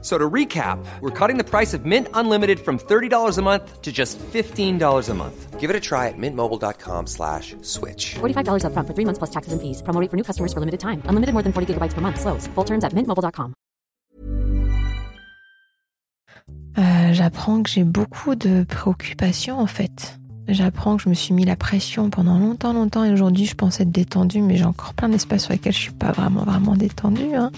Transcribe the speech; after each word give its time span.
So 0.00 0.16
to 0.16 0.30
recap, 0.30 0.78
we're 1.00 1.10
cutting 1.10 1.38
the 1.38 1.44
price 1.44 1.74
of 1.74 1.84
Mint 1.84 2.06
Unlimited 2.14 2.60
from 2.60 2.78
$30 2.78 3.36
a 3.36 3.42
month 3.42 3.82
to 3.82 3.90
just 3.90 4.16
$15 4.32 5.08
a 5.10 5.14
month. 5.14 5.58
Give 5.58 5.70
it 5.70 5.76
a 5.76 5.80
try 5.80 6.06
at 6.06 6.14
mintmobile.com 6.16 7.08
slash 7.08 7.56
switch. 7.62 8.14
$45 8.20 8.62
upfront 8.62 8.86
for 8.86 8.94
three 8.94 9.04
months 9.04 9.18
plus 9.18 9.30
taxes 9.30 9.52
and 9.52 9.60
fees. 9.60 9.82
Promo 9.82 10.00
rate 10.00 10.08
for 10.08 10.16
new 10.16 10.22
customers 10.22 10.52
for 10.52 10.60
limited 10.60 10.78
time. 10.78 11.02
Unlimited 11.08 11.32
more 11.34 11.42
than 11.42 11.52
40 11.52 11.74
gigabytes 11.74 11.94
per 11.94 12.00
month. 12.00 12.20
Slows. 12.20 12.46
Full 12.54 12.64
terms 12.64 12.84
at 12.84 12.92
mintmobile.com. 12.94 13.54
Euh, 16.78 17.12
J'apprends 17.12 17.62
que 17.64 17.70
j'ai 17.70 17.82
beaucoup 17.84 18.36
de 18.36 18.62
préoccupations 18.64 19.58
en 19.58 19.66
fait. 19.66 20.14
J'apprends 20.46 20.96
que 20.96 21.02
je 21.02 21.08
me 21.10 21.14
suis 21.14 21.34
mis 21.34 21.44
la 21.44 21.56
pression 21.56 22.08
pendant 22.08 22.38
longtemps, 22.38 22.72
longtemps 22.72 23.04
et 23.04 23.12
aujourd'hui 23.12 23.44
je 23.46 23.54
pense 23.54 23.80
être 23.80 23.90
détendue, 23.90 24.40
mais 24.40 24.56
j'ai 24.56 24.64
encore 24.64 24.94
plein 24.94 25.08
d'espaces 25.10 25.42
sur 25.44 25.52
lesquels 25.52 25.74
je 25.74 25.78
suis 25.80 25.92
pas 25.92 26.12
vraiment, 26.12 26.44
vraiment 26.44 26.74
détendue. 26.76 27.34
hein. 27.34 27.50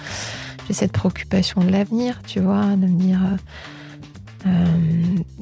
J'ai 0.71 0.75
cette 0.75 0.93
préoccupation 0.93 1.63
de 1.65 1.69
l'avenir, 1.73 2.21
tu 2.25 2.39
vois, 2.39 2.63
de 2.77 2.87
me 2.87 2.97
dire. 3.01 3.19
euh, 3.25 4.47
euh, 4.47 4.65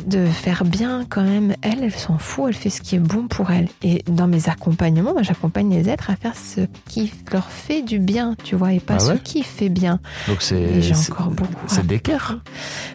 de 0.06 0.24
faire 0.24 0.64
bien 0.64 1.04
quand 1.08 1.22
même. 1.22 1.54
Elle, 1.60 1.84
elle 1.84 1.92
s'en 1.92 2.16
fout, 2.16 2.46
elle 2.48 2.54
fait 2.54 2.70
ce 2.70 2.80
qui 2.80 2.96
est 2.96 2.98
bon 2.98 3.28
pour 3.28 3.50
elle. 3.50 3.68
Et 3.82 4.02
dans 4.08 4.26
mes 4.26 4.48
accompagnements, 4.48 5.12
moi, 5.12 5.22
j'accompagne 5.22 5.70
les 5.70 5.90
êtres 5.90 6.08
à 6.10 6.16
faire 6.16 6.34
ce 6.34 6.62
qui 6.88 7.12
leur 7.30 7.50
fait 7.50 7.82
du 7.82 7.98
bien, 7.98 8.34
tu 8.42 8.56
vois, 8.56 8.72
et 8.72 8.80
pas 8.80 8.94
Ah 8.94 9.00
ce 9.00 9.12
qui 9.12 9.42
fait 9.42 9.68
bien. 9.68 10.00
Donc 10.28 10.40
c'est. 10.40 10.80
J'ai 10.80 10.94
c'est- 10.94 11.12
encore 11.12 11.28
beaucoup. 11.30 11.52
C'est 11.66 11.86
d'équerre, 11.86 12.38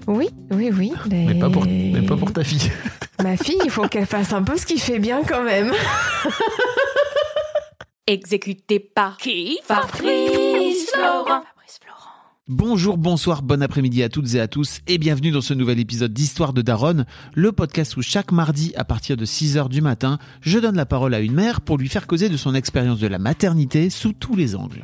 Oui, 0.07 0.29
oui, 0.49 0.71
oui. 0.75 0.91
mais 1.11 1.35
pas 1.35 1.51
pour, 1.51 1.65
mais 1.67 2.01
pas 2.01 2.17
pour 2.17 2.33
ta 2.33 2.43
fille. 2.43 2.71
Ma 3.23 3.37
fille, 3.37 3.59
il 3.63 3.69
faut 3.69 3.87
qu'elle 3.87 4.07
fasse 4.07 4.33
un 4.33 4.41
peu 4.41 4.57
ce 4.57 4.65
qui 4.65 4.79
fait 4.79 4.97
bien 4.99 5.21
quand 5.23 5.43
même. 5.43 5.71
Exécuté 8.07 8.79
par 8.79 9.17
qui? 9.17 9.59
Fabrice 9.65 10.89
Florent. 10.93 11.43
Bonjour, 12.49 12.97
bonsoir, 12.97 13.41
bon 13.41 13.63
après-midi 13.63 14.03
à 14.03 14.09
toutes 14.09 14.33
et 14.33 14.41
à 14.41 14.49
tous 14.49 14.81
et 14.85 14.97
bienvenue 14.97 15.31
dans 15.31 15.39
ce 15.39 15.53
nouvel 15.53 15.79
épisode 15.79 16.11
d'Histoire 16.11 16.51
de 16.51 16.61
Daronne, 16.61 17.05
le 17.35 17.53
podcast 17.53 17.95
où 17.95 18.01
chaque 18.01 18.33
mardi 18.33 18.73
à 18.75 18.83
partir 18.83 19.15
de 19.15 19.25
6h 19.25 19.69
du 19.69 19.79
matin, 19.79 20.19
je 20.41 20.59
donne 20.59 20.75
la 20.75 20.85
parole 20.85 21.13
à 21.13 21.21
une 21.21 21.31
mère 21.31 21.61
pour 21.61 21.77
lui 21.77 21.87
faire 21.87 22.05
causer 22.05 22.27
de 22.27 22.35
son 22.35 22.53
expérience 22.53 22.99
de 22.99 23.07
la 23.07 23.17
maternité 23.17 23.89
sous 23.89 24.11
tous 24.11 24.35
les 24.35 24.57
angles. 24.57 24.83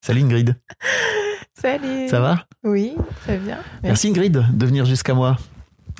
Salut 0.00 0.22
Ingrid, 0.22 0.56
Salut. 1.54 2.08
ça 2.08 2.20
va? 2.20 2.46
Oui, 2.64 2.94
très 3.22 3.36
bien. 3.38 3.58
Merci 3.82 4.08
Ingrid 4.08 4.44
de 4.56 4.66
venir 4.66 4.84
jusqu'à 4.86 5.14
moi. 5.14 5.36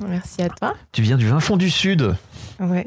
Merci 0.07 0.43
à 0.43 0.49
toi. 0.49 0.75
Tu 0.93 1.03
viens 1.03 1.17
du 1.17 1.27
fin 1.29 1.41
fond 1.41 1.57
du 1.57 1.71
sud, 1.71 2.15
Ouais. 2.61 2.87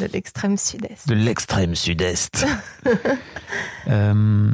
De 0.00 0.06
l'extrême 0.06 0.56
sud-est. 0.56 1.06
de 1.08 1.14
l'extrême 1.14 1.74
sud-est. 1.74 2.46
Euh, 3.88 4.50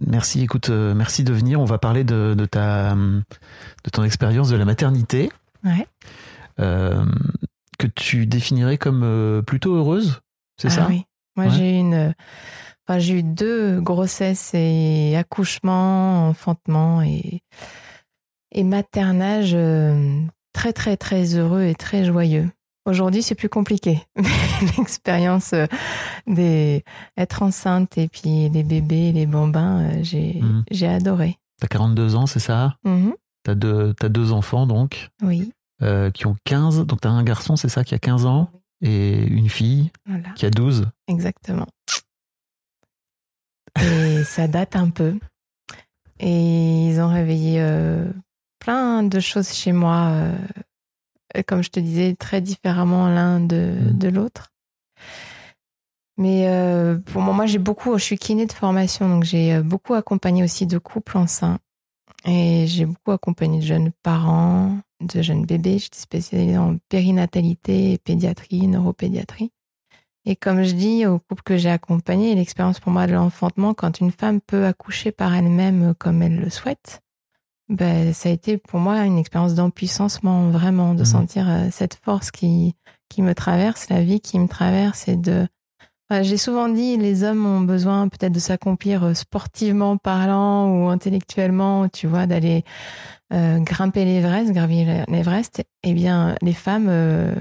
merci, 0.00 0.42
écoute, 0.42 0.70
euh, 0.70 0.94
merci 0.94 1.24
de 1.24 1.32
venir. 1.32 1.60
On 1.60 1.64
va 1.64 1.78
parler 1.78 2.04
de, 2.04 2.34
de 2.38 2.44
ta, 2.44 2.94
de 2.94 3.90
ton 3.92 4.04
expérience 4.04 4.48
de 4.50 4.56
la 4.56 4.64
maternité, 4.64 5.30
Ouais. 5.64 5.84
euh, 6.60 7.04
que 7.80 7.88
tu 7.88 8.26
définirais 8.26 8.78
comme 8.78 9.42
plutôt 9.44 9.74
heureuse, 9.74 10.20
c'est 10.56 10.68
Ah 10.68 10.70
ça? 10.70 10.86
oui. 10.88 11.04
Moi, 11.36 11.46
Ouais. 11.46 11.52
j'ai 11.52 11.78
une. 11.78 12.14
Enfin, 12.88 12.98
j'ai 13.00 13.18
eu 13.18 13.22
deux 13.22 13.80
grossesses 13.82 14.52
et 14.54 15.14
accouchements, 15.14 16.26
enfantement 16.28 17.02
et, 17.02 17.42
et 18.50 18.64
maternage 18.64 19.50
euh, 19.54 20.22
très, 20.54 20.72
très, 20.72 20.96
très 20.96 21.34
heureux 21.34 21.64
et 21.64 21.74
très 21.74 22.04
joyeux. 22.06 22.50
Aujourd'hui, 22.86 23.22
c'est 23.22 23.34
plus 23.34 23.50
compliqué. 23.50 24.00
L'expérience 24.78 25.52
euh, 25.52 25.66
des 26.26 26.82
être 27.18 27.42
enceinte 27.42 27.98
et 27.98 28.08
puis 28.08 28.48
les 28.48 28.62
bébés, 28.62 29.12
les 29.12 29.26
bambins, 29.26 29.82
euh, 29.82 29.98
j'ai 30.02 30.40
Mhm. 30.40 30.64
j'ai 30.70 30.88
adoré. 30.88 31.36
T'as 31.60 31.68
42 31.68 32.14
ans, 32.14 32.24
c'est 32.26 32.38
ça? 32.40 32.76
Mhm. 32.84 33.12
T'as 33.42 33.54
deux, 33.54 33.92
t'as 34.00 34.08
deux 34.08 34.32
enfants 34.32 34.66
donc, 34.66 35.10
Oui, 35.22 35.52
euh, 35.82 36.10
qui 36.10 36.26
ont 36.26 36.36
15. 36.44 36.86
Donc 36.86 37.02
t'as 37.02 37.10
un 37.10 37.22
garçon, 37.22 37.56
c'est 37.56 37.68
ça, 37.68 37.84
qui 37.84 37.94
a 37.94 37.98
15 37.98 38.24
ans, 38.24 38.50
et 38.80 39.24
une 39.26 39.50
fille 39.50 39.90
voilà, 40.06 40.30
qui 40.36 40.46
a 40.46 40.50
12. 40.50 40.86
exactement. 41.06 41.66
Et 43.82 44.24
ça 44.24 44.48
date 44.48 44.76
un 44.76 44.90
peu. 44.90 45.18
Et 46.20 46.88
ils 46.88 47.00
ont 47.00 47.08
réveillé 47.08 47.60
euh, 47.60 48.10
plein 48.58 49.02
de 49.02 49.20
choses 49.20 49.52
chez 49.52 49.72
moi, 49.72 50.10
euh, 50.12 51.42
comme 51.46 51.62
je 51.62 51.70
te 51.70 51.80
disais, 51.80 52.14
très 52.16 52.40
différemment 52.40 53.08
l'un 53.08 53.40
de, 53.40 53.74
de 53.92 54.08
l'autre. 54.08 54.52
Mais 56.16 56.48
euh, 56.48 56.98
pour 56.98 57.22
moi, 57.22 57.32
moi 57.32 57.46
j'ai 57.46 57.58
beaucoup, 57.58 57.96
je 57.96 58.02
suis 58.02 58.18
kiné 58.18 58.46
de 58.46 58.52
formation, 58.52 59.08
donc 59.08 59.22
j'ai 59.22 59.60
beaucoup 59.60 59.94
accompagné 59.94 60.42
aussi 60.42 60.66
de 60.66 60.78
couples 60.78 61.16
enceints. 61.16 61.58
Et 62.24 62.66
j'ai 62.66 62.84
beaucoup 62.84 63.12
accompagné 63.12 63.60
de 63.60 63.64
jeunes 63.64 63.92
parents, 64.02 64.78
de 65.00 65.22
jeunes 65.22 65.46
bébés. 65.46 65.78
J'étais 65.78 66.00
spécialisée 66.00 66.58
en 66.58 66.76
périnatalité, 66.88 67.98
pédiatrie, 67.98 68.66
neuropédiatrie. 68.66 69.52
Et 70.24 70.36
comme 70.36 70.62
je 70.62 70.72
dis 70.74 71.06
aux 71.06 71.18
couples 71.18 71.42
que 71.42 71.56
j'ai 71.56 71.70
accompagnés, 71.70 72.34
l'expérience 72.34 72.80
pour 72.80 72.92
moi 72.92 73.06
de 73.06 73.12
l'enfantement, 73.12 73.72
quand 73.74 74.00
une 74.00 74.10
femme 74.10 74.40
peut 74.40 74.66
accoucher 74.66 75.10
par 75.12 75.34
elle-même 75.34 75.94
comme 75.98 76.22
elle 76.22 76.38
le 76.38 76.50
souhaite, 76.50 77.00
ben, 77.68 78.12
ça 78.14 78.28
a 78.28 78.32
été 78.32 78.56
pour 78.58 78.80
moi 78.80 79.04
une 79.04 79.18
expérience 79.18 79.54
d'empuissancement, 79.54 80.50
vraiment, 80.50 80.94
de 80.94 81.00
Mhm. 81.00 81.04
sentir 81.04 81.48
euh, 81.48 81.68
cette 81.70 81.94
force 81.94 82.30
qui, 82.30 82.74
qui 83.08 83.22
me 83.22 83.34
traverse, 83.34 83.88
la 83.90 84.02
vie 84.02 84.20
qui 84.20 84.38
me 84.38 84.48
traverse 84.48 85.08
et 85.08 85.16
de. 85.16 85.46
Enfin, 86.10 86.22
j'ai 86.22 86.38
souvent 86.38 86.70
dit, 86.70 86.96
les 86.96 87.22
hommes 87.22 87.44
ont 87.44 87.60
besoin 87.60 88.08
peut-être 88.08 88.32
de 88.32 88.38
s'accomplir 88.38 89.04
euh, 89.04 89.14
sportivement 89.14 89.98
parlant 89.98 90.70
ou 90.70 90.88
intellectuellement, 90.88 91.88
tu 91.90 92.06
vois, 92.06 92.26
d'aller 92.26 92.64
euh, 93.32 93.58
grimper 93.58 94.04
l'Everest, 94.04 94.52
gravir 94.52 95.04
l'Everest. 95.08 95.62
Eh 95.82 95.92
bien, 95.92 96.34
les 96.42 96.52
femmes 96.54 96.86
euh, 96.88 97.34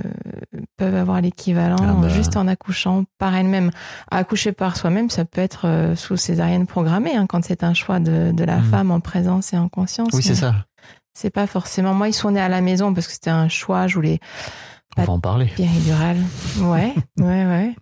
peuvent 0.77 0.95
avoir 0.95 1.21
l'équivalent 1.21 1.77
Ah 1.79 1.93
bah. 2.01 2.09
juste 2.09 2.35
en 2.37 2.47
accouchant 2.47 3.05
par 3.17 3.33
elles-mêmes. 3.35 3.71
Accoucher 4.11 4.51
par 4.51 4.75
soi-même, 4.77 5.09
ça 5.09 5.23
peut 5.25 5.41
être 5.41 5.65
euh, 5.65 5.95
sous 5.95 6.17
césarienne 6.17 6.67
programmée, 6.67 7.15
hein, 7.15 7.25
quand 7.27 7.43
c'est 7.45 7.63
un 7.63 7.73
choix 7.73 7.99
de, 7.99 8.31
de 8.31 8.43
la 8.43 8.57
Mhm. 8.57 8.63
femme 8.65 8.91
en 8.91 8.99
présence 8.99 9.53
et 9.53 9.57
en 9.57 9.69
conscience. 9.69 10.09
Oui, 10.13 10.21
c'est 10.23 10.35
ça. 10.35 10.55
C'est 11.13 11.29
pas 11.31 11.47
forcément. 11.47 11.93
Moi, 11.93 12.09
ils 12.09 12.13
sont 12.13 12.31
nés 12.31 12.41
à 12.41 12.49
la 12.49 12.61
maison 12.61 12.93
parce 12.93 13.07
que 13.07 13.13
c'était 13.13 13.29
un 13.31 13.47
choix. 13.49 13.87
Je 13.87 13.95
voulais 13.95 14.19
On 14.97 15.03
va 15.03 15.13
en 15.13 15.19
parler. 15.19 15.47
péridurale. 15.55 16.17
Ouais, 16.59 16.93
ouais, 17.17 17.45
ouais. 17.45 17.75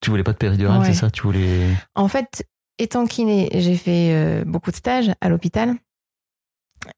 Tu 0.00 0.10
voulais 0.10 0.24
pas 0.24 0.32
de 0.32 0.38
péridurale, 0.38 0.80
Ouais. 0.80 0.86
c'est 0.86 0.94
ça? 0.94 1.10
Tu 1.10 1.22
voulais. 1.22 1.68
En 1.94 2.08
fait, 2.08 2.44
étant 2.78 3.06
kiné, 3.06 3.48
j'ai 3.54 3.76
fait 3.76 4.42
beaucoup 4.44 4.70
de 4.70 4.76
stages 4.76 5.12
à 5.20 5.28
l'hôpital. 5.28 5.74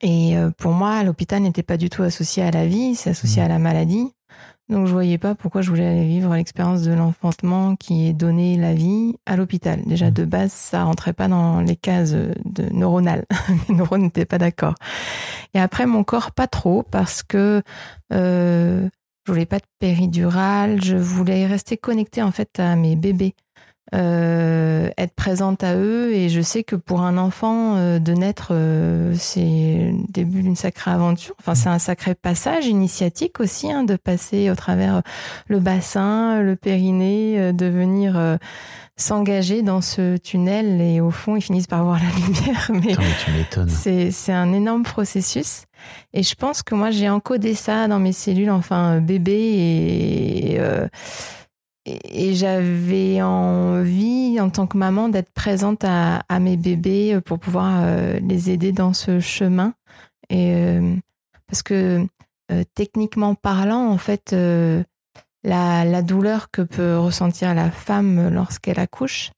Et 0.00 0.36
euh, 0.36 0.50
pour 0.50 0.72
moi, 0.72 1.02
l'hôpital 1.02 1.42
n'était 1.42 1.62
pas 1.62 1.76
du 1.76 1.90
tout 1.90 2.02
associé 2.02 2.42
à 2.42 2.50
la 2.50 2.66
vie, 2.66 2.94
c'est 2.94 3.10
associé 3.10 3.42
Mhm. 3.42 3.46
à 3.46 3.48
la 3.48 3.58
maladie. 3.58 4.12
Donc 4.68 4.86
je 4.86 4.92
voyais 4.92 5.16
pas 5.16 5.34
pourquoi 5.34 5.62
je 5.62 5.70
voulais 5.70 5.86
aller 5.86 6.06
vivre 6.06 6.34
l'expérience 6.34 6.82
de 6.82 6.92
l'enfantement 6.92 7.74
qui 7.74 8.06
est 8.06 8.12
donné 8.12 8.56
la 8.58 8.74
vie 8.74 9.14
à 9.24 9.34
l'hôpital. 9.36 9.80
Déjà 9.86 10.06
Mhm. 10.06 10.12
de 10.12 10.24
base, 10.26 10.52
ça 10.52 10.84
rentrait 10.84 11.14
pas 11.14 11.26
dans 11.26 11.60
les 11.62 11.76
cases 11.76 12.12
de 12.12 12.64
neuronales. 12.72 13.24
Mes 13.70 13.74
neurones 13.76 14.02
n'étaient 14.02 14.26
pas 14.26 14.36
d'accord. 14.38 14.74
Et 15.54 15.58
après 15.60 15.86
mon 15.86 16.04
corps 16.04 16.32
pas 16.32 16.46
trop 16.48 16.82
parce 16.82 17.22
que 17.22 17.62
euh, 18.12 18.88
je 19.26 19.32
voulais 19.32 19.46
pas 19.46 19.58
de 19.58 19.64
péridurale, 19.78 20.82
je 20.82 20.96
voulais 20.96 21.46
rester 21.46 21.76
connectée 21.78 22.22
en 22.22 22.30
fait 22.32 22.60
à 22.60 22.76
mes 22.76 22.94
bébés 22.96 23.34
euh, 23.94 24.90
être 24.98 25.14
présente 25.14 25.64
à 25.64 25.76
eux 25.76 26.12
et 26.12 26.28
je 26.28 26.40
sais 26.40 26.62
que 26.62 26.76
pour 26.76 27.02
un 27.02 27.16
enfant 27.16 27.76
euh, 27.76 27.98
de 27.98 28.12
naître 28.12 28.48
euh, 28.50 29.14
c'est 29.16 29.40
le 29.40 30.12
début 30.12 30.42
d'une 30.42 30.56
sacrée 30.56 30.90
aventure 30.90 31.34
enfin 31.40 31.54
c'est 31.54 31.70
un 31.70 31.78
sacré 31.78 32.14
passage 32.14 32.66
initiatique 32.66 33.40
aussi 33.40 33.72
hein, 33.72 33.84
de 33.84 33.96
passer 33.96 34.50
au 34.50 34.54
travers 34.54 35.02
le 35.46 35.58
bassin 35.58 36.40
le 36.42 36.54
périnée 36.54 37.36
euh, 37.38 37.52
de 37.52 37.66
venir 37.66 38.18
euh, 38.18 38.36
s'engager 38.96 39.62
dans 39.62 39.80
ce 39.80 40.16
tunnel 40.16 40.80
et 40.80 41.00
au 41.00 41.10
fond 41.10 41.36
ils 41.36 41.42
finissent 41.42 41.66
par 41.66 41.84
voir 41.84 41.98
la 41.98 42.26
lumière 42.26 42.70
mais 42.74 42.94
Putain, 42.94 43.64
mais 43.64 43.70
c'est, 43.70 44.10
c'est 44.10 44.32
un 44.32 44.52
énorme 44.52 44.82
processus. 44.82 45.62
Et 46.12 46.22
je 46.22 46.34
pense 46.34 46.62
que 46.62 46.74
moi, 46.74 46.90
j'ai 46.90 47.08
encodé 47.08 47.54
ça 47.54 47.88
dans 47.88 47.98
mes 47.98 48.12
cellules, 48.12 48.50
enfin, 48.50 48.96
euh, 48.96 49.00
bébé. 49.00 49.32
Et, 49.32 50.56
euh, 50.58 50.88
et, 52.04 52.34
j'avais 52.34 53.22
envie, 53.22 54.38
en 54.40 54.50
tant 54.50 54.66
que 54.66 54.76
maman, 54.76 55.08
d'être 55.08 55.32
présente 55.32 55.84
à, 55.84 56.22
mes 56.40 56.56
bébés 56.56 57.14
euh, 57.14 57.20
pour 57.20 57.38
pouvoir 57.38 57.80
euh, 57.82 58.18
les 58.20 58.50
aider 58.50 58.72
dans 58.72 58.92
ce 58.92 59.20
chemin. 59.20 59.74
Et, 60.30 60.54
euh, 60.54 60.94
parce 61.46 61.62
que, 61.62 62.06
techniquement 62.74 63.34
parlant, 63.34 63.88
en 63.88 63.98
fait, 63.98 64.34
la, 65.44 66.02
douleur 66.02 66.50
que 66.50 66.62
peut 66.62 66.98
ressentir 66.98 67.54
la 67.54 67.70
femme 67.70 68.28
lorsqu'elle 68.30 68.80
accouche 68.80 69.32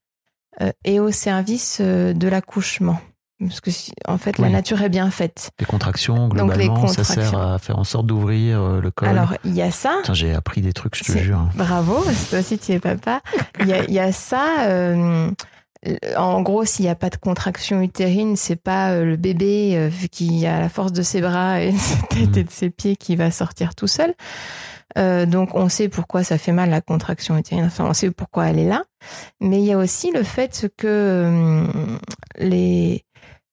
est 0.85 0.99
au 0.99 1.11
service 1.11 1.81
de 1.81 2.27
l'accouchement. 2.27 2.99
Parce 3.41 3.59
que, 3.61 3.71
si- 3.71 3.91
en 4.07 4.17
fait, 4.17 4.37
la 4.37 4.49
nature 4.49 4.81
est 4.81 4.89
bien 4.89 5.09
faite. 5.09 5.51
Les 5.59 5.65
contractions, 5.65 6.27
Donc, 6.27 6.55
les 6.55 6.65
globalement, 6.67 6.87
ça 6.87 7.03
sert 7.03 7.15
contractions. 7.15 7.41
à 7.53 7.57
faire 7.59 7.79
en 7.79 7.83
sorte 7.83 8.05
d'ouvrir 8.05 8.61
euh, 8.61 8.81
le 8.81 8.91
col. 8.91 9.07
Alors, 9.09 9.33
il 9.43 9.53
y 9.55 9.61
a 9.61 9.71
ça. 9.71 9.97
J'ai 10.13 10.33
appris 10.33 10.61
des 10.61 10.73
trucs, 10.73 10.95
je 10.95 11.11
te 11.11 11.17
jure. 11.17 11.47
Bravo, 11.55 12.03
toi 12.29 12.39
aussi 12.39 12.57
tu 12.59 12.71
es 12.73 12.79
papa. 12.79 13.21
Il 13.59 13.67
y 13.67 13.93
y 13.93 13.99
a 13.99 14.11
ça. 14.11 14.67
euh, 14.67 15.31
en 16.15 16.41
gros, 16.43 16.63
s'il 16.63 16.85
n'y 16.85 16.91
a 16.91 16.95
pas 16.95 17.09
de 17.09 17.15
contraction 17.15 17.81
utérine, 17.81 18.35
c'est 18.35 18.55
pas 18.55 18.91
euh, 18.91 19.03
le 19.03 19.17
bébé 19.17 19.71
euh, 19.75 19.89
qui 20.11 20.45
a 20.45 20.59
la 20.59 20.69
force 20.69 20.91
de 20.93 21.01
ses 21.01 21.21
bras 21.21 21.59
et 21.61 21.71
de 21.71 21.77
sa 21.79 21.97
tête 22.07 22.37
et 22.37 22.43
de 22.43 22.51
ses 22.51 22.69
pieds 22.69 22.95
qui 22.95 23.15
va 23.15 23.31
sortir 23.31 23.73
tout 23.73 23.87
seul. 23.87 24.13
Euh, 24.99 25.25
donc, 25.25 25.55
on 25.55 25.69
sait 25.69 25.89
pourquoi 25.89 26.23
ça 26.23 26.37
fait 26.37 26.51
mal 26.51 26.69
la 26.69 26.81
contraction 26.81 27.35
utérine. 27.37 27.65
Enfin, 27.65 27.85
on 27.87 27.93
sait 27.93 28.11
pourquoi 28.11 28.47
elle 28.49 28.59
est 28.59 28.67
là. 28.67 28.83
Mais 29.39 29.57
il 29.59 29.65
y 29.65 29.71
a 29.73 29.77
aussi 29.77 30.11
le 30.11 30.21
fait 30.21 30.69
que 30.77 30.85
euh, 30.87 31.65
les 32.37 33.03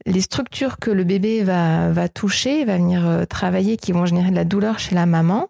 les 0.07 0.21
structures 0.21 0.79
que 0.79 0.91
le 0.91 1.05
bébé 1.05 1.43
va, 1.43 2.09
toucher, 2.09 2.65
va 2.65 2.77
venir 2.77 3.07
euh, 3.07 3.25
travailler, 3.25 3.77
qui 3.77 3.93
vont 3.93 4.07
générer 4.07 4.31
de 4.31 4.37
la 4.37 4.45
douleur 4.45 4.79
chez 4.79 4.95
la 4.95 5.07
maman, 5.07 5.49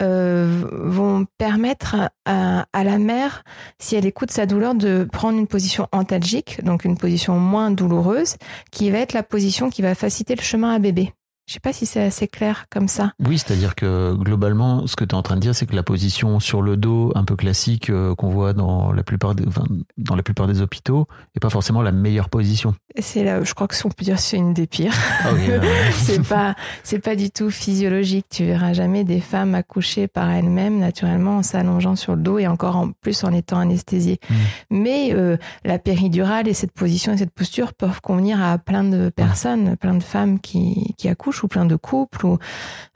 euh, 0.00 0.64
vont 0.72 1.26
permettre 1.38 2.10
à, 2.24 2.66
à 2.72 2.84
la 2.84 2.98
mère, 2.98 3.44
si 3.78 3.94
elle 3.94 4.06
écoute 4.06 4.30
sa 4.30 4.46
douleur, 4.46 4.74
de 4.74 5.06
prendre 5.10 5.38
une 5.38 5.46
position 5.46 5.86
antalgique, 5.92 6.62
donc 6.64 6.84
une 6.84 6.96
position 6.96 7.38
moins 7.38 7.70
douloureuse, 7.70 8.36
qui 8.70 8.90
va 8.90 8.98
être 8.98 9.12
la 9.12 9.22
position 9.22 9.70
qui 9.70 9.82
va 9.82 9.94
faciliter 9.94 10.34
le 10.34 10.42
chemin 10.42 10.74
à 10.74 10.78
bébé. 10.78 11.12
Je 11.46 11.52
sais 11.52 11.60
pas 11.60 11.74
si 11.74 11.84
c'est 11.84 12.02
assez 12.02 12.26
clair 12.26 12.64
comme 12.70 12.88
ça. 12.88 13.12
Oui, 13.20 13.36
c'est-à-dire 13.36 13.74
que 13.74 14.14
globalement, 14.14 14.86
ce 14.86 14.96
que 14.96 15.04
tu 15.04 15.10
es 15.10 15.14
en 15.14 15.22
train 15.22 15.34
de 15.34 15.40
dire, 15.40 15.54
c'est 15.54 15.66
que 15.66 15.76
la 15.76 15.82
position 15.82 16.40
sur 16.40 16.62
le 16.62 16.78
dos, 16.78 17.12
un 17.14 17.24
peu 17.24 17.36
classique, 17.36 17.90
euh, 17.90 18.14
qu'on 18.14 18.30
voit 18.30 18.54
dans 18.54 18.92
la 18.92 19.02
plupart 19.02 19.34
des, 19.34 19.46
enfin, 19.46 19.64
dans 19.98 20.16
la 20.16 20.22
plupart 20.22 20.46
des 20.46 20.62
hôpitaux, 20.62 21.06
n'est 21.34 21.40
pas 21.40 21.50
forcément 21.50 21.82
la 21.82 21.92
meilleure 21.92 22.30
position. 22.30 22.74
C'est 22.98 23.24
là, 23.24 23.44
je 23.44 23.52
crois 23.52 23.68
que 23.68 23.74
si 23.74 23.84
on 23.84 23.90
peut 23.90 24.04
dire, 24.04 24.18
c'est 24.18 24.38
une 24.38 24.54
des 24.54 24.66
pires. 24.66 24.94
Ah 25.22 25.34
oui, 25.34 25.50
euh, 25.50 25.60
c'est 25.92 26.26
pas 26.26 26.54
c'est 26.82 26.98
pas 26.98 27.14
du 27.14 27.30
tout 27.30 27.50
physiologique. 27.50 28.26
Tu 28.30 28.46
verras 28.46 28.72
jamais 28.72 29.04
des 29.04 29.20
femmes 29.20 29.54
accoucher 29.54 30.08
par 30.08 30.30
elles-mêmes 30.30 30.78
naturellement 30.78 31.38
en 31.38 31.42
s'allongeant 31.42 31.94
sur 31.94 32.16
le 32.16 32.22
dos 32.22 32.38
et 32.38 32.46
encore 32.46 32.76
en 32.76 32.90
plus 32.92 33.22
en 33.22 33.32
étant 33.34 33.58
anesthésiées. 33.58 34.18
Mm. 34.30 34.34
Mais 34.70 35.12
euh, 35.12 35.36
la 35.64 35.78
péridurale 35.78 36.48
et 36.48 36.54
cette 36.54 36.72
position 36.72 37.12
et 37.12 37.18
cette 37.18 37.34
posture 37.34 37.74
peuvent 37.74 38.00
convenir 38.00 38.42
à 38.42 38.56
plein 38.56 38.84
de 38.84 39.10
personnes, 39.10 39.76
plein 39.76 39.94
de 39.94 40.02
femmes 40.02 40.40
qui, 40.40 40.94
qui 40.96 41.08
accouchent 41.08 41.33
ou 41.42 41.48
plein 41.48 41.64
de 41.66 41.76
couples. 41.76 42.24
Ou, 42.26 42.38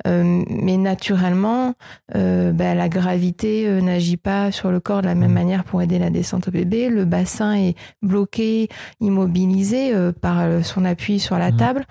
euh, 0.06 0.42
mais 0.48 0.76
naturellement, 0.76 1.74
euh, 2.14 2.52
bah, 2.52 2.74
la 2.74 2.88
gravité 2.88 3.66
euh, 3.66 3.80
n'agit 3.80 4.16
pas 4.16 4.52
sur 4.52 4.70
le 4.70 4.80
corps 4.80 5.02
de 5.02 5.06
la 5.06 5.14
même 5.14 5.30
Mm. 5.30 5.34
manière 5.34 5.64
pour 5.64 5.82
aider 5.82 5.98
la 5.98 6.10
descente 6.10 6.48
au 6.48 6.50
bébé. 6.50 6.88
Le 6.88 7.04
bassin 7.04 7.54
est 7.54 7.74
bloqué, 8.02 8.68
immobilisé 9.00 9.92
par 10.20 10.64
son 10.64 10.84
appui 10.84 11.18
sur 11.18 11.36
la 11.38 11.50
Mhm. 11.50 11.56
table. 11.56 11.84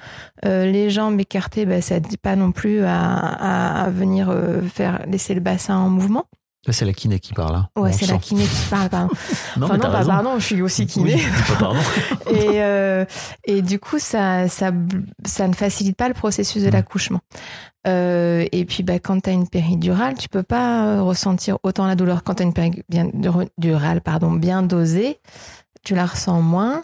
Les 0.43 0.89
jambes 0.89 1.19
écartées, 1.19 1.65
bah, 1.65 1.81
ça 1.81 1.95
ne 1.95 1.99
dit 2.05 2.17
pas 2.17 2.35
non 2.35 2.51
plus 2.51 2.83
à, 2.83 2.95
à, 3.17 3.83
à 3.85 3.89
venir 3.89 4.33
faire 4.71 5.03
laisser 5.07 5.33
le 5.33 5.41
bassin 5.41 5.77
en 5.77 5.89
mouvement. 5.89 6.25
Là, 6.67 6.73
c'est 6.73 6.85
la 6.85 6.93
kiné 6.93 7.19
qui 7.19 7.33
parle. 7.33 7.55
hein. 7.55 7.69
Ouais, 7.77 7.93
c'est 7.93 8.05
la 8.07 8.17
kiné 8.17 8.43
qui 8.43 8.69
parle, 8.69 8.89
pardon. 8.89 9.13
Non, 9.57 9.65
enfin, 9.67 9.77
mais 9.77 9.87
non, 9.87 9.91
raison. 9.97 10.09
pardon, 10.09 10.39
je 10.39 10.45
suis 10.45 10.61
aussi 10.61 10.85
kiné. 10.85 11.15
Oui, 11.15 11.21
dis 11.21 11.43
pas 11.53 11.59
pardon. 11.59 11.79
et, 12.29 12.61
euh, 12.61 13.05
et 13.45 13.61
du 13.61 13.79
coup, 13.79 13.97
ça, 13.99 14.47
ça, 14.49 14.71
ça 15.25 15.47
ne 15.47 15.53
facilite 15.53 15.95
pas 15.95 16.07
le 16.09 16.13
processus 16.13 16.61
de 16.63 16.69
l'accouchement. 16.69 17.21
Euh, 17.87 18.45
et 18.51 18.65
puis, 18.65 18.83
bah, 18.83 18.99
quand 18.99 19.21
tu 19.23 19.29
as 19.29 19.33
une 19.33 19.47
péridurale, 19.47 20.15
tu 20.15 20.27
peux 20.27 20.43
pas 20.43 20.85
euh, 20.87 21.01
ressentir 21.01 21.57
autant 21.63 21.87
la 21.87 21.95
douleur. 21.95 22.23
Quand 22.23 22.35
tu 22.35 22.43
as 22.43 22.45
une 22.45 22.53
péridurale 22.53 24.01
pardon, 24.01 24.31
bien 24.33 24.61
dosée, 24.61 25.19
tu 25.83 25.95
la 25.95 26.05
ressens 26.05 26.41
moins, 26.41 26.83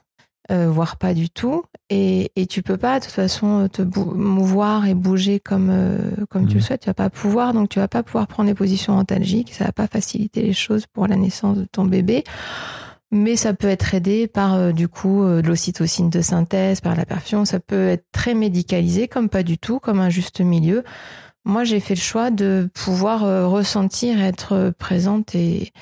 euh, 0.51 0.69
voire 0.69 0.97
pas 0.97 1.13
du 1.13 1.29
tout. 1.29 1.63
Et, 1.89 2.31
et 2.35 2.47
tu 2.47 2.63
peux 2.63 2.77
pas, 2.77 2.99
de 2.99 3.05
toute 3.05 3.13
façon, 3.13 3.67
te 3.71 3.81
bou- 3.81 4.13
mouvoir 4.15 4.85
et 4.85 4.93
bouger 4.93 5.39
comme, 5.39 5.69
euh, 5.69 5.97
comme 6.29 6.47
tu 6.47 6.55
le 6.55 6.61
souhaites. 6.61 6.81
Tu 6.81 6.89
vas 6.89 6.93
pas 6.93 7.09
pouvoir, 7.09 7.53
donc 7.53 7.69
tu 7.69 7.79
vas 7.79 7.87
pas 7.87 8.03
pouvoir 8.03 8.27
prendre 8.27 8.49
des 8.49 8.55
positions 8.55 8.97
antalgiques. 8.97 9.53
Ça 9.53 9.65
va 9.65 9.71
pas 9.71 9.87
faciliter 9.87 10.41
les 10.41 10.53
choses 10.53 10.85
pour 10.87 11.07
la 11.07 11.15
naissance 11.15 11.57
de 11.57 11.65
ton 11.65 11.85
bébé. 11.85 12.23
Mais 13.11 13.35
ça 13.35 13.53
peut 13.53 13.67
être 13.67 13.93
aidé 13.93 14.27
par 14.27 14.55
euh, 14.55 14.71
du 14.71 14.87
coup 14.87 15.21
euh, 15.21 15.43
de 15.43 15.47
l'ocytocine 15.47 16.09
de 16.09 16.21
synthèse, 16.21 16.81
par 16.81 16.95
la 16.95 17.05
perfusion. 17.05 17.45
Ça 17.45 17.59
peut 17.59 17.89
être 17.89 18.05
très 18.11 18.33
médicalisé, 18.33 19.07
comme 19.07 19.29
pas 19.29 19.43
du 19.43 19.59
tout, 19.59 19.79
comme 19.79 19.99
un 19.99 20.09
juste 20.09 20.41
milieu. 20.41 20.83
Moi, 21.45 21.63
j'ai 21.63 21.79
fait 21.79 21.93
le 21.93 21.99
choix 21.99 22.31
de 22.31 22.69
pouvoir 22.73 23.23
euh, 23.23 23.47
ressentir, 23.47 24.19
être 24.19 24.53
euh, 24.53 24.71
présente 24.71 25.35
et 25.35 25.73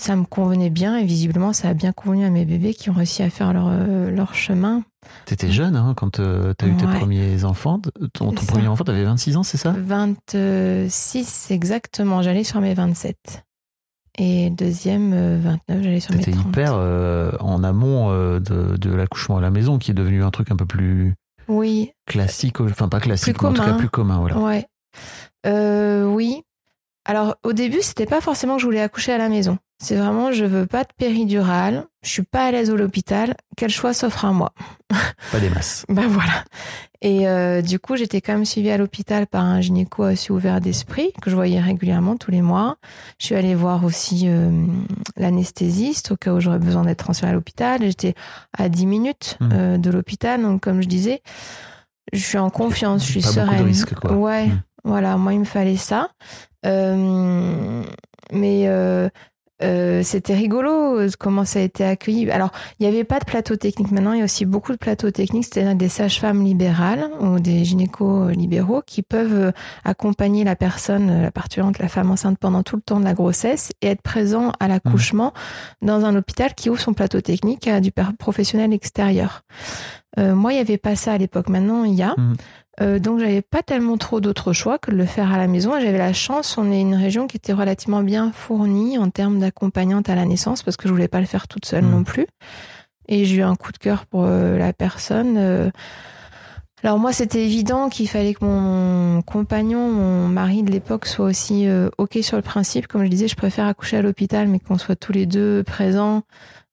ça 0.00 0.16
me 0.16 0.24
convenait 0.24 0.70
bien. 0.70 0.96
Et 0.96 1.04
visiblement, 1.04 1.52
ça 1.52 1.68
a 1.68 1.74
bien 1.74 1.92
convenu 1.92 2.24
à 2.24 2.30
mes 2.30 2.44
bébés 2.44 2.74
qui 2.74 2.90
ont 2.90 2.94
réussi 2.94 3.22
à 3.22 3.30
faire 3.30 3.52
leur, 3.52 3.68
euh, 3.68 4.10
leur 4.10 4.34
chemin. 4.34 4.82
T'étais 5.26 5.50
jeune 5.50 5.76
hein, 5.76 5.94
quand 5.96 6.10
tu 6.16 6.22
as 6.22 6.66
eu 6.66 6.76
tes 6.76 6.86
premiers 6.86 7.44
enfants. 7.44 7.80
Ton, 8.12 8.32
premier 8.32 8.68
enfant, 8.68 8.84
t'avais 8.84 9.04
26 9.04 9.36
ans, 9.36 9.42
c'est 9.42 9.56
ça? 9.56 9.74
26 9.76 11.50
exactement, 11.50 12.22
j'allais 12.22 12.44
sur 12.44 12.60
mes 12.60 12.74
27. 12.74 13.44
Et 14.18 14.50
deuxième, 14.50 15.12
euh, 15.14 15.38
29, 15.42 15.82
j'allais 15.82 16.00
sur 16.00 16.12
mes 16.12 16.18
T'étais 16.18 16.32
30. 16.32 16.46
hyper 16.48 16.72
euh, 16.74 17.30
en 17.40 17.62
amont 17.64 18.10
euh, 18.10 18.40
de, 18.40 18.76
de 18.76 18.94
l'accouchement 18.94 19.38
à 19.38 19.40
la 19.40 19.50
maison, 19.50 19.78
qui 19.78 19.92
est 19.92 19.94
devenu 19.94 20.22
un 20.22 20.30
truc 20.30 20.50
un 20.50 20.56
peu 20.56 20.66
plus 20.66 21.14
Oui, 21.48 21.92
classique, 22.06 22.60
enfin 22.60 22.88
pas 22.88 23.00
classique, 23.00 23.40
mais 23.40 23.48
en 23.48 23.52
tout 23.52 23.62
cas 23.62 23.74
plus 23.74 23.88
commun. 23.88 24.18
Voilà. 24.18 24.38
Ouais. 24.38 24.66
Euh, 25.46 26.04
oui. 26.04 26.42
Alors 27.04 27.36
au 27.44 27.52
début, 27.52 27.78
c'était 27.82 28.06
pas 28.06 28.20
forcément 28.20 28.54
que 28.56 28.60
je 28.60 28.66
voulais 28.66 28.80
accoucher 28.80 29.12
à 29.12 29.18
la 29.18 29.28
maison. 29.28 29.58
C'est 29.82 29.96
vraiment 29.96 30.30
je 30.32 30.44
veux 30.44 30.66
pas 30.66 30.82
de 30.84 30.90
péridurale, 30.98 31.86
je 32.02 32.10
suis 32.10 32.22
pas 32.22 32.44
à 32.44 32.50
l'aise 32.50 32.70
à 32.70 32.74
l'hôpital, 32.74 33.34
quel 33.56 33.70
choix 33.70 33.94
s'offre 33.94 34.26
à 34.26 34.32
moi? 34.32 34.52
Pas 35.32 35.40
des 35.40 35.48
masses. 35.48 35.86
Ben 35.88 36.06
voilà. 36.06 36.44
Et 37.00 37.26
euh, 37.26 37.62
du 37.62 37.78
coup, 37.78 37.96
j'étais 37.96 38.20
quand 38.20 38.34
même 38.34 38.44
suivie 38.44 38.70
à 38.70 38.76
l'hôpital 38.76 39.26
par 39.26 39.42
un 39.42 39.62
gynéco 39.62 40.02
assez 40.02 40.30
ouvert 40.34 40.60
d'esprit 40.60 41.12
que 41.22 41.30
je 41.30 41.34
voyais 41.34 41.58
régulièrement 41.58 42.16
tous 42.18 42.30
les 42.30 42.42
mois. 42.42 42.76
Je 43.18 43.24
suis 43.24 43.34
allée 43.34 43.54
voir 43.54 43.82
aussi 43.84 44.24
euh, 44.26 44.50
l'anesthésiste 45.16 46.12
au 46.12 46.16
cas 46.16 46.32
où 46.34 46.40
j'aurais 46.40 46.58
besoin 46.58 46.82
d'être 46.84 46.98
transférée 46.98 47.30
à 47.32 47.34
l'hôpital. 47.34 47.80
J'étais 47.82 48.14
à 48.56 48.68
10 48.68 48.84
minutes 48.86 49.38
Mhm. 49.40 49.50
euh, 49.54 49.78
de 49.78 49.90
l'hôpital, 49.90 50.42
donc 50.42 50.60
comme 50.62 50.82
je 50.82 50.88
disais, 50.88 51.22
je 52.12 52.18
suis 52.22 52.38
en 52.38 52.50
confiance, 52.50 53.06
je 53.06 53.12
suis 53.12 53.20
Pas 53.20 53.28
beaucoup 53.28 53.40
de 53.40 53.46
sereine. 53.46 53.64
risques, 53.64 53.94
quoi. 53.94 54.12
Ouais, 54.12 54.46
Mhm. 54.48 54.60
Voilà, 54.84 55.16
moi 55.16 55.32
il 55.32 55.40
me 55.40 55.44
fallait 55.44 55.76
ça. 55.76 56.10
Euh, 56.66 57.82
mais 58.32 58.68
euh, 58.68 59.08
euh, 59.62 60.02
c'était 60.02 60.34
rigolo 60.34 60.98
comment 61.18 61.44
ça 61.44 61.58
a 61.58 61.62
été 61.62 61.84
accueilli. 61.84 62.30
Alors, 62.30 62.50
il 62.78 62.86
n'y 62.86 62.92
avait 62.92 63.04
pas 63.04 63.18
de 63.18 63.24
plateau 63.24 63.56
technique. 63.56 63.90
Maintenant, 63.90 64.12
il 64.12 64.18
y 64.18 64.22
a 64.22 64.24
aussi 64.24 64.46
beaucoup 64.46 64.72
de 64.72 64.78
plateaux 64.78 65.10
techniques, 65.10 65.44
c'est-à-dire 65.44 65.74
des 65.74 65.88
sages-femmes 65.88 66.42
libérales 66.42 67.10
ou 67.20 67.40
des 67.40 67.64
gynécos 67.64 68.30
libéraux 68.32 68.82
qui 68.84 69.02
peuvent 69.02 69.52
accompagner 69.84 70.44
la 70.44 70.56
personne, 70.56 71.22
la 71.22 71.30
parturiente, 71.30 71.78
la 71.78 71.88
femme 71.88 72.10
enceinte 72.10 72.38
pendant 72.38 72.62
tout 72.62 72.76
le 72.76 72.82
temps 72.82 73.00
de 73.00 73.04
la 73.04 73.14
grossesse 73.14 73.70
et 73.82 73.88
être 73.88 74.02
présent 74.02 74.52
à 74.60 74.68
l'accouchement 74.68 75.32
dans 75.82 76.04
un 76.04 76.16
hôpital 76.16 76.54
qui 76.54 76.70
ouvre 76.70 76.80
son 76.80 76.94
plateau 76.94 77.20
technique 77.20 77.68
à 77.68 77.80
du 77.80 77.92
professionnel 78.18 78.72
extérieur. 78.72 79.42
Euh, 80.18 80.34
moi, 80.34 80.52
il 80.52 80.56
n'y 80.56 80.60
avait 80.60 80.78
pas 80.78 80.96
ça 80.96 81.12
à 81.12 81.18
l'époque. 81.18 81.48
Maintenant, 81.48 81.84
il 81.84 81.94
y 81.94 82.02
a. 82.02 82.14
Mhm. 82.16 82.36
Euh, 82.82 82.98
donc, 82.98 83.18
j'avais 83.20 83.42
pas 83.42 83.62
tellement 83.62 83.98
trop 83.98 84.20
d'autres 84.20 84.52
choix 84.54 84.78
que 84.78 84.90
de 84.90 84.96
le 84.96 85.04
faire 85.04 85.32
à 85.32 85.36
la 85.38 85.46
maison. 85.46 85.72
J'avais 85.80 85.98
la 85.98 86.12
chance, 86.14 86.56
on 86.56 86.72
est 86.72 86.80
une 86.80 86.94
région 86.94 87.26
qui 87.26 87.36
était 87.36 87.52
relativement 87.52 88.02
bien 88.02 88.32
fournie 88.32 88.96
en 88.96 89.10
termes 89.10 89.38
d'accompagnante 89.38 90.08
à 90.08 90.14
la 90.14 90.24
naissance 90.24 90.62
parce 90.62 90.76
que 90.78 90.88
je 90.88 90.92
voulais 90.92 91.08
pas 91.08 91.20
le 91.20 91.26
faire 91.26 91.46
toute 91.46 91.66
seule 91.66 91.84
Mhm. 91.84 91.90
non 91.90 92.04
plus. 92.04 92.26
Et 93.08 93.24
j'ai 93.26 93.36
eu 93.36 93.42
un 93.42 93.56
coup 93.56 93.72
de 93.72 93.78
cœur 93.78 94.06
pour 94.06 94.24
euh, 94.24 94.56
la 94.56 94.72
personne. 94.72 95.34
euh. 95.36 95.70
alors 96.82 96.98
moi, 96.98 97.12
c'était 97.12 97.44
évident 97.44 97.90
qu'il 97.90 98.08
fallait 98.08 98.32
que 98.32 98.44
mon 98.44 99.20
compagnon, 99.22 99.90
mon 99.90 100.28
mari 100.28 100.62
de 100.62 100.70
l'époque, 100.70 101.04
soit 101.06 101.26
aussi 101.26 101.68
euh, 101.68 101.90
ok 101.98 102.18
sur 102.22 102.36
le 102.38 102.42
principe. 102.42 102.86
Comme 102.86 103.04
je 103.04 103.08
disais, 103.10 103.28
je 103.28 103.36
préfère 103.36 103.66
accoucher 103.66 103.98
à 103.98 104.02
l'hôpital, 104.02 104.48
mais 104.48 104.58
qu'on 104.58 104.78
soit 104.78 104.96
tous 104.96 105.12
les 105.12 105.26
deux 105.26 105.62
présents 105.64 106.22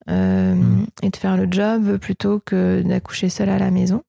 euh, 0.10 0.54
Mhm. 0.56 0.86
et 1.04 1.10
de 1.10 1.16
faire 1.18 1.36
le 1.36 1.48
job 1.52 1.98
plutôt 1.98 2.40
que 2.46 2.82
d'accoucher 2.82 3.28
seul 3.28 3.50
à 3.50 3.60
la 3.60 3.72
maison. 3.72 4.04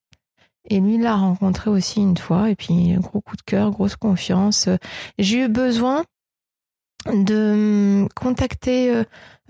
Et 0.69 0.81
lui, 0.81 0.95
il 0.97 1.03
l'a 1.03 1.17
rencontré 1.17 1.71
aussi 1.71 2.01
une 2.01 2.17
fois. 2.17 2.51
Et 2.51 2.55
puis, 2.57 2.95
gros 2.99 3.21
coup 3.21 3.37
de 3.37 3.43
cœur, 3.43 3.71
grosse 3.71 3.97
confiance. 3.97 4.69
J'ai 5.19 5.45
eu 5.45 5.49
besoin 5.49 6.05
de 7.07 8.03
hum, 8.03 8.09
contacter 8.15 8.95
euh, 8.95 9.05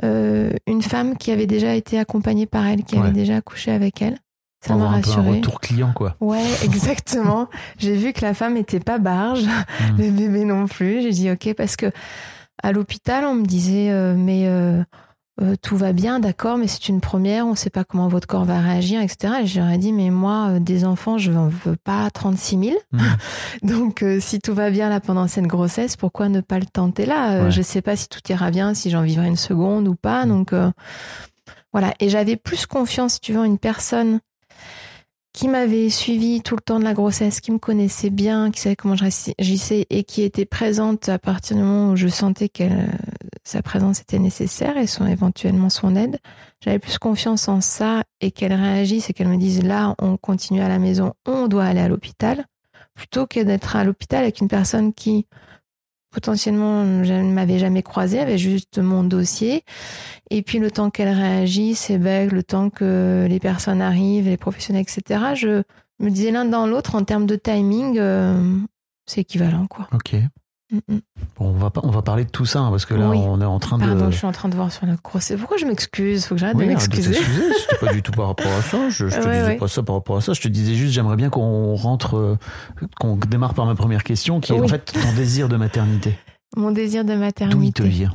euh, 0.04 0.50
une 0.66 0.82
femme 0.82 1.16
qui 1.16 1.30
avait 1.30 1.46
déjà 1.46 1.74
été 1.74 1.98
accompagnée 1.98 2.46
par 2.46 2.66
elle, 2.66 2.84
qui 2.84 2.96
Ouais. 2.96 3.02
avait 3.02 3.12
déjà 3.12 3.36
accouché 3.36 3.70
avec 3.72 4.00
elle. 4.02 4.18
Ça 4.60 4.74
m'a 4.74 4.92
avoir 4.92 5.18
un 5.20 5.22
retour 5.30 5.60
client, 5.60 5.92
quoi. 5.94 6.16
Ouais, 6.20 6.44
exactement. 6.64 7.48
J'ai 7.78 7.94
vu 7.94 8.12
que 8.12 8.22
la 8.22 8.34
femme 8.34 8.56
était 8.56 8.80
pas 8.80 8.98
barge, 8.98 9.44
Mm. 9.44 9.96
le 9.98 10.10
bébé 10.10 10.44
non 10.44 10.66
plus. 10.66 11.02
J'ai 11.02 11.10
dit 11.10 11.30
ok 11.30 11.54
parce 11.54 11.76
que 11.76 11.86
à 12.62 12.72
l'hôpital 12.72 13.24
on 13.24 13.34
me 13.36 13.44
disait 13.46 13.90
euh, 13.90 14.14
mais 14.16 14.48
euh, 14.48 14.82
euh, 15.40 15.54
tout 15.60 15.76
va 15.76 15.92
bien, 15.92 16.18
d'accord, 16.18 16.58
mais 16.58 16.66
c'est 16.66 16.88
une 16.88 17.00
première, 17.00 17.46
on 17.46 17.54
sait 17.54 17.70
pas 17.70 17.84
comment 17.84 18.08
votre 18.08 18.26
corps 18.26 18.44
va 18.44 18.60
réagir, 18.60 19.00
etc. 19.00 19.34
Et 19.42 19.46
j'aurais 19.46 19.78
dit 19.78 19.92
mais 19.92 20.10
moi 20.10 20.48
euh, 20.48 20.58
des 20.58 20.84
enfants 20.84 21.16
je 21.16 21.30
n'en 21.30 21.48
veux 21.48 21.76
pas 21.76 22.10
36 22.10 22.58
000. 22.58 22.76
Mm. 22.92 22.98
Donc 23.62 24.02
euh, 24.02 24.18
si 24.20 24.40
tout 24.40 24.54
va 24.54 24.70
bien 24.70 24.88
là 24.88 25.00
pendant 25.00 25.28
cette 25.28 25.46
grossesse, 25.46 25.96
pourquoi 25.96 26.28
ne 26.28 26.40
pas 26.40 26.58
le 26.58 26.66
tenter 26.66 27.06
là? 27.06 27.32
Euh, 27.32 27.44
Ouais. 27.44 27.50
Je 27.52 27.62
sais 27.62 27.82
pas 27.82 27.94
si 27.94 28.08
tout 28.08 28.20
ira 28.28 28.50
bien, 28.50 28.74
si 28.74 28.90
j'en 28.90 29.02
vivrai 29.02 29.28
une 29.28 29.36
seconde 29.36 29.86
ou 29.86 29.94
pas. 29.94 30.24
Mm. 30.26 30.28
Donc 30.28 30.52
euh, 30.52 30.70
voilà. 31.72 31.94
Et 32.00 32.08
j'avais 32.08 32.36
plus 32.36 32.66
confiance, 32.66 33.14
si 33.14 33.20
tu 33.20 33.32
veux, 33.32 33.40
en 33.40 33.44
une 33.44 33.58
personne 33.58 34.20
qui 35.38 35.46
m'avait 35.46 35.88
suivi 35.88 36.42
tout 36.42 36.56
le 36.56 36.60
temps 36.60 36.80
de 36.80 36.84
la 36.84 36.94
grossesse, 36.94 37.40
qui 37.40 37.52
me 37.52 37.58
connaissait 37.58 38.10
bien, 38.10 38.50
qui 38.50 38.60
savait 38.60 38.74
comment 38.74 38.96
je 38.96 39.04
réagissais 39.04 39.86
et 39.88 40.02
qui 40.02 40.22
était 40.22 40.46
présente 40.46 41.08
à 41.08 41.20
partir 41.20 41.56
du 41.56 41.62
moment 41.62 41.92
où 41.92 41.96
je 41.96 42.08
sentais 42.08 42.48
que 42.48 42.64
sa 43.44 43.62
présence 43.62 44.00
était 44.00 44.18
nécessaire 44.18 44.76
et 44.76 44.88
son, 44.88 45.06
éventuellement 45.06 45.70
son 45.70 45.94
aide. 45.94 46.18
J'avais 46.60 46.80
plus 46.80 46.98
confiance 46.98 47.46
en 47.46 47.60
ça 47.60 48.02
et 48.20 48.32
qu'elle 48.32 48.52
réagisse 48.52 49.10
et 49.10 49.12
qu'elle 49.12 49.28
me 49.28 49.36
dise 49.36 49.62
là, 49.62 49.94
on 50.00 50.16
continue 50.16 50.60
à 50.60 50.68
la 50.68 50.80
maison, 50.80 51.12
on 51.24 51.46
doit 51.46 51.66
aller 51.66 51.82
à 51.82 51.86
l'hôpital, 51.86 52.44
plutôt 52.96 53.28
que 53.28 53.38
d'être 53.38 53.76
à 53.76 53.84
l'hôpital 53.84 54.24
avec 54.24 54.40
une 54.40 54.48
personne 54.48 54.92
qui 54.92 55.28
potentiellement 56.18 57.04
je 57.04 57.12
ne 57.12 57.32
m'avais 57.32 57.60
jamais 57.60 57.84
croisée, 57.84 58.18
avait 58.18 58.38
juste 58.38 58.78
mon 58.78 59.04
dossier. 59.04 59.62
Et 60.30 60.42
puis 60.42 60.58
le 60.58 60.68
temps 60.68 60.90
qu'elle 60.90 61.14
réagisse, 61.14 61.90
et 61.90 61.98
ben, 61.98 62.28
le 62.28 62.42
temps 62.42 62.70
que 62.70 63.26
les 63.28 63.38
personnes 63.38 63.80
arrivent, 63.80 64.26
les 64.26 64.36
professionnels, 64.36 64.82
etc., 64.82 65.20
je 65.36 65.62
me 66.00 66.10
disais 66.10 66.32
l'un 66.32 66.44
dans 66.44 66.66
l'autre 66.66 66.96
en 66.96 67.04
termes 67.04 67.26
de 67.26 67.36
timing, 67.36 67.98
euh, 67.98 68.58
c'est 69.06 69.20
équivalent 69.20 69.68
quoi. 69.68 69.86
Ok. 69.92 70.16
Mm, 70.70 70.76
mm. 70.94 70.98
Bon, 71.38 71.46
on, 71.46 71.52
va, 71.52 71.70
pas- 71.70 71.80
on 71.84 71.90
va 71.90 72.02
parler 72.02 72.24
de 72.24 72.30
tout 72.30 72.44
ça, 72.44 72.60
hein, 72.60 72.70
parce 72.70 72.84
que 72.84 72.92
là, 72.94 73.08
Oui. 73.08 73.18
on 73.20 73.40
est 73.40 73.44
en 73.44 73.58
train 73.58 73.78
de. 73.78 73.84
Pardon, 73.86 74.10
je 74.10 74.16
suis 74.16 74.26
en 74.26 74.32
train 74.32 74.48
de 74.50 74.54
voir 74.54 74.70
sur 74.70 74.84
la 74.86 74.96
grossesse. 75.02 75.38
Pourquoi 75.38 75.56
je 75.56 75.64
m'excuse? 75.64 76.26
Faut 76.26 76.34
que 76.34 76.40
j'arrête 76.40 76.56
Oui, 76.56 76.64
de 76.64 76.68
m'excuser. 76.70 77.14
C'était 77.70 77.86
pas 77.86 77.92
du 77.92 78.02
tout 78.02 78.12
par 78.12 78.26
rapport 78.28 78.52
à 78.52 78.60
ça. 78.62 78.90
Je, 78.90 79.08
je 79.08 79.16
te 79.16 79.20
disais 79.20 79.44
ouais. 79.44 79.56
pas 79.56 79.68
ça 79.68 79.82
par 79.82 79.94
rapport 79.96 80.16
à 80.18 80.20
ça. 80.20 80.32
Je 80.34 80.40
te 80.42 80.48
disais 80.48 80.74
juste, 80.74 80.92
j'aimerais 80.92 81.16
bien 81.16 81.30
qu'on 81.30 81.74
rentre, 81.74 82.16
euh, 82.18 82.38
qu'on 83.00 83.16
démarre 83.16 83.54
par 83.54 83.64
ma 83.66 83.74
première 83.74 84.04
question, 84.04 84.40
qui 84.40 84.52
est 84.52 84.60
en 84.60 84.68
fait 84.68 84.92
ton 84.92 85.12
désir 85.16 85.48
de 85.48 85.56
maternité. 85.56 86.18
Mon 86.56 86.70
désir 86.70 87.04
de 87.04 87.08
D'où 87.14 87.14
il 87.14 87.18
te 87.18 87.24
maternité. 87.24 87.88
vient? 87.88 88.14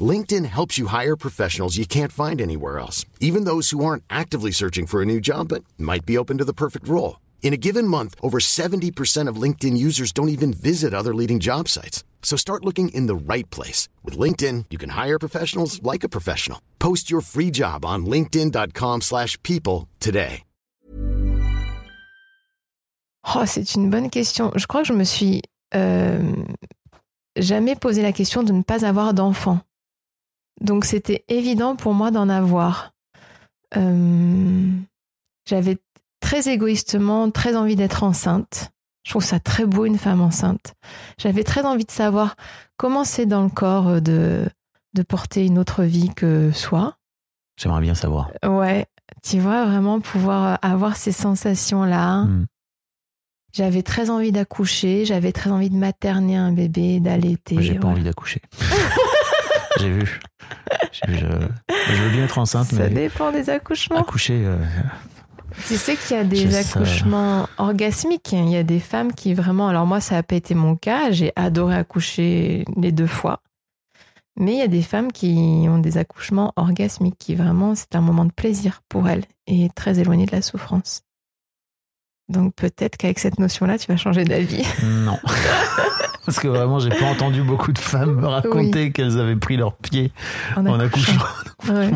LinkedIn 0.00 0.44
helps 0.44 0.76
you 0.76 0.88
hire 0.88 1.16
professionals 1.16 1.76
you 1.76 1.86
can't 1.86 2.12
find 2.12 2.40
anywhere 2.40 2.78
else, 2.78 3.06
even 3.20 3.44
those 3.44 3.70
who 3.70 3.84
aren't 3.84 4.02
actively 4.10 4.50
searching 4.50 4.86
for 4.86 5.00
a 5.00 5.06
new 5.06 5.20
job 5.20 5.48
but 5.48 5.64
might 5.78 6.04
be 6.04 6.18
open 6.18 6.38
to 6.38 6.44
the 6.44 6.52
perfect 6.52 6.88
role. 6.88 7.20
In 7.42 7.54
a 7.54 7.56
given 7.56 7.86
month, 7.86 8.16
over 8.20 8.38
70% 8.38 9.28
of 9.28 9.40
LinkedIn 9.40 9.76
users 9.78 10.12
don't 10.12 10.28
even 10.28 10.52
visit 10.52 10.92
other 10.92 11.14
leading 11.14 11.38
job 11.38 11.68
sites. 11.68 12.02
So 12.22 12.36
start 12.36 12.64
looking 12.64 12.88
in 12.88 13.06
the 13.06 13.14
right 13.14 13.48
place. 13.50 13.88
With 14.02 14.18
LinkedIn, 14.18 14.64
you 14.70 14.78
can 14.78 14.90
hire 14.90 15.18
professionals 15.18 15.80
like 15.82 16.02
a 16.04 16.08
professional. 16.08 16.60
Post 16.78 17.08
your 17.08 17.22
free 17.22 17.52
job 17.52 17.84
on 17.84 18.04
linkedin.com/people 18.04 19.00
slash 19.00 19.40
people 19.42 19.86
today. 20.00 20.42
Oh, 23.34 23.44
c'est 23.44 23.74
une 23.74 23.90
bonne 23.90 24.08
question. 24.08 24.52
Je 24.54 24.66
crois 24.66 24.82
que 24.82 24.88
je 24.88 24.92
me 24.92 25.04
suis 25.04 25.42
euh, 25.74 26.44
jamais 27.36 27.74
posé 27.74 28.02
la 28.02 28.12
question 28.12 28.42
de 28.44 28.52
ne 28.52 28.62
pas 28.62 28.84
avoir 28.84 29.14
d'enfant. 29.14 29.60
Donc 30.60 30.84
c'était 30.84 31.24
évident 31.28 31.76
pour 31.76 31.94
moi 31.94 32.10
d'en 32.10 32.28
avoir. 32.28 32.92
Euh, 33.76 34.70
J'avais 35.48 35.78
très 36.20 36.48
égoïstement 36.48 37.30
très 37.30 37.56
envie 37.56 37.76
d'être 37.76 38.02
enceinte. 38.02 38.70
Je 39.04 39.10
trouve 39.10 39.24
ça 39.24 39.38
très 39.38 39.66
beau 39.66 39.84
une 39.84 39.98
femme 39.98 40.20
enceinte. 40.20 40.74
J'avais 41.18 41.44
très 41.44 41.64
envie 41.64 41.84
de 41.84 41.90
savoir 41.90 42.34
comment 42.76 43.04
c'est 43.04 43.26
dans 43.26 43.44
le 43.44 43.50
corps 43.50 44.00
de, 44.00 44.48
de 44.94 45.02
porter 45.02 45.46
une 45.46 45.58
autre 45.58 45.84
vie 45.84 46.12
que 46.14 46.50
soi. 46.50 46.96
J'aimerais 47.56 47.82
bien 47.82 47.94
savoir. 47.94 48.30
Ouais, 48.44 48.86
tu 49.22 49.38
vois, 49.38 49.64
vraiment 49.64 50.00
pouvoir 50.00 50.58
avoir 50.62 50.96
ces 50.96 51.12
sensations-là. 51.12 52.24
Hmm. 52.24 52.46
J'avais 53.52 53.82
très 53.82 54.10
envie 54.10 54.32
d'accoucher, 54.32 55.04
j'avais 55.04 55.32
très 55.32 55.50
envie 55.50 55.70
de 55.70 55.76
materner 55.76 56.36
un 56.36 56.52
bébé, 56.52 57.00
d'allaiter. 57.00 57.62
J'ai 57.62 57.78
pas 57.78 57.88
envie 57.88 58.02
d'accoucher. 58.02 58.42
J'ai 59.78 59.90
vu. 59.90 60.20
Je, 60.92 61.16
je 61.16 62.02
veux 62.02 62.10
bien 62.10 62.24
être 62.24 62.38
enceinte, 62.38 62.66
Ça 62.68 62.76
mais 62.76 62.88
dépend 62.90 63.30
des 63.32 63.50
accouchements. 63.50 64.00
accoucher. 64.00 64.42
euh, 64.44 64.56
Tu 65.66 65.76
sais 65.76 65.96
qu'il 65.96 66.16
y 66.16 66.20
a 66.20 66.24
des 66.24 66.36
Je 66.36 66.48
sais. 66.50 66.76
accouchements 66.78 67.48
orgasmiques. 67.58 68.32
Il 68.32 68.48
y 68.50 68.56
a 68.56 68.62
des 68.62 68.80
femmes 68.80 69.12
qui 69.12 69.34
vraiment. 69.34 69.68
Alors 69.68 69.86
moi, 69.86 70.00
ça 70.00 70.16
n'a 70.16 70.22
pas 70.22 70.36
été 70.36 70.54
mon 70.54 70.76
cas. 70.76 71.10
J'ai 71.10 71.32
adoré 71.36 71.76
accoucher 71.76 72.64
les 72.76 72.92
deux 72.92 73.06
fois. 73.06 73.40
Mais 74.38 74.52
il 74.52 74.58
y 74.58 74.62
a 74.62 74.68
des 74.68 74.82
femmes 74.82 75.12
qui 75.12 75.64
ont 75.68 75.78
des 75.78 75.96
accouchements 75.96 76.52
orgasmiques, 76.56 77.16
qui 77.18 77.34
vraiment, 77.34 77.74
c'est 77.74 77.94
un 77.94 78.02
moment 78.02 78.24
de 78.26 78.32
plaisir 78.32 78.82
pour 78.88 79.08
elles 79.08 79.24
et 79.46 79.70
très 79.74 79.98
éloigné 79.98 80.26
de 80.26 80.32
la 80.32 80.42
souffrance. 80.42 81.02
Donc 82.28 82.54
peut-être 82.54 82.96
qu'avec 82.98 83.18
cette 83.18 83.38
notion-là, 83.38 83.78
tu 83.78 83.86
vas 83.90 83.96
changer 83.96 84.24
d'avis. 84.24 84.64
non. 84.82 85.18
Parce 86.26 86.38
que 86.40 86.48
vraiment, 86.48 86.78
j'ai 86.80 86.90
pas 86.90 87.06
entendu 87.06 87.42
beaucoup 87.42 87.72
de 87.72 87.78
femmes 87.78 88.16
me 88.20 88.26
raconter 88.26 88.90
qu'elles 88.92 89.18
avaient 89.18 89.36
pris 89.36 89.56
leur 89.56 89.74
pied 89.76 90.10
En 90.56 90.66
en 90.66 90.78
accouchant. 90.80 91.12
Ouais. 91.70 91.90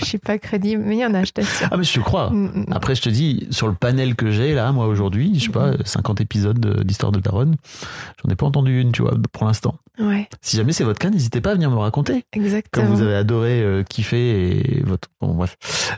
je 0.00 0.04
suis 0.04 0.18
pas 0.18 0.38
crédible, 0.38 0.82
mais 0.84 0.96
il 0.96 1.00
y 1.00 1.06
en 1.06 1.14
a, 1.14 1.24
je 1.24 1.30
t'assure. 1.32 1.68
Ah, 1.70 1.76
mais 1.76 1.84
je 1.84 1.94
te 1.94 2.00
crois. 2.00 2.30
Mm, 2.30 2.64
mm. 2.68 2.72
Après, 2.72 2.94
je 2.94 3.02
te 3.02 3.08
dis, 3.08 3.46
sur 3.50 3.68
le 3.68 3.74
panel 3.74 4.16
que 4.16 4.30
j'ai 4.30 4.54
là, 4.54 4.72
moi 4.72 4.86
aujourd'hui, 4.86 5.38
je 5.38 5.44
sais 5.46 5.50
pas, 5.52 5.72
50 5.84 6.20
épisodes 6.20 6.58
de- 6.58 6.82
d'Histoire 6.82 7.12
de 7.12 7.20
Daronne, 7.20 7.56
j'en 8.24 8.30
ai 8.30 8.34
pas 8.36 8.44
entendu 8.46 8.80
une, 8.80 8.92
tu 8.92 9.02
vois, 9.02 9.14
pour 9.32 9.46
l'instant. 9.46 9.76
Ouais, 9.98 10.28
Si 10.40 10.56
jamais 10.56 10.72
c'est 10.72 10.84
votre 10.84 10.98
cas, 10.98 11.10
n'hésitez 11.10 11.40
pas 11.40 11.50
à 11.50 11.54
venir 11.54 11.70
me 11.70 11.76
raconter. 11.76 12.24
exactement. 12.32 12.86
Comme 12.86 12.94
vous 12.94 13.02
avez 13.02 13.14
adoré 13.14 13.62
euh, 13.62 13.82
kiffer 13.82 14.78
et 14.78 14.82
votre. 14.82 15.08
Bon, 15.20 15.34
bref. 15.34 15.56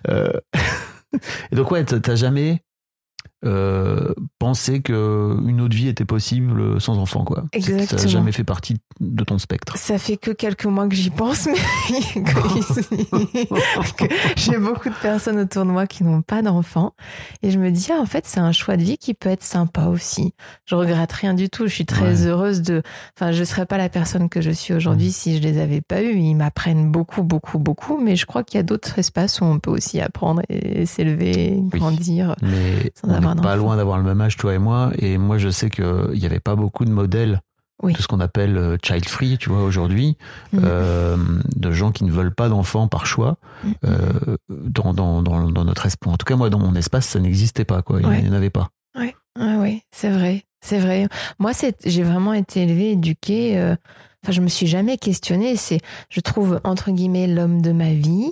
Euh, 0.09 0.33
et 1.53 1.57
donc, 1.57 1.71
ouais, 1.71 1.85
t'as 1.85 2.15
jamais 2.17 2.63
euh, 3.45 4.13
pensé 4.39 4.83
qu'une 4.83 5.61
autre 5.61 5.75
vie 5.77 5.89
était 5.89 6.05
possible 6.05 6.81
sans 6.81 6.99
enfant, 6.99 7.25
quoi. 7.25 7.45
Que 7.53 7.61
Ça 7.61 7.73
n'a 7.73 7.83
Exactement. 7.83 8.09
jamais 8.11 8.33
fait 8.33 8.45
partie 8.45 8.77
de 9.01 9.25
ton 9.25 9.39
spectre. 9.39 9.77
Ça 9.77 9.99
fait 9.99 10.17
que 10.17 10.31
quelques 10.31 10.67
mois 10.67 10.87
que 10.89 10.95
j'y 10.95 11.11
pense, 11.11 11.47
mais 11.47 12.23
que- 12.23 13.97
que 13.97 14.05
j'ai 14.37 14.59
beaucoup 14.59 14.89
de 14.89 14.95
personnes 14.95 15.39
autour 15.41 15.65
de 15.65 15.71
moi 15.71 15.87
qui 15.87 16.05
n'ont 16.05 16.23
pas 16.23 16.43
d'enfants. 16.43 16.95
Et 17.43 17.51
je 17.51 17.59
me 17.59 17.71
dis, 17.71 17.89
ah, 17.93 18.01
en 18.01 18.07
fait, 18.07 18.27
c'est 18.27 18.41
un 18.41 18.53
choix 18.53 18.77
de 18.77 18.83
vie 18.83 18.99
qui 18.99 19.15
peut 19.15 19.29
être 19.29 19.43
sympa 19.43 19.87
aussi. 19.87 20.35
Je 20.65 20.75
regrette 20.75 21.13
rien 21.13 21.35
du 21.35 21.49
tout. 21.51 21.67
Je 21.67 21.73
suis 21.75 21.87
très 21.87 22.23
Ouais. 22.23 22.27
heureuse 22.29 22.63
de. 22.63 22.83
Enfin, 23.17 23.33
je 23.33 23.45
serais 23.45 23.67
pas 23.67 23.79
la 23.79 23.89
personne 23.89 24.29
que 24.29 24.41
je 24.41 24.51
suis 24.51 24.75
aujourd'hui 24.75 25.13
si 25.13 25.37
je 25.37 25.43
les 25.43 25.59
avais 25.61 25.81
pas 25.81 26.03
eus. 26.03 26.17
Ils 26.17 26.35
m'apprennent 26.35 26.91
beaucoup, 26.91 27.23
beaucoup, 27.23 27.59
beaucoup. 27.59 27.99
Mais 28.01 28.17
je 28.17 28.27
crois 28.27 28.43
qu'il 28.45 28.59
y 28.59 28.61
a 28.61 28.65
d'autres 28.65 28.99
espaces 28.99 29.41
où 29.41 29.45
on 29.45 29.59
peut 29.59 29.71
aussi 29.71 30.01
apprendre 30.01 30.43
et 30.49 30.87
s'élever, 30.87 31.55
Oui. 31.57 31.79
grandir. 31.79 32.37
Mais 32.43 32.93
Sans 33.01 33.09
pas 33.41 33.57
loin 33.57 33.77
d'avoir 33.77 33.99
le 33.99 34.05
même 34.05 34.21
âge, 34.21 34.37
toi 34.37 34.55
et 34.55 34.59
moi. 34.59 34.91
Et 34.99 35.19
moi, 35.19 35.39
je 35.39 35.49
sais 35.49 35.71
qu'il 35.71 36.11
n'y 36.15 36.27
avait 36.27 36.41
pas 36.41 36.55
beaucoup 36.57 36.85
de 36.85 36.91
modèles 36.91 37.41
Oui. 37.83 37.93
de 37.95 37.99
ce 38.01 38.07
qu'on 38.07 38.21
appelle 38.21 38.57
euh, 38.57 38.77
child 38.85 39.09
free, 39.09 39.39
tu 39.39 39.49
vois, 39.49 39.63
aujourd'hui, 39.65 40.17
Mm. 40.53 40.59
euh, 40.63 41.17
de 41.57 41.73
gens 41.73 41.91
qui 41.93 42.05
ne 42.05 42.11
veulent 42.13 42.35
pas 42.35 42.49
d'enfants 42.49 42.89
par 42.89 43.07
choix 43.07 43.37
Mm. 43.65 43.71
euh, 43.87 44.37
dans, 44.51 44.95
dans, 44.95 45.23
dans, 45.23 45.49
dans 45.51 45.65
notre 45.65 45.87
espace. 45.87 46.13
En 46.13 46.17
tout 46.17 46.25
cas, 46.27 46.37
moi, 46.37 46.51
dans 46.51 46.59
mon 46.61 46.75
espace, 46.75 47.07
ça 47.07 47.19
n'existait 47.21 47.65
pas, 47.65 47.83
quoi. 47.83 48.01
Il 48.01 48.07
Ouais. 48.07 48.23
n'y 48.23 48.29
en 48.29 48.33
avait 48.35 48.51
pas. 48.51 48.69
Ouais, 48.97 49.15
ouais, 49.39 49.57
ouais, 49.57 49.83
c'est 49.91 50.11
vrai, 50.11 50.45
c'est 50.61 50.79
vrai. 50.79 51.09
Moi, 51.39 51.53
j'ai 51.85 52.03
vraiment 52.03 52.35
été 52.35 52.63
élevée, 52.63 52.93
éduquée. 52.93 53.59
euh, 53.59 53.75
Enfin, 54.25 54.33
je 54.33 54.41
me 54.41 54.49
suis 54.49 54.69
jamais 54.69 54.99
questionnée. 54.99 55.57
C'est, 55.57 55.81
je 56.09 56.21
trouve 56.21 56.61
entre 56.63 56.93
guillemets 56.93 57.27
l'homme 57.27 57.61
de 57.61 57.73
ma 57.73 57.93
vie, 57.93 58.31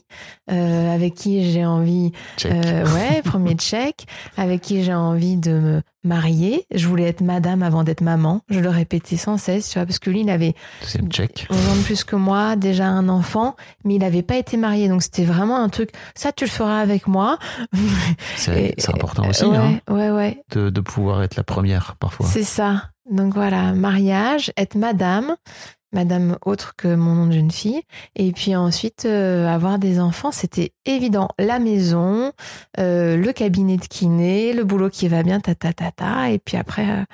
euh, 0.50 0.94
avec 0.94 1.14
qui 1.14 1.50
j'ai 1.50 1.66
envie, 1.66 2.12
euh, 2.44 2.84
ouais, 2.94 3.22
premier 3.24 3.54
check, 3.54 4.06
avec 4.36 4.60
qui 4.60 4.84
j'ai 4.84 4.94
envie 4.94 5.36
de 5.36 5.50
me 5.50 5.82
marier. 6.04 6.64
Je 6.72 6.86
voulais 6.86 7.08
être 7.08 7.22
madame 7.22 7.64
avant 7.64 7.82
d'être 7.82 8.02
maman. 8.02 8.42
Je 8.48 8.60
le 8.60 8.68
répétais 8.68 9.16
sans 9.16 9.36
cesse, 9.36 9.68
tu 9.68 9.78
vois, 9.78 9.86
parce 9.86 9.98
que 9.98 10.10
lui, 10.10 10.20
il 10.20 10.30
avait 10.30 10.54
Deuxième 10.80 11.10
check. 11.10 11.48
11 11.50 11.68
ans 11.68 11.76
de 11.76 11.82
plus 11.82 12.04
que 12.04 12.14
moi, 12.16 12.54
déjà 12.54 12.86
un 12.86 13.08
enfant, 13.08 13.56
mais 13.84 13.96
il 13.96 13.98
n'avait 13.98 14.22
pas 14.22 14.36
été 14.36 14.56
marié. 14.56 14.88
Donc 14.88 15.02
c'était 15.02 15.24
vraiment 15.24 15.60
un 15.60 15.68
truc. 15.68 15.90
Ça, 16.14 16.30
tu 16.30 16.44
le 16.44 16.50
feras 16.50 16.78
avec 16.80 17.08
moi. 17.08 17.36
C'est 18.36 18.76
important 18.88 19.28
aussi, 19.28 19.44
ouais, 19.44 19.56
hein, 19.56 19.80
ouais, 19.88 20.10
ouais. 20.10 20.42
de, 20.52 20.70
de 20.70 20.80
pouvoir 20.80 21.24
être 21.24 21.34
la 21.34 21.42
première, 21.44 21.96
parfois. 21.98 22.26
C'est 22.26 22.44
ça. 22.44 22.89
Donc 23.08 23.34
voilà, 23.34 23.72
mariage, 23.72 24.52
être 24.56 24.76
madame, 24.76 25.36
madame 25.92 26.36
autre 26.44 26.74
que 26.76 26.94
mon 26.94 27.14
nom 27.14 27.26
de 27.26 27.32
jeune 27.32 27.50
fille, 27.50 27.82
et 28.14 28.32
puis 28.32 28.54
ensuite 28.54 29.04
euh, 29.04 29.48
avoir 29.48 29.78
des 29.78 29.98
enfants, 30.00 30.30
c'était 30.30 30.72
évident. 30.84 31.28
La 31.38 31.58
maison, 31.58 32.32
euh, 32.78 33.16
le 33.16 33.32
cabinet 33.32 33.76
de 33.76 33.86
kiné, 33.86 34.52
le 34.52 34.64
boulot 34.64 34.90
qui 34.90 35.08
va 35.08 35.22
bien, 35.22 35.40
ta 35.40 35.54
ta 35.54 35.72
ta 35.72 35.90
ta, 35.90 36.30
et 36.30 36.38
puis 36.38 36.56
après, 36.56 36.88
euh, 36.88 37.04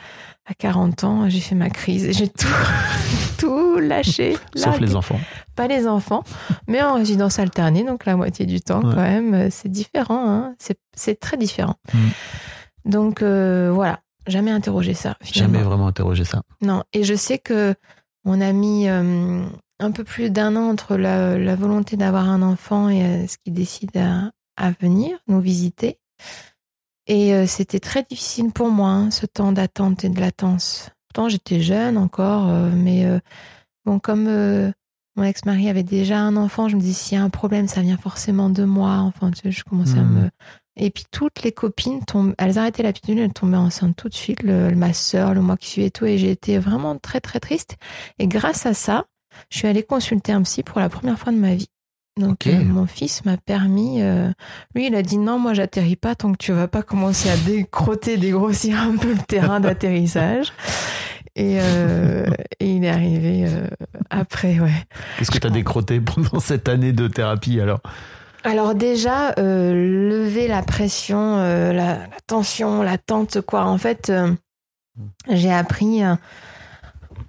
à 0.47 0.55
40 0.55 1.05
ans, 1.05 1.29
j'ai 1.29 1.41
fait 1.41 1.55
ma 1.55 1.71
crise, 1.71 2.05
et 2.05 2.13
j'ai 2.13 2.29
tout, 2.29 2.47
tout 3.39 3.79
lâché. 3.79 4.37
Sauf 4.55 4.79
les 4.81 4.95
enfants. 4.97 5.21
Pas 5.55 5.69
les 5.69 5.87
enfants, 5.87 6.25
mais 6.67 6.83
en 6.83 6.95
résidence 6.95 7.39
alternée, 7.39 7.85
donc 7.85 8.05
la 8.05 8.17
moitié 8.17 8.45
du 8.45 8.61
temps 8.61 8.83
Ouais. 8.83 8.95
quand 8.95 9.03
même, 9.03 9.51
c'est 9.51 9.71
différent, 9.71 10.29
hein. 10.29 10.55
c'est 10.95 11.19
très 11.19 11.37
différent. 11.39 11.77
Mm. 11.95 12.09
Donc 12.91 13.23
voilà, 13.23 14.01
jamais 14.27 14.51
interrogé 14.51 14.95
ça. 14.95 15.17
Finalement. 15.23 15.55
Jamais 15.55 15.65
vraiment 15.65 15.87
interrogé 15.89 16.25
ça. 16.25 16.43
Non, 16.63 16.83
et 16.93 17.05
je 17.05 17.15
sais 17.15 17.39
que 17.39 17.75
on 18.25 18.41
a 18.41 18.53
mis 18.53 18.89
euh, 18.89 19.45
un 19.79 19.91
peu 19.93 20.03
plus 20.05 20.31
d'un 20.31 20.57
an 20.57 20.69
entre 20.69 20.97
la, 20.97 21.39
la 21.39 21.55
volonté 21.57 21.97
d'avoir 21.97 22.29
un 22.29 22.43
enfant 22.43 22.89
et 22.89 23.05
euh, 23.05 23.27
ce 23.27 23.37
qui 23.39 23.51
décide 23.53 23.97
à, 23.97 24.31
à 24.57 24.71
venir 24.73 25.19
nous 25.29 25.41
visiter. 25.41 25.99
Et 27.07 27.35
euh, 27.35 27.47
c'était 27.47 27.79
très 27.81 28.03
difficile 28.03 28.51
pour 28.53 28.69
moi, 28.71 28.89
hein, 28.91 29.11
ce 29.11 29.27
temps 29.27 29.53
d'attente 29.53 30.05
et 30.05 30.09
de 30.09 30.21
latence. 30.21 30.91
Pourtant, 31.09 31.29
j'étais 31.29 31.61
jeune 31.61 31.97
encore, 31.97 32.47
mais 32.75 33.07
bon, 33.87 33.99
comme 33.99 34.25
mon 35.17 35.23
ex-mari 35.23 35.71
avait 35.71 35.83
déjà 35.83 36.19
un 36.21 36.37
enfant, 36.37 36.69
je 36.69 36.77
me 36.77 36.81
dis 36.83 36.93
s'il 36.93 37.17
y 37.17 37.21
a 37.21 37.25
un 37.25 37.31
problème, 37.31 37.69
ça 37.69 37.81
vient 37.81 37.97
forcément 37.97 38.51
de 38.51 38.65
moi. 38.65 38.99
Enfin, 38.99 39.31
tu 39.31 39.41
sais, 39.41 39.51
je 39.51 39.65
commençais 39.65 39.99
à 39.99 40.03
Mhm. 40.03 40.15
me. 40.25 40.31
Et 40.77 40.91
puis 40.91 41.05
toutes 41.11 41.43
les 41.43 41.53
copines 41.53 42.05
tombent, 42.05 42.35
elles 42.39 42.59
arrêtaient 42.59 42.83
la 42.83 42.93
pilule, 42.93 43.21
elles 43.21 43.33
tombaient 43.33 43.57
enceintes 43.57 43.97
tout 43.97 44.09
de 44.09 44.15
suite, 44.15 44.43
le, 44.43 44.75
ma 44.75 44.93
sœur, 44.93 45.33
le 45.33 45.41
mois 45.41 45.57
qui 45.57 45.69
suivait 45.69 45.89
et 45.89 45.91
tout, 45.91 46.05
et 46.05 46.19
j'ai 46.19 46.31
été 46.31 46.59
vraiment 46.59 46.97
très 46.97 47.21
très 47.21 47.41
triste. 47.41 47.77
Et 48.19 48.27
grâce 48.29 48.67
à 48.67 48.75
ça, 48.75 49.07
je 49.51 49.59
suis 49.59 49.69
allée 49.69 49.83
consulter 49.83 50.33
un 50.33 50.43
psy 50.43 50.63
pour 50.63 50.81
la 50.81 50.89
première 50.89 51.19
fois 51.19 51.33
de 51.33 51.39
ma 51.39 51.55
vie. 51.55 51.69
Donc 52.19 52.47
euh, 52.47 52.65
mon 52.65 52.87
fils 52.87 53.27
m'a 53.27 53.37
permis, 53.37 54.01
euh, 54.01 54.31
lui 54.75 54.87
il 54.87 54.95
a 54.95 55.03
dit 55.03 55.19
non 55.19 55.39
moi 55.39 55.53
j'atterris 55.53 55.97
pas 55.97 56.15
tant 56.15 56.33
que 56.33 56.39
tu 56.39 56.51
vas 56.51 56.67
pas 56.67 56.83
commencer 56.83 57.29
à 57.29 57.37
décrotter, 57.37 58.17
dégrossir 58.17 58.81
un 58.81 58.97
peu 58.97 59.13
le 59.13 59.23
terrain 59.29 59.61
d'atterrissage. 59.61 60.53
Et, 61.35 61.59
euh, 61.61 62.27
et 62.59 62.71
il 62.71 62.85
est 62.85 62.89
arrivé 62.89 63.47
après, 64.09 64.59
ouais. 64.59 64.73
Qu'est-ce 65.19 65.31
que 65.31 65.37
tu 65.37 65.47
as 65.47 65.51
décroté 65.51 66.01
pendant 66.01 66.41
cette 66.41 66.71
année 66.71 66.95
de 66.95 67.07
thérapie 67.07 67.61
alors? 67.61 67.81
Alors 68.47 68.77
déjà, 68.77 69.35
euh, 69.41 69.73
lever 70.09 70.47
la 70.47 70.63
pression, 70.63 71.39
euh, 71.39 71.73
la, 71.73 72.07
tension, 72.29 72.81
l'attente, 72.81 73.41
quoi. 73.41 73.65
En 73.65 73.77
fait, 73.77 74.09
euh, 74.09 74.33
j'ai 75.29 75.53
appris 75.53 76.05
à, 76.05 76.19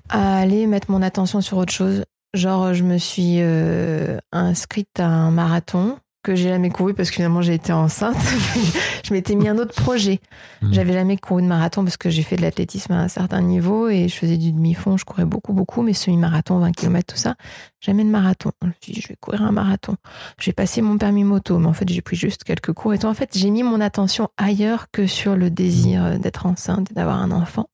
à 0.09 0.37
aller 0.37 0.67
mettre 0.67 0.91
mon 0.91 1.01
attention 1.01 1.41
sur 1.41 1.57
autre 1.57 1.73
chose. 1.73 2.03
Genre, 2.35 2.75
je 2.75 2.83
me 2.83 2.99
suis 2.99 3.37
euh, 3.39 4.19
inscrite 4.31 4.99
à 4.99 5.07
un 5.07 5.31
marathon 5.31 5.97
que 6.23 6.35
j'ai 6.35 6.49
jamais 6.49 6.69
couru 6.69 6.93
parce 6.93 7.09
que 7.09 7.15
finalement 7.15 7.41
j'ai 7.41 7.53
été 7.53 7.71
enceinte. 7.71 8.17
je 9.03 9.13
m'étais 9.13 9.35
mis 9.35 9.47
un 9.47 9.57
autre 9.57 9.73
projet. 9.81 10.19
Mhm. 10.61 10.73
J'avais 10.73 10.93
jamais 10.93 11.17
couru 11.17 11.41
de 11.41 11.47
marathon 11.47 11.83
parce 11.83 11.97
que 11.97 12.09
j'ai 12.09 12.23
fait 12.23 12.35
de 12.35 12.41
l'athlétisme 12.41 12.93
à 12.93 13.01
un 13.01 13.07
certain 13.07 13.41
niveau 13.41 13.89
et 13.89 14.07
je 14.07 14.15
faisais 14.15 14.37
du 14.37 14.51
demi-fond, 14.51 14.97
je 14.97 15.05
courais 15.05 15.25
beaucoup, 15.25 15.53
beaucoup, 15.53 15.81
mais 15.81 15.93
semi-marathon, 15.93 16.59
20 16.59 16.71
km, 16.73 17.13
tout 17.13 17.19
ça. 17.19 17.35
Jamais 17.79 18.03
de 18.03 18.09
marathon. 18.09 18.51
Je 18.61 18.67
me 18.67 18.73
suis 18.81 18.93
dit, 18.93 19.01
je 19.01 19.07
vais 19.07 19.15
courir 19.19 19.43
un 19.43 19.51
marathon. 19.51 19.95
J'ai 20.39 20.53
passé 20.53 20.81
mon 20.81 20.97
permis 20.97 21.23
moto, 21.23 21.59
mais 21.59 21.67
en 21.67 21.73
fait, 21.73 21.87
j'ai 21.87 22.01
pris 22.01 22.15
juste 22.15 22.43
quelques 22.43 22.73
cours 22.73 22.93
et 22.93 22.99
tout. 22.99 23.07
En 23.07 23.13
fait, 23.13 23.37
j'ai 23.37 23.49
mis 23.49 23.63
mon 23.63 23.79
attention 23.79 24.29
ailleurs 24.37 24.87
que 24.91 25.07
sur 25.07 25.35
le 25.35 25.49
désir 25.49 26.19
d'être 26.19 26.45
enceinte 26.45 26.91
et 26.91 26.93
d'avoir 26.93 27.21
un 27.21 27.31
enfant. 27.31 27.69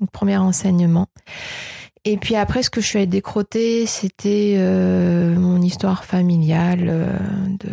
Donc, 0.00 0.10
premier 0.10 0.36
enseignement. 0.36 1.08
Et 2.04 2.16
puis 2.16 2.34
après, 2.34 2.62
ce 2.62 2.70
que 2.70 2.80
je 2.80 2.86
suis 2.86 2.98
allée 2.98 3.06
décroter, 3.06 3.84
c'était 3.86 4.54
euh, 4.58 5.34
mon 5.34 5.60
histoire 5.60 6.04
familiale, 6.04 6.86
euh, 6.88 7.18
de 7.58 7.70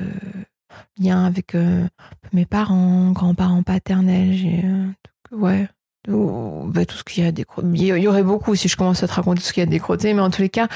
lien 0.99 1.25
avec 1.25 1.55
euh, 1.55 1.87
mes 2.33 2.45
parents, 2.45 3.11
grands-parents 3.11 3.63
paternels. 3.63 4.33
J'ai, 4.33 4.63
euh, 4.65 5.35
ouais, 5.37 5.69
tout, 6.03 6.63
bah, 6.67 6.85
tout 6.85 6.97
ce 6.97 7.03
qu'il 7.03 7.23
y 7.23 7.25
a 7.25 7.29
à 7.29 7.31
décroter. 7.31 7.67
Il 7.71 7.85
y 7.85 8.07
aurait 8.07 8.23
beaucoup 8.23 8.55
si 8.55 8.67
je 8.67 8.75
commence 8.75 9.01
à 9.01 9.07
te 9.07 9.13
raconter 9.13 9.41
tout 9.41 9.47
ce 9.47 9.53
qu'il 9.53 9.61
y 9.61 9.65
a 9.65 9.67
à 9.67 9.71
décroter, 9.71 10.13
mais 10.13 10.21
en 10.21 10.29
tous 10.29 10.41
les 10.41 10.49
cas, 10.49 10.67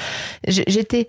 j'étais 0.48 1.08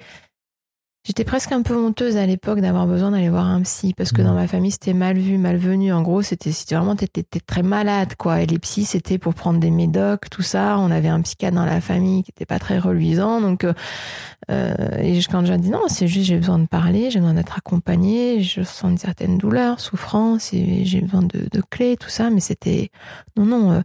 J'étais 1.04 1.24
presque 1.24 1.50
un 1.50 1.62
peu 1.62 1.76
honteuse 1.76 2.16
à 2.16 2.26
l'époque 2.26 2.60
d'avoir 2.60 2.86
besoin 2.86 3.10
d'aller 3.10 3.28
voir 3.28 3.46
un 3.46 3.62
psy 3.62 3.92
parce 3.92 4.12
que 4.12 4.22
dans 4.22 4.34
ma 4.34 4.46
famille 4.46 4.70
c'était 4.70 4.92
mal 4.94 5.18
vu, 5.18 5.36
malvenu. 5.36 5.92
En 5.92 6.00
gros, 6.00 6.22
c'était 6.22 6.52
si 6.52 6.64
vraiment 6.72 6.94
t'étais 6.94 7.24
t'étais 7.24 7.40
très 7.44 7.64
malade 7.64 8.14
quoi. 8.16 8.40
Et 8.40 8.46
les 8.46 8.60
psys 8.60 8.84
c'était 8.84 9.18
pour 9.18 9.34
prendre 9.34 9.58
des 9.58 9.72
médocs, 9.72 10.30
tout 10.30 10.42
ça. 10.42 10.78
On 10.78 10.92
avait 10.92 11.08
un 11.08 11.20
psychiatre 11.22 11.56
dans 11.56 11.64
la 11.64 11.80
famille 11.80 12.22
qui 12.22 12.30
était 12.30 12.46
pas 12.46 12.60
très 12.60 12.78
reluisant. 12.78 13.40
Donc, 13.40 13.64
euh, 13.64 13.72
euh, 14.50 14.74
et 14.98 15.20
je- 15.20 15.28
quand 15.28 15.44
j'ai 15.44 15.58
dit 15.58 15.70
non, 15.70 15.82
c'est 15.88 16.06
juste 16.06 16.26
j'ai 16.26 16.36
besoin 16.36 16.60
de 16.60 16.66
parler, 16.66 17.10
j'ai 17.10 17.18
besoin 17.18 17.34
d'être 17.34 17.58
accompagnée, 17.58 18.40
je 18.42 18.62
sens 18.62 18.92
une 18.92 18.98
certaine 18.98 19.38
douleur, 19.38 19.80
souffrance 19.80 20.52
et 20.54 20.84
j'ai 20.84 21.00
besoin 21.00 21.22
de, 21.22 21.48
de 21.50 21.62
clés, 21.68 21.96
tout 21.96 22.10
ça. 22.10 22.30
Mais 22.30 22.40
c'était 22.40 22.90
non 23.36 23.44
non. 23.46 23.72
euh, 23.72 23.80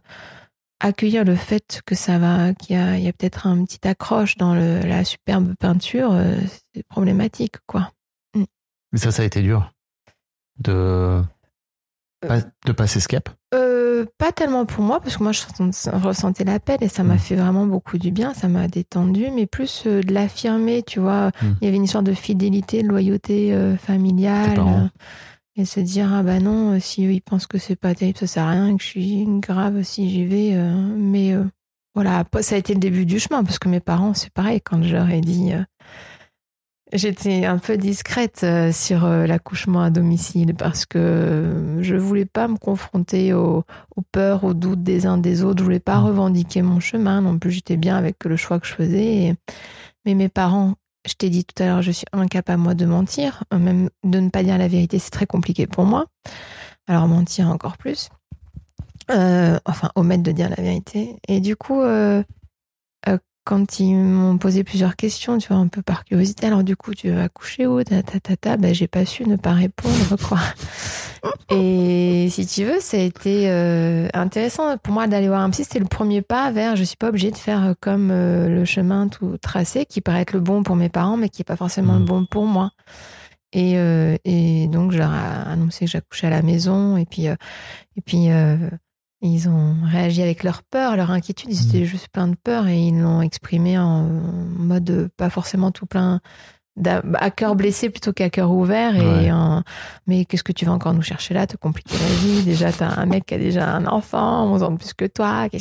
accueillir 0.80 1.24
le 1.24 1.34
fait 1.36 1.80
que 1.86 1.94
ça 1.94 2.18
va, 2.18 2.54
qu'il 2.54 2.76
y 2.76 3.08
a, 3.08 3.12
peut-être 3.12 3.46
un 3.46 3.64
petit 3.64 3.86
accroche 3.86 4.36
dans 4.36 4.54
le, 4.54 4.80
la 4.80 5.04
superbe 5.04 5.54
peinture, 5.58 6.12
euh, 6.12 6.36
c'est 6.74 6.82
problématique, 6.86 7.56
quoi. 7.66 7.90
Mais 8.34 8.98
ça, 8.98 9.10
ça 9.10 9.22
a 9.22 9.26
été 9.26 9.42
dur 9.42 9.72
de, 10.60 11.20
pas- 12.26 12.40
de 12.66 12.72
passer 12.72 13.00
ce 13.00 13.08
cap. 13.08 13.28
Euh, 13.54 14.04
pas 14.18 14.32
tellement 14.32 14.66
pour 14.66 14.82
moi, 14.84 15.00
parce 15.00 15.16
que 15.16 15.22
moi, 15.22 15.32
je 15.32 15.42
ressent- 15.42 15.90
ressentais 16.02 16.44
l'appel 16.44 16.78
et 16.82 16.88
ça 16.88 17.02
m'a 17.02 17.14
Mm. 17.14 17.18
fait 17.18 17.36
vraiment 17.36 17.66
beaucoup 17.66 17.98
du 17.98 18.10
bien, 18.10 18.32
ça 18.34 18.48
m'a 18.48 18.68
détendu, 18.68 19.30
mais 19.34 19.46
plus 19.46 19.84
euh, 19.86 20.02
de 20.02 20.12
l'affirmer, 20.14 20.82
tu 20.82 21.00
vois. 21.00 21.28
Mm. 21.42 21.46
Il 21.60 21.64
y 21.64 21.68
avait 21.68 21.76
une 21.76 21.84
histoire 21.84 22.02
de 22.04 22.14
fidélité, 22.14 22.82
de 22.82 22.88
loyauté 22.88 23.52
euh, 23.54 23.76
familiale. 23.76 24.90
Et 25.58 25.64
se 25.64 25.80
dire, 25.80 26.14
ah 26.14 26.22
bah 26.22 26.38
non, 26.38 26.74
euh, 26.76 26.78
si 26.78 27.04
eux, 27.04 27.12
ils 27.12 27.20
pensent 27.20 27.48
que 27.48 27.58
c'est 27.58 27.74
pas 27.74 27.92
terrible, 27.92 28.16
ça 28.16 28.28
sert 28.28 28.44
à 28.44 28.50
rien, 28.52 28.76
que 28.76 28.82
je 28.82 28.88
suis 28.88 29.24
grave 29.40 29.82
si 29.82 30.08
j'y 30.08 30.24
vais. 30.24 30.52
euh, 30.54 30.72
mais 30.96 31.32
euh, 31.34 31.42
voilà, 31.96 32.24
ça 32.42 32.54
a 32.54 32.58
été 32.58 32.74
le 32.74 32.78
début 32.78 33.04
du 33.04 33.18
chemin, 33.18 33.42
parce 33.42 33.58
que 33.58 33.68
mes 33.68 33.80
parents, 33.80 34.14
c'est 34.14 34.30
pareil, 34.32 34.60
quand 34.60 34.80
je 34.84 34.94
leur 34.94 35.10
ai 35.10 35.20
dit, 35.20 35.52
euh, 35.52 35.64
J'étais 36.94 37.44
un 37.44 37.58
peu 37.58 37.76
discrète 37.76 38.46
sur 38.72 39.06
l'accouchement 39.06 39.82
à 39.82 39.90
domicile 39.90 40.54
parce 40.54 40.86
que 40.86 41.76
je 41.82 41.96
voulais 41.96 42.24
pas 42.24 42.48
me 42.48 42.56
confronter 42.56 43.34
aux, 43.34 43.64
aux, 43.94 44.02
peurs, 44.10 44.44
aux 44.44 44.54
doutes 44.54 44.82
des 44.82 45.04
uns 45.04 45.18
des 45.18 45.44
autres. 45.44 45.58
Je 45.58 45.64
voulais 45.64 45.80
pas 45.80 46.00
mmh. 46.00 46.04
revendiquer 46.06 46.62
mon 46.62 46.80
chemin. 46.80 47.20
Non 47.20 47.38
plus, 47.38 47.50
j'étais 47.50 47.76
bien 47.76 47.94
avec 47.94 48.24
le 48.24 48.36
choix 48.36 48.58
que 48.58 48.66
je 48.66 48.72
faisais. 48.72 49.34
Mais 50.06 50.14
mes 50.14 50.30
parents, 50.30 50.76
je 51.08 51.14
t'ai 51.14 51.30
dit 51.30 51.44
tout 51.44 51.60
à 51.62 51.66
l'heure, 51.66 51.82
je 51.82 51.90
suis 51.90 52.06
incapable 52.12 52.62
moi 52.62 52.74
de 52.74 52.86
mentir, 52.86 53.44
même 53.52 53.90
de 54.04 54.20
ne 54.20 54.28
pas 54.28 54.42
dire 54.42 54.58
la 54.58 54.68
vérité, 54.68 54.98
c'est 54.98 55.10
très 55.10 55.26
compliqué 55.26 55.66
pour 55.66 55.84
moi. 55.84 56.06
Alors 56.86 57.08
mentir 57.08 57.48
encore 57.48 57.76
plus. 57.76 58.10
Euh, 59.10 59.58
enfin, 59.64 59.90
omettre 59.94 60.22
de 60.22 60.32
dire 60.32 60.50
la 60.50 60.62
vérité. 60.62 61.16
Et 61.28 61.40
du 61.40 61.56
coup, 61.56 61.80
euh, 61.80 62.22
quand 63.48 63.80
ils 63.80 63.94
m'ont 63.94 64.36
posé 64.36 64.62
plusieurs 64.62 64.94
questions, 64.94 65.38
tu 65.38 65.48
vois, 65.48 65.56
un 65.56 65.68
peu 65.68 65.80
par 65.80 66.04
curiosité, 66.04 66.46
alors 66.46 66.62
du 66.62 66.76
coup, 66.76 66.94
tu 66.94 67.10
vas 67.10 67.30
coucher 67.30 67.66
où 67.66 67.82
ta, 67.82 68.02
ta, 68.02 68.20
ta, 68.20 68.36
ta, 68.36 68.58
ben, 68.58 68.74
j'ai 68.74 68.88
pas 68.88 69.06
su 69.06 69.24
ne 69.24 69.36
pas 69.36 69.54
répondre, 69.54 70.16
quoi. 70.28 70.38
Et 71.50 72.28
si 72.30 72.46
tu 72.46 72.64
veux, 72.64 72.78
ça 72.80 72.98
a 72.98 73.00
été 73.00 73.50
euh, 73.50 74.06
intéressant 74.12 74.76
pour 74.76 74.92
moi 74.92 75.06
d'aller 75.06 75.28
voir 75.28 75.40
un 75.40 75.48
psy. 75.48 75.64
C'était 75.64 75.78
le 75.78 75.86
premier 75.86 76.20
pas 76.20 76.50
vers, 76.50 76.76
je 76.76 76.84
suis 76.84 76.98
pas 76.98 77.08
obligée 77.08 77.30
de 77.30 77.38
faire 77.38 77.74
comme 77.80 78.10
euh, 78.10 78.50
le 78.50 78.66
chemin 78.66 79.08
tout 79.08 79.38
tracé, 79.38 79.86
qui 79.86 80.02
paraît 80.02 80.20
être 80.20 80.34
le 80.34 80.40
bon 80.40 80.62
pour 80.62 80.76
mes 80.76 80.90
parents, 80.90 81.16
mais 81.16 81.30
qui 81.30 81.40
est 81.40 81.46
pas 81.46 81.56
forcément 81.56 81.94
le 81.94 82.00
mmh. 82.00 82.04
bon 82.04 82.26
pour 82.26 82.44
moi. 82.44 82.72
Et, 83.54 83.78
euh, 83.78 84.18
et 84.26 84.66
donc, 84.66 84.92
je 84.92 84.98
leur 84.98 85.14
ai 85.14 85.50
annoncé 85.50 85.86
que 85.86 85.90
j'accouchais 85.90 86.26
à 86.26 86.30
la 86.30 86.42
maison, 86.42 86.98
et 86.98 87.06
puis, 87.06 87.24
et 87.24 88.02
puis, 88.04 88.28
ils 89.20 89.48
ont 89.48 89.76
réagi 89.84 90.22
avec 90.22 90.44
leur 90.44 90.62
peur, 90.62 90.96
leur 90.96 91.10
inquiétude. 91.10 91.50
Ils 91.50 91.68
étaient 91.68 91.80
mmh. 91.80 91.84
juste 91.84 92.08
plein 92.08 92.28
de 92.28 92.36
peur 92.36 92.68
et 92.68 92.78
ils 92.78 93.00
l'ont 93.00 93.20
exprimé 93.20 93.78
en 93.78 94.02
mode 94.04 95.10
pas 95.16 95.30
forcément 95.30 95.70
tout 95.70 95.86
plein 95.86 96.20
à 97.14 97.30
cœur 97.30 97.56
blessé 97.56 97.90
plutôt 97.90 98.12
qu'à 98.12 98.30
cœur 98.30 98.52
ouvert 98.52 98.94
et 98.94 99.30
mais 100.06 100.24
qu'est-ce 100.24 100.44
que 100.44 100.52
tu 100.52 100.64
vas 100.64 100.72
encore 100.72 100.94
nous 100.94 101.02
chercher 101.02 101.34
là? 101.34 101.46
Te 101.46 101.56
compliquer 101.56 101.96
la 101.96 102.14
vie 102.16 102.42
déjà 102.44 102.72
t'as 102.72 103.00
un 103.00 103.06
mec 103.06 103.26
qui 103.26 103.34
a 103.34 103.38
déjà 103.38 103.68
un 103.74 103.86
enfant 103.86 104.44
11 104.52 104.62
ans 104.62 104.70
de 104.70 104.76
plus 104.76 104.94
que 104.94 105.06
toi 105.06 105.48
que 105.48 105.56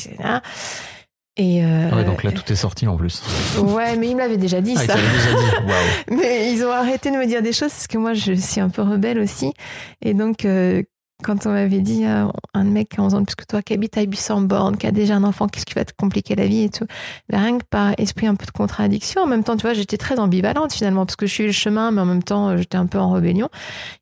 et 1.40 1.64
euh, 1.64 1.90
ah 1.92 1.96
ouais, 1.98 2.04
donc 2.04 2.24
là 2.24 2.32
tout 2.32 2.52
est 2.52 2.56
sorti 2.56 2.88
en 2.88 2.98
plus. 2.98 3.22
Ouais, 3.60 3.96
mais 3.96 4.10
il 4.10 4.16
me 4.16 4.22
l'avait 4.22 4.38
déjà 4.38 4.60
dit 4.60 4.74
ah, 4.76 4.80
ça. 4.80 4.96
Déjà 4.96 5.34
dit. 5.36 5.76
mais 6.18 6.52
ils 6.52 6.66
ont 6.66 6.72
arrêté 6.72 7.12
de 7.12 7.16
me 7.16 7.28
dire 7.28 7.44
des 7.44 7.54
choses 7.54 7.70
parce 7.70 7.86
que 7.86 8.00
moi 8.00 8.16
je 8.16 8.34
suis 8.34 8.60
un 8.60 8.70
peu 8.70 8.82
rebelle 8.82 9.20
aussi 9.20 9.54
et 10.02 10.16
donc 10.16 10.46
euh, 10.46 10.82
quand 11.24 11.48
on 11.48 11.52
m'avait 11.52 11.80
dit 11.80 12.06
euh, 12.06 12.28
un 12.54 12.64
mec 12.64 12.90
qui 12.90 13.00
a 13.00 13.04
11 13.04 13.16
ans 13.16 13.22
de 13.22 13.26
plus 13.26 13.36
que 13.36 13.46
toi, 13.46 13.62
qui 13.64 13.74
habite 13.74 13.98
à 13.98 14.06
Buisson-Borne, 14.06 14.78
qui 14.78 14.86
a 14.86 14.92
déjà 14.92 15.16
un 15.16 15.24
enfant, 15.24 15.48
qu'est-ce 15.48 15.66
qui 15.66 15.74
va 15.74 15.84
te 15.84 15.94
compliquer 15.98 16.36
la 16.36 16.46
vie 16.46 16.64
et 16.64 16.70
tout. 16.70 16.86
Mais 17.30 17.38
rien 17.38 17.58
que 17.58 17.64
par 17.64 17.94
esprit 17.98 18.28
un 18.28 18.36
peu 18.36 18.46
de 18.46 18.52
contradiction, 18.52 19.24
en 19.24 19.28
même 19.28 19.44
temps, 19.44 19.58
tu 19.58 19.64
vois, 19.64 19.74
j'étais 19.74 19.98
très 19.98 20.20
ambivalente 20.20 20.74
finalement, 20.74 21.06
parce 21.06 21.16
que 21.16 21.26
je 21.26 21.34
suis 21.34 21.46
le 21.46 21.52
chemin, 21.52 21.90
mais 21.92 22.02
en 22.02 22.06
même 22.06 22.22
temps, 22.22 22.50
euh, 22.50 22.58
j'étais 22.58 22.78
un 22.78 22.86
peu 22.86 23.00
en 23.00 23.12
rébellion. 23.12 23.50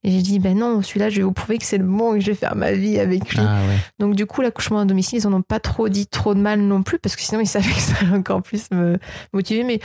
Et 0.03 0.11
j'ai 0.11 0.21
dit, 0.21 0.39
ben 0.39 0.57
non, 0.57 0.81
celui-là, 0.81 1.09
je 1.09 1.17
vais 1.17 1.23
vous 1.23 1.31
prouver 1.31 1.57
que 1.57 1.65
c'est 1.65 1.77
le 1.77 1.85
bon 1.85 2.15
et 2.15 2.19
que 2.19 2.25
je 2.25 2.31
vais 2.31 2.37
faire 2.37 2.55
ma 2.55 2.73
vie 2.73 2.99
avec 2.99 3.33
lui. 3.33 3.39
Ah 3.41 3.59
Donc 3.99 4.15
du 4.15 4.25
coup, 4.25 4.41
l'accouchement 4.41 4.79
à 4.79 4.85
domicile, 4.85 5.19
ils 5.19 5.27
en 5.27 5.33
ont 5.33 5.41
pas 5.41 5.61
trop 5.61 5.87
dit 5.87 6.07
trop 6.07 6.33
de 6.35 6.41
mal 6.41 6.59
non 6.59 6.83
plus, 6.83 6.99
parce 6.99 7.15
que 7.15 7.21
sinon, 7.21 7.39
ils 7.39 7.47
savaient 7.47 7.65
que 7.71 7.79
ça 7.79 7.93
allait 8.01 8.17
encore 8.17 8.41
plus 8.41 8.69
me 8.71 8.97
motiver. 9.31 9.63
Mais 9.63 9.79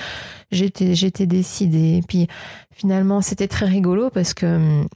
j'étais, 0.50 0.96
j'étais 0.96 1.26
décidée. 1.26 1.98
Et 1.98 2.02
puis 2.02 2.26
finalement, 2.74 3.20
c'était 3.20 3.48
très 3.48 3.66
rigolo 3.66 4.10
parce 4.10 4.34
que 4.34 4.46
hum, 4.46 4.88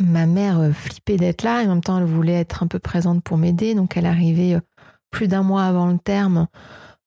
ma 0.00 0.26
mère 0.26 0.60
euh, 0.60 0.72
flippait 0.72 1.16
d'être 1.16 1.42
là 1.42 1.62
et 1.62 1.66
en 1.66 1.70
même 1.70 1.82
temps 1.82 1.98
elle 1.98 2.04
voulait 2.04 2.34
être 2.34 2.62
un 2.62 2.66
peu 2.66 2.78
présente 2.78 3.22
pour 3.22 3.38
m'aider. 3.38 3.74
Donc 3.74 3.96
elle 3.96 4.06
arrivait 4.06 4.54
euh, 4.54 4.60
plus 5.10 5.28
d'un 5.28 5.42
mois 5.42 5.64
avant 5.64 5.86
le 5.86 5.98
terme 5.98 6.46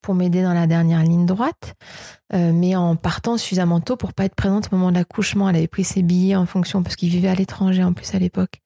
pour 0.02 0.14
m'aider 0.14 0.44
dans 0.44 0.54
la 0.54 0.68
dernière 0.68 1.02
ligne 1.02 1.26
droite, 1.26 1.74
euh, 2.32 2.52
mais 2.54 2.76
en 2.76 2.96
partant 2.96 3.38
suffisamment 3.38 3.80
tôt 3.80 3.96
pour 3.96 4.14
pas 4.14 4.26
être 4.26 4.36
présente 4.36 4.70
au 4.72 4.76
moment 4.76 4.92
de 4.92 4.98
l'accouchement. 4.98 5.50
Elle 5.50 5.56
avait 5.56 5.68
pris 5.68 5.84
ses 5.84 6.04
billets 6.04 6.36
en 6.36 6.46
fonction 6.46 6.84
parce 6.84 6.96
qu'il 6.96 7.10
vivait 7.10 7.30
à 7.30 7.34
l'étranger 7.34 7.84
en 7.84 7.92
plus 7.92 8.14
à 8.14 8.20
l'époque. 8.20 8.62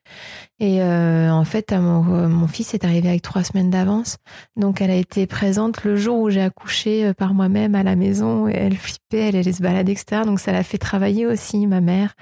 Et 0.60 0.84
en 0.84 1.46
fait, 1.46 1.72
mon, 1.72 2.48
fils 2.48 2.74
est 2.74 2.84
arrivé 2.84 3.08
avec 3.08 3.22
trois 3.22 3.46
semaines 3.46 3.70
d'avance, 3.70 4.18
donc 4.58 4.82
elle 4.82 4.92
a 4.92 4.96
été 4.96 5.28
présente 5.28 5.86
le 5.86 5.96
jour 5.96 6.20
où 6.20 6.30
j'ai 6.30 6.42
accouché 6.42 7.14
par 7.14 7.34
moi-même 7.34 7.74
à 7.74 7.84
la 7.84 7.96
maison. 7.96 8.50
Et 8.50 8.56
elle 8.56 8.76
flippait, 8.76 9.30
elle 9.30 9.38
allait 9.38 9.54
se 9.54 9.62
balader 9.62 9.94
etc. 9.94 10.24
Donc 10.26 10.42
ça 10.42 10.52
l'a 10.52 10.64
fait 10.64 10.80
travailler 10.80 11.26
aussi 11.26 11.68
ma 11.68 11.80
mère. 11.80 12.16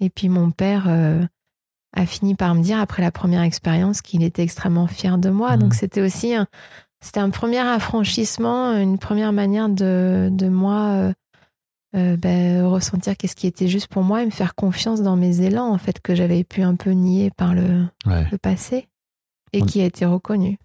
Et 0.00 0.10
puis 0.10 0.28
mon 0.28 0.50
père 0.50 0.84
euh, 0.88 1.22
a 1.94 2.06
fini 2.06 2.34
par 2.34 2.54
me 2.54 2.62
dire 2.62 2.78
après 2.78 3.02
la 3.02 3.10
première 3.10 3.42
expérience 3.42 4.02
qu'il 4.02 4.22
était 4.22 4.42
extrêmement 4.42 4.86
fier 4.86 5.18
de 5.18 5.30
moi. 5.30 5.56
Donc 5.56 5.72
mmh. 5.72 5.76
c'était 5.76 6.02
aussi 6.02 6.34
un, 6.34 6.46
c'était 7.00 7.20
un 7.20 7.30
premier 7.30 7.58
affranchissement, 7.58 8.72
une 8.76 8.98
première 8.98 9.32
manière 9.32 9.68
de, 9.68 10.28
de 10.32 10.48
moi 10.48 10.88
euh, 10.90 11.12
euh, 11.96 12.16
ben, 12.16 12.64
ressentir 12.64 13.16
qu'est-ce 13.16 13.36
qui 13.36 13.46
était 13.46 13.68
juste 13.68 13.86
pour 13.86 14.02
moi 14.02 14.22
et 14.22 14.26
me 14.26 14.30
faire 14.30 14.54
confiance 14.54 15.00
dans 15.00 15.16
mes 15.16 15.42
élans 15.42 15.68
en 15.68 15.78
fait 15.78 16.00
que 16.00 16.14
j'avais 16.14 16.42
pu 16.42 16.62
un 16.62 16.74
peu 16.74 16.90
nier 16.90 17.30
par 17.30 17.54
le, 17.54 17.86
le 18.06 18.38
passé 18.38 18.88
et 19.52 19.62
qui 19.62 19.80
a 19.80 19.84
été 19.84 20.04
reconnu. 20.04 20.58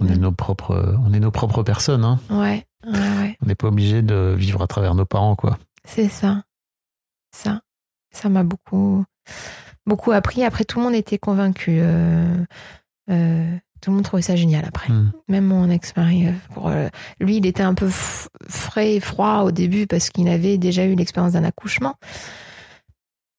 On 0.00 0.08
est 0.08 0.16
nos 0.16 0.32
propres, 0.32 0.96
on 1.06 1.12
est 1.12 1.20
nos 1.20 1.30
propres 1.30 1.62
personnes. 1.62 2.04
Hein. 2.04 2.18
Ouais, 2.28 2.66
ouais, 2.86 3.38
On 3.40 3.46
n'est 3.46 3.54
pas 3.54 3.68
obligé 3.68 4.02
de 4.02 4.34
vivre 4.36 4.60
à 4.60 4.66
travers 4.66 4.94
nos 4.94 5.06
parents, 5.06 5.36
quoi. 5.36 5.58
C'est 5.84 6.08
ça, 6.08 6.42
ça. 7.30 7.62
Ça 8.14 8.28
m'a 8.28 8.44
beaucoup, 8.44 9.04
beaucoup 9.86 10.12
appris. 10.12 10.44
Après, 10.44 10.64
tout 10.64 10.78
le 10.78 10.84
monde 10.84 10.94
était 10.94 11.18
convaincu. 11.18 11.78
Euh, 11.80 12.34
euh, 13.10 13.56
tout 13.80 13.90
le 13.90 13.96
monde 13.96 14.04
trouvait 14.04 14.22
ça 14.22 14.36
génial 14.36 14.64
après. 14.64 14.90
Hmm. 14.90 15.12
Même 15.28 15.44
mon 15.44 15.68
ex-mari. 15.68 16.28
Euh, 16.56 16.88
lui, 17.20 17.36
il 17.36 17.46
était 17.46 17.62
un 17.62 17.74
peu 17.74 17.90
frais 18.48 18.94
et 18.94 19.00
froid 19.00 19.42
au 19.44 19.50
début 19.50 19.86
parce 19.86 20.08
qu'il 20.08 20.28
avait 20.28 20.56
déjà 20.56 20.86
eu 20.86 20.94
l'expérience 20.94 21.32
d'un 21.32 21.44
accouchement 21.44 21.96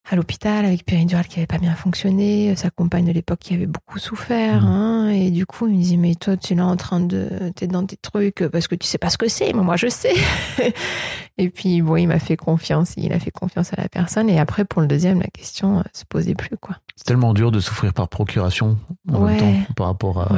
à 0.08 0.16
l'hôpital 0.16 0.64
avec 0.64 0.84
péridurale 0.84 1.26
qui 1.26 1.38
avait 1.38 1.46
pas 1.46 1.58
bien 1.58 1.74
fonctionné, 1.74 2.54
sa 2.56 2.70
compagne 2.70 3.06
de 3.06 3.12
l'époque 3.12 3.40
qui 3.40 3.54
avait 3.54 3.66
beaucoup 3.66 3.98
souffert, 3.98 4.62
mmh. 4.62 4.66
hein, 4.66 5.08
et 5.08 5.30
du 5.30 5.46
coup 5.46 5.66
il 5.66 5.76
me 5.76 5.82
dit 5.82 5.96
mais 5.96 6.14
toi 6.14 6.36
tu 6.36 6.52
es 6.52 6.56
là 6.56 6.66
en 6.66 6.76
train 6.76 7.00
de 7.00 7.28
t'es 7.56 7.66
dans 7.66 7.84
tes 7.84 7.96
trucs 7.96 8.46
parce 8.52 8.68
que 8.68 8.74
tu 8.74 8.86
sais 8.86 8.98
pas 8.98 9.10
ce 9.10 9.18
que 9.18 9.28
c'est, 9.28 9.52
mais 9.52 9.62
moi 9.62 9.76
je 9.76 9.88
sais. 9.88 10.14
et 11.38 11.50
puis 11.50 11.82
bon 11.82 11.96
il 11.96 12.06
m'a 12.06 12.20
fait 12.20 12.36
confiance, 12.36 12.94
il 12.96 13.12
a 13.12 13.18
fait 13.18 13.32
confiance 13.32 13.72
à 13.72 13.82
la 13.82 13.88
personne 13.88 14.30
et 14.30 14.38
après 14.38 14.64
pour 14.64 14.80
le 14.80 14.86
deuxième 14.86 15.20
la 15.20 15.28
question 15.28 15.80
euh, 15.80 15.82
se 15.92 16.04
posait 16.04 16.34
plus 16.34 16.56
quoi. 16.56 16.76
C'est 16.94 17.04
tellement 17.04 17.34
dur 17.34 17.50
de 17.50 17.58
souffrir 17.58 17.92
par 17.92 18.08
procuration 18.08 18.78
en 19.12 19.20
même 19.20 19.38
temps 19.38 19.74
par 19.74 19.88
rapport 19.88 20.20
à 20.20 20.28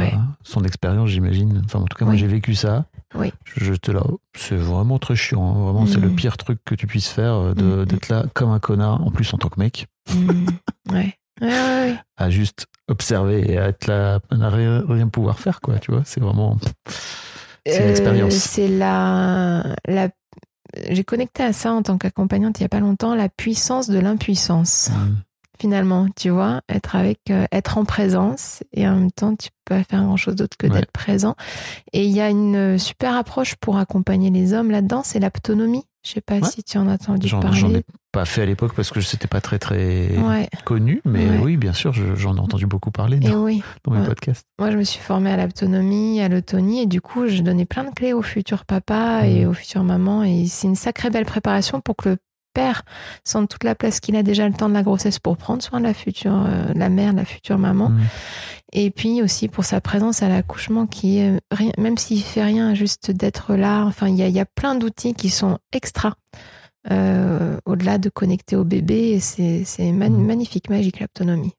son 0.45 0.65
expérience 0.65 1.11
j'imagine. 1.11 1.63
Enfin 1.67 1.81
en 1.81 1.85
tout 1.85 1.97
cas 1.97 2.05
moi 2.05 2.17
j'ai 2.17 2.27
vécu 2.27 2.55
ça. 2.55 2.87
Oui. 3.15 3.33
J'étais 3.57 3.93
là, 3.93 4.03
c'est 4.37 4.57
vraiment 4.57 4.99
très 4.99 5.17
chiant. 5.17 5.43
Hein. 5.43 5.65
Vraiment, 5.65 5.87
c'est 5.87 6.01
le 6.01 6.11
mm. 6.11 6.17
pire 6.17 6.37
truc 6.37 6.59
que 6.65 6.75
tu 6.75 6.87
puisses 6.87 7.09
faire 7.09 7.35
euh, 7.35 7.55
mm. 7.55 7.87
d'être 7.87 8.09
là 8.09 8.27
comme 8.35 8.51
un 8.51 8.59
connard, 8.59 9.07
en 9.07 9.11
plus 9.11 9.33
en 9.33 9.39
tant 9.39 9.49
que 9.49 9.59
mec. 9.59 9.87
Mm. 10.15 10.47
Ouais. 10.93 11.15
Ouais, 11.41 11.97
à 12.17 12.31
juste 12.31 12.67
observer 12.89 13.49
et 13.49 13.59
à 13.59 13.69
être 13.69 13.87
là, 13.87 14.19
à 14.31 14.49
rien, 14.49 14.85
rien 14.89 15.07
pouvoir 15.07 15.39
faire, 15.39 15.61
quoi. 15.61 15.79
Tu 15.79 15.93
vois, 15.93 16.03
c'est 16.05 16.21
vraiment. 16.21 16.59
C'est 17.65 17.85
une 17.85 17.91
expérience. 17.91 18.35
Euh, 18.35 18.39
c'est 18.41 18.69
la, 18.69 19.77
la 19.87 20.09
j'ai 20.91 21.05
connecté 21.05 21.43
à 21.43 21.53
ça 21.53 21.73
en 21.73 21.83
tant 21.83 21.97
qu'accompagnante 21.97 22.59
il 22.59 22.63
n'y 22.63 22.67
a 22.67 22.69
pas 22.69 22.81
longtemps, 22.81 23.15
la 23.15 23.29
puissance 23.29 23.89
de 23.89 23.99
l'impuissance 23.99 24.91
finalement, 25.61 26.07
tu 26.17 26.31
vois, 26.31 26.61
être 26.69 26.97
avec, 26.97 27.21
euh, 27.31 27.47
être 27.53 27.79
en 27.79 27.85
présence 27.85 28.63
et 28.73 28.87
en 28.89 28.95
même 28.97 29.11
temps, 29.11 29.37
tu 29.37 29.49
peux 29.65 29.75
pas 29.77 29.85
faire 29.85 30.03
grand 30.03 30.17
chose 30.17 30.37
d'autre 30.37 30.57
que 30.57 30.67
d'être 30.67 30.93
présent. 30.93 31.35
Et 31.93 32.05
il 32.05 32.13
y 32.13 32.21
a 32.21 32.31
une 32.31 32.79
super 32.79 33.17
approche 33.17 33.57
pour 33.57 33.79
accompagner 33.79 34.31
les 34.31 34.53
hommes 34.53 34.71
là-dedans, 34.71 35.03
c'est 35.05 35.21
l'autonomie. 35.21 35.85
Je 36.07 36.15
sais 36.15 36.21
pas 36.21 36.41
si 36.43 36.63
tu 36.63 36.79
en 36.79 36.89
as 36.89 36.95
entendu 36.95 37.29
parler. 37.29 37.59
J'en 37.59 37.75
ai 37.75 37.83
pas 38.13 38.25
fait 38.25 38.43
à 38.43 38.47
l'époque 38.47 38.73
parce 38.75 38.91
que 38.91 39.01
c'était 39.01 39.27
pas 39.27 39.41
très 39.41 39.59
très 39.59 40.09
connu, 40.65 41.03
mais 41.05 41.39
oui, 41.39 41.57
bien 41.57 41.75
sûr, 41.75 41.93
j'en 41.93 42.37
ai 42.37 42.41
entendu 42.41 42.67
beaucoup 42.67 42.91
parler 42.91 43.19
dans, 43.19 43.45
oui. 43.45 43.63
dans 43.85 43.93
mes 43.93 44.07
podcasts. 44.07 44.47
Moi, 44.59 44.71
je 44.71 44.79
me 44.79 44.85
suis 44.85 45.01
formée 45.01 45.31
à 45.31 45.37
l'autonomie, 45.37 46.23
à 46.23 46.29
l'autonie, 46.29 46.83
et 46.83 46.87
du 46.87 47.03
coup, 47.03 47.27
je 47.27 47.43
donnais 47.43 47.67
plein 47.67 47.85
de 47.85 47.91
clés 47.91 48.13
aux 48.15 48.23
futurs 48.23 48.65
papas 48.65 49.25
et 49.25 49.45
mmh. 49.45 49.49
aux 49.49 49.53
futures 49.53 49.85
mamans, 49.85 50.23
et 50.23 50.47
c'est 50.47 50.69
une 50.69 50.77
sacrée 50.77 51.11
belle 51.11 51.27
préparation 51.27 51.81
pour 51.81 51.97
que 51.97 52.11
le 52.11 52.17
sente 53.25 53.49
toute 53.49 53.65
la 53.65 53.75
place 53.75 54.01
qu'il 54.01 54.17
a 54.17 54.23
déjà 54.23 54.49
le 54.49 54.55
temps 54.55 54.69
de 54.69 54.75
la 54.75 54.83
grossesse 54.83 55.19
pour 55.19 55.37
prendre 55.37 55.63
soin 55.63 55.81
de 55.81 55.85
la 55.85 55.95
future, 55.95 56.45
euh, 56.47 56.73
la 56.75 56.89
mère, 56.89 57.13
la 57.13 57.25
future 57.25 57.59
maman. 57.59 57.91
Mmh. 57.91 58.01
Et 58.73 58.91
puis 58.91 59.23
aussi 59.23 59.49
pour 59.49 59.65
sa 59.65 59.81
présence 59.81 60.23
à 60.23 60.29
l'accouchement 60.29 60.87
qui 60.87 61.19
est, 61.19 61.41
même 61.79 61.97
s'il 61.97 62.23
fait 62.23 62.43
rien, 62.43 62.75
juste 62.75 63.11
d'être 63.11 63.55
là. 63.55 63.85
Enfin, 63.85 64.09
il 64.09 64.17
y 64.17 64.23
a, 64.23 64.29
y 64.29 64.41
a, 64.41 64.45
plein 64.45 64.75
d'outils 64.75 65.15
qui 65.15 65.31
sont 65.31 65.59
extra. 65.73 66.15
Euh, 66.91 67.59
au-delà 67.65 67.99
de 67.99 68.09
connecter 68.09 68.57
au 68.57 68.65
bébé, 68.65 69.21
c'est 69.21 69.65
mmh. 69.79 70.25
magnifique, 70.25 70.71
magique 70.71 71.01
l'autonomie. 71.01 71.53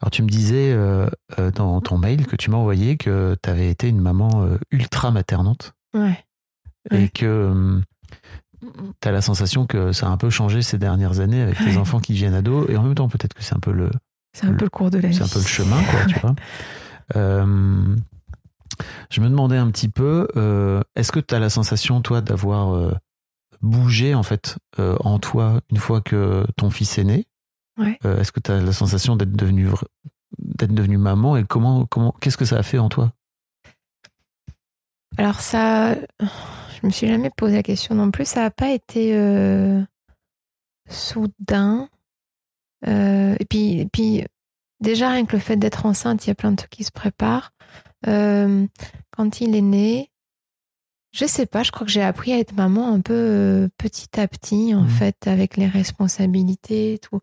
Alors 0.00 0.10
tu 0.10 0.22
me 0.22 0.28
disais 0.28 0.70
euh, 0.72 1.08
dans 1.54 1.80
ton 1.80 1.98
mail 1.98 2.26
que 2.26 2.36
tu 2.36 2.50
m'as 2.50 2.58
envoyé 2.58 2.96
que 2.96 3.34
tu 3.42 3.50
avais 3.50 3.68
été 3.68 3.88
une 3.88 4.00
maman 4.00 4.46
ultra 4.70 5.10
maternante. 5.10 5.72
Ouais. 5.94 6.24
Et 6.90 7.08
que 7.08 7.50
hum, 7.50 7.82
tu 9.00 9.08
as 9.08 9.12
la 9.12 9.20
sensation 9.20 9.66
que 9.66 9.92
ça 9.92 10.06
a 10.06 10.10
un 10.10 10.16
peu 10.16 10.30
changé 10.30 10.62
ces 10.62 10.78
dernières 10.78 11.20
années 11.20 11.40
avec 11.42 11.58
les 11.60 11.76
enfants 11.78 12.00
qui 12.00 12.12
viennent 12.12 12.34
ados, 12.34 12.66
et 12.70 12.76
en 12.76 12.82
même 12.82 12.94
temps, 12.94 13.08
peut-être 13.08 13.34
que 13.34 13.42
c'est 13.42 13.54
un 13.54 13.60
peu 13.60 13.72
le. 13.72 13.90
C'est 14.34 14.46
un 14.46 14.54
peu 14.54 14.64
le 14.64 14.70
cours 14.70 14.90
de 14.90 14.98
la 14.98 15.08
vie. 15.08 15.14
C'est 15.14 15.24
un 15.24 15.28
peu 15.28 15.38
le 15.40 15.44
chemin, 15.46 15.82
quoi, 15.84 16.04
tu 16.06 16.18
vois. 16.20 16.34
Euh, 17.16 17.94
je 19.10 19.20
me 19.20 19.28
demandais 19.28 19.58
un 19.58 19.70
petit 19.70 19.88
peu, 19.90 20.28
euh, 20.36 20.80
est-ce 20.96 21.12
que 21.12 21.20
tu 21.20 21.34
as 21.34 21.38
la 21.38 21.50
sensation, 21.50 22.00
toi, 22.00 22.22
d'avoir 22.22 22.72
euh, 22.74 22.92
bougé 23.60 24.14
en 24.14 24.22
fait 24.22 24.56
en 24.78 25.18
toi 25.18 25.60
une 25.70 25.76
fois 25.76 26.00
que 26.00 26.46
ton 26.56 26.70
fils 26.70 26.96
est 26.96 27.04
né? 27.04 27.26
Ouais. 27.76 27.98
Est-ce 28.04 28.32
que 28.32 28.40
tu 28.40 28.50
as 28.50 28.60
la 28.60 28.72
sensation 28.72 29.16
d'être 29.16 29.32
devenue 29.32 29.68
vra- 29.68 29.84
d'être 30.38 30.72
devenue 30.72 30.96
maman 30.96 31.36
et 31.36 31.44
comment 31.44 31.84
comment 31.84 32.14
qu'est-ce 32.20 32.38
que 32.38 32.44
ça 32.46 32.56
a 32.56 32.62
fait 32.62 32.78
en 32.78 32.88
toi? 32.88 33.12
Alors 35.18 35.40
ça, 35.40 35.96
je 36.82 36.86
me 36.86 36.92
suis 36.92 37.06
jamais 37.08 37.30
posé 37.30 37.54
la 37.56 37.62
question 37.62 37.94
non 37.94 38.10
plus. 38.10 38.24
Ça 38.26 38.40
n'a 38.40 38.50
pas 38.50 38.70
été 38.70 39.14
euh, 39.16 39.80
soudain. 40.88 41.88
Euh, 42.86 43.36
et 43.38 43.44
puis, 43.44 43.80
et 43.80 43.86
puis 43.86 44.24
déjà 44.80 45.10
rien 45.10 45.24
que 45.24 45.32
le 45.36 45.38
fait 45.42 45.56
d'être 45.56 45.86
enceinte, 45.86 46.26
il 46.26 46.28
y 46.28 46.32
a 46.32 46.34
plein 46.34 46.50
de 46.50 46.56
trucs 46.56 46.70
qui 46.70 46.84
se 46.84 46.90
préparent. 46.92 47.52
Euh, 48.08 48.66
quand 49.16 49.40
il 49.40 49.54
est 49.54 49.60
né, 49.60 50.10
je 51.12 51.26
sais 51.26 51.46
pas. 51.46 51.62
Je 51.62 51.70
crois 51.70 51.86
que 51.86 51.92
j'ai 51.92 52.02
appris 52.02 52.32
à 52.32 52.38
être 52.38 52.54
maman 52.54 52.92
un 52.92 53.00
peu 53.00 53.12
euh, 53.14 53.68
petit 53.78 54.18
à 54.18 54.26
petit 54.26 54.74
en 54.74 54.82
Mhm. 54.82 54.88
fait, 54.88 55.26
avec 55.26 55.56
les 55.56 55.66
responsabilités, 55.68 56.98
tout, 57.00 57.20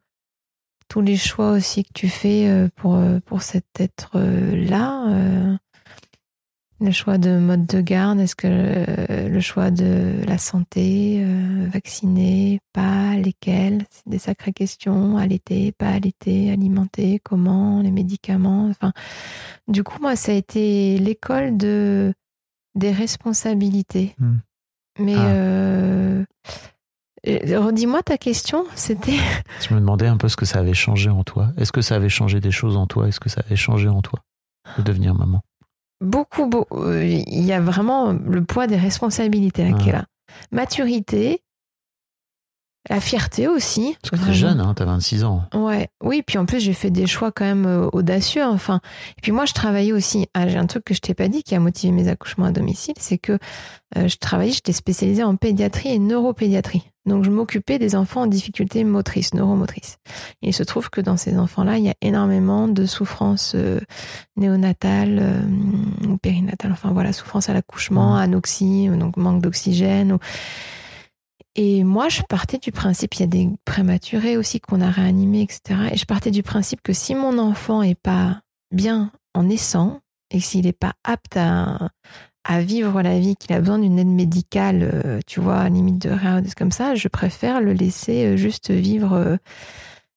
tous 0.88 1.02
les 1.02 1.18
choix 1.18 1.52
aussi 1.52 1.84
que 1.84 1.92
tu 1.94 2.08
fais 2.08 2.48
euh, 2.48 2.70
pour 2.76 2.96
euh, 2.96 3.20
pour 3.26 3.42
cet 3.42 3.66
être 3.80 4.18
là. 4.20 5.10
euh, 5.10 5.58
le 6.82 6.92
choix 6.92 7.18
de 7.18 7.38
mode 7.40 7.66
de 7.66 7.82
garde, 7.82 8.20
est-ce 8.20 8.36
que 8.36 8.48
euh, 8.48 9.28
le 9.28 9.40
choix 9.42 9.70
de 9.72 10.14
la 10.26 10.38
santé, 10.38 11.22
euh, 11.24 11.68
vacciner, 11.72 12.60
pas, 12.74 13.16
lesquels, 13.16 13.86
c'est 13.90 14.08
des 14.08 14.20
sacrées 14.20 14.54
questions, 14.54 15.18
allaiter, 15.18 15.72
pas 15.74 15.90
allaiter, 15.90 16.52
alimenter, 16.52 17.20
comment, 17.24 17.82
les 17.82 17.92
médicaments, 17.92 18.68
enfin, 18.70 18.94
du 19.68 19.84
coup, 19.84 20.00
moi, 20.02 20.16
ça 20.16 20.32
a 20.32 20.36
été 20.36 20.98
l'école 20.98 21.58
de 21.58 22.14
des 22.76 22.92
responsabilités. 22.92 24.16
Hmm. 24.20 24.38
Mais 25.00 25.16
Ah. 25.16 25.28
euh, 25.30 26.26
euh, 27.28 27.60
redis-moi 27.60 28.04
ta 28.04 28.18
question, 28.18 28.66
c'était 28.76 29.18
Je 29.68 29.74
me 29.74 29.80
demandais 29.80 30.08
un 30.08 30.18
peu 30.18 30.30
ce 30.30 30.38
que 30.38 30.46
ça 30.46 30.60
avait 30.60 30.74
changé 30.74 31.10
en 31.10 31.24
toi. 31.24 31.52
Est-ce 31.58 31.72
que 31.72 31.82
ça 31.82 31.96
avait 31.96 32.10
changé 32.10 32.40
des 32.40 32.52
choses 32.52 32.78
en 32.78 32.88
toi? 32.88 33.08
Est-ce 33.08 33.20
que 33.20 33.30
ça 33.30 33.42
avait 33.46 33.56
changé 33.58 33.90
en 33.90 34.02
toi 34.02 34.20
de 34.78 34.84
devenir 34.84 35.14
maman? 35.16 35.42
Beaucoup, 36.02 36.46
beau- 36.48 36.68
euh, 36.72 37.04
il 37.06 37.46
y 37.46 37.52
a 37.54 37.60
vraiment 37.62 38.12
le 38.14 38.44
poids 38.44 38.68
des 38.68 38.78
responsabilités 38.78 39.70
là, 39.70 39.78
qui 39.78 39.90
est 39.90 39.94
là. 39.94 40.06
Maturité, 40.52 41.44
la 42.90 43.02
fierté 43.02 43.48
aussi. 43.48 43.96
Parce 44.02 44.22
que 44.22 44.28
t'es 44.28 44.34
jeune, 44.34 44.60
hein, 44.62 44.74
t'as 44.76 44.86
26 44.86 45.24
ans. 45.24 45.44
Ouais, 45.54 45.90
oui, 46.04 46.24
puis 46.26 46.38
en 46.38 46.46
plus 46.46 46.60
j'ai 46.60 46.74
fait 46.74 46.90
des 46.90 47.06
choix 47.08 47.32
quand 47.32 47.46
même 47.46 47.66
euh, 47.66 47.90
audacieux. 47.92 48.44
Enfin, 48.46 48.80
et 49.18 49.22
puis 49.22 49.32
moi 49.32 49.46
je 49.46 49.54
travaillais 49.54 49.92
aussi. 49.92 50.28
Ah, 50.34 50.48
j'ai 50.48 50.58
un 50.58 50.66
truc 50.66 50.86
que 50.86 50.94
je 50.94 51.02
t'ai 51.02 51.14
pas 51.14 51.28
dit 51.28 51.44
qui 51.44 51.54
a 51.56 51.60
motivé 51.60 51.92
mes 51.92 52.08
accouchements 52.08 52.46
à 52.46 52.52
domicile, 52.52 52.96
c'est 53.00 53.18
que 53.18 53.34
euh, 53.98 54.08
je 54.08 54.18
travaillais, 54.18 54.54
j'étais 54.54 54.72
spécialisée 54.74 55.24
en 55.24 55.36
pédiatrie 55.36 55.90
et 55.90 56.00
neuropédiatrie. 56.00 56.84
Donc 57.10 57.26
je 57.26 57.30
m'occupais 57.30 57.80
des 57.80 57.96
enfants 57.96 58.22
en 58.22 58.28
difficulté 58.28 58.84
motrice, 58.86 59.34
neuromotrice. 59.34 59.98
Et 60.42 60.50
il 60.50 60.54
se 60.54 60.64
trouve 60.64 60.90
que 60.90 61.02
dans 61.02 61.18
ces 61.18 61.38
enfants-là, 61.38 61.78
il 61.78 61.84
y 61.84 61.90
a 61.90 61.96
énormément 62.02 62.68
de 62.70 62.86
souffrances 62.86 63.54
euh, 63.56 63.80
néonatales 64.38 65.20
euh, 65.22 66.08
ou 66.08 66.18
périnatales. 66.18 66.72
Enfin 66.72 66.92
voilà, 66.94 67.12
souffrance 67.12 67.50
à 67.50 67.54
l'accouchement, 67.54 68.14
Mhm. 68.16 68.22
anoxie, 68.22 68.88
donc 68.90 69.18
manque 69.18 69.42
d'oxygène. 69.42 70.14
ou- 70.14 70.20
et 71.56 71.84
moi, 71.84 72.08
je 72.10 72.22
partais 72.30 72.58
du 72.58 72.72
principe, 72.72 73.16
il 73.16 73.20
y 73.22 73.24
a 73.24 73.28
des 73.28 73.50
prématurés 73.66 74.38
aussi 74.38 74.60
qu'on 74.62 74.80
a 74.82 74.90
réanimés, 74.90 75.42
etc. 75.42 75.90
Et 75.92 75.98
je 75.98 76.06
partais 76.06 76.32
du 76.32 76.44
principe 76.44 76.82
que 76.82 76.94
si 76.94 77.16
mon 77.16 77.38
enfant 77.38 77.82
est 77.82 78.00
pas 78.00 78.42
bien 78.72 79.12
en 79.34 79.44
naissant 79.44 80.00
et 80.32 80.40
s'il 80.40 80.66
n'est 80.66 80.74
pas 80.74 80.94
apte 81.04 81.36
à, 81.38 81.90
à 82.50 82.62
vivre 82.62 83.04
la 83.04 83.20
vie, 83.20 83.36
qu'il 83.36 83.54
a 83.54 83.60
besoin 83.60 83.78
d'une 83.78 84.00
aide 84.00 84.08
médicale, 84.08 84.80
euh, 84.82 85.20
tu 85.28 85.40
vois, 85.40 85.60
à 85.60 85.70
limite 85.70 86.00
de 86.00 86.10
rien, 86.10 86.42
comme 86.58 86.72
ça, 86.72 86.96
je 86.96 87.08
préfère 87.08 87.62
le 87.62 87.74
laisser 87.74 88.26
euh, 88.26 88.38
juste 88.38 88.72
vivre 88.72 89.14
euh, 89.14 89.38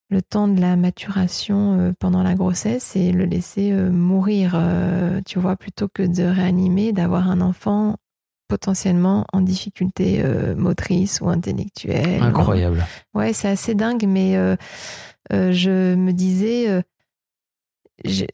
le 0.08 0.22
temps 0.22 0.48
de 0.48 0.58
la 0.58 0.76
maturation 0.76 1.94
pendant 1.98 2.22
la 2.22 2.34
grossesse 2.34 2.96
et 2.96 3.12
le 3.12 3.24
laisser 3.24 3.72
mourir, 3.72 4.62
tu 5.24 5.38
vois, 5.38 5.56
plutôt 5.56 5.88
que 5.88 6.02
de 6.02 6.24
réanimer, 6.24 6.92
d'avoir 6.92 7.30
un 7.30 7.40
enfant 7.40 7.96
potentiellement 8.46 9.24
en 9.32 9.40
difficulté 9.40 10.22
motrice 10.54 11.22
ou 11.22 11.30
intellectuelle. 11.30 12.22
Incroyable. 12.22 12.84
Ouais, 13.14 13.32
c'est 13.32 13.48
assez 13.48 13.74
dingue, 13.74 14.04
mais 14.06 14.36
je 15.30 15.94
me 15.94 16.12
disais, 16.12 16.84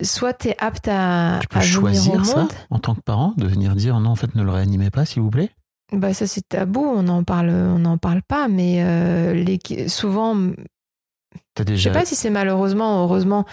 soit 0.02 0.34
tu 0.34 0.48
es 0.48 0.56
apte 0.58 0.88
à, 0.88 1.38
Tu 1.42 1.48
peux 1.48 1.58
à 1.58 1.60
venir 1.62 1.78
au 1.78 1.80
choisir 1.80 2.24
ça 2.26 2.36
monde. 2.40 2.48
en 2.70 2.78
tant 2.78 2.94
que 2.94 3.00
parent, 3.00 3.34
de 3.36 3.46
venir 3.46 3.74
dire 3.74 3.98
non, 4.00 4.10
en 4.10 4.14
fait, 4.16 4.34
ne 4.34 4.42
le 4.42 4.50
réanimez 4.50 4.90
pas, 4.90 5.04
s'il 5.04 5.22
vous 5.22 5.30
plaît. 5.30 5.50
Bah 5.90 6.12
ça 6.12 6.26
c'est 6.26 6.46
tabou, 6.46 6.80
on 6.84 7.02
n'en 7.04 7.24
parle, 7.24 7.48
on 7.48 7.78
n'en 7.78 7.96
parle 7.96 8.20
pas, 8.22 8.46
mais 8.48 8.82
euh, 8.84 9.32
les, 9.32 9.88
souvent, 9.88 10.36
T'as 11.54 11.62
je 11.62 11.64
déjà. 11.64 11.92
sais 11.92 11.98
pas 11.98 12.04
si 12.04 12.14
c'est 12.14 12.28
malheureusement, 12.30 13.00
ou 13.00 13.04
heureusement, 13.04 13.46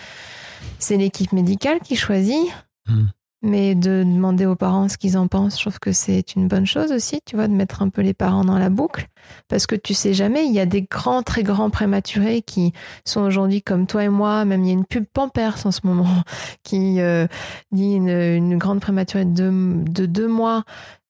c'est 0.80 0.98
l'équipe 0.98 1.32
médicale 1.32 1.80
qui 1.80 1.96
choisit. 1.96 2.46
Hmm. 2.88 3.06
Mais 3.48 3.76
de 3.76 4.04
demander 4.04 4.48
aux 4.48 4.56
parents 4.56 4.90
ce 4.90 4.98
qu'ils 4.98 5.18
en 5.20 5.28
pensent, 5.28 5.58
je 5.58 5.62
trouve 5.62 5.78
que 5.80 5.92
c'est 5.92 6.36
une 6.36 6.48
bonne 6.48 6.66
chose 6.66 6.92
aussi, 6.92 7.20
tu 7.26 7.36
vois, 7.36 7.48
de 7.48 7.54
mettre 7.54 7.84
un 7.84 7.90
peu 7.90 8.02
les 8.02 8.16
parents 8.16 8.44
dans 8.44 8.58
la 8.58 8.70
boucle. 8.72 9.08
Parce 9.50 9.68
que 9.68 9.76
tu 9.76 9.94
sais 9.94 10.16
jamais, 10.16 10.46
il 10.48 10.52
y 10.52 10.60
a 10.60 10.66
des 10.66 10.82
grands, 10.82 11.22
très 11.22 11.44
grands 11.44 11.70
prématurés 11.70 12.42
qui 12.42 12.74
sont 13.06 13.22
aujourd'hui 13.22 13.62
comme 13.62 13.86
toi 13.86 14.04
et 14.04 14.10
moi. 14.10 14.46
Même 14.46 14.64
il 14.64 14.68
y 14.68 14.70
a 14.72 14.74
une 14.74 14.86
pub 14.86 15.06
Pampers 15.14 15.58
en 15.66 15.72
ce 15.72 15.82
moment 15.84 16.08
qui 16.64 17.00
euh, 17.02 17.28
dit 17.72 17.94
une, 17.94 18.10
une 18.10 18.58
grande 18.58 18.80
prématurée 18.82 19.26
de 19.26 19.32
deux, 19.32 19.84
de 19.92 20.06
deux 20.08 20.28
mois 20.28 20.64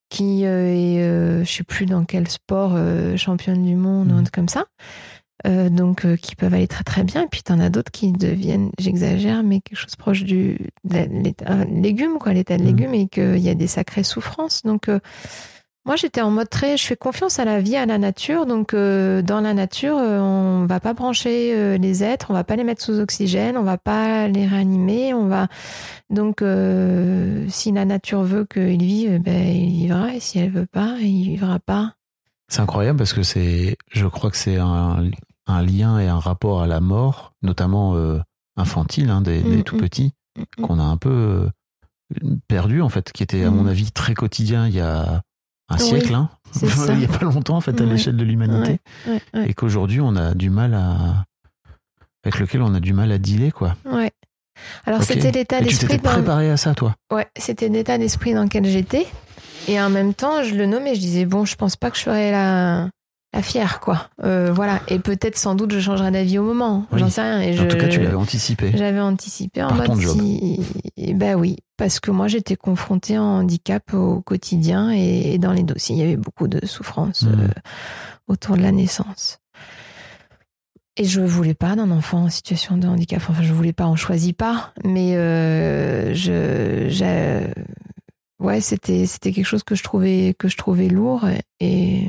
qui 0.09 0.45
euh, 0.45 0.67
est, 0.67 1.01
euh, 1.03 1.43
je 1.45 1.51
sais 1.51 1.63
plus 1.63 1.85
dans 1.85 2.03
quel 2.05 2.27
sport, 2.27 2.73
euh, 2.75 3.17
championne 3.17 3.63
du 3.65 3.75
monde 3.75 4.11
ou 4.11 4.15
un 4.15 4.17
Mhm. 4.17 4.23
truc 4.23 4.35
comme 4.35 4.49
ça. 4.49 4.65
Euh, 5.45 5.69
donc 5.69 6.05
euh, 6.05 6.15
qui 6.15 6.33
peuvent 6.35 6.53
aller 6.53 6.67
très 6.67 6.85
très 6.85 7.03
bien. 7.03 7.23
Et 7.23 7.27
puis 7.27 7.43
t'en 7.43 7.59
as 7.59 7.69
d'autres 7.69 7.91
qui 7.91 8.11
deviennent 8.13 8.71
j'exagère 8.79 9.43
mais 9.43 9.59
quelque 9.59 9.77
chose 9.77 9.95
proche 9.97 10.23
du 10.23 10.57
l'état 10.89 11.51
un 11.51 11.65
légume 11.65 12.17
quoi 12.19 12.31
l'état 12.33 12.55
de 12.57 12.63
Mhm. 12.63 12.67
légume 12.69 12.93
et 12.93 13.07
qu'il 13.09 13.37
y 13.39 13.49
a 13.49 13.53
des 13.53 13.67
sacrées 13.67 14.03
souffrances. 14.03 14.63
Donc 14.63 14.87
euh, 14.87 14.99
moi 15.85 15.97
j'étais 15.97 16.21
en 16.21 16.31
mode 16.31 16.49
très 16.49 16.77
je 16.77 16.85
fais 16.87 16.95
confiance 16.95 17.37
à 17.37 17.45
la 17.45 17.59
vie 17.59 17.75
à 17.75 17.85
la 17.85 17.97
nature. 17.97 18.45
Donc 18.45 18.73
euh, 18.73 19.21
dans 19.21 19.41
la 19.41 19.53
nature 19.53 19.97
euh, 19.99 20.19
on 20.21 20.65
va 20.67 20.79
pas 20.79 20.93
brancher 20.93 21.51
euh, 21.53 21.77
les 21.77 22.01
êtres. 22.03 22.27
On 22.29 22.33
va 22.33 22.45
pas 22.45 22.55
les 22.55 22.63
mettre 22.63 22.81
sous 22.81 22.97
oxygène. 22.99 23.57
On 23.57 23.63
va 23.63 23.77
pas 23.77 24.29
les 24.29 24.47
réanimer. 24.47 25.13
On 25.13 25.27
va 25.27 25.47
donc 26.09 26.41
euh, 26.41 27.45
si 27.49 27.73
la 27.73 27.83
nature 27.85 28.23
veut 28.23 28.45
qu'il 28.45 28.81
vive 28.81 29.19
ben 29.21 29.45
il 29.47 29.69
vivra. 29.81 30.13
Et 30.15 30.21
si 30.21 30.39
elle 30.39 30.49
veut 30.49 30.65
pas 30.65 30.95
il 31.01 31.23
vivra 31.31 31.59
pas 31.59 31.93
C'est 32.47 32.61
incroyable 32.61 32.97
parce 32.97 33.13
que 33.13 33.23
c'est, 33.23 33.77
je 33.91 34.05
crois 34.05 34.29
que 34.31 34.37
c'est 34.37 34.57
un, 34.57 35.09
un 35.47 35.61
lien 35.63 35.99
et 35.99 36.07
un 36.07 36.19
rapport 36.19 36.61
à 36.61 36.67
la 36.67 36.79
mort, 36.79 37.33
notamment 37.41 37.95
euh, 37.95 38.19
infantile, 38.57 39.09
hein, 39.09 39.21
des, 39.21 39.41
des 39.41 39.57
Mm, 39.57 39.63
tout 39.63 39.75
mm. 39.75 39.79
petits, 39.79 40.13
Mm, 40.37 40.61
qu'on 40.63 40.79
a 40.79 40.83
un 40.83 40.97
peu 40.97 41.09
euh, 41.09 42.35
perdu 42.47 42.81
en 42.81 42.89
fait, 42.89 43.11
qui 43.11 43.23
était 43.23 43.43
à 43.45 43.51
mon 43.51 43.65
avis 43.67 43.91
très 43.91 44.13
quotidien 44.13 44.67
il 44.67 44.75
y 44.75 44.81
a 44.81 45.21
un 45.69 45.77
Oui, 45.77 45.81
siècle, 45.83 46.13
hein. 46.13 46.29
il 46.61 47.01
y 47.01 47.05
a 47.05 47.07
pas 47.07 47.25
longtemps 47.25 47.55
en 47.57 47.61
fait 47.61 47.79
à 47.79 47.83
Ouais. 47.83 47.89
l'échelle 47.91 48.17
de 48.17 48.23
l'humanité, 48.23 48.79
ouais, 49.07 49.21
ouais. 49.33 49.49
et 49.49 49.53
qu'aujourd'hui 49.53 50.01
on 50.01 50.15
a 50.15 50.33
du 50.35 50.49
mal 50.49 50.73
à, 50.75 51.23
avec 52.23 52.37
lequel 52.39 52.61
on 52.61 52.73
a 52.75 52.79
du 52.79 52.93
mal 52.93 53.11
à 53.11 53.17
dealer 53.17 53.51
quoi. 53.51 53.75
Ouais. 53.85 54.11
Alors 54.85 55.03
c'était 55.03 55.31
l'état 55.31 55.57
Et 55.59 55.63
tu 55.63 55.69
d'esprit 55.69 55.87
t'étais 55.87 56.03
dans... 56.03 56.13
préparé 56.13 56.49
à 56.51 56.57
ça 56.57 56.73
toi? 56.75 56.95
Ouais, 57.11 57.27
c'était 57.37 57.69
l'état 57.69 57.97
d'esprit 57.97 58.33
dans 58.33 58.43
lequel 58.43 58.65
j'étais 58.65 59.07
et 59.67 59.79
en 59.81 59.89
même 59.89 60.13
temps 60.13 60.43
je 60.43 60.55
le 60.55 60.65
nommais, 60.65 60.95
je 60.95 60.99
disais 60.99 61.25
bon, 61.25 61.45
je 61.45 61.55
pense 61.55 61.75
pas 61.75 61.89
que 61.91 61.97
je 61.97 62.03
ferais 62.03 62.31
la 62.31 62.89
la 63.33 63.41
fière 63.41 63.81
quoi. 63.81 64.07
Euh, 64.23 64.51
voilà 64.53 64.79
et 64.87 64.97
peut-être 64.99 65.37
sans 65.37 65.55
doute 65.55 65.73
je 65.73 65.79
changerai 65.81 66.09
d'avis 66.11 66.37
au 66.39 66.43
moment, 66.43 66.85
Oui. 66.93 66.99
j'en 66.99 67.09
sais 67.09 67.21
rien 67.21 67.41
et 67.41 67.51
En 67.59 67.63
je 67.63 67.67
tout 67.67 67.77
cas 67.77 67.87
tu 67.89 67.99
l'avais 67.99 68.15
anticipé. 68.15 68.71
j'avais 68.75 69.01
anticipé 69.01 69.61
en 69.61 69.73
mode 69.73 69.85
ton 69.87 69.95
job. 69.99 70.17
si 70.17 71.13
ben 71.13 71.35
oui, 71.35 71.57
parce 71.77 71.99
que 71.99 72.11
moi 72.11 72.27
j'étais 72.29 72.55
confrontée 72.55 73.17
en 73.17 73.39
handicap 73.39 73.93
au 73.93 74.21
quotidien 74.21 74.91
et, 74.93 75.33
et 75.33 75.37
dans 75.37 75.51
les 75.51 75.63
dossiers, 75.63 75.95
il 75.95 75.99
y 75.99 76.03
avait 76.03 76.15
beaucoup 76.17 76.47
de 76.47 76.65
souffrance 76.65 77.23
Mhm. 77.23 77.39
euh, 77.41 77.47
autour 78.27 78.55
de 78.57 78.61
la 78.61 78.71
naissance. 78.71 79.39
Et 80.97 81.03
je 81.03 81.19
voulais 81.19 81.53
pas 81.55 81.75
d'un 81.75 81.91
enfant 81.91 82.19
en 82.23 82.29
situation 82.29 82.77
de 82.77 82.87
handicap. 82.87 83.21
Enfin, 83.27 83.43
je 83.43 83.51
voulais 83.51 83.73
pas, 83.73 83.85
on 83.85 83.97
choisit 83.97 84.35
pas. 84.35 84.71
Mais 84.85 85.17
euh, 85.17 86.13
je, 86.13 86.87
ouais, 88.45 88.61
c'était 88.61 89.05
c'était 89.05 89.31
quelque 89.31 89.45
chose 89.45 89.63
que 89.63 89.75
je 89.75 89.83
trouvais 89.83 90.35
que 90.39 90.47
je 90.47 90.55
trouvais 90.57 90.87
lourd 90.87 91.25
et 91.59 92.07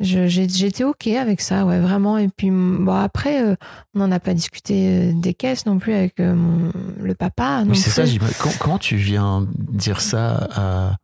j'étais 0.00 0.84
ok 0.84 1.08
avec 1.08 1.40
ça, 1.40 1.64
ouais, 1.66 1.78
vraiment. 1.80 2.16
Et 2.18 2.28
puis 2.28 2.50
bon, 2.50 2.94
après, 2.94 3.44
euh, 3.44 3.54
on 3.94 3.98
n'en 4.00 4.10
a 4.12 4.20
pas 4.20 4.32
discuté 4.34 4.88
euh, 4.88 5.12
des 5.14 5.34
caisses 5.34 5.66
non 5.66 5.78
plus 5.78 5.92
avec 5.92 6.18
euh, 6.20 6.34
mon, 6.34 6.72
le 6.98 7.14
papa. 7.14 7.64
Oui, 7.68 7.76
c'est 7.76 7.90
ça. 7.90 8.04
comment 8.58 8.78
tu 8.78 8.96
viens 8.96 9.46
dire 9.58 10.00
ça 10.00 10.48
à 10.54 10.96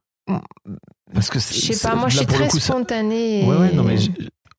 parce 1.14 1.30
que 1.30 1.38
Je 1.38 1.44
sais 1.72 1.88
pas, 1.88 1.94
moi 1.94 2.08
je 2.08 2.16
suis 2.18 2.26
très 2.26 2.48
coup, 2.48 2.58
ça- 2.58 2.72
spontanée. 2.72 3.44
et- 3.44 3.48
Ouais, 3.48 3.56
ouais, 3.56 3.72
non, 3.72 3.84
mais 3.84 3.96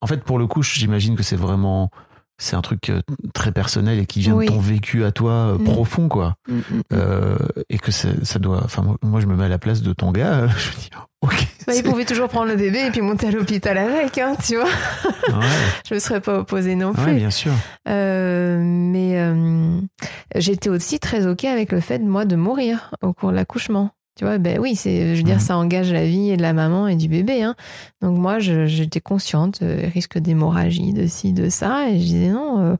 en 0.00 0.06
fait, 0.06 0.22
pour 0.22 0.38
le 0.38 0.46
coup, 0.46 0.62
j'imagine 0.62 1.14
que 1.16 1.22
c'est 1.22 1.36
vraiment 1.36 1.90
c'est 2.38 2.54
un 2.56 2.60
truc 2.62 2.90
euh, 2.90 3.00
très 3.34 3.50
personnel 3.52 3.98
et 3.98 4.06
qui 4.06 4.20
vient 4.20 4.34
Oui. 4.34 4.46
de 4.46 4.52
ton 4.52 4.58
vécu 4.58 5.04
à 5.04 5.10
toi 5.12 5.32
euh, 5.32 5.58
Mm. 5.58 5.64
profond, 5.64 6.08
quoi. 6.08 6.34
Mm, 6.48 6.54
mm. 6.56 6.62
Euh, 6.92 7.36
et 7.68 7.78
que 7.78 7.90
ça, 7.92 8.08
ça 8.22 8.38
doit. 8.38 8.62
Enfin, 8.64 8.84
moi- 9.02 9.20
je 9.20 9.26
me 9.26 9.34
mets 9.36 9.44
à 9.44 9.48
la 9.48 9.58
place 9.58 9.82
de 9.82 9.92
ton 9.92 10.12
gars. 10.12 10.46
Je 10.56 10.70
me 10.70 10.74
dis, 10.80 10.90
ok. 11.22 11.46
Bah, 11.66 11.74
il 11.74 11.82
pouvait 11.82 12.04
toujours 12.04 12.28
prendre 12.28 12.46
le 12.48 12.56
bébé 12.56 12.86
et 12.86 12.90
puis 12.90 13.00
monter 13.02 13.26
à 13.26 13.30
l'hôpital 13.30 13.76
avec, 13.76 14.16
hein, 14.18 14.34
tu 14.46 14.54
vois. 14.56 14.64
Ouais, 14.64 15.46
Je 15.88 15.94
me 15.94 15.98
serais 15.98 16.20
pas 16.20 16.38
opposée 16.38 16.76
non 16.76 16.92
ouais, 16.92 17.02
plus. 17.04 17.14
bien 17.16 17.30
sûr. 17.30 17.52
Euh, 17.88 18.58
mais 18.62 19.18
euh, 19.18 19.80
j'étais 20.36 20.70
aussi 20.70 20.98
très 21.00 21.26
ok 21.26 21.44
avec 21.44 21.72
le 21.72 21.80
fait 21.80 21.98
moi 21.98 22.24
de 22.24 22.36
mourir 22.36 22.92
au 23.02 23.12
cours 23.12 23.30
de 23.30 23.36
l'accouchement. 23.36 23.90
Tu 24.18 24.24
vois, 24.24 24.38
ben 24.38 24.58
oui, 24.58 24.74
c'est, 24.74 25.14
je 25.14 25.18
veux 25.18 25.22
dire, 25.22 25.40
ça 25.40 25.56
engage 25.56 25.92
la 25.92 26.04
vie 26.04 26.36
de 26.36 26.42
la 26.42 26.52
maman 26.52 26.88
et 26.88 26.96
du 26.96 27.06
bébé. 27.08 27.42
Hein. 27.44 27.54
Donc 28.02 28.18
moi, 28.18 28.40
j'étais 28.40 29.00
consciente, 29.00 29.60
euh, 29.62 29.88
risque 29.94 30.18
d'hémorragie, 30.18 30.92
de 30.92 31.06
ci, 31.06 31.32
de 31.32 31.48
ça, 31.48 31.88
et 31.88 32.00
je 32.00 32.04
disais 32.04 32.28
non. 32.30 32.58
euh, 32.60 32.76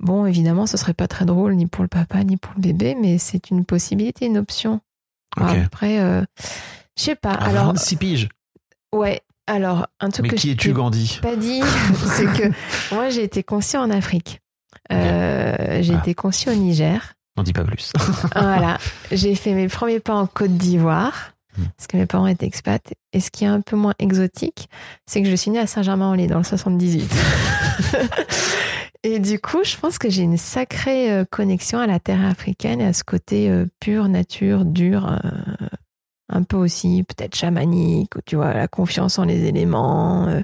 bon, 0.00 0.24
évidemment, 0.24 0.66
ce 0.66 0.78
serait 0.78 0.94
pas 0.94 1.08
très 1.08 1.26
drôle 1.26 1.54
ni 1.56 1.66
pour 1.66 1.82
le 1.84 1.88
papa 1.88 2.24
ni 2.24 2.38
pour 2.38 2.52
le 2.56 2.62
bébé, 2.62 2.96
mais 2.98 3.18
c'est 3.18 3.50
une 3.50 3.66
possibilité, 3.66 4.24
une 4.24 4.38
option. 4.38 4.80
Après, 5.36 6.00
euh, 6.00 6.22
je 6.98 7.02
sais 7.02 7.16
pas. 7.16 7.32
À 7.32 7.48
Alors, 7.50 7.66
26 7.66 7.96
piges. 7.96 8.28
ouais. 8.94 9.20
Alors, 9.48 9.88
un 10.00 10.08
truc 10.08 10.22
Mais 10.22 10.28
que 10.30 10.36
qui 10.36 10.48
je 10.48 10.52
es-tu, 10.52 10.72
Gandhi 10.72 11.18
pas 11.20 11.34
dit, 11.36 11.60
c'est 12.06 12.26
que 12.26 12.50
moi 12.94 13.10
j'ai 13.10 13.24
été 13.24 13.42
conçue 13.42 13.76
en 13.76 13.90
Afrique. 13.90 14.40
Euh, 14.92 15.78
j'ai 15.82 15.94
Ah. 15.94 15.98
été 15.98 16.14
conçue 16.14 16.48
au 16.48 16.54
Niger. 16.54 17.14
N'en 17.36 17.42
dis 17.42 17.52
pas 17.52 17.64
plus. 17.64 17.92
Voilà. 18.34 18.78
J'ai 19.10 19.34
fait 19.34 19.54
mes 19.54 19.68
premiers 19.68 20.00
pas 20.00 20.14
en 20.14 20.26
Côte 20.26 20.56
d'Ivoire, 20.56 21.30
Hmm. 21.58 21.64
parce 21.76 21.86
que 21.86 21.98
mes 21.98 22.06
parents 22.06 22.26
étaient 22.28 22.46
expats. 22.46 22.94
Et 23.12 23.20
ce 23.20 23.30
qui 23.30 23.44
est 23.44 23.48
un 23.48 23.60
peu 23.60 23.76
moins 23.76 23.92
exotique, 23.98 24.70
c'est 25.04 25.22
que 25.22 25.28
je 25.28 25.34
suis 25.36 25.50
née 25.50 25.58
à 25.58 25.66
Saint-Germain-en-Laye 25.66 26.26
dans 26.26 26.38
le 26.38 26.44
78. 26.44 27.14
et 29.02 29.18
du 29.18 29.38
coup, 29.38 29.58
je 29.64 29.76
pense 29.76 29.98
que 29.98 30.08
j'ai 30.08 30.22
une 30.22 30.38
sacrée 30.38 31.12
euh, 31.12 31.24
connexion 31.30 31.78
à 31.78 31.86
la 31.86 31.98
terre 32.00 32.24
africaine 32.24 32.80
et 32.80 32.86
à 32.86 32.92
ce 32.92 33.04
côté 33.04 33.50
euh, 33.50 33.66
pure 33.80 34.08
nature, 34.08 34.64
dur, 34.64 35.06
euh, 35.12 35.66
un 36.30 36.42
peu 36.42 36.56
aussi 36.56 37.04
peut-être 37.06 37.34
chamanique, 37.36 38.16
ou 38.16 38.20
tu 38.24 38.36
vois, 38.36 38.54
la 38.54 38.68
confiance 38.68 39.18
en 39.18 39.24
les 39.24 39.44
éléments. 39.44 40.28
euh, 40.28 40.40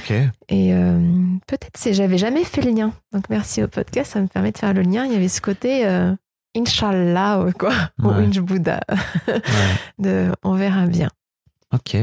ok. 0.00 0.10
et 0.50 0.74
euh, 0.74 1.00
peut-être 1.46 1.78
c'est 1.78 1.94
j'avais 1.94 2.18
jamais 2.18 2.44
fait 2.44 2.60
le 2.60 2.72
lien. 2.72 2.92
Donc 3.12 3.24
merci 3.30 3.62
au 3.62 3.68
podcast, 3.68 4.12
ça 4.12 4.20
me 4.20 4.26
permet 4.26 4.52
de 4.52 4.58
faire 4.58 4.74
le 4.74 4.82
lien. 4.82 5.06
Il 5.06 5.12
y 5.12 5.16
avait 5.16 5.28
ce 5.28 5.40
côté 5.40 5.86
euh, 5.86 6.14
Inch'Allah 6.56 7.46
quoi, 7.58 7.72
ou 8.02 8.08
Ouais. 8.08 8.24
Inch 8.26 8.38
Bouddha 8.40 8.80
Ouais. 9.26 9.40
de 9.98 10.32
on 10.42 10.54
verra 10.54 10.86
bien. 10.86 11.08
Ok. 11.72 11.96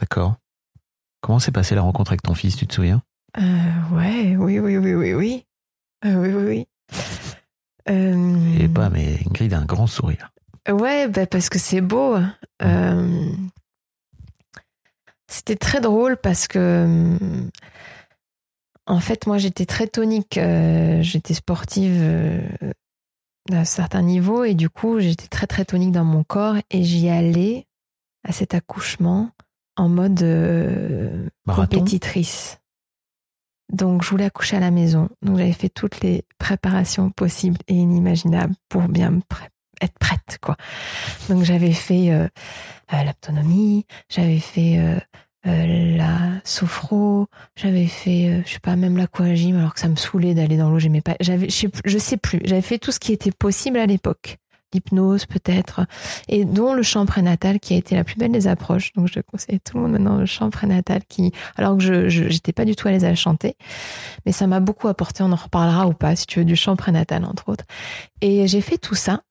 D'accord. 0.00 0.36
Comment 1.20 1.38
s'est 1.38 1.52
passée 1.52 1.74
la 1.74 1.82
rencontre 1.82 2.12
avec 2.12 2.22
ton 2.22 2.34
fils, 2.34 2.56
tu 2.56 2.66
te 2.66 2.74
souviens? 2.74 3.02
Euh, 3.38 3.42
ouais, 3.92 4.36
oui, 4.36 4.58
oui, 4.58 4.76
oui, 4.78 4.94
oui, 4.94 5.14
oui. 5.14 5.46
Euh, 6.04 6.14
oui, 6.16 6.28
oui, 6.32 6.44
oui. 6.44 6.68
Euh, 7.88 8.58
Et 8.58 8.68
pas, 8.68 8.88
mais 8.90 9.18
Ingrid 9.26 9.52
a 9.54 9.58
un 9.58 9.64
grand 9.64 9.86
sourire. 9.86 10.30
Ouais, 10.68 11.08
bah, 11.08 11.26
parce 11.26 11.48
que 11.48 11.58
c'est 11.58 11.80
beau. 11.82 12.16
Euh, 12.62 13.28
C'était 15.28 15.56
très 15.56 15.80
drôle 15.80 16.16
parce 16.16 16.46
que, 16.48 17.16
en 18.86 19.00
fait, 19.00 19.26
moi, 19.26 19.38
j'étais 19.38 19.66
très 19.66 19.86
tonique. 19.86 20.38
J'étais 21.00 21.34
sportive 21.34 22.02
d'un 23.48 23.64
certain 23.64 24.02
niveau 24.02 24.44
et 24.44 24.54
du 24.54 24.70
coup, 24.70 25.00
j'étais 25.00 25.28
très, 25.28 25.46
très 25.46 25.64
tonique 25.64 25.92
dans 25.92 26.04
mon 26.04 26.24
corps 26.24 26.56
et 26.70 26.82
j'y 26.82 27.08
allais 27.08 27.66
à 28.26 28.32
cet 28.32 28.54
accouchement 28.54 29.30
en 29.76 29.88
mode 29.88 30.22
euh, 30.22 31.28
compétitrice. 31.46 32.60
Donc, 33.72 34.02
je 34.02 34.10
voulais 34.10 34.26
accoucher 34.26 34.56
à 34.56 34.60
la 34.60 34.70
maison. 34.70 35.08
Donc, 35.22 35.38
j'avais 35.38 35.52
fait 35.52 35.68
toutes 35.68 36.00
les 36.00 36.24
préparations 36.38 37.10
possibles 37.10 37.58
et 37.66 37.74
inimaginables 37.74 38.54
pour 38.68 38.82
bien 38.88 39.10
me 39.10 39.20
être 39.80 39.98
prête, 39.98 40.38
quoi. 40.40 40.56
Donc, 41.28 41.44
j'avais 41.44 41.72
fait 41.72 42.12
euh, 42.12 42.28
euh, 42.92 43.02
l'autonomie, 43.04 43.86
j'avais 44.08 44.38
fait 44.38 44.78
euh, 44.78 44.98
euh, 45.46 45.96
la 45.96 46.40
sophro, 46.44 47.26
j'avais 47.56 47.86
fait, 47.86 48.28
euh, 48.28 48.42
je 48.46 48.52
sais 48.52 48.60
pas, 48.60 48.76
même 48.76 48.96
l'aquagym, 48.96 49.58
alors 49.58 49.74
que 49.74 49.80
ça 49.80 49.88
me 49.88 49.96
saoulait 49.96 50.34
d'aller 50.34 50.56
dans 50.56 50.70
l'eau, 50.70 50.78
j'aimais 50.78 51.00
pas. 51.00 51.16
J'avais, 51.20 51.48
je 51.50 51.66
je 51.84 51.98
sais 51.98 52.16
plus, 52.16 52.40
j'avais 52.44 52.62
fait 52.62 52.78
tout 52.78 52.92
ce 52.92 52.98
qui 52.98 53.12
était 53.12 53.32
possible 53.32 53.78
à 53.78 53.86
l'époque. 53.86 54.38
L'hypnose, 54.72 55.26
peut-être, 55.26 55.86
et 56.28 56.44
dont 56.44 56.72
le 56.72 56.82
chant 56.82 57.06
prénatal 57.06 57.60
qui 57.60 57.74
a 57.74 57.76
été 57.76 57.94
la 57.94 58.02
plus 58.02 58.16
belle 58.16 58.32
des 58.32 58.48
approches. 58.48 58.92
Donc, 58.94 59.06
je 59.06 59.20
conseille 59.20 59.60
tout 59.60 59.76
le 59.76 59.82
monde 59.84 59.92
maintenant 59.92 60.16
le 60.16 60.26
chant 60.26 60.50
prénatal 60.50 61.02
qui, 61.08 61.30
alors 61.56 61.76
que 61.76 61.82
je, 61.82 62.08
j'étais 62.08 62.52
pas 62.52 62.64
du 62.64 62.74
tout 62.74 62.88
à 62.88 62.90
l'aise 62.90 63.04
à 63.04 63.14
chanter, 63.14 63.56
mais 64.26 64.32
ça 64.32 64.48
m'a 64.48 64.58
beaucoup 64.58 64.88
apporté. 64.88 65.22
On 65.22 65.30
en 65.30 65.36
reparlera 65.36 65.86
ou 65.86 65.92
pas, 65.92 66.16
si 66.16 66.26
tu 66.26 66.40
veux, 66.40 66.44
du 66.44 66.56
chant 66.56 66.74
prénatal, 66.74 67.24
entre 67.24 67.50
autres. 67.50 67.64
Et 68.20 68.48
j'ai 68.48 68.60
fait 68.60 68.78
tout 68.78 68.96
ça. 68.96 69.22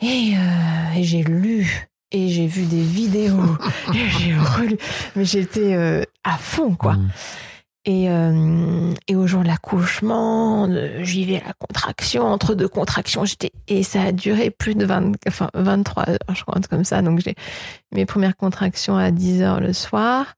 Et, 0.00 0.34
euh, 0.36 0.94
et 0.96 1.02
j'ai 1.02 1.24
lu. 1.24 1.88
Et 2.10 2.28
j'ai 2.28 2.46
vu 2.46 2.64
des 2.64 2.80
vidéos. 2.80 3.56
et 3.94 4.08
j'ai 4.18 4.34
relu. 4.34 4.78
Mais 5.16 5.24
j'étais 5.24 5.74
euh, 5.74 6.02
à 6.24 6.36
fond, 6.38 6.74
quoi. 6.74 6.94
Mm. 6.94 7.10
Et, 7.84 8.10
euh, 8.10 8.92
et 9.06 9.16
au 9.16 9.26
jour 9.26 9.42
de 9.42 9.46
l'accouchement, 9.46 10.68
euh, 10.68 11.02
j'y 11.04 11.24
vais 11.24 11.40
à 11.40 11.46
la 11.46 11.52
contraction, 11.54 12.24
entre 12.24 12.54
deux 12.54 12.68
contractions, 12.68 13.24
j'étais 13.24 13.50
et 13.66 13.82
ça 13.82 14.02
a 14.02 14.12
duré 14.12 14.50
plus 14.50 14.74
de 14.74 14.84
20, 14.84 15.12
enfin 15.26 15.48
23 15.54 16.10
heures, 16.10 16.18
je 16.34 16.42
crois, 16.42 16.60
comme 16.68 16.84
ça. 16.84 17.00
Donc 17.00 17.20
j'ai 17.20 17.34
mes 17.92 18.04
premières 18.04 18.36
contractions 18.36 18.98
à 18.98 19.10
10 19.10 19.40
heures 19.40 19.60
le 19.60 19.72
soir 19.72 20.34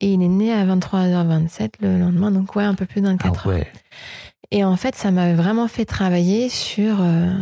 et 0.00 0.12
il 0.12 0.22
est 0.22 0.28
né 0.28 0.52
à 0.52 0.66
23h27 0.66 1.70
le 1.80 1.98
lendemain, 1.98 2.30
donc 2.30 2.54
ouais, 2.54 2.64
un 2.64 2.74
peu 2.74 2.84
plus 2.84 3.00
de 3.00 3.06
24 3.06 3.46
Ah 3.46 3.48
heures. 3.48 3.64
Et 4.50 4.62
en 4.62 4.76
fait, 4.76 4.94
ça 4.94 5.10
m'a 5.10 5.32
vraiment 5.32 5.68
fait 5.68 5.86
travailler 5.86 6.50
sur, 6.50 7.00
euh, 7.00 7.32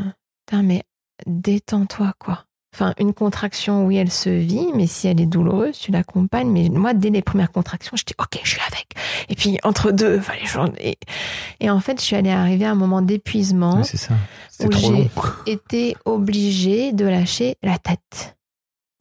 putain, 0.47 0.63
mais 0.63 0.83
détends-toi, 1.27 2.13
quoi. 2.19 2.45
Enfin, 2.75 2.95
une 2.99 3.13
contraction, 3.13 3.85
oui, 3.85 3.97
elle 3.97 4.11
se 4.11 4.31
vit, 4.31 4.69
mais 4.75 4.87
si 4.87 5.07
elle 5.07 5.21
est 5.21 5.27
douloureuse, 5.27 5.79
tu 5.79 5.93
l'accompagnes. 5.93 6.51
Mais 6.51 6.71
moi, 6.71 6.95
dès 6.95 7.11
les 7.11 7.21
premières 7.21 7.53
contractions, 7.53 7.97
j'étais 7.97 8.15
OK, 8.19 8.41
je 8.43 8.49
suis 8.49 8.61
avec. 8.67 8.95
Et 9.29 9.35
puis 9.35 9.59
entre 9.63 9.93
deux, 9.93 10.19
fallait 10.21 10.47
changer. 10.47 10.73
Et, 10.81 10.99
et 11.61 11.71
en 11.71 11.81
fait, 11.81 12.01
je 12.01 12.05
suis 12.05 12.17
allée 12.17 12.31
arriver 12.31 12.65
à 12.65 12.71
un 12.71 12.77
moment 12.77 13.03
d'épuisement 13.03 13.83
c'est 13.85 13.99
ça. 13.99 14.15
Où 14.61 14.73
j'ai 14.73 15.11
été 15.47 15.97
obligée 16.07 16.93
de 16.93 17.05
lâcher 17.05 17.57
la 17.63 17.79
tête. 17.79 18.37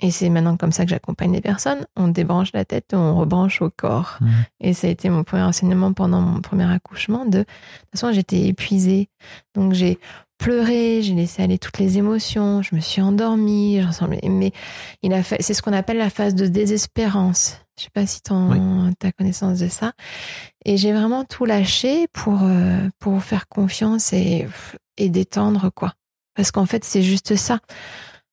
Et 0.02 0.10
c'est 0.10 0.30
maintenant 0.30 0.58
comme 0.58 0.72
ça 0.72 0.84
que 0.84 0.90
j'accompagne 0.90 1.32
les 1.32 1.42
personnes. 1.42 1.86
On 1.96 2.08
débranche 2.08 2.52
la 2.54 2.66
tête 2.66 2.94
on 2.94 3.16
rebranche 3.16 3.62
au 3.62 3.70
corps. 3.70 4.18
Mhm. 4.20 4.30
Et 4.60 4.74
ça 4.74 4.88
a 4.88 4.90
été 4.90 5.10
mon 5.10 5.24
premier 5.24 5.44
enseignement 5.44 5.94
pendant 5.94 6.22
mon 6.22 6.42
premier 6.42 6.70
accouchement. 6.70 7.26
De, 7.26 7.40
de 7.40 7.44
toute 7.44 7.92
façon, 7.94 8.12
j'étais 8.12 8.48
épuisée. 8.48 9.10
Donc 9.54 9.74
j'ai 9.74 10.00
pleuré, 10.42 11.04
j'ai 11.04 11.14
laissé 11.14 11.44
aller 11.44 11.60
toutes 11.60 11.78
les 11.78 12.00
émotions, 12.00 12.64
je 12.64 12.74
me 12.76 12.82
suis 12.82 13.00
endormie, 13.00 13.80
je 13.80 13.88
ressemblais. 13.88 14.20
Mais 14.28 14.52
il 15.04 15.14
a 15.14 15.22
fait, 15.22 15.40
c'est 15.40 15.54
ce 15.54 15.62
qu'on 15.62 15.72
appelle 15.72 16.00
la 16.00 16.10
phase 16.10 16.34
de 16.34 16.48
désespérance. 16.48 17.58
Je 17.78 17.84
sais 17.84 17.92
pas 17.94 18.08
si 18.08 18.22
tu 18.24 18.34
as 18.34 19.12
connaissance 19.12 19.60
de 19.60 19.68
ça. 19.68 19.94
Et 20.66 20.78
j'ai 20.78 20.94
vraiment 20.94 21.26
tout 21.26 21.46
lâché 21.46 22.08
pour, 22.12 22.40
euh, 22.42 22.90
pour 22.98 23.24
faire 23.24 23.48
confiance 23.50 24.14
et, 24.14 24.48
et 24.98 25.10
détendre, 25.10 25.70
quoi. 25.74 25.94
Parce 26.34 26.50
qu'en 26.50 26.66
fait, 26.66 26.84
c'est 26.84 27.04
juste 27.04 27.36
ça. 27.36 27.60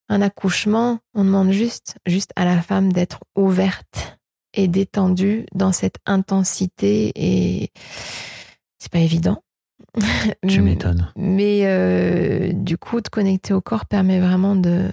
Un 0.08 0.22
accouchement, 0.22 1.00
on 1.12 1.24
demande 1.24 1.52
juste, 1.52 1.96
juste 2.06 2.30
à 2.36 2.46
la 2.46 2.62
femme 2.62 2.90
d'être 2.90 3.20
ouverte 3.36 4.18
et 4.54 4.66
détendue 4.66 5.44
dans 5.54 5.72
cette 5.72 5.98
intensité 6.06 7.12
et 7.14 7.70
c'est 8.78 8.90
pas 8.90 9.00
évident. 9.00 9.42
Tu 10.46 10.60
m'étonnes. 10.60 11.10
Mais 11.16 11.62
euh, 11.64 12.52
du 12.52 12.76
coup, 12.78 13.00
de 13.00 13.08
connecter 13.08 13.52
au 13.54 13.60
corps 13.60 13.86
permet 13.86 14.20
vraiment 14.20 14.54
de 14.54 14.90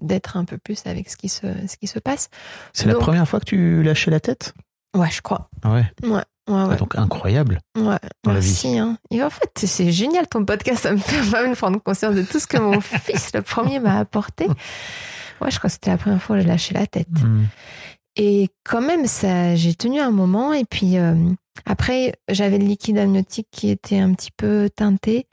d'être 0.00 0.36
un 0.36 0.44
peu 0.44 0.58
plus 0.58 0.82
avec 0.86 1.10
ce 1.10 1.16
qui 1.16 1.28
se 1.28 1.46
ce 1.68 1.76
qui 1.76 1.86
se 1.86 1.98
passe. 1.98 2.28
C'est 2.72 2.86
la 2.86 2.94
première 2.94 3.28
fois 3.28 3.40
que 3.40 3.44
tu 3.44 3.82
lâchais 3.82 4.10
la 4.10 4.20
tête? 4.20 4.54
Ouais, 4.96 5.10
je 5.10 5.20
crois. 5.20 5.50
Ah 5.62 5.74
ouais? 5.74 5.84
Ouais, 6.02 6.10
ouais, 6.10 6.22
Ah, 6.48 6.66
ouais. 6.66 6.76
donc 6.76 6.96
incroyable. 6.96 7.60
Ouais, 7.76 7.98
dans 8.24 8.32
la 8.32 8.40
merci. 8.40 8.78
Hein. 8.78 8.96
Et 9.10 9.22
en 9.22 9.30
fait, 9.30 9.50
c'est 9.66 9.92
génial 9.92 10.26
ton 10.26 10.44
podcast, 10.44 10.82
ça 10.84 10.92
me 10.92 10.96
fait 10.98 11.20
vraiment 11.20 11.54
prendre 11.54 11.80
conscience 11.82 12.14
de 12.14 12.22
tout 12.22 12.40
ce 12.40 12.46
que 12.46 12.56
mon 12.58 12.80
fils, 12.80 13.32
le 13.34 13.42
premier, 13.42 13.80
m'a 13.80 13.98
apporté. 13.98 14.46
Ouais, 15.40 15.50
je 15.50 15.58
crois 15.58 15.68
que 15.68 15.74
c'était 15.74 15.90
la 15.90 15.98
première 15.98 16.22
fois 16.22 16.36
que 16.36 16.42
j'ai 16.42 16.48
lâché 16.48 16.74
la 16.74 16.86
tête. 16.86 17.06
Mm. 17.22 17.44
Et 18.16 18.48
quand 18.64 18.80
même, 18.80 19.06
ça, 19.06 19.54
j'ai 19.54 19.74
tenu 19.74 20.00
un 20.00 20.10
moment. 20.10 20.52
Et 20.54 20.64
puis 20.64 20.96
euh, 20.96 21.14
après, 21.66 22.14
j'avais 22.28 22.58
le 22.58 22.66
liquide 22.66 22.98
amniotique 22.98 23.48
qui 23.50 23.70
était 23.70 23.98
un 23.98 24.12
petit 24.14 24.30
peu 24.30 24.68
teinté. 24.74 25.26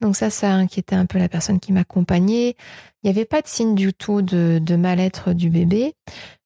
Donc 0.00 0.16
ça, 0.16 0.30
ça 0.30 0.52
inquiétait 0.52 0.96
un 0.96 1.06
peu 1.06 1.18
la 1.18 1.28
personne 1.28 1.60
qui 1.60 1.72
m'accompagnait. 1.72 2.56
Il 3.02 3.04
n'y 3.04 3.10
avait 3.10 3.24
pas 3.24 3.42
de 3.42 3.48
signe 3.48 3.74
du 3.74 3.92
tout 3.92 4.22
de, 4.22 4.76
mal-être 4.76 5.32
du 5.32 5.50
bébé, 5.50 5.94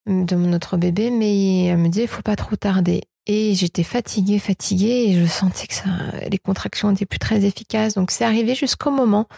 de 0.06 0.36
notre 0.36 0.76
bébé, 0.76 1.10
mais 1.10 1.66
elle 1.66 1.78
me 1.78 1.88
disait, 1.88 2.04
il 2.04 2.08
faut 2.08 2.22
pas 2.22 2.36
trop 2.36 2.56
tarder. 2.56 3.02
Et 3.26 3.54
j'étais 3.54 3.84
fatiguée, 3.84 4.38
fatiguée, 4.38 5.06
et 5.08 5.14
je 5.14 5.24
sentais 5.24 5.66
que 5.66 6.28
les 6.28 6.38
contractions 6.38 6.90
étaient 6.90 7.06
plus 7.06 7.18
très 7.18 7.44
efficaces. 7.44 7.94
Donc 7.94 8.10
c'est 8.10 8.24
arrivé 8.24 8.54
jusqu'au 8.54 8.90
moment 8.90 9.28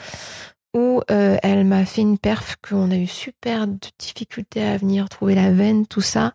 où 0.75 1.01
euh, 1.11 1.37
elle 1.43 1.65
m'a 1.65 1.85
fait 1.85 2.03
une 2.03 2.19
perf 2.19 2.57
qu'on 2.67 2.91
a 2.91 2.97
eu 2.97 3.07
super 3.07 3.67
de 3.67 3.79
difficultés 3.99 4.63
à 4.63 4.77
venir 4.77 5.09
trouver 5.09 5.35
la 5.35 5.51
veine, 5.51 5.87
tout 5.87 6.01
ça, 6.01 6.33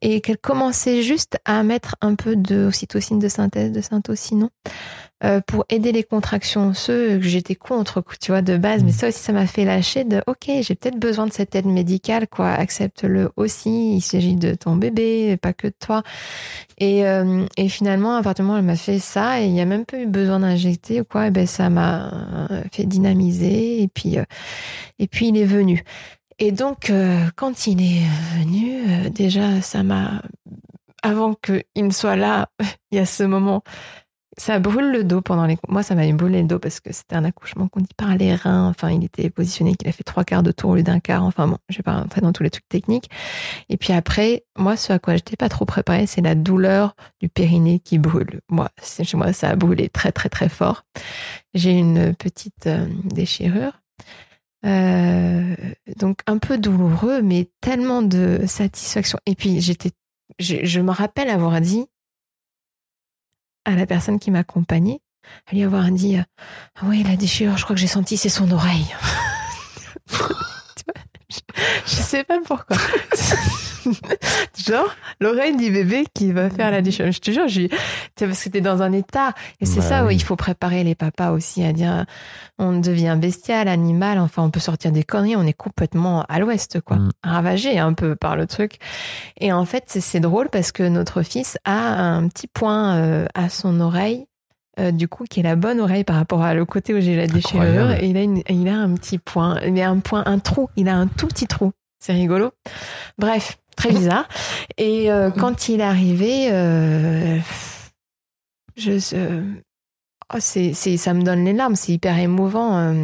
et 0.00 0.20
qu'elle 0.20 0.38
commençait 0.38 1.02
juste 1.02 1.38
à 1.44 1.62
mettre 1.62 1.96
un 2.00 2.14
peu 2.14 2.36
de 2.36 2.66
ocytocine 2.66 3.18
de 3.18 3.28
synthèse, 3.28 3.72
de 3.72 3.80
syntocinon, 3.80 4.50
euh, 5.24 5.40
pour 5.46 5.64
aider 5.68 5.92
les 5.92 6.02
contractions. 6.02 6.74
Ceux 6.74 7.18
que 7.18 7.24
j'étais 7.24 7.54
contre, 7.54 8.02
tu 8.20 8.32
vois, 8.32 8.42
de 8.42 8.56
base, 8.56 8.82
mais 8.82 8.90
ça 8.90 9.08
aussi, 9.08 9.20
ça 9.20 9.32
m'a 9.32 9.46
fait 9.46 9.64
lâcher 9.64 10.02
de, 10.02 10.20
ok, 10.26 10.50
j'ai 10.62 10.74
peut-être 10.74 10.98
besoin 10.98 11.26
de 11.26 11.32
cette 11.32 11.54
aide 11.54 11.66
médicale, 11.66 12.26
quoi, 12.26 12.50
accepte-le 12.50 13.30
aussi, 13.36 13.96
il 13.96 14.00
s'agit 14.00 14.34
de 14.34 14.54
ton 14.54 14.74
bébé, 14.74 15.36
pas 15.36 15.52
que 15.52 15.68
de 15.68 15.74
toi. 15.78 16.02
Et, 16.78 17.06
euh, 17.06 17.46
et 17.56 17.68
finalement, 17.68 18.16
à 18.16 18.22
partir 18.22 18.44
du 18.44 18.48
moment 18.48 18.58
où 18.58 18.60
elle 18.60 18.66
m'a 18.66 18.76
fait 18.76 18.98
ça, 18.98 19.40
et 19.40 19.46
il 19.46 19.52
n'y 19.52 19.60
a 19.60 19.64
même 19.64 19.84
pas 19.84 19.98
eu 19.98 20.06
besoin 20.06 20.40
d'injecter 20.40 21.00
ou 21.00 21.04
quoi, 21.04 21.28
et 21.28 21.30
ben 21.30 21.46
ça 21.46 21.70
m'a 21.70 22.48
fait 22.72 22.84
dynamiser, 22.84 23.82
et 23.82 23.88
puis, 23.88 24.18
euh, 24.18 24.24
et 24.98 25.06
puis 25.06 25.28
il 25.28 25.36
est 25.36 25.44
venu. 25.44 25.84
Et 26.40 26.50
donc, 26.50 26.90
quand 27.36 27.66
il 27.68 27.80
est 27.80 28.02
venu, 28.40 29.10
déjà, 29.10 29.60
ça 29.60 29.84
m'a 29.84 30.22
avant 31.02 31.34
qu'il 31.34 31.86
ne 31.86 31.90
soit 31.90 32.16
là, 32.16 32.48
il 32.90 32.96
y 32.96 33.00
a 33.00 33.06
ce 33.06 33.24
moment 33.24 33.62
ça 34.42 34.58
brûle 34.58 34.90
le 34.90 35.04
dos 35.04 35.20
pendant 35.20 35.46
les. 35.46 35.56
Moi, 35.68 35.84
ça 35.84 35.94
m'a 35.94 36.10
brûlé 36.10 36.42
le 36.42 36.48
dos 36.48 36.58
parce 36.58 36.80
que 36.80 36.92
c'était 36.92 37.14
un 37.14 37.24
accouchement 37.24 37.68
qu'on 37.68 37.80
dit 37.80 37.94
par 37.96 38.16
les 38.16 38.34
reins. 38.34 38.68
Enfin, 38.68 38.90
il 38.90 39.04
était 39.04 39.30
positionné 39.30 39.76
qu'il 39.76 39.88
a 39.88 39.92
fait 39.92 40.02
trois 40.02 40.24
quarts 40.24 40.42
de 40.42 40.50
tour 40.50 40.70
au 40.70 40.74
lieu 40.74 40.82
d'un 40.82 40.98
quart. 40.98 41.22
Enfin 41.22 41.46
bon, 41.46 41.58
je 41.68 41.76
vais 41.76 41.84
pas 41.84 42.00
rentrer 42.00 42.22
dans 42.22 42.32
tous 42.32 42.42
les 42.42 42.50
trucs 42.50 42.68
techniques. 42.68 43.08
Et 43.68 43.76
puis 43.76 43.92
après, 43.92 44.44
moi, 44.58 44.76
ce 44.76 44.92
à 44.92 44.98
quoi 44.98 45.14
j'étais 45.14 45.36
pas 45.36 45.48
trop 45.48 45.64
préparée, 45.64 46.08
c'est 46.08 46.22
la 46.22 46.34
douleur 46.34 46.96
du 47.20 47.28
périnée 47.28 47.78
qui 47.78 47.98
brûle. 47.98 48.40
Moi, 48.48 48.68
chez 48.82 49.16
moi, 49.16 49.32
ça 49.32 49.50
a 49.50 49.54
brûlé 49.54 49.88
très 49.88 50.10
très 50.10 50.28
très 50.28 50.48
fort. 50.48 50.82
J'ai 51.54 51.70
une 51.70 52.12
petite 52.12 52.66
euh, 52.66 52.88
déchirure. 53.04 53.80
Euh, 54.66 55.54
donc 55.98 56.18
un 56.26 56.38
peu 56.38 56.58
douloureux, 56.58 57.22
mais 57.22 57.48
tellement 57.60 58.02
de 58.02 58.40
satisfaction. 58.48 59.20
Et 59.24 59.36
puis 59.36 59.60
j'étais, 59.60 59.92
je 60.40 60.80
me 60.80 60.90
rappelle 60.90 61.30
avoir 61.30 61.60
dit, 61.60 61.86
à 63.64 63.72
la 63.72 63.86
personne 63.86 64.18
qui 64.18 64.30
m'accompagnait, 64.30 65.00
à 65.46 65.54
lui 65.54 65.62
avoir 65.62 65.90
dit 65.90 66.16
ah 66.16 66.26
Oui, 66.84 67.02
la 67.02 67.16
déchirure, 67.16 67.56
je 67.56 67.64
crois 67.64 67.74
que 67.74 67.80
j'ai 67.80 67.86
senti, 67.86 68.16
c'est 68.16 68.28
son 68.28 68.50
oreille. 68.50 68.94
je, 71.86 71.90
sais 71.90 72.24
pas 72.24 72.38
pourquoi. 72.44 72.76
Genre, 74.56 74.94
l'oreille 75.20 75.56
du 75.56 75.70
bébé 75.70 76.04
qui 76.14 76.32
va 76.32 76.50
faire 76.50 76.70
la 76.70 76.82
déchirure. 76.82 77.12
Je 77.12 77.20
te 77.20 77.30
jure, 77.30 77.48
je, 77.48 77.66
parce 78.18 78.44
que 78.44 78.48
t'es 78.48 78.60
dans 78.60 78.82
un 78.82 78.92
état. 78.92 79.32
Et 79.60 79.66
c'est 79.66 79.80
ça 79.80 80.04
où 80.04 80.10
il 80.10 80.22
faut 80.22 80.36
préparer 80.36 80.84
les 80.84 80.94
papas 80.94 81.30
aussi 81.32 81.64
à 81.64 81.72
dire, 81.72 82.04
on 82.58 82.78
devient 82.78 83.16
bestial, 83.20 83.68
animal, 83.68 84.18
enfin, 84.18 84.42
on 84.42 84.50
peut 84.50 84.60
sortir 84.60 84.92
des 84.92 85.02
conneries, 85.02 85.36
on 85.36 85.46
est 85.46 85.52
complètement 85.52 86.24
à 86.28 86.38
l'ouest, 86.38 86.80
quoi. 86.80 86.96
Mm. 86.96 87.10
Ravagé 87.24 87.78
un 87.78 87.92
peu 87.92 88.14
par 88.14 88.36
le 88.36 88.46
truc. 88.46 88.78
Et 89.40 89.52
en 89.52 89.64
fait, 89.64 89.84
c'est 89.86 90.20
drôle 90.20 90.48
parce 90.50 90.72
que 90.72 90.84
notre 90.84 91.22
fils 91.22 91.58
a 91.64 92.14
un 92.14 92.28
petit 92.28 92.46
point 92.46 92.96
euh, 92.96 93.26
à 93.34 93.48
son 93.48 93.80
oreille 93.80 94.26
euh, 94.80 94.90
du 94.90 95.06
coup, 95.06 95.24
qui 95.24 95.40
est 95.40 95.42
la 95.42 95.56
bonne 95.56 95.80
oreille 95.80 96.04
par 96.04 96.16
rapport 96.16 96.42
à 96.42 96.54
le 96.54 96.64
côté 96.64 96.94
où 96.94 97.00
j'ai 97.00 97.14
la 97.14 97.26
déchirure. 97.26 97.90
Et 97.92 98.06
il 98.06 98.16
a, 98.16 98.22
il 98.22 98.68
a 98.68 98.76
un 98.76 98.94
petit 98.94 99.18
point, 99.18 99.60
il 99.60 99.78
a 99.80 99.90
un 99.90 99.98
point, 99.98 100.22
un 100.24 100.38
trou, 100.38 100.70
il 100.76 100.88
a 100.88 100.96
un 100.96 101.06
tout 101.06 101.26
petit 101.26 101.46
trou. 101.46 101.72
C'est 101.98 102.14
rigolo. 102.14 102.52
Bref, 103.18 103.58
très 103.76 103.90
bizarre. 103.92 104.26
Et 104.78 105.12
euh, 105.12 105.30
quand 105.30 105.68
il 105.68 105.80
est 105.80 105.84
arrivé, 105.84 106.50
euh, 106.50 107.38
je, 108.76 109.44
oh, 110.32 110.38
c'est, 110.40 110.72
ça 110.72 111.12
me 111.12 111.22
donne 111.22 111.44
les 111.44 111.52
larmes. 111.52 111.76
C'est 111.76 111.92
hyper 111.92 112.18
émouvant. 112.18 112.94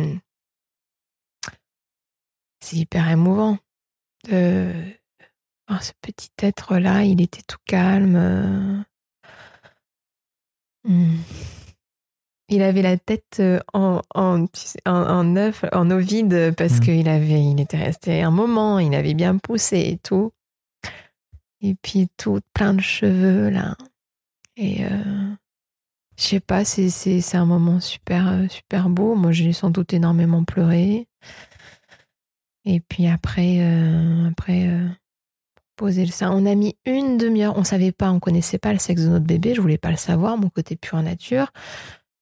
C'est 2.60 2.76
hyper 2.76 3.10
émouvant. 3.10 3.58
Oh, 5.70 5.76
ce 5.82 5.92
petit 6.00 6.30
être-là, 6.42 7.04
il 7.04 7.20
était 7.20 7.42
tout 7.46 7.58
calme. 7.66 8.84
Hmm. 10.84 11.16
Il 12.49 12.62
avait 12.62 12.82
la 12.82 12.96
tête 12.96 13.42
en, 13.74 14.01
en, 14.14 14.46
en, 14.86 15.36
œuf, 15.36 15.64
en 15.72 15.90
eau 15.90 15.99
vide, 15.99 16.55
parce 16.57 16.78
hmm. 16.78 16.80
qu'il 16.80 17.09
avait, 17.09 17.42
il 17.42 17.61
était 17.61 17.76
resté 17.76 18.22
un 18.22 18.30
moment, 18.30 18.78
il 18.78 18.94
avait 18.94 19.14
bien 19.14 19.36
poussé 19.36 19.80
et 19.80 19.99
tout. 19.99 20.32
Et 21.61 21.74
puis 21.74 22.09
tout 22.16 22.40
plein 22.55 22.72
de 22.72 22.80
cheveux 22.80 23.51
là. 23.51 23.76
Et 24.57 24.84
euh, 24.84 25.34
je 26.18 26.24
sais 26.24 26.40
pas, 26.40 26.64
c'est, 26.64 27.34
un 27.34 27.46
moment 27.46 27.78
super, 27.78 28.28
euh, 28.28 28.49
super 28.49 28.88
beau. 28.88 29.14
Moi, 29.14 29.30
j'ai 29.30 29.53
sans 29.53 29.70
doute 29.70 29.92
énormément 29.92 30.42
pleuré. 30.42 31.07
Et 32.64 32.80
puis 32.80 33.07
après, 33.07 33.59
euh, 33.61 34.28
après 34.28 34.66
euh, 34.66 34.88
poser 35.76 36.05
le 36.05 36.11
sein, 36.11 36.32
on 36.32 36.44
a 36.44 36.57
mis 36.57 36.76
une 36.86 37.18
demi-heure. 37.18 37.57
On 37.57 37.62
savait 37.62 37.92
pas, 37.92 38.11
on 38.11 38.18
connaissait 38.18 38.59
pas 38.59 38.72
le 38.72 38.80
sexe 38.80 39.03
de 39.03 39.09
notre 39.11 39.26
bébé. 39.26 39.55
Je 39.55 39.61
voulais 39.61 39.78
pas 39.78 39.92
le 39.92 39.96
savoir, 39.96 40.36
mon 40.36 40.51
côté 40.51 40.74
pure 40.74 41.01
nature. 41.01 41.53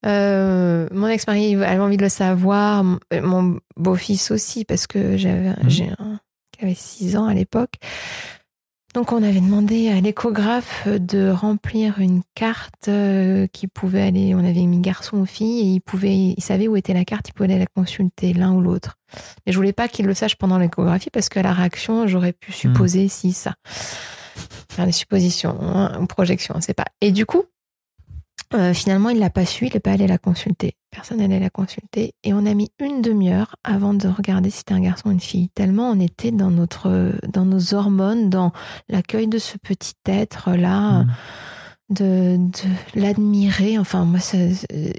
Euh, 0.06 0.86
mon 0.92 1.08
ex-mari 1.08 1.56
avait 1.56 1.80
envie 1.80 1.96
de 1.96 2.02
le 2.02 2.08
savoir, 2.08 2.84
mon 2.84 3.58
beau-fils 3.76 4.30
aussi, 4.30 4.64
parce 4.64 4.86
que 4.86 5.16
j'avais, 5.16 5.50
mmh. 5.50 5.94
un 5.98 6.20
qui 6.52 6.64
avait 6.64 6.74
6 6.74 7.16
ans 7.16 7.26
à 7.26 7.34
l'époque. 7.34 7.74
Donc 8.96 9.12
on 9.12 9.22
avait 9.22 9.42
demandé 9.42 9.90
à 9.90 10.00
l'échographe 10.00 10.88
de 10.88 11.28
remplir 11.28 11.98
une 11.98 12.22
carte 12.34 12.88
euh, 12.88 13.46
qui 13.48 13.66
pouvait 13.66 14.00
aller, 14.00 14.34
on 14.34 14.38
avait 14.38 14.64
mis 14.64 14.80
garçon 14.80 15.18
ou 15.18 15.26
fille 15.26 15.60
et 15.60 15.74
il 15.74 15.80
pouvait, 15.80 16.16
il 16.16 16.42
savait 16.42 16.66
où 16.66 16.76
était 16.76 16.94
la 16.94 17.04
carte, 17.04 17.28
il 17.28 17.34
pouvait 17.34 17.50
aller 17.50 17.58
la 17.58 17.66
consulter 17.66 18.32
l'un 18.32 18.52
ou 18.52 18.62
l'autre. 18.62 18.96
Mais 19.44 19.52
je 19.52 19.58
voulais 19.58 19.74
pas 19.74 19.88
qu'il 19.88 20.06
le 20.06 20.14
sache 20.14 20.36
pendant 20.36 20.56
l'échographie 20.56 21.10
parce 21.10 21.28
qu'à 21.28 21.42
la 21.42 21.52
réaction 21.52 22.06
j'aurais 22.06 22.32
pu 22.32 22.52
supposer 22.52 23.04
hmm. 23.04 23.10
si 23.10 23.32
ça, 23.34 23.56
faire 24.70 24.86
des 24.86 24.92
suppositions, 24.92 25.58
hein, 25.60 25.98
ou 26.00 26.06
projections, 26.06 26.54
on 26.56 26.62
sait 26.62 26.72
pas. 26.72 26.86
Et 27.02 27.12
du 27.12 27.26
coup, 27.26 27.44
euh, 28.54 28.72
finalement, 28.72 29.10
il 29.10 29.18
l'a 29.18 29.30
pas 29.30 29.44
su, 29.44 29.66
il 29.66 29.74
n'est 29.74 29.80
pas 29.80 29.92
allé 29.92 30.06
la 30.06 30.18
consulter. 30.18 30.74
Personne 30.90 31.18
n'allait 31.18 31.40
la 31.40 31.50
consulter. 31.50 32.14
Et 32.22 32.32
on 32.32 32.46
a 32.46 32.54
mis 32.54 32.70
une 32.78 33.02
demi-heure 33.02 33.56
avant 33.64 33.94
de 33.94 34.08
regarder 34.08 34.50
si 34.50 34.58
c'était 34.58 34.74
un 34.74 34.80
garçon 34.80 35.08
ou 35.08 35.12
une 35.12 35.20
fille. 35.20 35.48
Tellement 35.50 35.90
on 35.90 36.00
était 36.00 36.30
dans 36.30 36.50
notre, 36.50 37.12
dans 37.28 37.44
nos 37.44 37.74
hormones, 37.74 38.30
dans 38.30 38.52
l'accueil 38.88 39.26
de 39.26 39.38
ce 39.38 39.58
petit 39.58 39.94
être-là, 40.06 41.02
mm. 41.02 41.14
de, 41.90 42.36
de 42.38 43.00
l'admirer. 43.00 43.78
Enfin, 43.78 44.04
moi, 44.04 44.20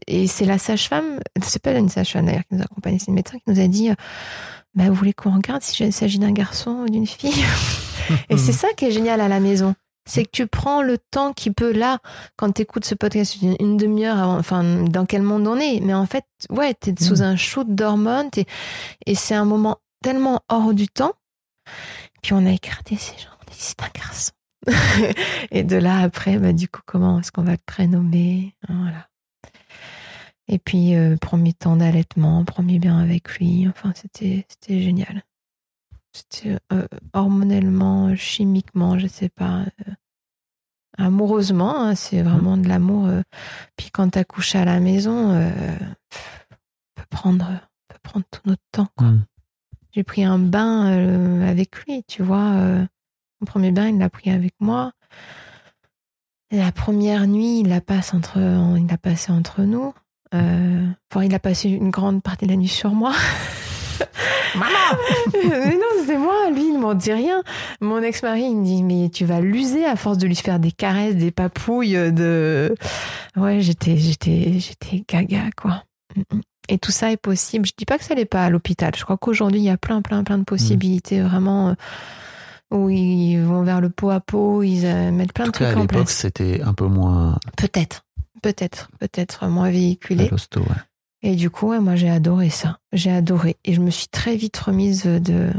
et 0.08 0.28
c'est 0.28 0.46
la 0.46 0.58
sage-femme, 0.58 1.20
c'est 1.42 1.62
pas 1.62 1.78
une 1.78 1.90
sage-femme 1.90 2.26
d'ailleurs 2.26 2.46
qui 2.50 2.56
nous 2.56 2.64
accompagne, 2.64 3.00
c'est 3.00 3.08
une 3.08 3.16
médecin 3.16 3.38
qui 3.38 3.50
nous 3.50 3.60
a 3.60 3.68
dit, 3.68 3.90
bah, 4.76 4.90
vous 4.90 4.94
voulez 4.94 5.14
qu'on 5.14 5.36
regarde 5.36 5.64
s'il 5.64 5.92
s'agit 5.94 6.20
d'un 6.20 6.34
garçon 6.34 6.84
ou 6.84 6.90
d'une 6.90 7.08
fille? 7.08 7.44
et 8.30 8.38
c'est 8.38 8.52
ça 8.52 8.68
qui 8.76 8.86
est 8.86 8.92
génial 8.92 9.22
à 9.22 9.28
la 9.28 9.40
maison 9.40 9.74
c'est 10.08 10.26
que 10.26 10.32
tu 10.32 10.48
prends 10.48 10.82
le 10.82 10.98
temps 10.98 11.34
qui 11.34 11.52
peut 11.52 11.72
là, 11.72 12.00
quand 12.38 12.52
tu 12.54 12.64
écoutes 12.64 12.86
ce 12.86 12.96
podcast 12.96 13.38
une, 13.42 13.78
demi-heure 13.78 14.18
avant, 14.18 14.38
enfin, 14.38 14.64
dans 14.64 15.06
quel 15.06 15.22
monde 15.22 15.46
on 15.48 15.58
est. 15.58 15.80
Mais 15.82 15.94
en 15.94 16.06
fait, 16.06 16.26
ouais, 16.50 16.74
t'es 16.74 16.96
sous 17.00 17.18
mm. 17.18 17.24
un 17.24 17.36
shoot 17.36 17.68
d'hormones 17.70 18.30
et 19.06 19.16
c'est 19.16 19.36
un 19.36 19.46
moment 19.46 19.78
tellement 20.02 20.42
hors 20.50 20.74
du 20.74 20.88
temps. 20.88 21.14
Puis 22.24 22.34
on 22.34 22.46
a 22.46 22.52
écarté 22.52 22.96
ces 22.96 23.18
gens, 23.18 23.30
on 23.40 23.52
a 23.52 23.54
dit 23.54 23.58
c'est 23.60 23.82
un 23.84 23.90
garçon. 23.94 24.32
et 25.52 25.64
de 25.64 25.76
là 25.76 26.00
après, 26.00 26.38
bah, 26.38 26.54
du 26.54 26.68
coup, 26.68 26.82
comment 26.86 27.20
est-ce 27.20 27.32
qu'on 27.32 27.44
va 27.44 27.52
le 27.52 27.58
prénommer? 27.66 28.56
Voilà. 28.68 29.08
Et 30.50 30.60
puis, 30.60 30.96
euh, 30.96 31.18
premier 31.18 31.54
temps 31.54 31.76
d'allaitement, 31.76 32.46
premier 32.46 32.80
bien 32.80 32.98
avec 32.98 33.38
lui. 33.38 33.68
Enfin, 33.68 33.94
c'était 33.96 34.46
génial. 34.68 35.24
Euh, 36.46 36.88
hormonellement, 37.14 38.16
chimiquement, 38.16 38.98
je 39.00 39.08
sais 39.08 39.30
pas. 39.30 39.66
Euh, 39.88 39.94
amoureusement, 40.98 41.82
hein, 41.82 41.96
c'est 41.96 42.22
vraiment 42.22 42.58
de 42.58 42.68
l'amour. 42.68 43.06
Euh. 43.08 43.22
puis 43.76 43.90
quand 43.92 44.10
tu 44.10 44.20
accouches 44.20 44.56
à 44.56 44.66
la 44.66 44.80
maison, 44.80 45.32
on 45.32 45.80
peut 46.96 47.06
prendre, 47.10 47.48
peut 47.88 48.00
prendre 48.02 48.26
tout 48.32 48.42
notre 48.46 48.64
temps. 48.72 48.90
Mmh. 49.00 49.20
J'ai 49.92 50.04
pris 50.04 50.24
un 50.24 50.40
bain 50.40 50.86
avec 51.48 51.84
lui, 51.86 52.04
tu 52.08 52.24
vois. 52.24 52.52
mon 52.52 53.46
premier 53.46 53.72
bain, 53.72 53.88
il 53.88 53.98
l'a 53.98 54.10
pris 54.10 54.30
avec 54.30 54.54
moi. 54.60 54.92
La 56.52 56.72
première 56.72 57.28
nuit, 57.28 57.62
il 57.62 57.70
l'a 57.70 57.82
passé 57.82 58.16
entre, 58.16 58.38
il 58.38 58.88
l'a 58.88 58.98
passé 58.98 59.32
entre 59.32 59.64
nous. 59.64 59.94
enfin, 60.32 61.24
il 61.24 61.34
a 61.34 61.40
passé 61.40 61.70
une 61.70 61.90
grande 61.90 62.22
partie 62.22 62.46
de 62.46 62.52
la 62.52 62.58
nuit 62.58 62.68
sur 62.68 62.92
moi. 62.92 63.14
Maman 64.56 65.00
Mais 65.34 65.76
non, 65.76 66.04
c'est 66.06 66.18
moi. 66.18 66.50
Lui, 66.52 66.70
il 66.74 66.80
m'en 66.80 66.94
dit 66.94 67.12
rien. 67.12 67.44
Mon 67.82 68.02
ex-mari, 68.02 68.44
il 68.44 68.58
me 68.58 68.66
dit, 68.66 68.84
mais 68.84 69.10
tu 69.10 69.26
vas 69.26 69.42
l'user 69.42 69.86
à 69.86 69.96
force 69.96 70.18
de 70.18 70.28
lui 70.28 70.36
faire 70.36 70.60
des 70.60 70.72
caresses, 70.72 71.16
des 71.16 71.32
papouilles, 71.32 72.12
de. 72.12 72.76
Ouais, 73.36 73.62
j'étais, 73.62 73.98
j'étais, 73.98 74.60
j'étais 74.60 75.04
gaga, 75.08 75.50
quoi. 75.56 75.84
Et 76.70 76.78
tout 76.80 76.92
ça 76.92 77.12
est 77.12 77.18
possible. 77.18 77.66
Je 77.66 77.74
dis 77.78 77.86
pas 77.86 77.98
que 77.98 78.04
ça 78.04 78.16
n'est 78.16 78.26
pas 78.26 78.46
à 78.46 78.50
l'hôpital. 78.50 78.94
Je 78.96 79.04
crois 79.04 79.18
qu'aujourd'hui, 79.18 79.62
il 79.62 79.66
y 79.66 79.70
a 79.70 79.78
plein, 79.78 80.02
plein, 80.02 80.24
plein 80.24 80.38
de 80.38 80.44
possibilités 80.44 81.22
vraiment 81.22 81.70
euh, 81.70 81.74
où 82.72 82.90
ils 82.90 83.40
vont 83.40 83.64
vers 83.64 83.80
le 83.80 83.90
pot 83.90 84.10
à 84.10 84.20
pot, 84.20 84.64
ils 84.64 84.86
euh, 84.86 85.12
mettent 85.12 85.34
plein 85.34 85.46
de 85.46 85.52
trucs 85.52 85.68
en 85.68 85.72
place. 85.72 85.80
À 85.80 85.94
l'époque, 85.94 86.10
c'était 86.10 86.62
un 86.62 86.74
peu 86.74 86.88
moins. 86.88 87.38
Peut-être, 87.56 88.04
peut-être, 88.42 88.90
peut-être 89.00 89.48
moins 89.48 89.70
véhiculé. 89.70 90.30
ouais. 90.30 90.62
Et 91.24 91.36
du 91.36 91.50
coup, 91.50 91.70
ouais, 91.70 91.80
moi, 91.80 91.96
j'ai 91.96 92.10
adoré 92.10 92.50
ça. 92.50 92.78
J'ai 92.94 93.12
adoré. 93.12 93.58
Et 93.66 93.74
je 93.74 93.82
me 93.82 93.90
suis 93.90 94.08
très 94.08 94.36
vite 94.36 94.58
remise 94.58 95.04
de, 95.04 95.52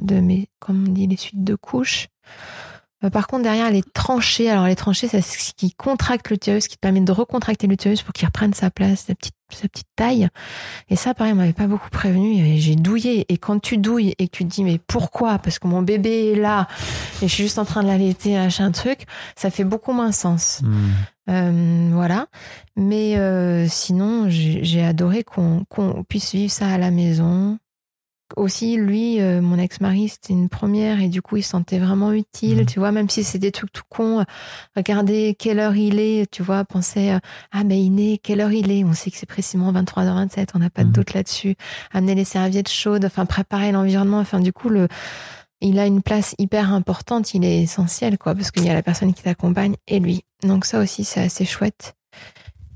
de 0.00 0.20
mes, 0.20 0.48
comme 0.58 0.86
on 0.88 0.92
dit, 0.92 1.06
les 1.06 1.16
suites 1.16 1.44
de 1.44 1.54
couches. 1.54 2.08
Euh, 3.04 3.10
par 3.10 3.26
contre, 3.26 3.42
derrière, 3.42 3.70
les 3.70 3.82
tranchées, 3.82 4.50
alors 4.50 4.66
les 4.66 4.76
tranchées, 4.76 5.08
c'est 5.08 5.20
ce 5.20 5.52
qui 5.54 5.72
contracte 5.72 6.30
l'utérus, 6.30 6.68
qui 6.68 6.76
te 6.76 6.80
permet 6.80 7.00
de 7.00 7.12
recontracter 7.12 7.66
l'utérus 7.66 8.02
pour 8.02 8.12
qu'il 8.12 8.26
reprenne 8.26 8.54
sa 8.54 8.70
place, 8.70 9.04
sa 9.06 9.14
petite, 9.14 9.34
sa 9.50 9.68
petite 9.68 9.88
taille. 9.94 10.28
Et 10.88 10.96
ça, 10.96 11.14
pareil, 11.14 11.32
on 11.32 11.36
m'avait 11.36 11.52
pas 11.52 11.66
beaucoup 11.66 11.90
prévenu. 11.90 12.58
J'ai 12.58 12.76
douillé. 12.76 13.26
Et 13.28 13.38
quand 13.38 13.60
tu 13.60 13.78
douilles 13.78 14.14
et 14.18 14.28
que 14.28 14.36
tu 14.36 14.44
te 14.44 14.50
dis, 14.50 14.64
mais 14.64 14.80
pourquoi? 14.86 15.38
Parce 15.38 15.58
que 15.58 15.68
mon 15.68 15.82
bébé 15.82 16.32
est 16.32 16.36
là 16.36 16.66
et 17.22 17.28
je 17.28 17.32
suis 17.32 17.44
juste 17.44 17.58
en 17.58 17.64
train 17.64 17.82
de 17.82 17.88
l'allaiter, 17.88 18.36
un 18.36 18.70
truc, 18.72 19.06
ça 19.36 19.50
fait 19.50 19.64
beaucoup 19.64 19.92
moins 19.92 20.12
sens. 20.12 20.60
Hmm. 20.62 20.90
Euh, 21.30 21.88
voilà. 21.92 22.26
Mais 22.76 23.16
euh, 23.18 23.66
sinon, 23.68 24.26
j'ai 24.28 24.84
adoré 24.84 25.24
qu'on 25.24 25.64
puisse 26.08 26.32
vivre 26.34 26.52
ça 26.52 26.68
à 26.68 26.78
la 26.78 26.90
maison. 26.90 27.58
Aussi, 28.36 28.76
lui, 28.76 29.20
euh, 29.20 29.40
mon 29.40 29.58
ex-mari, 29.58 30.08
c'était 30.08 30.32
une 30.32 30.48
première 30.48 30.98
et 31.00 31.08
du 31.08 31.22
coup, 31.22 31.36
il 31.36 31.42
se 31.42 31.50
sentait 31.50 31.78
vraiment 31.78 32.10
utile, 32.10 32.60
Mhm. 32.60 32.66
tu 32.66 32.78
vois, 32.80 32.90
même 32.90 33.08
si 33.08 33.22
c'est 33.22 33.38
des 33.38 33.52
trucs 33.52 33.70
tout 33.70 33.84
cons. 33.88 34.20
euh, 34.20 34.24
Regardez 34.74 35.36
quelle 35.38 35.60
heure 35.60 35.76
il 35.76 36.00
est, 36.00 36.28
tu 36.30 36.42
vois, 36.42 36.64
penser, 36.64 37.10
euh, 37.12 37.18
ah 37.52 37.62
ben 37.64 37.78
il 37.78 38.00
est, 38.00 38.18
quelle 38.18 38.40
heure 38.40 38.50
il 38.50 38.72
est, 38.72 38.82
on 38.82 38.92
sait 38.94 39.10
que 39.10 39.18
c'est 39.18 39.26
précisément 39.26 39.70
23h27, 39.72 40.48
on 40.54 40.58
n'a 40.58 40.70
pas 40.70 40.82
de 40.82 40.88
Mhm. 40.88 40.94
doute 40.94 41.12
là-dessus. 41.14 41.54
Amener 41.92 42.14
les 42.16 42.24
serviettes 42.24 42.70
chaudes, 42.70 43.04
enfin 43.04 43.24
préparer 43.26 43.70
l'environnement, 43.72 44.18
enfin 44.18 44.40
du 44.40 44.52
coup, 44.52 44.68
le, 44.70 44.88
il 45.60 45.78
a 45.78 45.86
une 45.86 46.02
place 46.02 46.34
hyper 46.38 46.72
importante, 46.72 47.34
il 47.34 47.44
est 47.44 47.62
essentiel, 47.62 48.18
quoi, 48.18 48.34
parce 48.34 48.50
qu'il 48.50 48.64
y 48.64 48.70
a 48.70 48.74
la 48.74 48.82
personne 48.82 49.12
qui 49.14 49.22
t'accompagne 49.22 49.76
et 49.86 49.98
lui. 50.00 50.24
Donc 50.42 50.64
ça 50.66 50.80
aussi, 50.80 51.04
c'est 51.04 51.20
assez 51.22 51.44
chouette. 51.44 51.94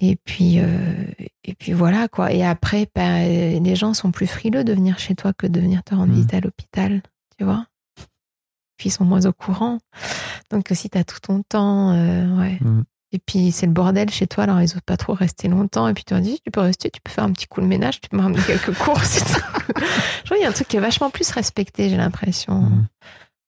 Et 0.01 0.15
puis, 0.17 0.61
euh, 0.61 1.05
et 1.45 1.55
puis 1.55 1.73
voilà, 1.73 2.07
quoi. 2.09 2.33
Et 2.33 2.45
après, 2.45 2.89
bah, 2.95 3.21
les 3.27 3.75
gens 3.77 3.95
sont 3.95 4.13
plus 4.13 4.27
frileux 4.29 4.63
de 4.65 4.73
venir 4.73 4.99
chez 4.99 5.15
toi 5.17 5.33
que 5.33 5.47
de 5.47 5.61
venir 5.61 5.83
te 5.83 5.95
rendre 5.95 6.09
Mhm. 6.09 6.15
visite 6.15 6.35
à 6.35 6.41
l'hôpital, 6.41 7.03
tu 7.37 7.45
vois. 7.45 7.67
Puis 8.77 8.91
ils 8.91 8.93
sont 8.93 9.05
moins 9.05 9.27
au 9.27 9.33
courant. 9.33 9.79
Donc 10.51 10.69
si 10.73 10.89
t'as 10.89 11.03
tout 11.03 11.19
ton 11.21 11.43
temps, 11.43 11.91
euh, 11.93 12.37
ouais. 12.39 12.59
Mhm. 12.61 12.85
Et 13.13 13.19
puis 13.19 13.53
c'est 13.53 13.65
le 13.67 13.73
bordel 13.73 14.11
chez 14.11 14.27
toi, 14.27 14.45
alors 14.45 14.61
ils 14.61 14.65
osent 14.65 14.81
pas 14.85 14.97
trop 14.99 15.15
rester 15.15 15.49
longtemps. 15.49 15.89
Et 15.89 15.95
puis 15.95 16.05
tu 16.05 16.13
leur 16.15 16.23
dis, 16.23 16.41
tu 16.45 16.51
peux 16.51 16.61
rester, 16.61 16.91
tu 16.91 17.01
peux 17.03 17.11
faire 17.11 17.25
un 17.25 17.33
petit 17.33 17.47
coup 17.47 17.61
de 17.63 17.67
ménage, 17.67 18.01
tu 18.01 18.09
peux 18.11 18.17
me 18.19 18.23
ramener 18.23 18.43
quelques 18.43 18.75
courses. 18.79 19.25
Je 20.25 20.29
vois, 20.29 20.37
il 20.37 20.43
y 20.43 20.45
a 20.45 20.49
un 20.49 20.53
truc 20.53 20.69
qui 20.69 20.77
est 20.77 20.81
vachement 20.81 21.09
plus 21.11 21.31
respecté, 21.31 21.89
j'ai 21.89 21.97
l'impression, 21.97 22.61
Mhm. 22.61 22.87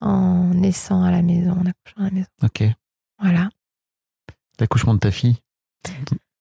en 0.00 0.44
naissant 0.54 1.02
à 1.02 1.10
la 1.10 1.20
maison, 1.22 1.50
en 1.52 1.66
accouchant 1.66 1.98
à 2.00 2.04
la 2.04 2.10
maison. 2.10 2.26
Ok. 2.42 2.62
Voilà. 3.20 3.50
L'accouchement 4.58 4.94
de 4.94 4.98
ta 5.00 5.10
fille, 5.10 5.36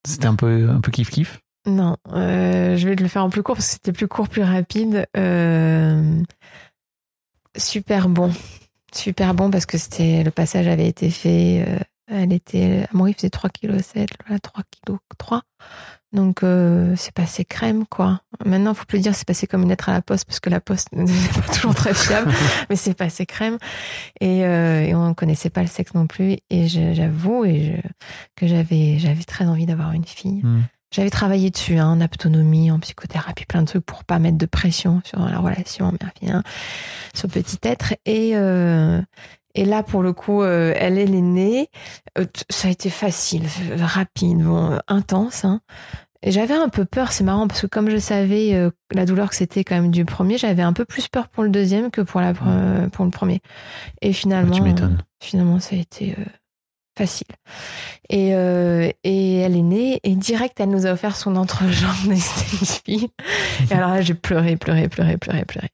c'était 0.07 0.27
un 0.27 0.35
peu, 0.35 0.69
un 0.69 0.79
peu 0.79 0.91
kiff 0.91 1.09
kiff. 1.09 1.39
Non, 1.65 1.97
euh, 2.13 2.77
je 2.77 2.87
vais 2.87 2.95
te 2.95 3.03
le 3.03 3.09
faire 3.09 3.23
en 3.25 3.29
plus 3.29 3.43
court 3.43 3.55
parce 3.55 3.67
que 3.67 3.73
c'était 3.73 3.91
plus 3.91 4.07
court, 4.07 4.29
plus 4.29 4.43
rapide. 4.43 5.05
Euh, 5.17 6.21
super 7.57 8.09
bon. 8.09 8.31
Super 8.93 9.33
bon 9.33 9.51
parce 9.51 9.65
que 9.65 9.77
c'était 9.77 10.23
le 10.23 10.31
passage 10.31 10.67
avait 10.67 10.87
été 10.87 11.09
fait. 11.09 11.65
euh, 11.67 11.79
elle 12.09 12.33
était. 12.33 12.85
Amaury 12.93 13.13
faisait 13.13 13.29
3 13.29 13.49
kg 13.49 13.79
7, 13.81 14.09
voilà, 14.25 14.39
3 14.39 14.63
kg 14.63 14.97
3. 15.17 15.41
Donc 16.11 16.41
euh, 16.41 16.95
c'est 16.97 17.13
passé 17.13 17.45
crème 17.45 17.85
quoi. 17.85 18.21
Maintenant, 18.43 18.73
faut 18.73 18.85
plus 18.85 18.99
dire 18.99 19.13
c'est 19.13 19.27
passé 19.27 19.45
comme 19.45 19.61
une 19.61 19.69
lettre 19.69 19.89
à 19.89 19.93
la 19.93 20.01
poste 20.01 20.25
parce 20.25 20.39
que 20.39 20.49
la 20.49 20.59
poste 20.59 20.87
n'est 20.93 21.05
pas 21.05 21.53
toujours 21.53 21.75
très 21.75 21.93
fiable, 21.93 22.31
mais 22.69 22.75
c'est 22.75 22.95
passé 22.95 23.25
crème. 23.27 23.57
Et, 24.19 24.43
euh, 24.45 24.81
et 24.81 24.95
on 24.95 25.09
ne 25.09 25.13
connaissait 25.13 25.51
pas 25.51 25.61
le 25.61 25.67
sexe 25.67 25.93
non 25.93 26.07
plus. 26.07 26.37
Et 26.49 26.67
j'avoue 26.67 27.45
et 27.45 27.79
je- 27.83 27.89
que 28.35 28.47
j'avais 28.47 28.97
j'avais 28.97 29.23
très 29.23 29.45
envie 29.45 29.67
d'avoir 29.67 29.91
une 29.91 30.05
fille. 30.05 30.41
Hmm. 30.43 30.63
J'avais 30.91 31.11
travaillé 31.11 31.51
dessus, 31.51 31.77
hein, 31.77 31.89
en 31.89 32.01
autonomie, 32.01 32.71
en 32.71 32.79
psychothérapie, 32.79 33.45
plein 33.45 33.61
de 33.61 33.67
trucs 33.67 33.85
pour 33.85 34.03
pas 34.03 34.17
mettre 34.17 34.39
de 34.39 34.47
pression 34.47 35.03
sur 35.05 35.19
la 35.19 35.37
relation 35.37 35.91
mère-fille, 35.91 36.31
hein, 36.31 36.41
sur 37.13 37.27
le 37.27 37.33
petit 37.33 37.59
être. 37.61 37.93
Et, 38.07 38.31
euh, 38.33 38.99
et 39.59 39.65
là, 39.65 39.83
pour 39.83 40.03
le 40.03 40.13
coup, 40.13 40.41
euh, 40.41 40.73
elle, 40.77 40.97
elle 40.97 41.13
est 41.13 41.21
née. 41.21 41.67
Euh, 42.17 42.25
ça 42.49 42.69
a 42.69 42.71
été 42.71 42.89
facile, 42.89 43.43
euh, 43.71 43.75
rapide, 43.77 44.41
bon, 44.41 44.71
euh, 44.71 44.77
intense. 44.87 45.43
Hein. 45.43 45.59
J'avais 46.25 46.53
un 46.53 46.69
peu 46.69 46.85
peur, 46.85 47.11
c'est 47.11 47.25
marrant, 47.25 47.45
parce 47.45 47.59
que 47.59 47.67
comme 47.67 47.89
je 47.89 47.97
savais 47.97 48.69
la 48.93 49.05
douleur 49.05 49.29
que 49.29 49.35
c'était 49.35 49.65
quand 49.65 49.75
même 49.75 49.91
du 49.91 50.05
premier, 50.05 50.37
j'avais 50.37 50.63
un 50.63 50.71
peu 50.71 50.85
plus 50.85 51.09
peur 51.09 51.27
pour 51.27 51.43
le 51.43 51.49
deuxième 51.49 51.91
que 51.91 51.99
pour, 51.99 52.21
la, 52.21 52.33
pour 52.33 53.05
le 53.05 53.11
premier. 53.11 53.41
Et 54.01 54.13
finalement, 54.13 54.55
tu 54.55 54.61
m'étonnes. 54.61 55.01
finalement, 55.21 55.59
ça 55.59 55.75
a 55.75 55.79
été 55.79 56.15
facile. 56.97 57.27
Et, 58.09 58.35
euh, 58.35 58.91
et 59.05 59.37
elle 59.37 59.55
est 59.55 59.61
née 59.61 59.99
et 60.03 60.15
direct, 60.15 60.59
elle 60.59 60.69
nous 60.69 60.85
a 60.85 60.91
offert 60.91 61.15
son 61.15 61.37
entrejambe 61.37 61.95
d'esthétique. 62.07 63.13
Et 63.71 63.73
alors 63.73 63.91
là, 63.91 64.01
j'ai 64.01 64.13
pleuré, 64.13 64.57
pleuré, 64.57 64.89
pleuré, 64.89 65.17
pleuré, 65.17 65.45
pleuré. 65.45 65.69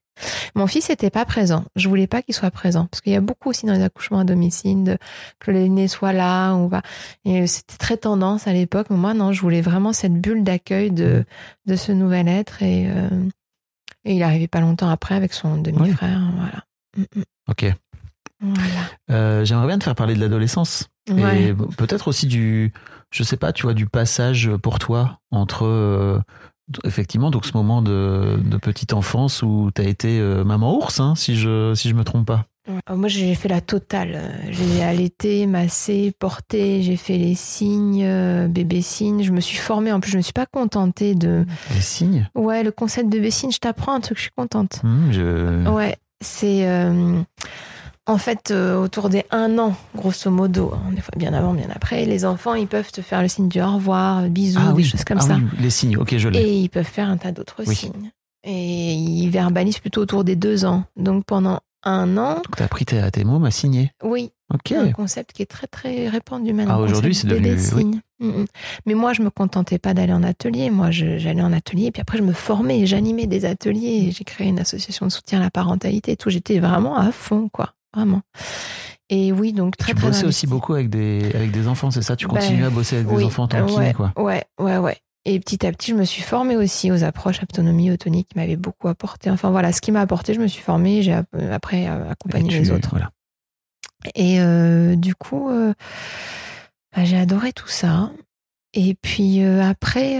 Mon 0.54 0.66
fils 0.66 0.88
n'était 0.88 1.10
pas 1.10 1.24
présent. 1.24 1.64
Je 1.76 1.88
voulais 1.88 2.06
pas 2.06 2.22
qu'il 2.22 2.34
soit 2.34 2.50
présent 2.50 2.86
parce 2.86 3.00
qu'il 3.00 3.12
y 3.12 3.16
a 3.16 3.20
beaucoup 3.20 3.50
aussi 3.50 3.66
dans 3.66 3.74
les 3.74 3.82
accouchements 3.82 4.20
à 4.20 4.24
domicile 4.24 4.84
de, 4.84 4.98
que 5.38 5.50
l'aîné 5.50 5.88
soit 5.88 6.12
là 6.12 6.54
ou 6.54 6.68
pas. 6.68 6.82
Et 7.24 7.46
c'était 7.46 7.76
très 7.76 7.96
tendance 7.96 8.46
à 8.46 8.52
l'époque. 8.52 8.86
Mais 8.90 8.96
moi, 8.96 9.14
non, 9.14 9.32
je 9.32 9.40
voulais 9.40 9.60
vraiment 9.60 9.92
cette 9.92 10.14
bulle 10.14 10.44
d'accueil 10.44 10.90
de, 10.90 11.24
de 11.66 11.76
ce 11.76 11.92
nouvel 11.92 12.28
être. 12.28 12.62
Et, 12.62 12.86
euh, 12.88 13.28
et 14.04 14.14
il 14.14 14.22
arrivait 14.22 14.48
pas 14.48 14.60
longtemps 14.60 14.88
après 14.88 15.14
avec 15.14 15.32
son 15.32 15.60
demi-frère. 15.60 16.20
Voilà. 16.36 16.64
Mm, 16.96 17.20
mm. 17.20 17.24
Ok. 17.48 17.74
Voilà. 18.40 18.80
Euh, 19.10 19.44
J'aimerais 19.44 19.66
bien 19.66 19.78
te 19.78 19.84
faire 19.84 19.94
parler 19.94 20.14
de 20.14 20.20
l'adolescence. 20.20 20.88
Ouais. 21.10 21.42
Et 21.44 21.54
peut-être 21.54 22.08
aussi 22.08 22.26
du, 22.26 22.72
je 23.10 23.22
sais 23.22 23.36
pas, 23.36 23.52
tu 23.52 23.62
vois, 23.62 23.74
du 23.74 23.86
passage 23.86 24.50
pour 24.62 24.78
toi 24.78 25.20
entre, 25.30 25.64
euh, 25.64 26.18
effectivement, 26.84 27.30
donc 27.30 27.46
ce 27.46 27.52
moment 27.56 27.82
de, 27.82 28.38
de 28.44 28.56
petite 28.56 28.92
enfance 28.92 29.42
où 29.42 29.70
tu 29.74 29.82
as 29.82 29.84
été 29.84 30.18
euh, 30.20 30.44
maman 30.44 30.76
ours, 30.76 31.00
hein, 31.00 31.14
si 31.14 31.36
je 31.36 31.72
si 31.74 31.88
je 31.88 31.94
me 31.94 32.04
trompe 32.04 32.26
pas. 32.26 32.46
Ouais. 32.68 32.80
Euh, 32.90 32.96
Moi, 32.96 33.08
j'ai 33.08 33.32
fait 33.36 33.48
la 33.48 33.60
totale. 33.60 34.12
Euh, 34.16 34.28
J'ai 34.50 34.82
allaité, 34.82 35.46
massé, 35.46 36.12
porté, 36.18 36.82
j'ai 36.82 36.96
fait 36.96 37.16
les 37.16 37.36
signes, 37.36 38.02
euh, 38.04 38.48
bébé 38.48 38.82
signe. 38.82 39.22
Je 39.22 39.30
me 39.30 39.40
suis 39.40 39.56
formée. 39.58 39.92
En 39.92 40.00
plus, 40.00 40.10
je 40.10 40.16
me 40.16 40.22
suis 40.22 40.32
pas 40.32 40.46
contentée 40.46 41.14
de. 41.14 41.44
Les 41.74 41.80
signes? 41.80 42.28
Ouais, 42.34 42.64
le 42.64 42.72
concept 42.72 43.08
bébé 43.08 43.30
signe, 43.30 43.52
je 43.52 43.58
t'apprends 43.58 43.94
un 43.94 44.00
truc, 44.00 44.16
je 44.18 44.22
suis 44.22 44.32
contente. 44.36 44.82
Je... 45.12 45.68
Ouais, 45.68 45.96
c'est. 46.20 46.66
euh, 46.68 47.20
en 48.06 48.18
fait, 48.18 48.50
euh, 48.50 48.76
autour 48.78 49.08
des 49.08 49.24
un 49.30 49.58
an, 49.58 49.74
grosso 49.94 50.30
modo, 50.30 50.72
hein, 50.74 50.92
des 50.92 51.00
fois 51.00 51.12
bien 51.16 51.32
avant, 51.34 51.52
bien 51.54 51.68
après, 51.74 52.04
les 52.04 52.24
enfants, 52.24 52.54
ils 52.54 52.68
peuvent 52.68 52.90
te 52.92 53.00
faire 53.02 53.20
le 53.22 53.28
signe 53.28 53.48
du 53.48 53.60
au 53.60 53.74
revoir, 53.74 54.24
euh, 54.24 54.28
bisous, 54.28 54.60
Ah 54.62 54.68
des 54.68 54.76
oui, 54.76 54.84
choses 54.84 55.04
comme 55.04 55.18
ah 55.18 55.22
ça. 55.22 55.34
oui, 55.36 55.42
les 55.60 55.70
signes. 55.70 55.96
Ok, 55.96 56.16
je 56.16 56.28
l'ai. 56.28 56.40
Et 56.40 56.58
ils 56.60 56.68
peuvent 56.70 56.84
faire 56.84 57.08
un 57.08 57.16
tas 57.16 57.32
d'autres 57.32 57.64
Oui. 57.66 57.74
signes. 57.74 58.10
Et 58.44 58.92
ils 58.94 59.28
verbalisent 59.30 59.78
plutôt 59.80 60.02
autour 60.02 60.22
des 60.22 60.36
deux 60.36 60.64
ans. 60.64 60.84
Donc 60.96 61.24
pendant 61.24 61.60
un 61.82 62.16
an, 62.16 62.34
Donc 62.36 62.56
t'as 62.56 62.68
pris 62.68 62.84
tes, 62.84 63.02
tes 63.10 63.24
mômes 63.24 63.44
à 63.44 63.50
signer. 63.50 63.90
oui, 64.04 64.30
Ok. 64.54 64.72
un 64.72 64.92
concept 64.92 65.32
qui 65.32 65.42
est 65.42 65.46
très 65.46 65.66
très 65.66 66.08
répandu 66.08 66.52
maintenant. 66.52 66.74
Ah, 66.78 66.80
aujourd'hui, 66.80 67.14
c'est 67.14 67.26
devenu- 67.26 67.50
bébé 67.56 67.62
oui. 67.74 67.84
Mm, 68.20 68.28
mm. 68.42 68.46
Mais 68.86 68.94
moi, 68.94 69.12
je 69.12 69.22
me 69.22 69.30
contentais 69.30 69.78
pas 69.78 69.92
d'aller 69.94 70.12
en 70.12 70.22
atelier. 70.22 70.70
Moi, 70.70 70.90
j'allais 70.90 71.42
en 71.42 71.52
atelier, 71.52 71.90
puis 71.90 72.00
après, 72.00 72.18
je 72.18 72.22
me 72.22 72.32
formais, 72.32 72.86
j'animais 72.86 73.26
des 73.26 73.44
ateliers. 73.44 74.10
J'ai 74.12 74.24
créé 74.24 74.46
une 74.48 74.58
association 74.60 75.06
de 75.06 75.12
soutien 75.12 75.38
à 75.40 75.42
la 75.42 75.50
parentalité 75.50 76.12
et 76.12 76.16
tout. 76.16 76.30
J'étais 76.30 76.58
vraiment 76.60 76.96
à 76.96 77.10
fond, 77.12 77.48
quoi, 77.52 77.72
vraiment. 77.96 78.22
Et 79.08 79.32
oui, 79.32 79.52
donc 79.52 79.76
très 79.76 79.92
tu 79.92 79.98
très 79.98 80.06
bossais 80.08 80.24
investi. 80.24 80.44
aussi 80.44 80.46
beaucoup 80.46 80.74
avec 80.74 80.90
des, 80.90 81.30
avec 81.34 81.50
des 81.52 81.66
enfants, 81.68 81.90
c'est 81.90 82.02
ça? 82.02 82.16
Tu 82.16 82.26
Ben, 82.26 82.34
continues 82.34 82.64
à 82.64 82.70
bosser 82.70 82.96
avec 82.96 83.08
des 83.08 83.24
enfants 83.24 83.44
en 83.44 83.48
tant 83.48 83.58
que 83.66 83.70
ouais, 83.72 83.72
kiné, 83.72 83.94
quoi. 83.94 84.12
Ouais, 84.16 84.44
ouais, 84.60 84.78
ouais. 84.78 84.96
Et 85.24 85.40
petit 85.40 85.66
à 85.66 85.72
petit, 85.72 85.90
je 85.90 85.96
me 85.96 86.04
suis 86.04 86.22
formée 86.22 86.56
aussi 86.56 86.92
aux 86.92 87.02
approches 87.02 87.42
autonomie, 87.42 87.90
autonie 87.90 88.24
qui 88.24 88.36
m'avaient 88.38 88.56
beaucoup 88.56 88.86
apporté. 88.88 89.28
Enfin 89.30 89.50
voilà, 89.50 89.72
ce 89.72 89.80
qui 89.80 89.90
m'a 89.90 90.00
apporté, 90.00 90.34
je 90.34 90.40
me 90.40 90.46
suis 90.46 90.62
formée. 90.62 91.02
J'ai 91.02 91.20
après 91.52 91.88
euh, 91.88 92.10
accompagné 92.10 92.48
tu- 92.48 92.58
les 92.58 92.70
autres. 92.70 92.90
Voilà. 92.90 93.10
Et 94.14 94.40
euh, 94.40 94.94
du 94.94 95.14
coup, 95.16 95.50
euh, 95.50 95.72
bah, 96.94 97.04
j'ai 97.04 97.16
adoré 97.18 97.52
tout 97.52 97.66
ça. 97.68 98.12
Et 98.72 98.94
puis 99.00 99.42
euh, 99.42 99.62
après, 99.64 100.16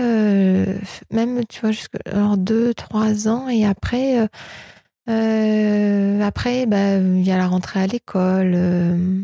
même, 1.13 1.45
tu 1.49 1.61
vois, 1.61 2.37
deux, 2.37 2.73
trois 2.75 3.29
ans, 3.29 3.49
et 3.49 3.65
après, 3.67 4.29
euh, 5.09 6.21
après, 6.21 6.67
bah, 6.67 6.97
il 6.99 7.23
y 7.23 7.31
a 7.31 7.37
la 7.37 7.47
rentrée 7.47 7.81
à 7.81 7.87
l'école, 7.87 8.53
euh, 8.55 9.23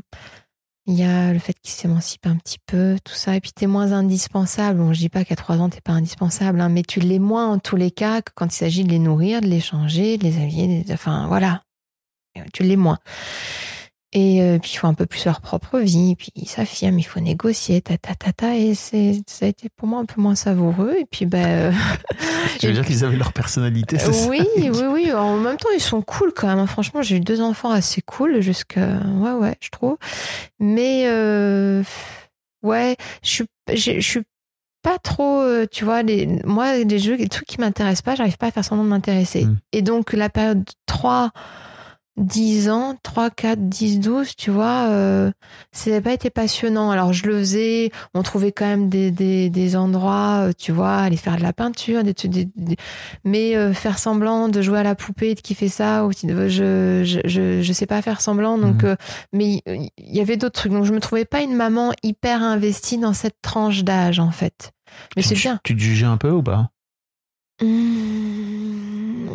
il 0.87 0.95
y 0.95 1.05
a 1.05 1.33
le 1.33 1.39
fait 1.39 1.55
qu'il 1.55 1.71
s'émancipe 1.73 2.27
un 2.27 2.37
petit 2.37 2.59
peu, 2.67 2.97
tout 3.05 3.15
ça, 3.15 3.37
et 3.37 3.41
puis 3.41 3.53
t'es 3.53 3.67
moins 3.67 3.93
indispensable. 3.93 4.79
Bon, 4.79 4.93
je 4.93 4.99
dis 4.99 5.09
pas 5.09 5.25
qu'à 5.25 5.37
trois 5.37 5.59
ans 5.59 5.69
t'es 5.69 5.81
pas 5.81 5.93
indispensable, 5.93 6.61
hein, 6.61 6.69
mais 6.69 6.83
tu 6.83 7.01
l'es 7.01 7.19
moins 7.19 7.49
en 7.49 7.59
tous 7.59 7.77
les 7.77 7.91
cas 7.91 8.23
que 8.23 8.33
quand 8.35 8.47
il 8.47 8.57
s'agit 8.57 8.85
de 8.85 8.91
les 8.91 8.99
nourrir, 8.99 9.41
de 9.41 9.47
les 9.47 9.61
changer, 9.61 10.19
de 10.19 10.25
les 10.25 10.41
habiller, 10.41 10.85
enfin 10.91 11.27
voilà, 11.29 11.63
tu 12.53 12.63
l'es 12.63 12.77
moins. 12.77 12.99
Et 14.15 14.43
euh, 14.43 14.59
puis 14.59 14.73
il 14.75 14.77
faut 14.77 14.87
un 14.87 14.95
peu 14.95 15.07
plus 15.07 15.25
leur 15.25 15.41
propre 15.41 15.79
vie, 15.79 16.17
puis 16.17 16.31
ils 16.35 16.49
s'affirment, 16.49 16.99
il 16.99 17.05
faut 17.05 17.21
négocier, 17.21 17.81
ta 17.81 17.97
ta 17.97 18.15
ta 18.15 18.33
ta, 18.33 18.57
et 18.57 18.75
c'est 18.75 19.23
ça 19.27 19.47
a 19.47 19.49
été 19.49 19.71
pour 19.75 19.89
moi 19.89 20.01
un 20.01 20.05
peu 20.05 20.21
moins 20.21 20.35
savoureux. 20.35 20.95
Et 21.01 21.07
puis 21.11 21.25
ben 21.25 21.73
euh, 21.73 21.73
Tu 22.59 22.67
veux 22.67 22.75
dire 22.75 22.85
qu'ils 22.85 23.05
avaient 23.05 23.17
leur 23.17 23.33
personnalité, 23.33 23.99
c'est 23.99 24.13
ça? 24.13 24.29
Oui, 24.29 24.47
oui, 24.57 24.85
oui. 24.91 25.13
En 25.13 25.39
même 25.39 25.57
temps, 25.57 25.71
ils 25.75 25.81
sont 25.81 26.03
cool 26.03 26.33
quand 26.35 26.55
même. 26.55 26.67
Franchement, 26.67 27.01
j'ai 27.01 27.17
eu 27.17 27.21
deux 27.21 27.41
enfants 27.41 27.71
assez 27.71 28.03
cool 28.03 28.41
jusqu'à 28.41 28.99
ouais, 29.17 29.33
ouais, 29.33 29.57
je 29.61 29.71
trouve. 29.71 29.97
Mais 30.61 31.05
euh, 31.07 31.83
ouais, 32.63 32.97
je 33.23 33.29
suis, 33.29 33.47
je 33.75 34.01
suis 34.01 34.23
pas 34.83 34.99
trop, 34.99 35.41
euh, 35.41 35.67
tu 35.71 35.85
vois, 35.85 36.03
les, 36.03 36.27
moi, 36.45 36.77
les 36.77 36.99
jeux, 36.99 37.15
les 37.15 37.29
trucs 37.29 37.47
qui 37.47 37.61
m'intéressent 37.61 38.03
pas, 38.03 38.15
j'arrive 38.17 38.37
pas 38.37 38.49
à 38.49 38.51
faire 38.51 38.65
semblant 38.65 38.85
de 38.85 38.91
m'intéresser. 38.91 39.47
Mm. 39.47 39.59
Et 39.73 39.83
donc, 39.83 40.13
la 40.13 40.29
période 40.29 40.69
3, 40.87 41.31
10 42.19 42.69
ans, 42.69 42.97
3, 43.03 43.31
4, 43.31 43.69
10, 43.69 43.99
12, 43.99 44.37
tu 44.37 44.51
vois, 44.51 44.87
euh, 44.91 45.31
ça 45.73 45.91
n'a 45.91 46.01
pas 46.03 46.13
été 46.13 46.29
passionnant. 46.29 46.91
Alors, 46.91 47.13
je 47.15 47.27
le 47.27 47.39
faisais, 47.39 47.91
on 48.13 48.23
trouvait 48.23 48.53
quand 48.53 48.67
même 48.67 48.89
des, 48.91 49.11
des, 49.11 49.49
des 49.49 49.77
endroits, 49.77 50.49
euh, 50.49 50.53
tu 50.57 50.73
vois, 50.73 50.97
aller 50.97 51.17
faire 51.17 51.37
de 51.39 51.43
la 51.43 51.55
peinture, 51.55 52.05
des, 52.05 52.13
des- 52.13 52.49
des- 52.55 52.77
mais 53.25 53.57
euh, 53.57 53.73
faire 53.73 53.99
semblant 53.99 54.49
de 54.51 54.61
jouer 54.61 54.81
à 54.81 54.83
la 54.83 54.95
poupée, 54.95 55.35
de 55.35 55.41
kiffer 55.41 55.69
ça, 55.69 56.05
ou, 56.05 56.13
je, 56.13 56.49
je, 57.03 57.21
je, 57.25 57.63
je 57.63 57.73
sais 57.73 57.87
pas 57.87 58.03
faire 58.03 58.21
semblant, 58.21 58.59
donc, 58.59 58.83
Mhm. 58.83 58.91
euh, 58.91 58.97
mais 59.33 59.63
il 59.67 59.89
il 59.97 60.17
y 60.17 60.21
avait 60.21 60.37
d'autres 60.37 60.61
trucs. 60.61 60.73
Donc, 60.73 60.85
je 60.85 60.93
me 60.93 61.01
trouvais 61.01 61.25
pas 61.25 61.41
une 61.41 61.55
maman 61.57 61.93
hyper 62.03 62.43
investie 62.43 62.99
dans 62.99 63.15
cette 63.15 63.41
tranche 63.41 63.85
d'âge, 63.85 64.19
en 64.21 64.31
fait. 64.31 64.73
Mais 65.17 65.23
c'est 65.23 65.35
bien. 65.35 65.59
Tu 65.65 65.75
te 65.75 65.81
jugeais 65.81 66.05
un 66.05 66.19
peu 66.19 66.31
ou 66.31 66.43
pas? 66.43 66.69
Mmh, 67.63 69.29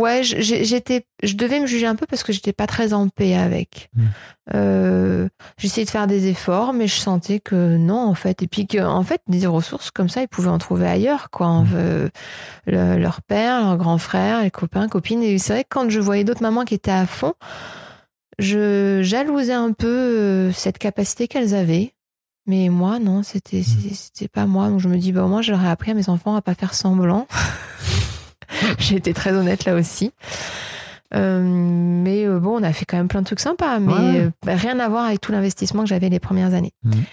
ouais, 0.00 0.22
j'étais, 0.22 1.06
je 1.22 1.34
devais 1.34 1.60
me 1.60 1.66
juger 1.66 1.86
un 1.86 1.94
peu 1.94 2.06
parce 2.06 2.22
que 2.22 2.32
j'étais 2.32 2.52
pas 2.52 2.66
très 2.66 2.92
en 2.92 3.08
paix 3.08 3.34
avec. 3.36 3.88
Mm. 3.94 4.02
Euh, 4.54 5.28
J'essayais 5.58 5.84
de 5.84 5.90
faire 5.90 6.06
des 6.06 6.26
efforts, 6.28 6.72
mais 6.72 6.86
je 6.88 6.96
sentais 6.96 7.40
que 7.40 7.76
non 7.76 7.98
en 8.00 8.14
fait, 8.14 8.42
et 8.42 8.46
puis 8.48 8.66
que 8.66 8.78
en 8.78 9.02
fait 9.02 9.20
des 9.28 9.46
ressources 9.46 9.90
comme 9.90 10.08
ça, 10.08 10.22
ils 10.22 10.28
pouvaient 10.28 10.48
en 10.50 10.58
trouver 10.58 10.86
ailleurs, 10.86 11.30
quoi. 11.30 11.48
Mm. 11.62 11.68
Euh, 11.74 12.08
le- 12.66 12.96
leur 12.98 13.22
père, 13.22 13.60
leur 13.62 13.76
grand 13.76 13.98
frère, 13.98 14.42
les 14.42 14.50
copains, 14.50 14.88
copines. 14.88 15.22
Et 15.22 15.38
c'est 15.38 15.52
vrai 15.52 15.62
que 15.64 15.68
quand 15.70 15.88
je 15.90 16.00
voyais 16.00 16.24
d'autres 16.24 16.42
mamans 16.42 16.64
qui 16.64 16.74
étaient 16.74 16.90
à 16.90 17.06
fond, 17.06 17.34
je 18.38 19.00
jalousais 19.02 19.52
un 19.52 19.72
peu 19.72 19.86
euh, 19.86 20.52
cette 20.52 20.78
capacité 20.78 21.28
qu'elles 21.28 21.54
avaient. 21.54 21.94
Mais 22.46 22.68
moi, 22.70 22.98
non, 22.98 23.22
c'était 23.22 23.62
c'était- 23.62 23.94
c'était 23.94 24.28
pas 24.28 24.46
moi. 24.46 24.68
Donc 24.68 24.80
je 24.80 24.88
me 24.88 24.96
dis, 24.98 25.12
bah, 25.12 25.22
moi, 25.26 25.42
j'aurais 25.42 25.68
appris 25.68 25.92
à 25.92 25.94
mes 25.94 26.08
enfants 26.08 26.34
à 26.34 26.42
pas 26.42 26.54
faire 26.54 26.74
semblant. 26.74 27.26
J'ai 28.78 28.96
été 28.96 29.14
très 29.14 29.32
honnête 29.32 29.64
là 29.64 29.74
aussi. 29.74 30.12
Euh, 31.14 31.42
mais 31.44 32.24
euh, 32.26 32.40
bon, 32.40 32.58
on 32.58 32.62
a 32.62 32.72
fait 32.72 32.84
quand 32.84 32.96
même 32.96 33.08
plein 33.08 33.20
de 33.20 33.26
trucs 33.26 33.40
sympas, 33.40 33.78
mais 33.78 33.92
Ouais. 33.92 34.20
euh, 34.20 34.30
bah, 34.44 34.54
rien 34.56 34.78
à 34.80 34.88
voir 34.88 35.04
avec 35.06 35.20
tout 35.20 35.30
l'investissement 35.32 35.82
que 35.82 35.88
j'avais 35.88 36.08
les 36.08 36.20
premières 36.20 36.54
années. 36.54 36.72
Mhm. 36.84 37.04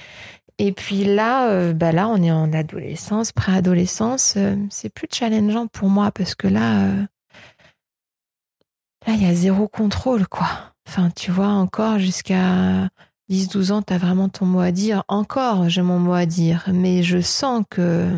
Et 0.57 0.71
puis 0.73 1.05
là, 1.05 1.71
bah 1.73 1.91
là, 1.93 2.07
on 2.09 2.21
est 2.21 2.31
en 2.31 2.51
adolescence, 2.51 3.31
préadolescence. 3.31 4.37
c'est 4.69 4.89
plus 4.93 5.07
challengeant 5.09 5.67
pour 5.67 5.89
moi 5.89 6.11
parce 6.11 6.35
que 6.35 6.47
là, 6.49 6.85
là, 9.07 9.13
il 9.13 9.23
y 9.23 9.25
a 9.25 9.33
zéro 9.33 9.67
contrôle, 9.69 10.27
quoi. 10.27 10.47
Enfin, 10.87 11.11
tu 11.15 11.31
vois, 11.31 11.47
encore 11.47 11.97
jusqu'à 11.99 12.89
10-12 13.29 13.71
ans, 13.71 13.81
tu 13.81 13.93
as 13.93 13.97
vraiment 13.97 14.29
ton 14.29 14.45
mot 14.45 14.59
à 14.59 14.71
dire. 14.71 15.03
Encore, 15.07 15.69
j'ai 15.69 15.81
mon 15.81 15.99
mot 15.99 16.13
à 16.13 16.25
dire, 16.25 16.65
mais 16.71 17.03
je 17.03 17.21
sens 17.21 17.63
que. 17.69 18.09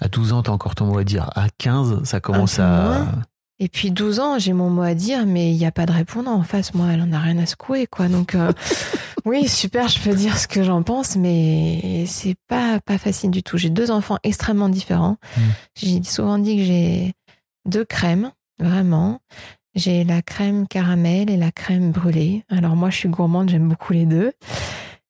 À 0.00 0.08
12 0.08 0.32
ans, 0.32 0.42
t'as 0.42 0.52
encore 0.52 0.74
ton 0.74 0.86
mot 0.86 0.98
à 0.98 1.04
dire. 1.04 1.30
À 1.34 1.48
15, 1.58 2.04
ça 2.04 2.20
commence 2.20 2.58
à. 2.58 2.68
moins. 2.68 3.22
Et 3.58 3.68
puis 3.68 3.90
12 3.90 4.20
ans, 4.20 4.38
j'ai 4.38 4.52
mon 4.52 4.68
mot 4.68 4.82
à 4.82 4.94
dire, 4.94 5.24
mais 5.24 5.50
il 5.50 5.56
n'y 5.56 5.64
a 5.64 5.72
pas 5.72 5.86
de 5.86 5.92
répondant 5.92 6.32
en 6.32 6.42
face. 6.42 6.74
Moi, 6.74 6.88
elle 6.92 7.00
en 7.00 7.12
a 7.12 7.18
rien 7.18 7.38
à 7.38 7.46
secouer, 7.46 7.86
quoi. 7.86 8.08
Donc, 8.08 8.34
euh, 8.34 8.52
oui, 9.24 9.48
super, 9.48 9.88
je 9.88 9.98
peux 10.00 10.14
dire 10.14 10.36
ce 10.36 10.46
que 10.46 10.62
j'en 10.62 10.82
pense, 10.82 11.16
mais 11.16 12.04
c'est 12.06 12.36
pas, 12.48 12.80
pas 12.80 12.98
facile 12.98 13.30
du 13.30 13.42
tout. 13.42 13.56
J'ai 13.56 13.70
deux 13.70 13.90
enfants 13.90 14.18
extrêmement 14.24 14.68
différents. 14.68 15.16
Mm. 15.36 15.40
J'ai 15.74 16.02
souvent 16.02 16.38
dit 16.38 16.58
que 16.58 16.64
j'ai 16.64 17.14
deux 17.64 17.84
crèmes, 17.86 18.30
vraiment. 18.58 19.20
J'ai 19.76 20.04
la 20.04 20.22
crème 20.22 20.66
caramel 20.66 21.30
et 21.30 21.36
la 21.36 21.52
crème 21.52 21.92
brûlée. 21.92 22.42
Alors, 22.50 22.74
moi, 22.76 22.90
je 22.90 22.96
suis 22.96 23.08
gourmande, 23.08 23.50
j'aime 23.50 23.68
beaucoup 23.68 23.92
les 23.92 24.06
deux. 24.06 24.32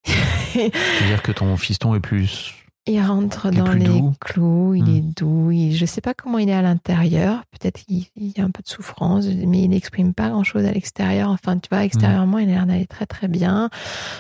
C'est-à-dire 0.05 1.23
que 1.23 1.33
ton 1.33 1.57
fiston 1.57 1.95
est 1.95 2.01
plus. 2.01 2.53
Il 2.89 3.01
rentre 3.03 3.49
Il 3.51 3.59
dans 3.59 3.73
les 3.73 3.85
doux. 3.85 4.12
clous, 4.21 4.75
il 4.77 4.85
Hmm. 4.85 4.97
est 4.97 5.01
doux. 5.01 5.51
Il, 5.51 5.75
je 5.75 5.85
sais 5.87 6.01
pas 6.01 6.14
comment 6.14 6.39
il 6.39 6.49
est 6.49 6.53
à 6.55 6.62
l'intérieur. 6.62 7.43
Peut-être 7.51 7.85
qu'il 7.85 8.05
il 8.14 8.33
y 8.39 8.41
a 8.41 8.45
un 8.45 8.51
peu 8.53 8.62
de 8.62 8.69
souffrance, 8.69 9.27
mais 9.27 9.62
il 9.62 9.71
n'exprime 9.71 10.14
pas 10.14 10.29
grand-chose 10.29 10.64
à 10.64 10.71
l'extérieur. 10.71 11.31
Enfin, 11.31 11.59
tu 11.59 11.69
vois, 11.69 11.83
extérieurement, 11.85 12.39
il 12.39 12.49
a 12.49 12.53
l'air 12.53 12.67
d'aller 12.67 12.87
très 12.87 13.07
très 13.07 13.27
bien. 13.27 13.71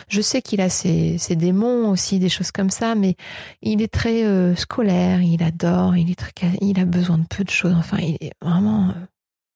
Je 0.08 0.20
sais 0.20 0.42
qu'il 0.42 0.60
a 0.60 0.68
ses, 0.68 1.16
ses 1.16 1.36
démons 1.36 1.88
aussi, 1.90 2.18
des 2.18 2.28
choses 2.28 2.50
comme 2.50 2.70
ça, 2.70 2.96
mais 2.96 3.14
il 3.62 3.82
est 3.82 3.92
très 3.92 4.24
euh, 4.24 4.56
scolaire. 4.56 5.22
Il 5.22 5.44
adore. 5.44 5.96
Il 5.96 6.10
est 6.10 6.16
très, 6.18 6.32
il 6.60 6.80
a 6.80 6.84
besoin 6.84 7.18
de 7.18 7.26
peu 7.26 7.44
de 7.44 7.50
choses. 7.50 7.74
Enfin, 7.78 7.98
il 8.00 8.16
est 8.20 8.32
vraiment. 8.42 8.88
euh, 8.88 8.92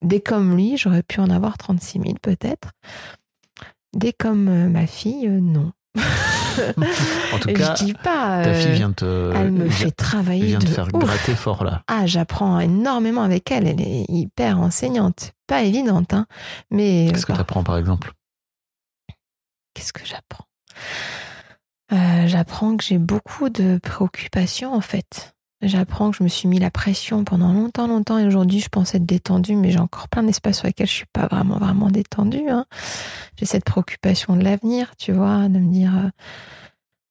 dès 0.03 0.21
comme 0.21 0.57
lui, 0.57 0.77
j'aurais 0.77 1.03
pu 1.03 1.21
en 1.21 1.31
avoir 1.31 1.59
36 1.59 2.01
000 2.01 2.15
peut-être. 2.23 2.71
Dès 3.95 4.13
comme 4.13 4.49
euh, 4.49 4.69
ma 4.69 4.87
fille, 4.87 5.27
euh, 5.27 5.41
non. 5.41 5.73
En 7.33 7.39
tout 7.39 7.53
cas, 7.53 7.75
je 7.77 7.85
dis 7.85 7.95
pas. 7.95 8.43
ta 8.43 8.51
euh, 8.51 8.55
fille 8.55 8.73
vient 8.73 8.93
te. 8.93 9.33
elle 9.35 9.53
me 9.53 9.69
fait 9.69 9.93
travailler 9.93 10.47
vient 10.47 10.59
de 10.59 10.67
de 10.67 10.71
faire 10.71 10.89
ouf. 10.93 11.05
gratter 11.05 11.35
fort 11.35 11.65
là. 11.65 11.83
Ah, 11.87 12.07
j'apprends 12.07 12.59
énormément 12.61 13.23
avec 13.23 13.51
elle. 13.51 13.67
Elle 13.67 13.81
est 13.81 14.05
hyper 14.09 14.59
enseignante. 14.59 15.33
Pas 15.47 15.63
évidente, 15.63 16.13
hein. 16.13 16.27
Mais 16.71 17.09
Qu'est-ce 17.11 17.25
que 17.25 17.33
bah, 17.33 17.37
tu 17.37 17.43
apprends 17.43 17.63
par 17.63 17.79
exemple? 17.79 18.13
Qu'est-ce 19.75 19.93
que 19.93 20.05
j'apprends? 20.05 20.45
Euh, 21.93 22.27
J'apprends 22.27 22.77
que 22.77 22.85
j'ai 22.85 22.99
beaucoup 22.99 23.49
de 23.49 23.79
préoccupations 23.79 24.75
en 24.75 24.81
fait. 24.81 25.35
J'apprends 25.63 26.11
que 26.11 26.17
je 26.17 26.23
me 26.23 26.29
suis 26.29 26.49
mis 26.49 26.59
la 26.59 26.71
pression 26.71 27.23
pendant 27.25 27.53
longtemps, 27.53 27.87
longtemps, 27.87 28.19
et 28.19 28.27
aujourd'hui 28.27 28.61
je 28.61 28.71
pense 28.71 28.95
être 28.95 29.05
détendue, 29.05 29.57
mais 29.57 29.71
j'ai 29.71 29.79
encore 29.79 30.09
plein 30.09 30.23
d'espaces 30.23 30.59
sur 30.59 30.67
lesquels 30.67 30.87
je 30.87 30.93
suis 30.93 31.07
pas 31.13 31.27
vraiment, 31.27 31.59
vraiment 31.59 31.91
détendue. 31.91 32.49
hein. 32.49 32.65
J'ai 33.37 33.45
cette 33.45 33.65
préoccupation 33.65 34.37
de 34.37 34.43
l'avenir, 34.43 34.97
tu 34.97 35.13
vois, 35.13 35.49
de 35.49 35.59
me 35.59 35.71
dire 35.71 35.93
euh, 35.99 36.09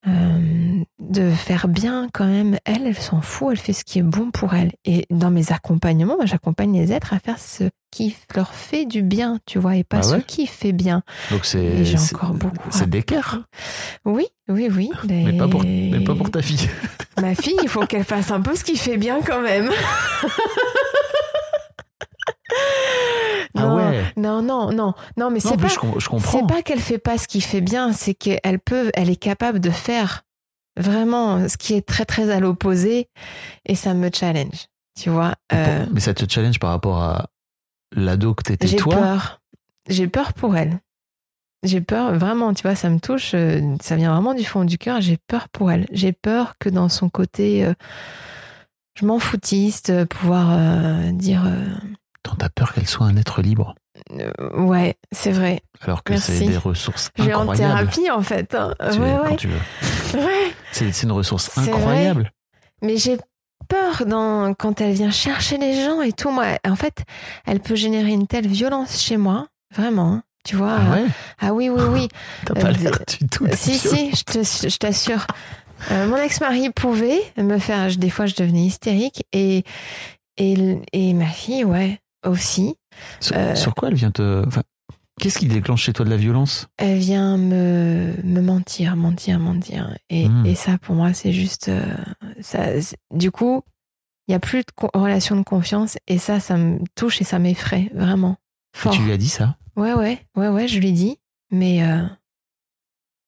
euh, 0.10 0.84
de 1.00 1.30
faire 1.32 1.68
bien 1.68 2.08
quand 2.14 2.26
même. 2.26 2.58
Elle, 2.66 2.86
elle 2.88 2.98
s'en 2.98 3.22
fout, 3.22 3.50
elle 3.52 3.58
fait 3.60 3.74
ce 3.74 3.84
qui 3.84 4.00
est 4.00 4.04
bon 4.04 4.32
pour 4.32 4.54
elle. 4.54 4.72
Et 4.86 5.06
dans 5.10 5.32
mes 5.32 5.52
accompagnements, 5.52 6.16
moi, 6.16 6.26
j'accompagne 6.26 6.74
les 6.80 6.92
êtres 6.92 7.14
à 7.14 7.20
faire 7.20 7.40
ce 7.40 7.66
qui 7.92 8.16
leur 8.36 8.54
fait 8.54 8.86
du 8.86 9.02
bien, 9.02 9.40
tu 9.46 9.58
vois, 9.60 9.76
et 9.76 9.84
pas 9.84 9.98
Ah 10.00 10.04
ce 10.04 10.16
qui 10.18 10.46
fait 10.48 10.72
bien. 10.74 11.02
Donc 11.32 11.46
c'est. 11.46 11.84
J'ai 11.86 11.98
c'est- 11.98 12.16
encore 12.16 12.34
beaucoup 12.34 12.70
à 12.70 12.72
C'est 12.72 12.90
d'équerre. 12.90 13.42
Oui, 14.06 14.26
oui, 14.48 14.68
oui. 14.72 14.92
Mais 15.08 15.34
pas 15.38 15.48
pour, 15.48 15.64
mais 15.64 16.04
pas 16.04 16.16
pour 16.16 16.30
ta 16.32 16.42
fille. 16.42 16.70
Ma 17.22 17.36
fille, 17.36 17.58
il 17.64 17.68
faut 17.70 17.86
qu'elle 17.86 18.04
fasse 18.06 18.32
un 18.32 18.40
peu 18.42 18.56
ce 18.56 18.64
qui 18.64 18.78
fait 18.78 18.96
bien 18.98 19.20
quand 19.26 19.42
même. 19.42 19.70
Ah 23.56 23.62
non, 23.62 23.76
ouais. 23.78 24.04
non, 24.18 24.42
non, 24.42 24.72
non, 24.72 24.94
non, 25.18 25.32
mais 25.32 25.40
c'est 25.40 25.58
pas, 25.58 25.68
je, 25.68 25.76
je 25.96 26.00
c'est 26.00 26.10
comprends. 26.10 26.46
pas 26.48 26.62
qu'elle 26.62 26.80
fait 26.80 26.98
pas 27.00 27.18
ce 27.18 27.28
qui 27.28 27.42
fait 27.42 27.62
bien, 27.62 27.94
c'est 27.94 28.14
qu'elle 28.14 28.60
peut, 28.60 28.92
elle 28.94 29.10
est 29.10 29.16
capable 29.16 29.60
de 29.60 29.70
faire 29.72 30.24
vraiment 30.78 31.48
ce 31.50 31.58
qui 31.58 31.74
est 31.74 31.86
très 31.86 32.06
très 32.06 32.30
à 32.30 32.40
l'opposé, 32.40 33.10
et 33.66 33.76
ça 33.76 33.94
me 33.94 34.10
challenge, 34.14 34.68
tu 35.00 35.10
vois. 35.10 35.34
Euh, 35.52 35.86
Mais 35.92 36.00
ça 36.00 36.14
te 36.14 36.32
challenge 36.32 36.60
par 36.60 36.70
rapport 36.70 37.02
à 37.02 37.26
l'ado 37.96 38.34
que 38.36 38.44
t'étais 38.44 38.68
j'ai 38.68 38.78
toi? 38.78 38.96
peur, 38.96 39.42
j'ai 39.90 40.08
peur 40.08 40.34
pour 40.34 40.56
elle. 40.56 40.80
J'ai 41.64 41.82
peur, 41.82 42.14
vraiment, 42.14 42.54
tu 42.54 42.62
vois, 42.62 42.76
ça 42.76 42.90
me 42.90 43.00
touche, 43.00 43.32
euh, 43.34 43.60
ça 43.82 43.98
vient 43.98 44.14
vraiment 44.14 44.34
du 44.34 44.46
fond 44.46 44.64
du 44.64 44.78
cœur. 44.78 45.02
J'ai 45.02 45.18
peur 45.28 45.50
pour 45.50 45.70
elle. 45.72 45.88
J'ai 45.92 46.14
peur 46.14 46.54
que 46.58 46.70
dans 46.70 46.88
son 46.88 47.10
côté, 47.10 47.66
euh, 47.66 47.74
je 48.96 49.06
m'en 49.06 49.20
foutiste, 49.20 49.90
euh, 49.90 50.06
pouvoir 50.06 50.52
euh, 50.54 51.12
dire, 51.12 51.44
euh, 52.28 52.30
T'en 52.38 52.46
as 52.46 52.50
peur 52.50 52.74
qu'elle 52.74 52.88
soit 52.88 53.06
un 53.06 53.16
être 53.18 53.42
libre? 53.42 53.76
euh, 54.20 54.32
ouais, 54.58 54.96
c'est 55.12 55.32
vrai. 55.32 55.62
Alors 55.82 56.04
que 56.04 56.18
c'est 56.18 56.46
des 56.46 56.58
ressources 56.58 57.10
Je 57.18 57.24
vais 57.24 57.34
en 57.34 57.42
incroyables. 57.42 57.90
thérapie 57.90 58.12
en 58.12 58.22
fait. 58.22 58.56
hein. 58.56 58.74
Tu- 58.94 59.00
Ouais, 59.00 59.16
Quand 59.18 59.30
ouais. 59.32 59.36
tu 59.36 59.48
veux. 59.48 59.60
ouais. 60.26 60.54
C'est 60.72 61.04
une 61.04 61.12
ressource 61.12 61.58
incroyable. 61.58 62.32
Mais 62.82 62.98
j'ai 62.98 63.18
peur 63.68 64.06
dans, 64.06 64.54
quand 64.54 64.80
elle 64.82 64.94
vient 64.94 65.12
chercher 65.12 65.58
les 65.58 65.84
gens 65.86 66.02
et 66.02 66.14
tout. 66.14 66.32
Moi, 66.32 66.46
en 66.68 66.76
fait, 66.76 67.04
elle 67.46 67.60
peut 67.60 67.76
générer 67.76 68.12
une 68.12 68.26
telle 68.28 68.48
violence 68.48 69.02
chez 69.02 69.18
moi, 69.18 69.48
vraiment. 69.76 70.14
hein. 70.14 70.24
Tu 70.46 70.56
vois 70.56 70.78
Ah 70.80 70.92
ouais? 70.94 71.06
Ah 71.42 71.54
oui, 71.54 71.70
oui, 71.70 71.84
oui. 71.90 72.08
T'as 72.46 72.54
Euh, 72.58 72.62
pas 72.62 72.72
de- 72.74 72.80
l'air 72.84 73.00
du 73.20 73.28
tout. 73.28 73.46
Si, 73.54 73.78
si, 73.78 74.12
je 74.12 74.78
t'assure. 74.78 75.28
Euh, 75.92 76.08
mon 76.08 76.16
ex-mari 76.18 76.70
pouvait 76.72 77.22
me 77.38 77.58
faire. 77.60 77.94
Des 77.98 78.10
fois, 78.10 78.26
je 78.26 78.36
devenais 78.36 78.62
hystérique. 78.64 79.26
Et, 79.34 79.64
et, 80.38 80.78
et 80.94 81.14
ma 81.14 81.28
fille, 81.28 81.66
ouais, 81.66 82.00
aussi. 82.26 82.76
Sur, 83.20 83.36
euh, 83.38 83.56
sur 83.56 83.76
quoi 83.76 83.90
elle 83.90 83.96
vient 83.96 84.12
te. 84.12 84.46
enfin, 84.48 84.64
Qu'est-ce 85.20 85.40
qui 85.40 85.48
déclenche 85.48 85.84
chez 85.84 85.92
toi 85.94 86.06
de 86.06 86.10
la 86.10 86.16
violence? 86.18 86.68
Elle 86.78 86.98
vient 86.98 87.38
me, 87.38 88.14
me 88.24 88.40
mentir, 88.42 88.96
mentir, 88.96 89.38
mentir. 89.40 89.98
Et, 90.10 90.30
Mm. 90.30 90.46
et 90.46 90.56
ça, 90.56 90.78
pour 90.78 90.96
moi, 90.96 91.14
c'est 91.14 91.34
juste. 91.34 91.68
euh, 91.68 91.86
ça, 92.40 92.68
du 93.14 93.30
coup, 93.32 93.62
il 94.28 94.32
n'y 94.32 94.36
a 94.36 94.40
plus 94.40 94.60
de 94.60 94.66
relation 94.98 95.36
de 95.36 95.44
confiance. 95.44 95.98
Et 96.08 96.18
ça, 96.20 96.40
ça 96.40 96.56
me 96.56 96.80
touche 96.96 97.20
et 97.22 97.26
ça 97.26 97.38
m'effraie, 97.38 97.92
vraiment. 97.94 98.38
Et 98.86 98.90
tu 98.92 99.02
lui 99.04 99.12
as 99.12 99.18
dit 99.18 99.28
ça? 99.30 99.58
Ouais, 99.76 99.94
ouais, 99.94 100.26
ouais, 100.38 100.48
ouais, 100.48 100.68
je 100.70 100.80
lui 100.80 100.94
dis. 100.94 101.20
Mais, 101.52 101.84
euh, 101.84 102.06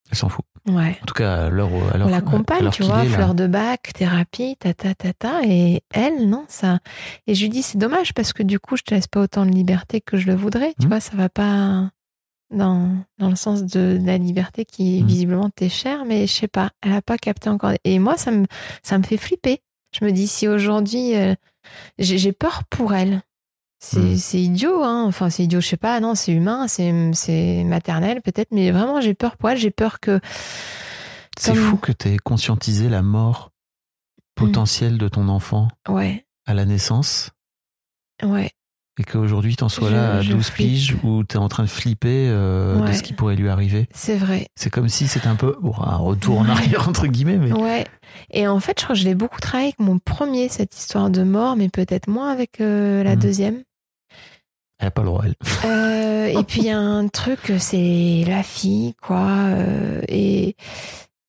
Elle 0.10 0.18
s'en 0.18 0.30
fout. 0.30 0.46
Ouais. 0.68 0.98
En 1.02 1.06
tout 1.06 1.14
cas, 1.14 1.46
à 1.46 1.50
l'heure 1.50 1.72
où. 1.72 1.82
on 2.04 2.08
l'accompagne, 2.08 2.70
tu 2.72 2.84
vois, 2.84 3.04
est, 3.06 3.08
fleur 3.10 3.34
de 3.36 3.48
bac, 3.48 3.92
thérapie, 3.94 4.56
ta 4.60 4.74
ta 4.74 4.94
ta 4.96 5.14
ta, 5.14 5.42
et 5.44 5.82
elle, 5.94 6.30
non, 6.30 6.46
ça. 6.48 6.80
Et 7.28 7.36
je 7.36 7.42
lui 7.44 7.50
dis, 7.50 7.62
c'est 7.64 7.78
dommage 7.78 8.14
parce 8.14 8.34
que 8.34 8.44
du 8.44 8.60
coup, 8.60 8.78
je 8.78 8.84
te 8.84 8.94
laisse 8.94 9.08
pas 9.08 9.22
autant 9.22 9.46
de 9.46 9.52
liberté 9.52 10.02
que 10.02 10.18
je 10.18 10.28
le 10.28 10.36
voudrais, 10.36 10.74
tu 10.80 10.84
Mhm. 10.86 10.90
vois, 10.90 11.00
ça 11.00 11.16
va 11.16 11.30
pas. 11.30 11.90
dans, 12.54 12.90
dans 13.18 13.30
le 13.30 13.38
sens 13.38 13.64
de, 13.64 13.98
de 13.98 14.06
la 14.06 14.18
liberté 14.18 14.66
qui 14.66 15.02
Mm. 15.02 15.08
visiblement 15.08 15.50
t'est 15.50 15.70
chère, 15.70 16.04
mais 16.04 16.28
je 16.28 16.34
sais 16.34 16.50
pas, 16.50 16.72
elle 16.82 16.92
a 16.92 17.02
pas 17.02 17.18
capté 17.18 17.50
encore. 17.50 17.72
Et 17.86 17.98
moi, 17.98 18.18
ça 18.18 18.30
me, 18.32 18.46
ça 18.84 18.98
me 18.98 19.04
fait 19.04 19.16
flipper. 19.16 19.62
Je 19.98 20.04
me 20.04 20.12
dis, 20.12 20.28
si 20.28 20.50
aujourd'hui, 20.50 21.16
euh, 21.16 21.34
j'ai 21.98 22.34
peur 22.34 22.64
pour 22.70 22.94
elle. 22.94 23.22
C'est 23.84 24.00
Mm. 24.00 24.16
c'est 24.18 24.40
idiot, 24.42 24.84
hein. 24.84 25.04
Enfin, 25.08 25.30
c'est 25.32 25.44
idiot, 25.44 25.60
je 25.60 25.68
sais 25.68 25.76
pas, 25.78 26.00
non, 26.00 26.14
c'est 26.14 26.32
humain, 26.34 26.68
c'est 26.68 27.64
maternel 27.66 28.22
peut-être, 28.22 28.50
mais 28.52 28.70
vraiment, 28.72 29.02
j'ai 29.02 29.16
peur 29.16 29.38
pour 29.38 29.50
elle. 29.50 29.58
J'ai 29.58 29.72
peur 29.72 30.00
que. 30.00 30.20
C'est 31.40 31.54
Comme- 31.54 31.62
fou 31.64 31.78
que 31.78 31.92
tu 31.92 32.10
aies 32.10 32.18
conscientisé 32.18 32.90
la 32.90 33.02
mort 33.02 33.50
potentielle 34.36 34.98
de 34.98 35.08
ton 35.08 35.28
enfant 35.30 35.68
Ouais, 35.90 36.26
à 36.46 36.54
la 36.54 36.66
naissance 36.66 37.32
ouais. 38.24 38.52
et 39.00 39.04
qu'aujourd'hui 39.04 39.56
t'en 39.56 39.70
sois 39.70 39.90
Je- 39.90 39.96
là 39.96 40.16
à 40.18 40.22
je 40.22 40.32
12 40.34 40.48
flippe. 40.50 40.68
piges 40.70 40.98
où 41.04 41.24
t'es 41.24 41.38
en 41.38 41.48
train 41.48 41.64
de 41.64 41.70
flipper 41.70 42.28
euh, 42.30 42.80
de 42.86 42.92
ce 42.94 43.02
qui 43.02 43.14
pourrait 43.14 43.36
lui 43.36 43.50
arriver. 43.50 43.88
C'est 43.94 44.18
vrai. 44.18 44.48
C'est 44.56 44.70
comme 44.70 44.90
si 44.90 45.08
c'était 45.08 45.28
un 45.28 45.36
peu 45.36 45.58
bon, 45.62 45.74
un 45.80 45.96
retour 45.98 46.40
en 46.40 46.46
arrière 46.50 46.88
entre 46.88 47.08
guillemets, 47.08 47.38
mais 47.38 47.52
Ouais. 47.52 47.86
Et 48.30 48.48
en 48.48 48.60
fait, 48.60 48.80
je 48.80 48.84
crois 48.86 48.96
que 48.96 49.00
je 49.02 49.06
l'ai 49.06 49.16
beaucoup 49.16 49.40
travaillé 49.40 49.70
avec 49.70 49.80
mon 49.80 49.98
premier, 50.00 50.50
cette 50.50 50.76
histoire 50.78 51.10
de 51.10 51.24
mort, 51.24 51.56
mais 51.56 51.70
peut-être 51.70 52.08
moins 52.08 52.30
avec 52.32 52.62
euh, 52.62 53.04
la 53.04 53.16
Mhm. 53.16 53.22
deuxième. 53.22 53.64
Elle 54.82 54.88
a 54.88 54.92
pas 54.92 55.02
le 55.02 55.08
droit. 55.08 55.24
Euh, 55.66 56.26
et 56.26 56.44
puis 56.44 56.62
il 56.62 56.66
y 56.66 56.70
a 56.72 56.80
un 56.80 57.08
truc, 57.08 57.54
c'est 57.60 58.24
la 58.28 58.44
fille, 58.44 58.96
quoi. 59.02 59.28
euh, 59.28 60.02
et 60.08 60.56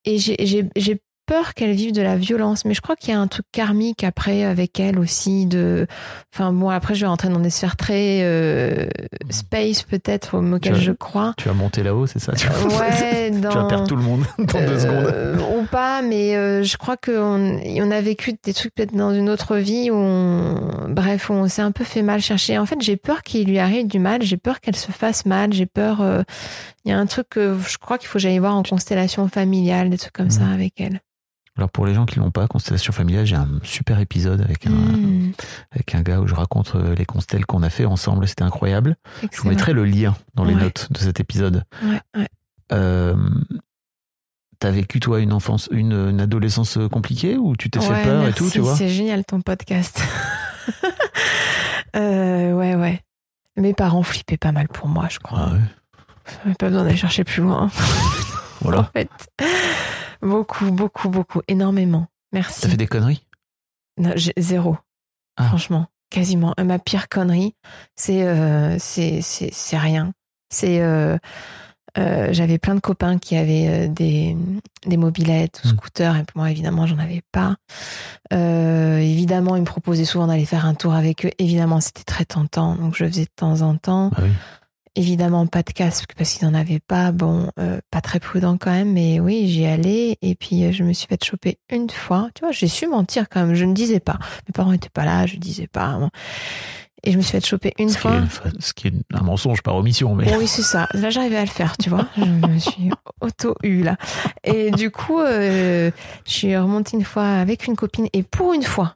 et 0.05 0.19
j'ai 0.19 1.01
peur 1.27 1.55
qu'elle 1.55 1.73
vive 1.73 1.93
de 1.93 2.03
la 2.03 2.17
violence, 2.17 2.65
mais 2.65 2.75
je 2.75 2.81
crois 2.81 2.97
qu'il 2.97 3.13
y 3.13 3.17
a 3.17 3.21
un 3.21 3.27
truc 3.29 3.47
karmique 3.53 4.05
après 4.05 4.45
avec 4.45 4.79
elle 4.81 4.99
aussi. 4.99 5.47
De, 5.47 5.87
enfin 6.35 6.53
bon, 6.53 6.69
après 6.69 6.95
je 6.95 7.01
vais 7.03 7.07
rentrer 7.07 7.29
dans 7.29 7.41
des 7.41 7.51
sphères 7.51 7.77
très 7.77 8.21
euh, 8.23 8.87
space 9.31 9.83
peut-être 9.83 10.39
vas- 10.41 10.73
je 10.75 10.93
crois. 10.93 11.35
Tu 11.37 11.49
vas 11.49 11.55
monter 11.55 11.83
là-haut, 11.83 12.07
c'est 12.07 12.19
ça 12.19 12.33
Ouais, 12.33 13.31
tu 13.33 13.39
vas 13.41 13.51
dans- 13.55 13.69
perdre 13.69 13.87
tout 13.87 13.97
le 13.97 14.03
monde 14.03 14.25
dans 14.39 14.45
deux 14.67 14.79
secondes. 14.79 15.07
Euh, 15.07 15.37
ou 15.59 15.65
pas, 15.67 16.03
mais 16.03 16.37
euh, 16.37 16.63
je 16.63 16.77
crois 16.77 16.97
qu'on 16.97 17.61
on 17.65 17.91
a 17.91 18.01
vécu 18.01 18.33
des 18.43 18.53
trucs 18.55 18.75
peut-être 18.75 18.95
dans 18.95 19.15
une 19.15 19.29
autre 19.31 19.57
vie 19.57 19.91
où 19.91 19.95
on, 19.97 20.89
bref, 20.89 21.31
où 21.31 21.35
on 21.35 21.49
s'est 21.49 21.63
un 21.63 21.73
peu 21.73 21.85
fait 21.85 22.03
mal 22.03 22.21
chercher. 22.21 22.59
En 22.59 22.67
fait, 22.67 22.81
j'ai 22.81 22.97
peur 22.97 23.23
qu'il 23.23 23.47
lui 23.49 23.59
arrive 23.59 23.87
du 23.87 23.99
mal, 23.99 24.23
j'ai 24.23 24.37
peur 24.37 24.61
qu'elle 24.61 24.77
se 24.77 24.91
fasse 24.93 25.25
mal, 25.27 25.53
j'ai 25.53 25.67
peur. 25.67 26.03
Il 26.85 26.91
y 26.91 26.93
a 26.93 26.99
un 26.99 27.07
truc 27.07 27.29
que 27.31 27.57
je 27.69 27.79
crois 27.79 27.97
qu'il 27.99 28.09
faut 28.09 28.15
que 28.15 28.19
j'aille 28.21 28.39
voir 28.41 28.57
en 28.57 28.63
constellation 28.65 29.29
familiale, 29.29 29.89
des 29.91 29.99
trucs 29.99 30.13
comme 30.13 30.31
ça 30.31 30.43
Mhm. 30.45 30.53
avec 30.55 30.81
elle. 30.81 31.01
Alors 31.59 31.71
pour 31.71 31.85
les 31.85 31.93
gens 31.95 32.07
qui 32.07 32.19
l'ont 32.19 32.31
pas, 32.31 32.47
Constellation 32.49 32.93
familiale, 32.93 33.27
j'ai 33.27 33.37
un 33.37 33.49
super 33.63 34.01
épisode 34.01 34.41
avec 34.41 34.67
un, 34.67 34.71
Mmh, 34.71 35.33
avec 35.71 35.95
un 35.95 36.01
gars 36.03 36.21
où 36.21 36.27
je 36.27 36.35
raconte 36.35 36.73
euh, 36.77 36.95
les 36.95 37.05
constelles 37.05 37.45
qu'on 37.45 37.63
a 37.63 37.69
fait 37.71 37.85
ensemble, 37.85 38.27
c'était 38.27 38.43
incroyable. 38.45 38.97
Je 39.31 39.41
vous 39.43 39.49
mettrai 39.51 39.73
le 39.75 39.85
lien 39.85 40.17
dans 40.35 40.45
les 40.45 40.55
Ouais. 40.55 40.63
notes 40.63 40.89
de 40.91 40.99
cet 40.99 41.21
épisode. 41.21 41.65
Ouais, 41.83 42.01
ouais. 42.17 42.29
Euh, 42.73 43.17
T'as 44.61 44.71
vécu 44.71 45.01
toi 45.01 45.19
une 45.19 45.33
enfance, 45.33 45.69
une, 45.73 45.93
une 45.93 46.21
adolescence 46.21 46.79
compliquée 46.93 47.37
ou 47.37 47.57
tu 47.57 47.69
t'es 47.69 47.81
fait 47.81 48.03
peur 48.05 48.29
et 48.29 48.33
tout, 48.33 48.49
tu 48.49 48.61
vois? 48.61 48.77
C'est 48.77 48.89
génial 48.89 49.25
ton 49.25 49.41
podcast. 49.41 50.01
Euh, 51.95 52.53
ouais, 52.55 52.75
ouais. 52.75 53.01
Mes 53.59 53.75
parents 53.75 54.03
flippaient 54.03 54.39
pas 54.39 54.53
mal 54.53 54.69
pour 54.69 54.89
moi, 54.89 55.09
je 55.11 55.19
crois. 55.19 55.51
Ah 55.51 55.53
ouais? 56.47 56.55
Pas 56.59 56.69
besoin 56.69 56.85
d'aller 56.85 56.97
chercher 56.97 57.23
plus 57.25 57.43
loin. 57.43 57.65
en 57.67 57.69
Voilà. 58.63 58.91
fait. 58.95 59.11
Beaucoup, 60.23 60.71
beaucoup, 60.71 61.09
beaucoup, 61.09 61.43
énormément. 61.49 62.07
Merci. 62.33 62.63
T'as 62.63 62.69
fait 62.69 62.77
des 62.77 62.87
conneries? 62.87 63.27
Non, 63.99 64.13
zéro. 64.39 64.79
Ah. 65.37 65.45
Franchement, 65.49 65.87
quasiment. 66.11 66.55
Euh, 66.59 66.65
Ma 66.65 66.79
pire 66.79 67.09
connerie, 67.09 67.55
c'est 67.97 68.23
euh, 68.27 68.77
c'est 68.79 69.21
rien. 69.77 70.13
C'est 70.51 70.81
euh, 70.81 71.19
euh, 71.99 72.29
j'avais 72.33 72.59
plein 72.59 72.75
de 72.75 72.81
copains 72.81 73.19
qui 73.19 73.37
avaient 73.37 73.89
des 73.89 74.37
des 74.87 74.97
mobilettes 74.97 75.61
ou 75.65 75.69
Mm. 75.69 75.71
scooters 75.73 76.17
et 76.17 76.25
moi 76.35 76.51
évidemment 76.51 76.87
j'en 76.87 76.99
avais 76.99 77.23
pas. 77.33 77.57
Évidemment, 78.31 79.57
ils 79.57 79.61
me 79.61 79.67
proposaient 79.67 80.05
souvent 80.07 80.27
d'aller 80.27 80.47
faire 80.47 80.65
un 80.67 80.75
tour 80.75 80.95
avec 80.95 81.27
eux. 81.27 81.31
Évidemment, 81.39 81.81
c'était 81.81 82.05
très 82.05 82.25
tentant, 82.25 82.77
donc 82.77 82.95
je 82.97 83.05
faisais 83.07 83.25
de 83.25 83.31
temps 83.37 83.61
en 83.63 83.77
temps. 83.77 84.11
Ah 84.17 84.21
oui. 84.23 84.31
Évidemment, 84.95 85.47
pas 85.47 85.63
de 85.63 85.73
casque 85.73 86.11
parce 86.19 86.35
qu'ils 86.35 86.47
n'en 86.47 86.55
avaient 86.55 86.81
pas. 86.81 87.13
Bon, 87.13 87.51
euh, 87.59 87.81
pas 87.91 88.03
très 88.03 88.21
prudent 88.21 88.59
quand 88.59 88.71
même, 88.71 88.93
mais 88.93 89.21
oui, 89.21 89.49
j'y 89.49 89.65
allais. 89.65 90.19
Et 90.21 90.35
puis, 90.35 90.65
euh, 90.65 90.73
je 90.73 90.85
me 90.85 90.93
suis 90.93 91.07
fait 91.07 91.23
choper 91.25 91.59
une 91.71 91.89
fois. 91.89 92.29
Tu 92.35 92.45
vois, 92.45 92.53
j'ai 92.53 92.69
su 92.69 92.87
mentir 92.87 93.29
quand 93.31 93.47
même. 93.47 93.55
Je 93.55 93.65
ne 93.65 93.73
disais 93.73 94.01
pas. 94.01 94.19
Mes 94.47 94.53
parents 94.53 94.73
n'étaient 94.73 94.91
pas 94.91 95.07
là, 95.07 95.25
je 95.27 95.37
disais 95.37 95.67
pas. 95.67 95.99
Et 97.05 97.11
je 97.11 97.17
me 97.17 97.23
suis 97.23 97.33
fait 97.33 97.45
choper 97.45 97.73
une 97.79 97.89
Ce 97.89 97.95
qui, 97.95 98.01
fois. 98.01 98.17
est, 98.19 98.61
ce 98.63 98.73
qui 98.75 98.89
est 98.89 98.93
un 99.15 99.23
mensonge 99.23 99.63
par 99.63 99.75
omission, 99.77 100.15
mais 100.15 100.37
oui, 100.37 100.47
c'est 100.47 100.63
ça. 100.63 100.87
Là, 100.93 101.11
j'arrivais 101.11 101.39
à 101.39 101.45
le 101.45 101.51
faire, 101.51 101.77
tu 101.79 101.89
vois. 101.89 102.07
Je 102.17 102.25
me 102.25 102.59
suis 102.59 102.91
auto-eu, 103.23 103.83
là. 103.83 103.97
Et 104.45 104.71
du 104.71 104.91
coup, 104.91 105.19
euh, 105.19 105.91
je 106.27 106.31
suis 106.31 106.57
remontée 106.57 106.97
une 106.97 107.05
fois 107.05 107.27
avec 107.27 107.67
une 107.67 107.77
copine. 107.77 108.09
Et 108.13 108.23
pour 108.23 108.53
une 108.53 108.63
fois, 108.63 108.95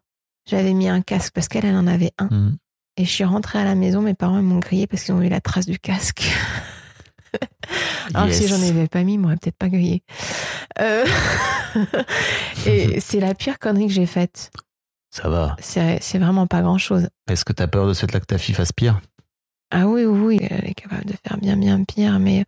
j'avais 0.48 0.72
mis 0.74 0.88
un 0.88 1.00
casque 1.00 1.32
parce 1.34 1.48
qu'elle, 1.48 1.64
elle 1.64 1.74
en 1.76 1.86
avait 1.88 2.12
un. 2.18 2.26
Hmm. 2.26 2.56
Et 2.96 3.04
je 3.04 3.10
suis 3.10 3.24
rentrée 3.24 3.58
à 3.58 3.64
la 3.64 3.74
maison, 3.74 4.00
mes 4.00 4.14
parents 4.14 4.40
m'ont 4.42 4.58
grillé 4.58 4.86
parce 4.86 5.02
qu'ils 5.04 5.14
ont 5.14 5.18
vu 5.18 5.28
la 5.28 5.40
trace 5.40 5.66
du 5.66 5.78
casque. 5.78 6.24
Alors 8.14 8.32
si 8.32 8.46
j'en 8.48 8.56
avais 8.56 8.88
pas 8.88 9.02
mis, 9.02 9.14
ils 9.14 9.18
m'auraient 9.18 9.36
peut-être 9.36 9.56
pas 9.56 9.68
grillé. 9.68 10.02
Euh, 10.80 11.04
Et 12.66 13.00
c'est 13.00 13.20
la 13.20 13.34
pire 13.34 13.58
connerie 13.58 13.88
que 13.88 13.92
j'ai 13.92 14.06
faite. 14.06 14.50
ça 15.10 15.28
va. 15.28 15.56
C'est 15.60 16.18
vraiment 16.18 16.46
pas 16.46 16.62
grand-chose. 16.62 17.08
Est-ce 17.28 17.44
que 17.44 17.52
t'as 17.52 17.66
peur 17.66 17.86
de 17.86 17.92
cette 17.92 18.12
là 18.12 18.20
que 18.20 18.26
ta 18.26 18.38
fille 18.38 18.54
fasse 18.54 18.72
pire? 18.72 19.00
Ah 19.72 19.88
oui, 19.88 20.04
oui, 20.04 20.20
oui, 20.20 20.48
elle 20.48 20.70
est 20.70 20.74
capable 20.74 21.06
de 21.06 21.14
faire 21.26 21.38
bien, 21.38 21.56
bien 21.56 21.82
pire. 21.82 22.20
Mais 22.20 22.44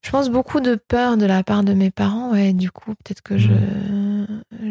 je 0.00 0.10
pense 0.10 0.30
beaucoup 0.30 0.60
de 0.60 0.76
peur 0.76 1.16
de 1.16 1.26
la 1.26 1.42
part 1.42 1.64
de 1.64 1.74
mes 1.74 1.90
parents. 1.90 2.30
Ouais, 2.30 2.52
du 2.52 2.70
coup, 2.70 2.94
peut-être 2.94 3.22
que 3.22 3.36
je 3.36 3.50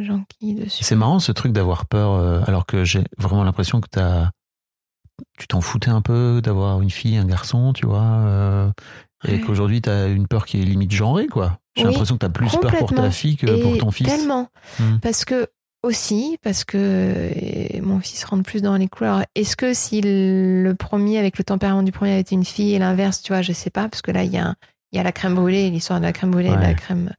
j'enquille 0.02 0.56
dessus. 0.56 0.84
C'est 0.84 0.96
marrant 0.96 1.20
ce 1.20 1.34
truc 1.34 1.52
d'avoir 1.52 1.86
peur, 1.86 2.14
euh, 2.14 2.42
alors 2.48 2.66
que 2.66 2.86
j'ai 2.86 3.04
vraiment 3.18 3.44
l'impression 3.44 3.82
que 3.82 3.90
t'as, 3.92 4.30
tu 5.38 5.48
t'en 5.48 5.62
foutais 5.62 5.90
un 5.90 6.02
peu 6.02 6.42
d'avoir 6.44 6.82
une 6.82 6.90
fille, 6.90 7.18
un 7.18 7.26
garçon, 7.26 7.74
tu 7.74 7.86
vois, 7.86 8.02
euh, 8.04 8.70
et 9.28 9.40
qu'aujourd'hui 9.40 9.82
t'as 9.82 10.10
une 10.10 10.28
peur 10.28 10.46
qui 10.46 10.62
est 10.62 10.66
limite 10.66 10.92
genrée, 10.92 11.28
quoi. 11.28 11.60
J'ai 11.76 11.84
Oui, 11.86 11.92
l'impression 11.92 12.16
que 12.16 12.20
t'as 12.26 12.30
plus 12.30 12.50
peur 12.58 12.76
pour 12.78 12.92
ta 12.94 13.12
fille 13.12 13.38
que 13.38 13.48
Et 13.48 13.62
pour 13.62 13.78
ton 13.78 13.92
fils. 13.92 14.08
Tellement. 14.08 14.50
Hmm. 14.80 14.98
Parce 15.02 15.24
que 15.26 15.48
aussi, 15.84 16.38
parce 16.44 16.64
que 16.64 16.78
euh, 16.78 17.82
mon 17.82 18.00
fils 18.00 18.24
rentre 18.26 18.44
plus 18.44 18.62
dans 18.62 18.76
les 18.78 18.88
couleurs. 18.88 19.24
Est-ce 19.36 19.56
que 19.56 19.74
si 19.74 20.02
le 20.04 20.74
premier, 20.78 21.18
avec 21.18 21.38
le 21.40 21.44
tempérament 21.44 21.82
du 21.82 21.92
premier, 21.92 22.12
avait 22.12 22.22
été 22.22 22.36
une 22.36 22.46
fille 22.46 22.74
et 22.76 22.80
l'inverse, 22.80 23.22
tu 23.24 23.34
vois, 23.34 23.42
je 23.42 23.52
sais 23.54 23.70
pas, 23.72 23.88
parce 23.90 24.02
que 24.04 24.12
là, 24.12 24.24
il 24.24 24.32
y 24.32 24.38
a, 24.38 24.54
y 24.92 25.00
a 25.00 25.04
la 25.04 25.12
crème 25.12 25.34
brûlée, 25.36 25.70
l'histoire 25.72 26.00
de 26.00 26.06
la 26.06 26.14
crème 26.14 26.30
brûlée 26.32 26.50
de 26.50 26.56
la 26.56 26.74
crème. 26.76 27.12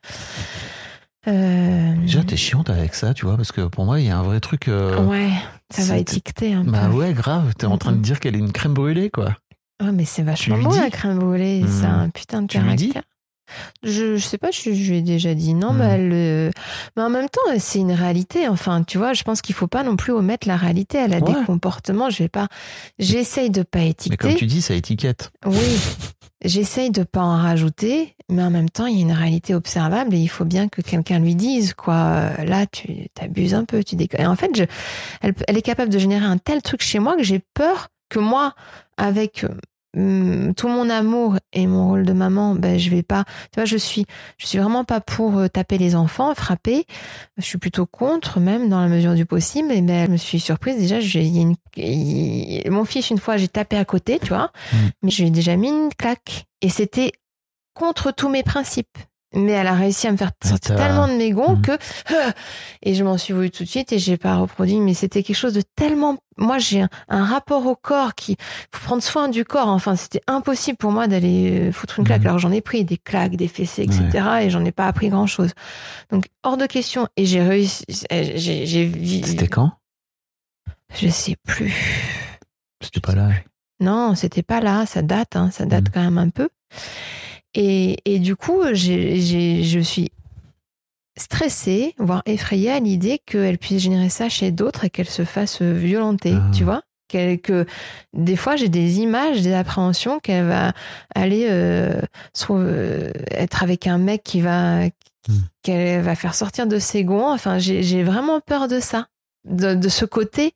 Euh, 1.28 1.94
Déjà, 2.00 2.24
t'es 2.24 2.36
chiante 2.36 2.68
avec 2.68 2.94
ça, 2.94 3.14
tu 3.14 3.26
vois, 3.26 3.36
parce 3.36 3.52
que 3.52 3.62
pour 3.62 3.84
moi, 3.84 4.00
il 4.00 4.06
y 4.06 4.10
a 4.10 4.18
un 4.18 4.22
vrai 4.22 4.40
truc. 4.40 4.68
euh, 4.68 5.02
ouais, 5.04 5.30
ça 5.72 5.84
va 5.84 5.98
étiqueter 5.98 6.52
un 6.54 6.64
Bah 6.64 6.88
peu. 6.88 6.96
ouais, 6.96 7.12
grave. 7.12 7.54
T'es 7.56 7.66
en 7.66 7.78
train 7.78 7.92
de 7.92 7.98
dire 7.98 8.20
qu'elle 8.20 8.36
est 8.36 8.40
une 8.40 8.52
crème 8.52 8.74
brûlée, 8.74 9.10
quoi. 9.10 9.36
Ouais, 9.82 9.90
mais 9.92 10.04
c'est 10.04 10.22
vachement 10.22 10.56
dis 10.70 10.78
la 10.78 10.90
crème 10.90 11.18
brûlée, 11.18 11.64
c'est 11.66 11.86
Hmm. 11.86 12.00
un 12.04 12.08
putain 12.10 12.42
de 12.42 12.46
Tu 12.46 12.58
caractère. 12.58 13.02
Je, 13.82 14.16
je 14.16 14.24
sais 14.24 14.38
pas, 14.38 14.50
je, 14.50 14.72
je 14.72 14.90
lui 14.90 14.98
ai 14.98 15.02
déjà 15.02 15.34
dit 15.34 15.54
non, 15.54 15.72
mais 15.72 15.84
elle, 15.86 16.10
euh, 16.12 16.50
mais 16.96 17.02
en 17.02 17.10
même 17.10 17.28
temps, 17.28 17.40
c'est 17.58 17.78
une 17.80 17.92
réalité. 17.92 18.48
Enfin, 18.48 18.82
tu 18.82 18.98
vois, 18.98 19.12
je 19.12 19.22
pense 19.22 19.42
qu'il 19.42 19.54
faut 19.54 19.66
pas 19.68 19.82
non 19.82 19.96
plus 19.96 20.12
omettre 20.12 20.46
la 20.48 20.56
réalité. 20.56 20.98
Elle 20.98 21.14
a 21.14 21.18
Ouais. 21.18 21.32
des 21.34 21.44
comportements. 21.46 22.10
Je 22.10 22.22
vais 22.24 22.28
pas, 22.28 22.48
j'essaye 22.98 23.50
de 23.50 23.62
pas 23.62 23.78
Mais 23.80 23.90
étiqueter. 23.90 24.16
comme 24.16 24.34
tu 24.34 24.46
dis, 24.46 24.62
ça 24.62 24.74
étiquette. 24.74 25.30
Oui, 25.46 25.56
j'essaye 26.44 26.90
de 26.90 27.02
pas 27.02 27.20
en 27.22 27.36
rajouter, 27.36 28.14
mais 28.28 28.42
en 28.42 28.50
même 28.50 28.70
temps, 28.70 28.86
il 28.86 28.96
y 28.96 28.98
a 28.98 29.02
une 29.02 29.12
réalité 29.12 29.54
observable 29.54 30.14
et 30.14 30.18
il 30.18 30.28
faut 30.28 30.44
bien 30.44 30.68
que 30.68 30.82
quelqu'un 30.82 31.18
lui 31.18 31.34
dise 31.34 31.74
quoi. 31.74 31.94
Euh, 32.38 32.44
Là, 32.44 32.66
tu 32.66 33.08
t'abuses 33.14 33.54
un 33.54 33.64
peu, 33.64 33.82
tu 33.84 33.96
déconnes. 33.96 34.20
Et 34.22 34.26
en 34.26 34.36
fait, 34.36 34.50
je, 34.56 34.64
elle, 35.22 35.34
elle 35.48 35.56
est 35.56 35.62
capable 35.62 35.90
de 35.92 35.98
générer 35.98 36.24
un 36.24 36.38
tel 36.38 36.62
truc 36.62 36.82
chez 36.82 36.98
moi 36.98 37.16
que 37.16 37.22
j'ai 37.22 37.40
peur 37.54 37.88
que 38.08 38.18
moi, 38.18 38.54
avec 38.96 39.44
hum, 39.48 39.56
tout 39.94 40.68
mon 40.68 40.88
amour 40.88 41.36
et 41.52 41.66
mon 41.66 41.88
rôle 41.88 42.04
de 42.04 42.12
maman, 42.12 42.54
ben 42.54 42.78
je 42.78 42.90
vais 42.90 43.02
pas. 43.02 43.24
Tu 43.52 43.56
vois, 43.56 43.64
je 43.64 43.76
suis, 43.76 44.06
je 44.38 44.46
suis 44.46 44.58
vraiment 44.58 44.84
pas 44.84 45.00
pour 45.00 45.38
euh, 45.38 45.48
taper 45.48 45.78
les 45.78 45.94
enfants, 45.94 46.34
frapper. 46.34 46.86
Je 47.36 47.42
suis 47.42 47.58
plutôt 47.58 47.86
contre, 47.86 48.40
même 48.40 48.68
dans 48.68 48.80
la 48.80 48.88
mesure 48.88 49.14
du 49.14 49.26
possible. 49.26 49.70
Et 49.72 49.82
ben, 49.82 50.06
je 50.06 50.12
me 50.12 50.16
suis 50.16 50.40
surprise 50.40 50.78
déjà. 50.78 51.00
j'ai- 51.00 51.24
y 51.24 51.46
mon 52.70 52.84
fils 52.84 53.10
une 53.10 53.18
fois, 53.18 53.36
j'ai 53.36 53.48
tapé 53.48 53.76
à 53.76 53.84
côté, 53.84 54.18
tu 54.18 54.28
vois, 54.28 54.50
mais 55.02 55.10
je 55.10 55.22
lui 55.22 55.28
ai 55.28 55.30
déjà 55.30 55.56
mis 55.56 55.68
une 55.68 55.90
claque. 55.96 56.44
Et 56.60 56.68
c'était 56.68 57.12
contre 57.74 58.12
tous 58.12 58.28
mes 58.28 58.42
principes. 58.42 58.98
Mais 59.34 59.52
elle 59.52 59.66
a 59.66 59.74
réussi 59.74 60.06
à 60.06 60.12
me 60.12 60.16
faire 60.16 60.32
sortir 60.44 60.76
tellement 60.76 61.08
de 61.08 61.14
mes 61.14 61.30
gonds 61.30 61.56
Mhm. 61.56 61.62
que 61.62 61.72
euh, 61.72 62.30
et 62.82 62.94
je 62.94 63.02
m'en 63.04 63.16
suis 63.18 63.32
voulu 63.32 63.50
tout 63.50 63.64
de 63.64 63.68
suite 63.68 63.92
et 63.92 63.98
j'ai 63.98 64.16
pas 64.16 64.36
reproduit. 64.36 64.78
Mais 64.80 64.94
c'était 64.94 65.22
quelque 65.22 65.36
chose 65.36 65.54
de 65.54 65.62
tellement. 65.76 66.18
Moi, 66.38 66.58
j'ai 66.58 66.82
un, 66.82 66.88
un 67.08 67.24
rapport 67.24 67.66
au 67.66 67.76
corps 67.76 68.14
qui 68.14 68.36
faut 68.72 68.84
prendre 68.84 69.02
soin 69.02 69.28
du 69.28 69.44
corps. 69.44 69.68
Enfin, 69.68 69.96
c'était 69.96 70.22
impossible 70.26 70.76
pour 70.78 70.92
moi 70.92 71.06
d'aller 71.08 71.68
euh, 71.68 71.72
foutre 71.72 71.98
une 71.98 72.04
claque. 72.04 72.20
Mhm. 72.22 72.26
Alors 72.26 72.38
j'en 72.38 72.52
ai 72.52 72.60
pris 72.60 72.84
des 72.84 72.96
claques, 72.98 73.36
des 73.36 73.48
fessées, 73.48 73.82
etc. 73.82 74.24
Et 74.42 74.50
j'en 74.50 74.64
ai 74.64 74.72
pas 74.72 74.86
appris 74.86 75.08
grand 75.08 75.26
chose. 75.26 75.50
Donc 76.10 76.26
hors 76.42 76.56
de 76.56 76.66
question. 76.66 77.06
Et 77.16 77.24
j'ai 77.26 77.42
réussi. 77.42 77.84
J'ai, 78.10 79.22
C'était 79.24 79.48
quand? 79.48 79.72
Je 80.94 81.08
sais 81.08 81.36
plus. 81.46 81.72
C'était 82.82 83.00
pas 83.00 83.14
là. 83.14 83.30
Non, 83.80 84.14
c'était 84.14 84.42
pas 84.42 84.60
là. 84.60 84.84
Ça 84.86 85.00
date. 85.02 85.36
Hein, 85.36 85.50
ça 85.50 85.64
date 85.64 85.84
Mhm. 85.84 85.90
quand 85.94 86.02
même 86.02 86.18
un 86.18 86.28
peu. 86.28 86.48
Et, 87.54 87.96
et 88.04 88.18
du 88.18 88.36
coup, 88.36 88.62
je 88.72 89.80
suis 89.82 90.10
stressée, 91.18 91.94
voire 91.98 92.22
effrayée 92.26 92.70
à 92.70 92.80
l'idée 92.80 93.20
qu'elle 93.24 93.58
puisse 93.58 93.82
générer 93.82 94.08
ça 94.08 94.28
chez 94.28 94.50
d'autres 94.50 94.84
et 94.84 94.90
qu'elle 94.90 95.08
se 95.08 95.24
fasse 95.24 95.60
violenter, 95.60 96.34
Ah. 96.36 96.50
tu 96.54 96.64
vois 96.64 96.82
que 97.42 97.66
des 98.14 98.36
fois 98.36 98.56
j'ai 98.56 98.70
des 98.70 99.00
images, 99.00 99.42
des 99.42 99.52
appréhensions 99.52 100.18
qu'elle 100.18 100.46
va 100.46 100.72
aller 101.14 101.46
euh, 101.50 102.00
soit, 102.32 102.56
euh, 102.56 103.12
être 103.32 103.62
avec 103.62 103.86
un 103.86 103.98
mec 103.98 104.22
qui 104.24 104.40
va 104.40 104.84
Hmm. 105.28 105.34
qu'elle 105.62 106.02
va 106.02 106.16
faire 106.16 106.34
sortir 106.34 106.66
de 106.66 106.80
ses 106.80 107.04
gonds. 107.04 107.32
Enfin, 107.32 107.58
j'ai, 107.58 108.02
vraiment 108.02 108.40
peur 108.40 108.66
de 108.66 108.80
ça. 108.80 109.06
De, 109.44 109.74
de 109.74 109.88
ce 109.88 110.04
côté, 110.04 110.52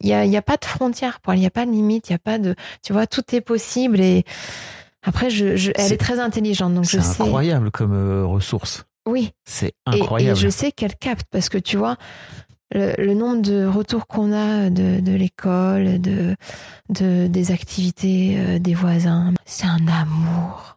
il 0.00 0.08
y 0.08 0.12
a, 0.12 0.24
y 0.24 0.36
a 0.36 0.42
pas 0.42 0.56
de 0.56 0.64
frontière 0.64 1.20
pour 1.20 1.32
elle, 1.32 1.38
il 1.38 1.42
n'y 1.42 1.46
a 1.46 1.50
pas 1.50 1.66
de 1.66 1.70
limite, 1.70 2.10
il 2.10 2.12
y 2.12 2.16
a 2.16 2.20
pas 2.20 2.38
de, 2.38 2.54
tu 2.82 2.92
vois, 2.92 3.06
tout 3.06 3.22
est 3.34 3.40
possible 3.40 4.00
et 4.00 4.24
après, 5.04 5.30
je, 5.30 5.56
je- 5.56 5.72
elle 5.76 5.92
est 5.92 5.96
très 5.96 6.18
intelligente, 6.20 6.74
donc 6.74 6.86
C'est 6.86 6.98
je 6.98 7.02
sais. 7.02 7.22
incroyable 7.22 7.70
comme 7.70 7.92
euh, 7.94 8.24
ressource. 8.24 8.84
Oui, 9.06 9.32
C'est 9.44 9.68
et, 9.92 10.00
incroyable. 10.00 10.38
et 10.38 10.40
je 10.40 10.48
sais 10.48 10.72
qu'elle 10.72 10.96
capte 10.96 11.26
parce 11.30 11.48
que 11.50 11.58
tu 11.58 11.76
vois, 11.76 11.96
le, 12.74 12.94
le 12.96 13.14
nombre 13.14 13.42
de 13.42 13.66
retours 13.66 14.06
qu'on 14.06 14.32
a 14.32 14.70
de, 14.70 15.00
de 15.00 15.12
l'école, 15.12 16.00
de, 16.00 16.34
de, 16.88 17.26
des 17.26 17.50
activités 17.52 18.36
euh, 18.38 18.58
des 18.58 18.74
voisins, 18.74 19.32
c'est 19.44 19.66
un 19.66 19.86
amour. 19.88 20.73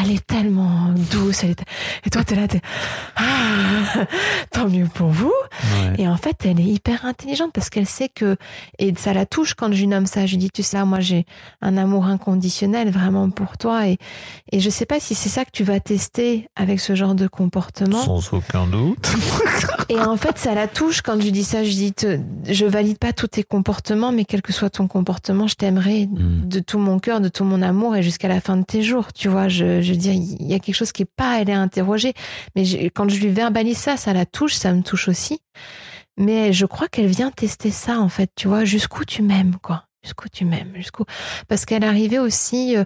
Elle 0.00 0.10
est 0.12 0.26
tellement 0.26 0.90
douce. 1.10 1.42
Elle 1.44 1.50
est... 1.50 1.62
Et 2.04 2.10
toi, 2.10 2.22
t'es 2.24 2.34
là, 2.36 2.46
t'es. 2.46 2.60
Ah, 3.16 4.04
tant 4.50 4.68
mieux 4.68 4.86
pour 4.86 5.08
vous. 5.08 5.32
Ouais. 5.62 5.94
Et 6.02 6.08
en 6.08 6.16
fait, 6.16 6.36
elle 6.44 6.60
est 6.60 6.64
hyper 6.64 7.04
intelligente 7.04 7.50
parce 7.52 7.70
qu'elle 7.70 7.86
sait 7.86 8.08
que. 8.08 8.36
Et 8.78 8.92
ça 8.96 9.12
la 9.12 9.26
touche 9.26 9.54
quand 9.54 9.72
je 9.72 9.78
lui 9.80 9.86
nomme 9.86 10.06
ça. 10.06 10.26
Je 10.26 10.32
lui 10.32 10.38
dis, 10.38 10.50
tu 10.50 10.62
sais, 10.62 10.82
moi, 10.84 11.00
j'ai 11.00 11.26
un 11.62 11.76
amour 11.76 12.06
inconditionnel 12.06 12.90
vraiment 12.90 13.30
pour 13.30 13.56
toi. 13.58 13.88
Et, 13.88 13.98
et 14.52 14.60
je 14.60 14.70
sais 14.70 14.86
pas 14.86 15.00
si 15.00 15.14
c'est 15.14 15.28
ça 15.28 15.44
que 15.44 15.50
tu 15.52 15.64
vas 15.64 15.80
tester 15.80 16.48
avec 16.56 16.80
ce 16.80 16.94
genre 16.94 17.14
de 17.14 17.26
comportement. 17.26 18.02
Sans 18.02 18.32
aucun 18.34 18.66
doute. 18.66 19.08
Et 19.88 20.00
en 20.00 20.16
fait, 20.16 20.36
ça 20.36 20.52
la 20.54 20.66
touche 20.66 21.00
quand 21.00 21.16
je 21.18 21.24
lui 21.24 21.32
dis 21.32 21.44
ça. 21.44 21.62
Je 21.62 21.70
dis, 21.70 21.92
te- 21.92 22.18
je 22.48 22.66
valide 22.66 22.98
pas 22.98 23.12
tous 23.12 23.28
tes 23.28 23.44
comportements, 23.44 24.10
mais 24.10 24.24
quel 24.24 24.42
que 24.42 24.52
soit 24.52 24.70
ton 24.70 24.88
comportement, 24.88 25.46
je 25.46 25.54
t'aimerai 25.54 26.06
Mm. 26.06 26.48
de 26.48 26.60
tout 26.60 26.78
mon 26.78 26.98
cœur, 26.98 27.20
de 27.20 27.28
tout 27.28 27.44
mon 27.44 27.62
amour 27.62 27.96
et 27.96 28.02
jusqu'à 28.02 28.28
la 28.28 28.40
fin 28.40 28.56
de 28.56 28.62
tes 28.64 28.82
jours. 28.82 29.12
Tu 29.12 29.28
vois, 29.28 29.45
je, 29.48 29.80
veux 29.80 29.96
dire, 29.96 30.12
il 30.12 30.46
y 30.46 30.54
a 30.54 30.58
quelque 30.58 30.74
chose 30.74 30.92
qui 30.92 31.02
est 31.02 31.10
pas, 31.16 31.40
elle 31.40 31.50
est 31.50 31.54
interrogée. 31.54 32.12
Mais 32.54 32.64
quand 32.90 33.08
je 33.08 33.20
lui 33.20 33.28
verbalise 33.28 33.78
ça, 33.78 33.96
ça 33.96 34.12
la 34.12 34.26
touche, 34.26 34.54
ça 34.54 34.72
me 34.72 34.82
touche 34.82 35.08
aussi. 35.08 35.40
Mais 36.18 36.52
je 36.52 36.66
crois 36.66 36.88
qu'elle 36.88 37.06
vient 37.06 37.30
tester 37.30 37.70
ça, 37.70 38.00
en 38.00 38.08
fait. 38.08 38.30
Tu 38.36 38.48
vois, 38.48 38.64
jusqu'où 38.64 39.04
tu 39.04 39.22
m'aimes, 39.22 39.56
quoi. 39.62 39.84
Jusqu'où 40.06 40.28
tu 40.28 40.44
m'aimes, 40.44 40.70
jusqu'où. 40.76 41.04
Parce 41.48 41.64
qu'elle 41.64 41.82
arrivait 41.84 42.20
aussi, 42.20 42.76
euh, 42.76 42.84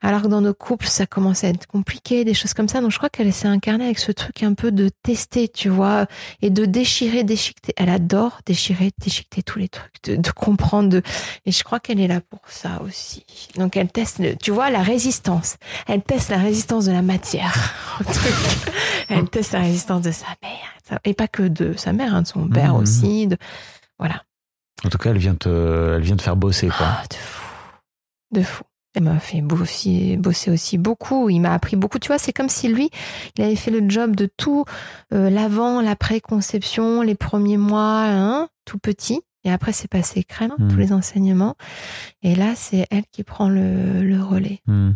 alors 0.00 0.22
que 0.22 0.26
dans 0.28 0.40
nos 0.40 0.54
couples, 0.54 0.86
ça 0.86 1.04
commençait 1.06 1.46
à 1.46 1.50
être 1.50 1.66
compliqué, 1.66 2.24
des 2.24 2.32
choses 2.34 2.54
comme 2.54 2.66
ça. 2.68 2.80
Donc 2.80 2.90
je 2.90 2.96
crois 2.96 3.10
qu'elle 3.10 3.30
s'est 3.32 3.46
incarnée 3.46 3.84
avec 3.84 3.98
ce 3.98 4.10
truc 4.10 4.42
un 4.42 4.54
peu 4.54 4.72
de 4.72 4.88
tester, 5.02 5.48
tu 5.48 5.68
vois, 5.68 6.06
et 6.40 6.48
de 6.50 6.64
déchirer, 6.64 7.24
déchiqueter. 7.24 7.74
Elle 7.76 7.90
adore 7.90 8.40
déchirer, 8.46 8.90
déchiqueter 8.98 9.42
tous 9.42 9.58
les 9.58 9.68
trucs, 9.68 9.92
de, 10.04 10.16
de 10.16 10.30
comprendre. 10.30 10.88
De... 10.88 11.02
Et 11.46 11.52
je 11.52 11.62
crois 11.62 11.78
qu'elle 11.78 12.00
est 12.00 12.08
là 12.08 12.20
pour 12.22 12.40
ça 12.48 12.80
aussi. 12.82 13.24
Donc 13.56 13.76
elle 13.76 13.92
teste, 13.92 14.18
le- 14.18 14.34
tu 14.34 14.50
vois, 14.50 14.70
la 14.70 14.82
résistance. 14.82 15.56
Elle 15.86 16.02
teste 16.02 16.30
la 16.30 16.38
résistance 16.38 16.86
de 16.86 16.92
la 16.92 17.02
matière. 17.02 17.54
elle 19.08 19.28
teste 19.28 19.52
la 19.52 19.60
résistance 19.60 20.02
de 20.02 20.10
sa 20.10 20.26
mère. 20.42 21.00
Et 21.04 21.14
pas 21.14 21.28
que 21.28 21.42
de 21.42 21.74
sa 21.76 21.92
mère, 21.92 22.14
hein, 22.14 22.22
de 22.22 22.26
son 22.28 22.48
père 22.48 22.74
Mhm. 22.74 22.82
aussi. 22.82 23.26
De... 23.26 23.36
Voilà. 23.98 24.22
En 24.84 24.88
tout 24.88 24.98
cas, 24.98 25.10
elle 25.10 25.18
vient 25.18 25.34
te, 25.34 25.94
elle 25.96 26.02
vient 26.02 26.16
te 26.16 26.22
faire 26.22 26.36
bosser, 26.36 26.68
quoi. 26.68 26.86
Ah, 26.88 27.02
de 27.08 27.14
fou. 27.14 27.42
De 28.32 28.42
fou. 28.42 28.64
Elle 28.94 29.04
m'a 29.04 29.18
fait 29.20 29.40
bosser, 29.40 30.16
bosser 30.18 30.50
aussi 30.50 30.76
beaucoup. 30.76 31.30
Il 31.30 31.40
m'a 31.40 31.54
appris 31.54 31.76
beaucoup. 31.76 31.98
Tu 31.98 32.08
vois, 32.08 32.18
c'est 32.18 32.32
comme 32.34 32.50
si 32.50 32.68
lui, 32.68 32.90
il 33.36 33.44
avait 33.44 33.56
fait 33.56 33.70
le 33.70 33.88
job 33.88 34.14
de 34.14 34.28
tout, 34.36 34.66
euh, 35.14 35.30
l'avant, 35.30 35.80
l'après-conception, 35.80 37.00
les 37.00 37.14
premiers 37.14 37.56
mois, 37.56 38.02
hein, 38.04 38.48
tout 38.66 38.78
petit. 38.78 39.22
Et 39.44 39.50
après, 39.50 39.72
c'est 39.72 39.88
passé 39.88 40.24
crème, 40.24 40.52
Mhm. 40.58 40.68
tous 40.70 40.76
les 40.76 40.92
enseignements. 40.92 41.56
Et 42.22 42.34
là, 42.34 42.52
c'est 42.54 42.86
elle 42.90 43.04
qui 43.10 43.24
prend 43.24 43.48
le, 43.48 44.02
le 44.02 44.22
relais. 44.22 44.60
Hmm. 44.66 44.92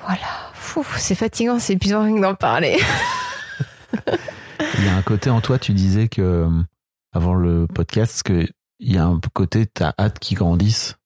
Voilà. 0.00 0.52
C'est 0.98 1.16
fatigant, 1.16 1.58
c'est 1.58 1.72
épuisant 1.72 2.04
rien 2.04 2.14
que 2.14 2.20
d'en 2.22 2.34
parler. 2.36 2.78
Il 4.78 4.84
y 4.84 4.88
a 4.88 4.94
un 4.96 5.02
côté 5.02 5.30
en 5.30 5.40
toi, 5.40 5.58
tu 5.58 5.72
disais 5.72 6.08
que 6.08 6.22
euh, 6.22 6.48
avant 7.12 7.34
le 7.34 7.66
podcast, 7.66 8.22
que 8.22 8.46
il 8.80 8.94
y 8.94 8.98
a 8.98 9.04
un 9.06 9.20
côté, 9.32 9.66
t'as 9.66 9.92
hâte 9.98 10.18
qu'ils 10.18 10.38
grandissent 10.38 10.96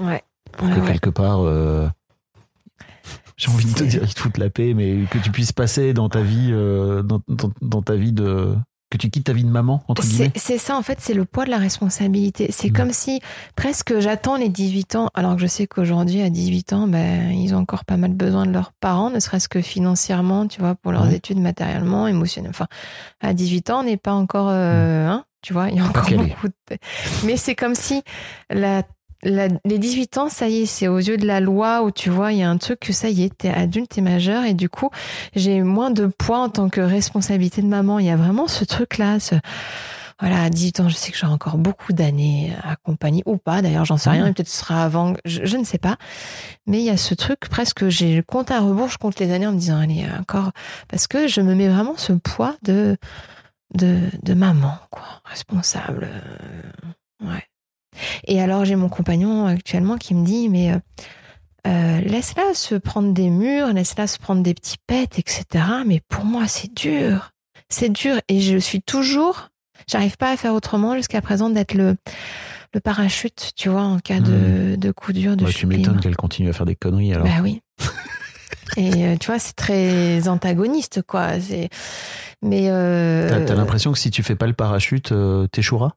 Ouais. 0.00 0.22
pour 0.52 0.68
Ouais, 0.68 0.74
que 0.74 0.80
ouais. 0.80 0.86
quelque 0.86 1.10
part, 1.10 1.40
euh, 1.40 1.88
j'ai 3.36 3.50
envie 3.50 3.64
de 3.66 3.74
te 3.74 3.84
dire, 3.84 4.02
ils 4.04 4.14
te 4.14 4.20
foutent 4.20 4.38
la 4.38 4.50
paix, 4.50 4.74
mais 4.74 5.04
que 5.10 5.18
tu 5.18 5.30
puisses 5.30 5.52
passer 5.52 5.92
dans 5.94 6.08
ta 6.08 6.20
vie, 6.22 6.50
euh, 6.52 7.02
dans, 7.02 7.20
dans- 7.28 7.52
dans 7.60 7.82
ta 7.82 7.94
vie 7.96 8.12
de, 8.12 8.54
que 8.90 8.96
tu 8.98 9.08
quittes 9.10 9.24
ta 9.24 9.32
vie 9.32 9.44
de 9.44 9.48
maman 9.50 9.82
entre 9.88 10.02
guillemets. 10.02 10.32
C'est 10.36 10.58
ça, 10.58 10.76
en 10.76 10.82
fait, 10.82 10.98
c'est 11.00 11.14
le 11.14 11.24
poids 11.24 11.44
de 11.44 11.50
la 11.50 11.58
responsabilité. 11.58 12.48
C'est 12.52 12.70
Mm. 12.70 12.72
comme 12.72 12.92
si 12.92 13.20
presque 13.56 13.98
j'attends 14.00 14.36
les 14.36 14.48
18 14.48 14.94
ans, 14.96 15.08
alors 15.14 15.36
que 15.36 15.40
je 15.42 15.46
sais 15.46 15.66
qu'aujourd'hui, 15.66 16.20
à 16.22 16.28
18 16.30 16.72
ans, 16.72 16.86
ben, 16.86 17.30
ils 17.30 17.54
ont 17.54 17.58
encore 17.58 17.84
pas 17.84 17.96
mal 17.96 18.12
besoin 18.12 18.46
de 18.46 18.52
leurs 18.52 18.72
parents, 18.72 19.10
ne 19.10 19.18
serait-ce 19.20 19.48
que 19.48 19.60
financièrement, 19.62 20.46
tu 20.46 20.60
vois, 20.60 20.74
pour 20.74 20.92
leurs 20.92 21.06
Ouais. 21.06 21.16
études, 21.16 21.38
matériellement, 21.38 22.06
émotionnellement. 22.06 22.50
Enfin, 22.54 22.66
à 23.20 23.32
18 23.32 23.70
ans, 23.70 23.80
on 23.80 23.84
n'est 23.84 23.96
pas 23.96 24.12
encore, 24.12 24.48
euh, 24.50 25.06
hein, 25.08 25.24
tu 25.42 25.52
vois, 25.52 25.68
il 25.70 25.76
y 25.76 25.80
a 25.80 25.84
encore 25.84 26.08
beaucoup 26.10 26.48
de... 26.48 26.76
Mais 27.24 27.36
c'est 27.36 27.54
comme 27.54 27.74
si 27.74 28.02
la, 28.50 28.82
la- 29.22 29.48
les 29.64 29.78
18 29.78 30.18
ans, 30.18 30.28
ça 30.28 30.48
y 30.48 30.62
est, 30.62 30.66
c'est 30.66 30.88
aux 30.88 30.98
yeux 30.98 31.16
de 31.16 31.26
la 31.26 31.40
loi 31.40 31.82
où 31.82 31.90
tu 31.90 32.10
vois, 32.10 32.32
il 32.32 32.38
y 32.38 32.42
a 32.42 32.50
un 32.50 32.58
truc 32.58 32.80
que 32.80 32.92
ça 32.92 33.08
y 33.08 33.24
est, 33.24 33.36
t'es 33.36 33.50
adulte, 33.50 33.90
t'es 33.90 34.00
majeur, 34.00 34.44
et 34.44 34.54
du 34.54 34.68
coup, 34.68 34.90
j'ai 35.34 35.62
moins 35.62 35.90
de 35.90 36.06
poids 36.06 36.38
en 36.40 36.48
tant 36.48 36.68
que 36.68 36.80
responsabilité 36.80 37.62
de 37.62 37.66
maman. 37.66 37.98
Il 37.98 38.06
y 38.06 38.10
a 38.10 38.16
vraiment 38.16 38.48
ce 38.48 38.64
truc-là, 38.64 39.18
ce, 39.20 39.34
voilà, 40.20 40.42
à 40.42 40.50
18 40.50 40.80
ans, 40.80 40.88
je 40.90 40.94
sais 40.96 41.10
que 41.12 41.16
j'aurai 41.16 41.32
encore 41.32 41.56
beaucoup 41.56 41.94
d'années 41.94 42.52
à 42.62 42.72
accompagner, 42.72 43.22
ou 43.24 43.38
pas, 43.38 43.62
d'ailleurs, 43.62 43.86
j'en 43.86 43.96
sais 43.96 44.10
rien, 44.10 44.26
et 44.26 44.32
peut-être 44.34 44.48
ce 44.50 44.58
sera 44.58 44.84
avant, 44.84 45.14
je, 45.24 45.40
je 45.44 45.56
ne 45.56 45.64
sais 45.64 45.78
pas. 45.78 45.96
Mais 46.66 46.78
il 46.80 46.84
y 46.84 46.90
a 46.90 46.98
ce 46.98 47.14
truc, 47.14 47.40
presque, 47.48 47.88
j'ai 47.88 48.14
le 48.14 48.22
compte 48.22 48.50
à 48.50 48.60
rebours, 48.60 48.88
je 48.88 48.98
compte 48.98 49.18
les 49.18 49.32
années 49.32 49.46
en 49.46 49.52
me 49.52 49.58
disant, 49.58 49.78
allez, 49.80 50.04
encore, 50.18 50.50
parce 50.88 51.06
que 51.06 51.26
je 51.26 51.40
me 51.40 51.54
mets 51.54 51.68
vraiment 51.68 51.94
ce 51.96 52.12
poids 52.12 52.54
de, 52.62 52.98
de, 53.74 53.98
de 54.22 54.34
maman, 54.34 54.74
quoi, 54.90 55.04
responsable. 55.24 56.08
euh, 56.10 57.26
ouais. 57.26 57.44
Et 58.24 58.40
alors, 58.40 58.64
j'ai 58.64 58.76
mon 58.76 58.88
compagnon 58.88 59.46
actuellement 59.46 59.96
qui 59.98 60.14
me 60.14 60.24
dit, 60.24 60.48
mais 60.48 60.72
euh, 60.72 60.78
euh, 61.66 62.00
laisse-la 62.00 62.54
se 62.54 62.74
prendre 62.74 63.12
des 63.12 63.28
murs, 63.30 63.72
laisse-la 63.72 64.06
se 64.06 64.18
prendre 64.18 64.42
des 64.42 64.54
petits 64.54 64.78
pets, 64.86 65.18
etc. 65.18 65.44
Mais 65.86 66.00
pour 66.08 66.24
moi, 66.24 66.46
c'est 66.46 66.72
dur. 66.72 67.32
C'est 67.68 67.90
dur. 67.90 68.20
Et 68.28 68.40
je 68.40 68.56
suis 68.58 68.80
toujours, 68.82 69.50
j'arrive 69.88 70.16
pas 70.16 70.30
à 70.32 70.36
faire 70.36 70.54
autrement 70.54 70.94
jusqu'à 70.96 71.20
présent 71.20 71.50
d'être 71.50 71.74
le, 71.74 71.96
le 72.74 72.80
parachute, 72.80 73.52
tu 73.56 73.68
vois, 73.68 73.82
en 73.82 73.98
cas 73.98 74.20
de, 74.20 74.76
de 74.76 74.90
coup 74.92 75.12
dur, 75.12 75.36
de 75.36 75.46
chute 75.46 75.56
tu 75.58 75.66
m'étonnes 75.66 76.00
qu'elle 76.00 76.16
continue 76.16 76.48
à 76.48 76.52
faire 76.52 76.66
des 76.66 76.76
conneries 76.76 77.12
alors. 77.14 77.26
Bah 77.26 77.40
oui. 77.42 77.60
Et 78.76 79.06
euh, 79.06 79.16
tu 79.16 79.26
vois, 79.26 79.38
c'est 79.38 79.54
très 79.54 80.28
antagoniste, 80.28 81.02
quoi. 81.02 81.40
C'est... 81.40 81.68
Mais 82.42 82.68
euh, 82.68 83.44
T'as 83.46 83.54
l'impression 83.54 83.92
que 83.92 83.98
si 83.98 84.10
tu 84.10 84.22
fais 84.22 84.36
pas 84.36 84.46
le 84.46 84.52
parachute, 84.52 85.12
euh, 85.12 85.46
t'échoueras? 85.48 85.92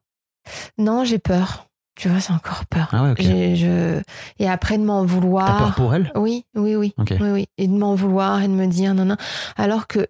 Non, 0.78 1.04
j'ai 1.04 1.18
peur. 1.18 1.66
Tu 1.96 2.08
vois, 2.08 2.20
c'est 2.20 2.32
encore 2.32 2.66
peur. 2.66 2.88
Ah 2.92 3.04
ouais, 3.04 3.14
je... 3.54 4.02
Et 4.38 4.48
après 4.48 4.78
de 4.78 4.84
m'en 4.84 5.04
vouloir. 5.04 5.46
T'as 5.46 5.58
peur 5.58 5.74
pour 5.74 5.94
elle? 5.94 6.10
Oui, 6.16 6.44
oui, 6.56 6.74
oui. 6.74 6.92
Oui, 6.98 7.30
oui. 7.30 7.48
Et 7.56 7.68
de 7.68 7.72
m'en 7.72 7.94
vouloir 7.94 8.42
et 8.42 8.48
de 8.48 8.52
me 8.52 8.66
dire 8.66 8.94
non, 8.94 9.04
non. 9.04 9.16
Alors 9.56 9.86
que. 9.86 10.08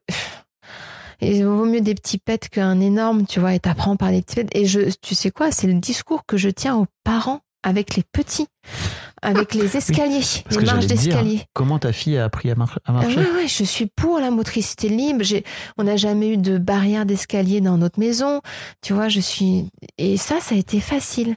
Il 1.20 1.44
vaut 1.46 1.64
mieux 1.64 1.80
des 1.80 1.94
petits 1.94 2.18
pets 2.18 2.48
qu'un 2.48 2.80
énorme, 2.80 3.24
tu 3.26 3.40
vois, 3.40 3.54
et 3.54 3.60
t'apprends 3.60 3.96
par 3.96 4.10
les 4.10 4.20
petits 4.20 4.36
pets. 4.36 4.48
Et 4.52 4.66
je, 4.66 4.80
tu 5.00 5.14
sais 5.14 5.30
quoi, 5.30 5.52
c'est 5.52 5.66
le 5.66 5.74
discours 5.74 6.26
que 6.26 6.36
je 6.36 6.50
tiens 6.50 6.74
aux 6.74 6.86
parents 7.04 7.40
avec 7.62 7.96
les 7.96 8.02
petits, 8.02 8.46
avec 9.24 9.54
les 9.54 9.76
escaliers, 9.76 10.20
les 10.50 10.60
marches 10.64 10.86
d'escalier. 10.86 11.42
comment 11.52 11.78
ta 11.78 11.92
fille 11.92 12.16
a 12.18 12.24
appris 12.24 12.50
à, 12.50 12.54
mar- 12.54 12.78
à 12.84 12.90
Ah 12.90 12.92
marcher 12.92 13.16
ouais, 13.18 13.30
ouais, 13.32 13.48
je 13.48 13.64
suis 13.64 13.86
pour 13.86 14.18
la 14.20 14.30
motricité 14.30 14.88
libre. 14.88 15.24
On 15.78 15.84
n'a 15.84 15.96
jamais 15.96 16.30
eu 16.30 16.36
de 16.36 16.58
barrière 16.58 17.06
d'escalier 17.06 17.60
dans 17.60 17.78
notre 17.78 17.98
maison. 17.98 18.40
Tu 18.82 18.92
vois, 18.92 19.08
je 19.08 19.20
suis. 19.20 19.68
Et 19.98 20.16
ça, 20.16 20.40
ça 20.40 20.54
a 20.54 20.58
été 20.58 20.80
facile. 20.80 21.34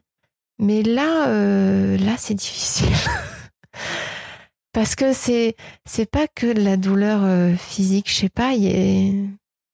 Mais 0.60 0.84
là, 0.84 1.28
euh, 1.28 1.98
là, 1.98 2.14
c'est 2.18 2.34
difficile. 2.36 2.90
Parce 4.74 4.96
que 4.96 5.14
c'est, 5.14 5.56
c'est 5.86 6.10
pas 6.10 6.28
que 6.28 6.54
de 6.54 6.62
la 6.62 6.78
douleur 6.78 7.22
euh, 7.24 7.56
physique. 7.56 8.10
Je 8.12 8.16
sais 8.16 8.30
pas, 8.30 8.52
Je 8.54 9.26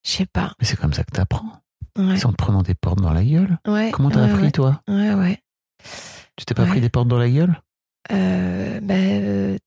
sais 0.04 0.26
pas. 0.26 0.54
Mais 0.60 0.66
c'est 0.66 0.78
comme 0.78 0.94
ça 0.94 1.04
que 1.04 1.12
t'apprends. 1.12 1.52
Ouais. 1.98 2.16
C'est 2.18 2.26
en 2.26 2.32
te 2.32 2.38
prenant 2.38 2.62
des 2.64 2.74
portes 2.74 3.00
dans 3.02 3.14
la 3.14 3.24
gueule. 3.24 3.58
ouais 3.68 3.92
Comment 3.92 4.10
t'as 4.10 4.26
ouais, 4.26 4.32
appris 4.32 4.52
toi? 4.52 4.82
Ouais, 4.88 5.14
ouais. 5.14 5.40
Tu 6.38 6.46
t'es 6.46 6.54
pas 6.56 6.66
pris 6.66 6.82
des 6.82 6.90
portes 6.90 7.08
dans 7.08 7.18
la 7.20 7.30
gueule? 7.30 7.62
Euh, 8.12 8.80
bah, 8.82 8.94
euh, 8.96 9.58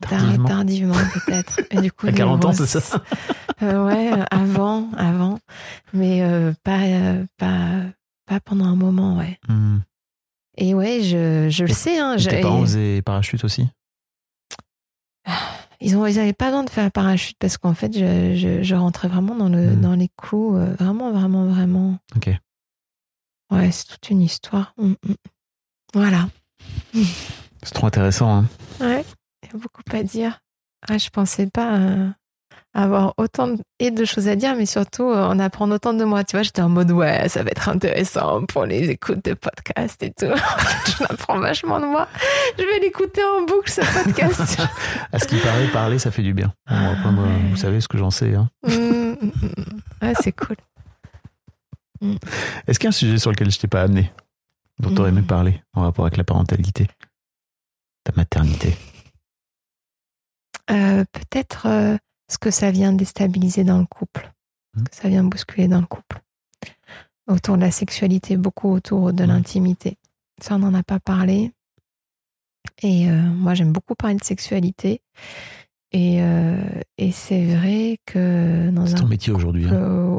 Tardivement. 0.00 0.46
tardivement, 0.48 0.94
peut-être. 0.94 1.60
Du 1.82 1.90
coup, 1.90 2.06
À 2.06 2.12
40 2.12 2.44
ans, 2.44 2.52
c'est 2.52 2.66
ça 2.66 3.02
Euh, 3.62 3.86
ouais, 3.86 4.12
euh, 4.12 4.22
avant, 4.30 4.90
avant, 4.98 5.38
mais 5.94 6.20
pas, 6.62 6.80
pas, 7.38 7.80
pas 8.26 8.38
pendant 8.40 8.66
un 8.66 8.76
moment, 8.76 9.16
ouais. 9.16 9.38
Hmm. 9.48 9.78
Et 10.58 10.74
ouais, 10.74 11.00
je, 11.02 11.48
je 11.50 11.64
le 11.64 11.72
sais, 11.72 11.98
hein. 11.98 12.14
Et 12.14 12.18
je- 12.18 12.28
Tes 12.28 12.40
parents 12.42 12.60
faisaient 12.60 13.00
parachute 13.02 13.42
aussi? 13.44 13.66
Ils 15.80 15.96
ont, 15.96 16.06
ils 16.06 16.18
avaient 16.18 16.32
pas 16.32 16.46
besoin 16.46 16.64
de 16.64 16.70
faire 16.70 16.84
un 16.84 16.90
parachute 16.90 17.36
parce 17.38 17.56
qu'en 17.58 17.74
fait, 17.74 17.92
je, 17.96 18.34
je, 18.36 18.62
je 18.62 18.74
rentrais 18.74 19.08
vraiment 19.08 19.34
dans 19.34 19.48
le, 19.48 19.74
Mm. 19.76 19.80
dans 19.80 19.94
les 19.94 20.10
clous, 20.16 20.52
vraiment, 20.78 21.10
vraiment, 21.12 21.46
vraiment. 21.46 21.98
Ok. 22.14 22.30
Ouais, 23.50 23.70
c'est 23.70 23.86
toute 23.86 24.10
une 24.10 24.22
histoire. 24.22 24.74
Mm, 24.78 24.92
mm. 24.92 25.14
Voilà. 25.94 26.28
C'est 27.66 27.74
trop 27.74 27.88
intéressant. 27.88 28.32
Hein. 28.32 28.44
Ouais, 28.80 29.04
il 29.42 29.48
y 29.48 29.56
a 29.56 29.58
beaucoup 29.58 29.82
à 29.92 30.02
dire. 30.04 30.38
Ah, 30.88 30.98
je 30.98 31.08
pensais 31.10 31.48
pas 31.52 31.74
euh, 31.74 32.08
avoir 32.74 33.12
autant 33.16 33.48
de, 33.48 33.58
et 33.80 33.90
de 33.90 34.04
choses 34.04 34.28
à 34.28 34.36
dire, 34.36 34.54
mais 34.54 34.66
surtout 34.66 35.10
euh, 35.10 35.26
en 35.26 35.40
apprendre 35.40 35.74
autant 35.74 35.92
de 35.92 36.04
moi. 36.04 36.22
Tu 36.22 36.36
vois, 36.36 36.44
j'étais 36.44 36.62
en 36.62 36.68
mode 36.68 36.92
ouais, 36.92 37.28
ça 37.28 37.42
va 37.42 37.50
être 37.50 37.68
intéressant 37.68 38.46
pour 38.46 38.66
les 38.66 38.88
écoutes 38.88 39.24
de 39.24 39.34
podcast 39.34 40.00
et 40.04 40.12
tout. 40.12 40.26
Je 40.86 41.04
apprends 41.12 41.40
vachement 41.40 41.80
de 41.80 41.86
moi. 41.86 42.06
Je 42.56 42.62
vais 42.62 42.78
l'écouter 42.78 43.22
en 43.24 43.44
boucle 43.44 43.68
ce 43.68 43.80
podcast. 43.80 44.62
À 45.12 45.18
ce 45.18 45.26
qui 45.26 45.36
paraît, 45.38 45.66
parler, 45.72 45.98
ça 45.98 46.12
fait 46.12 46.22
du 46.22 46.34
bien. 46.34 46.54
Ouais. 46.70 46.94
vous 47.50 47.56
savez 47.56 47.80
ce 47.80 47.88
que 47.88 47.98
j'en 47.98 48.12
sais. 48.12 48.32
Hein. 48.36 48.48
Mm, 48.64 48.70
mm, 48.70 49.16
mm. 49.22 49.80
Ouais, 50.02 50.14
c'est 50.20 50.32
cool. 50.32 50.56
Est-ce 52.68 52.78
qu'il 52.78 52.84
y 52.84 52.86
a 52.86 52.90
un 52.90 52.92
sujet 52.92 53.18
sur 53.18 53.32
lequel 53.32 53.50
je 53.50 53.58
t'ai 53.58 53.66
pas 53.66 53.82
amené, 53.82 54.12
dont 54.78 54.94
tu 54.94 55.00
aurais 55.00 55.08
aimé 55.08 55.22
parler 55.22 55.60
en 55.74 55.82
rapport 55.82 56.04
avec 56.04 56.16
la 56.16 56.22
parentalité, 56.24 56.86
ta 58.06 58.12
maternité? 58.16 58.74
Euh, 60.70 61.04
Peut-être 61.12 61.66
euh, 61.66 61.96
ce 62.30 62.38
que 62.38 62.50
ça 62.50 62.70
vient 62.70 62.92
déstabiliser 62.92 63.64
dans 63.64 63.78
le 63.78 63.86
couple, 63.86 64.32
ce 64.74 64.80
Mm. 64.80 64.84
que 64.84 64.96
ça 64.96 65.08
vient 65.08 65.24
bousculer 65.24 65.68
dans 65.68 65.80
le 65.80 65.86
couple. 65.86 66.20
Autour 67.28 67.56
de 67.56 67.62
la 67.62 67.70
sexualité, 67.70 68.36
beaucoup 68.36 68.70
autour 68.70 69.12
de 69.12 69.24
l'intimité. 69.24 69.96
Ça, 70.40 70.54
on 70.56 70.58
n'en 70.60 70.74
a 70.74 70.82
pas 70.82 71.00
parlé. 71.00 71.52
Et 72.82 73.08
euh, 73.10 73.20
moi, 73.22 73.54
j'aime 73.54 73.72
beaucoup 73.72 73.94
parler 73.94 74.16
de 74.16 74.24
sexualité. 74.24 75.00
Et, 75.92 76.18
euh, 76.20 76.56
et 76.98 77.10
c'est 77.12 77.46
vrai 77.56 77.98
que 78.06 78.70
dans 78.70 78.86
C'est 78.86 78.94
un 78.94 78.98
ton 79.02 79.06
métier 79.08 79.32
aujourd'hui. 79.32 79.66
hein. 79.68 80.16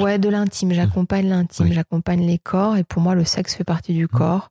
ouais, 0.00 0.18
de 0.18 0.28
l'intime. 0.28 0.72
J'accompagne 0.72 1.28
l'intime, 1.28 1.66
Oui. 1.66 1.72
j'accompagne 1.72 2.26
les 2.26 2.38
corps. 2.38 2.76
Et 2.76 2.84
pour 2.84 3.02
moi, 3.02 3.14
le 3.14 3.24
sexe 3.24 3.54
fait 3.54 3.64
partie 3.64 3.92
du 3.94 4.08
corps. 4.08 4.50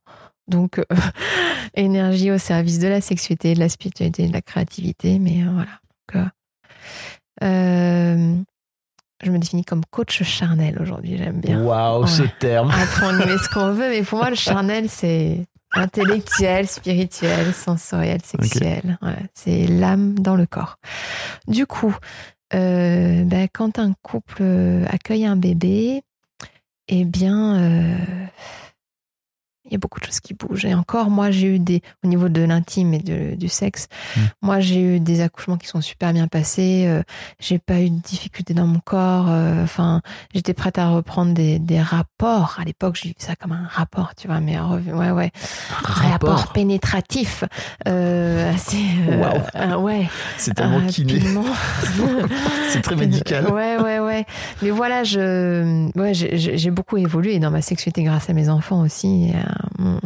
Donc, 0.50 0.78
euh, 0.78 0.84
énergie 1.74 2.30
au 2.30 2.38
service 2.38 2.78
de 2.78 2.88
la 2.88 3.00
sexualité, 3.00 3.54
de 3.54 3.60
la 3.60 3.68
spiritualité, 3.68 4.26
de 4.28 4.32
la 4.32 4.42
créativité. 4.42 5.18
Mais 5.18 5.42
euh, 5.42 5.50
voilà. 5.52 5.80
Donc, 6.12 6.26
euh, 7.42 8.34
je 9.22 9.30
me 9.30 9.38
définis 9.38 9.64
comme 9.64 9.84
coach 9.90 10.22
charnel 10.22 10.78
aujourd'hui. 10.80 11.16
J'aime 11.18 11.40
bien. 11.40 11.62
Waouh, 11.62 12.06
ce 12.06 12.22
Ouais. 12.22 12.34
terme. 12.40 12.70
Après, 12.70 13.06
on 13.06 13.12
met 13.12 13.38
ce 13.38 13.48
qu'on 13.48 13.72
veut. 13.72 13.90
Mais 13.90 14.02
pour 14.02 14.18
moi, 14.18 14.30
le 14.30 14.36
charnel, 14.48 14.88
c'est 14.88 15.46
intellectuel, 15.72 16.66
spirituel, 16.66 17.54
sensoriel, 17.54 18.20
sexuel. 18.24 18.98
Voilà, 19.00 19.18
c'est 19.34 19.66
l'âme 19.66 20.18
dans 20.18 20.34
le 20.36 20.46
corps. 20.46 20.76
Du 21.46 21.66
coup, 21.66 21.96
euh, 22.54 23.22
ben, 23.24 23.46
quand 23.52 23.78
un 23.78 23.92
couple 24.02 24.42
accueille 24.88 25.26
un 25.26 25.36
bébé, 25.36 26.02
eh 26.88 27.04
bien, 27.04 27.56
euh, 27.56 27.96
il 29.70 29.74
y 29.74 29.76
a 29.76 29.78
beaucoup 29.78 30.00
de 30.00 30.04
choses 30.06 30.20
qui 30.20 30.34
bougent. 30.34 30.64
Et 30.64 30.74
encore, 30.74 31.10
moi, 31.10 31.30
j'ai 31.30 31.54
eu 31.54 31.58
des, 31.58 31.82
au 32.04 32.08
niveau 32.08 32.28
de 32.28 32.42
l'intime 32.42 32.92
et 32.94 32.98
de- 32.98 33.34
du 33.36 33.48
sexe, 33.48 33.86
Mm. 34.16 34.20
moi, 34.42 34.60
j'ai 34.60 34.80
eu 34.96 35.00
des 35.00 35.20
accouchements 35.20 35.56
qui 35.56 35.68
sont 35.68 35.80
super 35.80 36.12
bien 36.12 36.26
passés. 36.28 36.84
euh, 36.88 37.02
j'ai 37.38 37.58
pas 37.58 37.80
eu 37.80 37.90
de 37.90 38.00
difficultés 38.00 38.54
dans 38.54 38.66
mon 38.66 38.80
corps. 38.80 39.26
euh, 39.28 39.62
Enfin, 39.62 40.02
j'étais 40.34 40.54
prête 40.54 40.78
à 40.78 40.88
reprendre 40.90 41.32
des, 41.34 41.58
des 41.58 41.80
rapports. 41.80 42.56
À 42.60 42.64
l'époque, 42.64 42.98
j'ai 43.00 43.10
vu 43.10 43.14
ça 43.18 43.36
comme 43.36 43.52
un 43.52 43.66
rapport, 43.70 44.14
tu 44.16 44.26
vois, 44.26 44.40
mais 44.40 44.58
ouais, 44.58 45.10
ouais, 45.10 45.30
rapport, 45.82 46.52
pénétratif, 46.52 47.44
euh, 47.86 48.52
assez, 48.52 48.84
euh, 49.08 49.24
euh, 49.56 49.76
ouais, 49.76 50.08
C'est 50.38 50.54
tellement 50.54 50.80
kiné. 50.88 51.14
rapidement. 51.14 51.44
C'est 52.68 52.80
très 52.82 52.96
médical. 52.96 53.46
Ouais, 53.48 53.78
ouais, 53.78 53.99
ouais. 54.10 54.26
Mais 54.62 54.70
voilà, 54.70 55.04
je, 55.04 55.88
ouais, 55.98 56.14
j'ai- 56.14 56.70
beaucoup 56.70 56.96
évolué 56.98 57.38
dans 57.38 57.50
ma 57.50 57.62
sexualité 57.62 58.02
grâce 58.02 58.28
à 58.30 58.32
mes 58.32 58.48
enfants 58.48 58.80
aussi, 58.82 59.30
et 59.30 59.34
à, 59.36 59.54
mon- 59.78 60.00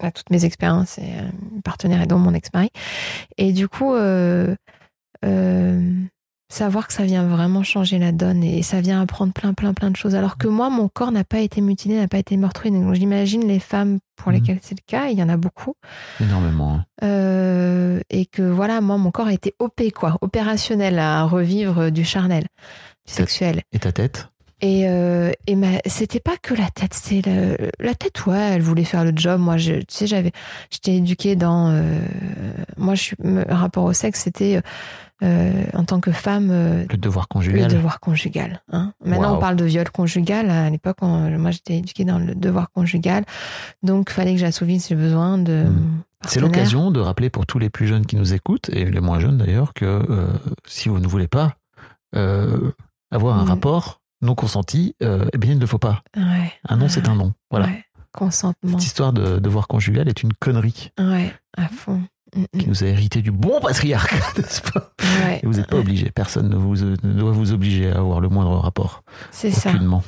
à 0.00 0.10
toutes 0.12 0.30
mes 0.30 0.44
expériences 0.44 0.98
et 0.98 1.02
à 1.18 1.22
mes 1.54 1.60
partenaires 1.64 2.02
et 2.02 2.06
dont 2.06 2.18
mon 2.18 2.34
ex-mari. 2.34 2.70
Et 3.36 3.52
du 3.52 3.66
coup, 3.68 3.94
euh, 3.94 4.54
euh, 5.24 5.92
savoir 6.50 6.86
que 6.86 6.92
ça 6.94 7.02
vient 7.04 7.26
vraiment 7.26 7.62
changer 7.62 7.98
la 7.98 8.12
donne 8.12 8.42
et 8.44 8.62
ça 8.62 8.80
vient 8.80 9.02
apprendre 9.02 9.32
plein, 9.32 9.52
plein, 9.54 9.74
plein 9.74 9.90
de 9.90 9.96
choses. 9.96 10.14
Alors 10.14 10.38
que 10.38 10.48
moi, 10.48 10.70
mon 10.70 10.88
corps 10.88 11.12
n'a 11.12 11.24
pas 11.24 11.40
été 11.40 11.60
mutilé, 11.60 11.96
n'a 11.98 12.08
pas 12.08 12.18
été 12.18 12.36
meurtri. 12.36 12.70
Donc 12.70 12.94
j'imagine 12.94 13.46
les 13.46 13.58
femmes 13.60 13.98
pour 14.16 14.28
Mhm. 14.32 14.34
lesquelles 14.38 14.58
c'est 14.62 14.74
le 14.76 14.84
cas, 14.86 15.08
il 15.08 15.18
y 15.18 15.22
en 15.22 15.28
a 15.28 15.36
beaucoup. 15.36 15.74
Énormément. 16.20 16.80
Euh, 17.02 18.00
et 18.08 18.24
que 18.26 18.42
voilà, 18.42 18.80
moi, 18.80 18.96
mon 18.98 19.10
corps 19.10 19.26
a 19.26 19.32
été 19.32 19.54
OP, 19.58 19.90
quoi, 19.90 20.16
opérationnel 20.22 20.98
à 20.98 21.24
revivre 21.24 21.90
du 21.90 22.04
charnel, 22.04 22.46
du 23.08 23.12
sexuel. 23.14 23.62
Et 23.72 23.78
ta 23.78 23.92
tête? 23.92 24.28
Et, 24.60 24.88
euh, 24.88 25.30
et 25.46 25.54
ma, 25.54 25.68
c'était 25.86 26.18
pas 26.18 26.36
que 26.42 26.52
la 26.52 26.68
tête, 26.68 26.92
c'est 26.92 27.24
le, 27.24 27.56
la 27.78 27.94
tête, 27.94 28.26
ouais, 28.26 28.54
elle 28.54 28.62
voulait 28.62 28.82
faire 28.82 29.04
le 29.04 29.12
job. 29.14 29.40
Moi, 29.40 29.56
je, 29.56 29.74
tu 29.74 29.84
sais, 29.88 30.06
j'avais, 30.08 30.32
j'étais 30.70 30.96
éduquée 30.96 31.36
dans, 31.36 31.70
euh, 31.70 32.00
moi, 32.76 32.96
je 32.96 33.02
suis, 33.02 33.16
rapport 33.48 33.84
au 33.84 33.92
sexe, 33.92 34.22
c'était 34.24 34.60
euh, 35.22 35.64
en 35.74 35.84
tant 35.84 36.00
que 36.00 36.10
femme 36.10 36.48
Le 36.50 36.96
devoir 36.96 37.26
le 37.26 37.34
conjugal 37.34 37.70
devoir 37.70 38.00
conjugal. 38.00 38.60
Hein. 38.72 38.94
Maintenant, 39.04 39.36
on 39.36 39.38
parle 39.38 39.54
de 39.54 39.64
viol 39.64 39.88
conjugal. 39.90 40.50
À 40.50 40.70
l'époque, 40.70 40.96
on- 41.02 41.30
moi, 41.38 41.52
j'étais 41.52 41.76
éduquée 41.76 42.04
dans 42.04 42.18
le 42.18 42.34
devoir 42.34 42.72
conjugal, 42.72 43.24
donc 43.84 44.10
fallait 44.10 44.32
que 44.34 44.40
j'assouvisse 44.40 44.90
les 44.90 44.96
besoins 44.96 45.38
de. 45.38 45.66
Mm. 45.68 45.72
mon 45.72 46.02
C'est 46.26 46.40
l'occasion 46.40 46.90
de 46.90 46.98
rappeler 46.98 47.30
pour 47.30 47.46
tous 47.46 47.60
les 47.60 47.70
plus 47.70 47.86
jeunes 47.86 48.06
qui 48.06 48.16
nous 48.16 48.34
écoutent, 48.34 48.70
et 48.70 48.84
les 48.86 49.00
moins 49.00 49.20
jeunes 49.20 49.38
d'ailleurs, 49.38 49.72
que 49.72 50.04
si 50.66 50.88
vous 50.88 50.98
ne 50.98 51.06
voulez 51.06 51.28
pas 51.28 51.54
euh, 52.16 52.72
avoir 53.10 53.38
un 53.38 53.44
Mm. 53.44 53.48
rapport 53.48 54.00
non 54.20 54.34
consenti, 54.34 54.94
euh, 55.02 55.26
eh 55.32 55.38
bien 55.38 55.52
il 55.52 55.56
ne 55.56 55.60
le 55.60 55.66
faut 55.66 55.78
pas. 55.78 56.02
Ouais. 56.16 56.52
Un 56.68 56.76
non, 56.76 56.88
c'est 56.88 57.08
un 57.08 57.14
non. 57.14 57.32
Voilà. 57.50 57.66
Ouais. 57.66 57.84
Consentement. 58.12 58.72
Cette 58.78 58.84
histoire 58.86 59.12
de 59.12 59.38
devoir 59.38 59.68
conjugal 59.68 60.08
est 60.08 60.22
une 60.22 60.32
connerie 60.32 60.90
Ouais, 60.98 61.32
à 61.56 61.68
fond. 61.68 62.02
Mm, 62.36 62.40
mm. 62.52 62.58
qui 62.58 62.68
nous 62.68 62.82
a 62.84 62.86
hérité 62.88 63.22
du 63.22 63.30
bon 63.30 63.60
patriarcat, 63.60 64.16
n'est-ce 64.36 64.60
pas? 64.62 64.92
Ouais, 65.24 65.40
Et 65.42 65.46
vous 65.46 65.54
n'êtes 65.54 65.68
pas 65.68 65.76
obligé. 65.78 66.10
Personne 66.10 66.48
ne, 66.48 66.56
vous, 66.56 66.74
ne 66.76 66.96
doit 67.14 67.30
vous 67.32 67.52
obliger 67.52 67.90
à 67.92 67.98
avoir 67.98 68.20
le 68.20 68.28
moindre 68.28 68.56
rapport. 68.58 69.02
c'est 69.30 69.50
ça. 69.52 69.70
Aucunement. 69.70 70.02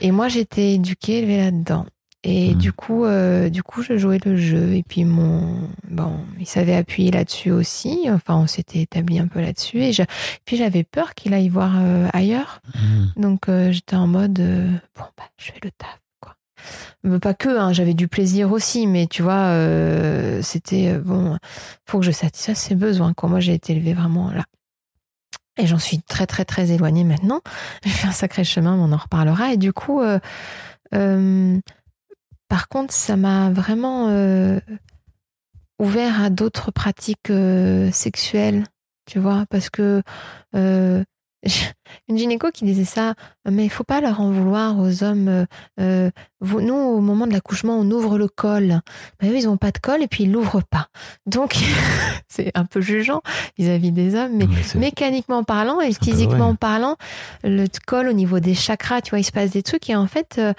Et 0.00 0.10
moi, 0.10 0.28
j'étais 0.28 0.72
éduquée, 0.72 1.18
élevée 1.20 1.38
là-dedans. 1.38 1.86
Et 2.26 2.52
Mhm. 2.54 2.58
du 2.58 2.72
coup, 2.72 3.04
euh, 3.04 3.50
du 3.50 3.62
coup, 3.62 3.82
je 3.82 3.98
jouais 3.98 4.18
le 4.24 4.34
jeu. 4.36 4.72
Et 4.74 4.82
puis 4.82 5.04
mon, 5.04 5.68
bon, 5.90 6.16
il 6.40 6.46
savait 6.46 6.74
appuyer 6.74 7.10
là-dessus 7.10 7.50
aussi. 7.50 8.06
Enfin, 8.08 8.36
on 8.36 8.46
s'était 8.46 8.80
établi 8.80 9.18
un 9.18 9.26
peu 9.28 9.40
là-dessus. 9.42 9.82
Et 9.82 9.92
je- 9.92 10.02
puis 10.46 10.56
j'avais 10.56 10.84
peur 10.84 11.14
qu'il 11.14 11.34
aille 11.34 11.50
voir 11.50 11.72
euh, 11.76 12.08
ailleurs. 12.14 12.62
Mm. 12.74 13.20
Donc 13.20 13.48
euh, 13.50 13.72
j'étais 13.72 13.96
en 13.96 14.06
mode, 14.06 14.34
bon, 14.34 15.04
bah, 15.18 15.24
je 15.38 15.44
fais 15.52 15.60
le 15.62 15.70
taf, 15.70 16.00
quoi. 16.20 16.34
Pas 17.20 17.34
que, 17.34 17.58
hein, 17.58 17.74
j'avais 17.74 17.92
du 17.94 18.08
plaisir 18.08 18.50
aussi. 18.52 18.86
Mais 18.86 19.06
tu 19.06 19.22
vois, 19.22 19.50
c'était 20.40 20.94
bon. 20.98 21.36
Faut 21.86 21.98
que 22.00 22.06
je 22.06 22.10
satisfasse 22.10 22.58
ses 22.58 22.74
besoins. 22.74 23.12
Quoi. 23.12 23.28
Moi, 23.28 23.40
j'ai 23.40 23.52
été 23.52 23.74
élevée 23.74 23.92
vraiment 23.92 24.30
là. 24.30 24.44
Et 25.58 25.66
j'en 25.66 25.78
suis 25.78 26.00
très 26.02 26.26
très 26.26 26.44
très 26.46 26.70
éloignée 26.72 27.04
maintenant. 27.04 27.40
J'ai 27.84 27.90
fait 27.90 28.08
un 28.08 28.12
sacré 28.12 28.42
chemin, 28.42 28.76
mais 28.76 28.82
on 28.82 28.92
en 28.92 28.96
reparlera. 28.96 29.52
Et 29.52 29.56
du 29.56 29.72
coup, 29.72 30.00
euh, 30.00 30.18
par 32.48 32.68
contre, 32.68 32.92
ça 32.92 33.16
m'a 33.16 33.50
vraiment 33.50 34.08
euh, 34.08 34.60
ouvert 35.78 36.22
à 36.22 36.30
d'autres 36.30 36.70
pratiques 36.70 37.30
euh, 37.30 37.90
sexuelles, 37.92 38.64
tu 39.06 39.18
vois, 39.18 39.44
parce 39.50 39.70
que 39.70 40.02
euh, 40.54 41.04
une 42.08 42.18
gynéco 42.18 42.50
qui 42.50 42.64
disait 42.64 42.84
ça, 42.84 43.14
mais 43.48 43.64
il 43.64 43.70
faut 43.70 43.84
pas 43.84 44.00
leur 44.00 44.20
en 44.20 44.30
vouloir 44.30 44.78
aux 44.78 45.02
hommes. 45.02 45.46
euh, 45.80 46.10
vous, 46.40 46.60
nous, 46.60 46.74
au 46.74 47.00
moment 47.00 47.26
de 47.26 47.32
l'accouchement, 47.32 47.78
on 47.78 47.90
ouvre 47.90 48.18
le 48.18 48.28
col. 48.28 48.80
Mais 49.20 49.30
eux, 49.30 49.36
ils 49.36 49.48
ont 49.48 49.56
pas 49.56 49.70
de 49.70 49.78
col 49.78 50.02
et 50.02 50.08
puis 50.08 50.24
ils 50.24 50.32
l'ouvrent 50.32 50.62
pas. 50.62 50.88
Donc, 51.26 51.56
c'est 52.28 52.50
un 52.54 52.64
peu 52.64 52.80
jugeant 52.80 53.22
vis-à-vis 53.58 53.92
des 53.92 54.14
hommes, 54.14 54.36
mais 54.36 54.46
mécaniquement 54.74 55.44
parlant 55.44 55.80
et 55.80 55.92
physiquement 55.92 56.54
parlant, 56.54 56.96
le 57.42 57.66
col 57.86 58.08
au 58.08 58.12
niveau 58.12 58.40
des 58.40 58.54
chakras, 58.54 59.00
tu 59.02 59.10
vois, 59.10 59.20
il 59.20 59.24
se 59.24 59.32
passe 59.32 59.50
des 59.50 59.62
trucs 59.62 59.88
et 59.90 59.96
en 59.96 60.06
fait, 60.06 60.36
euh, 60.38 60.52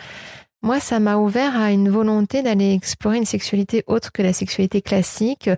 moi, 0.65 0.79
ça 0.81 0.99
m'a 0.99 1.15
ouvert 1.17 1.55
à 1.57 1.71
une 1.71 1.89
volonté 1.89 2.41
d'aller 2.41 2.73
explorer 2.73 3.17
une 3.17 3.25
sexualité 3.25 3.83
autre 3.87 4.11
que 4.11 4.21
la 4.21 4.33
sexualité 4.33 4.81
classique, 4.81 5.49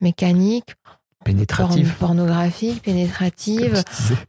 mécanique, 0.00 0.74
pénétratif. 1.24 1.88
porn- 1.88 1.98
pornographique, 1.98 2.82
pénétrative, 2.82 3.82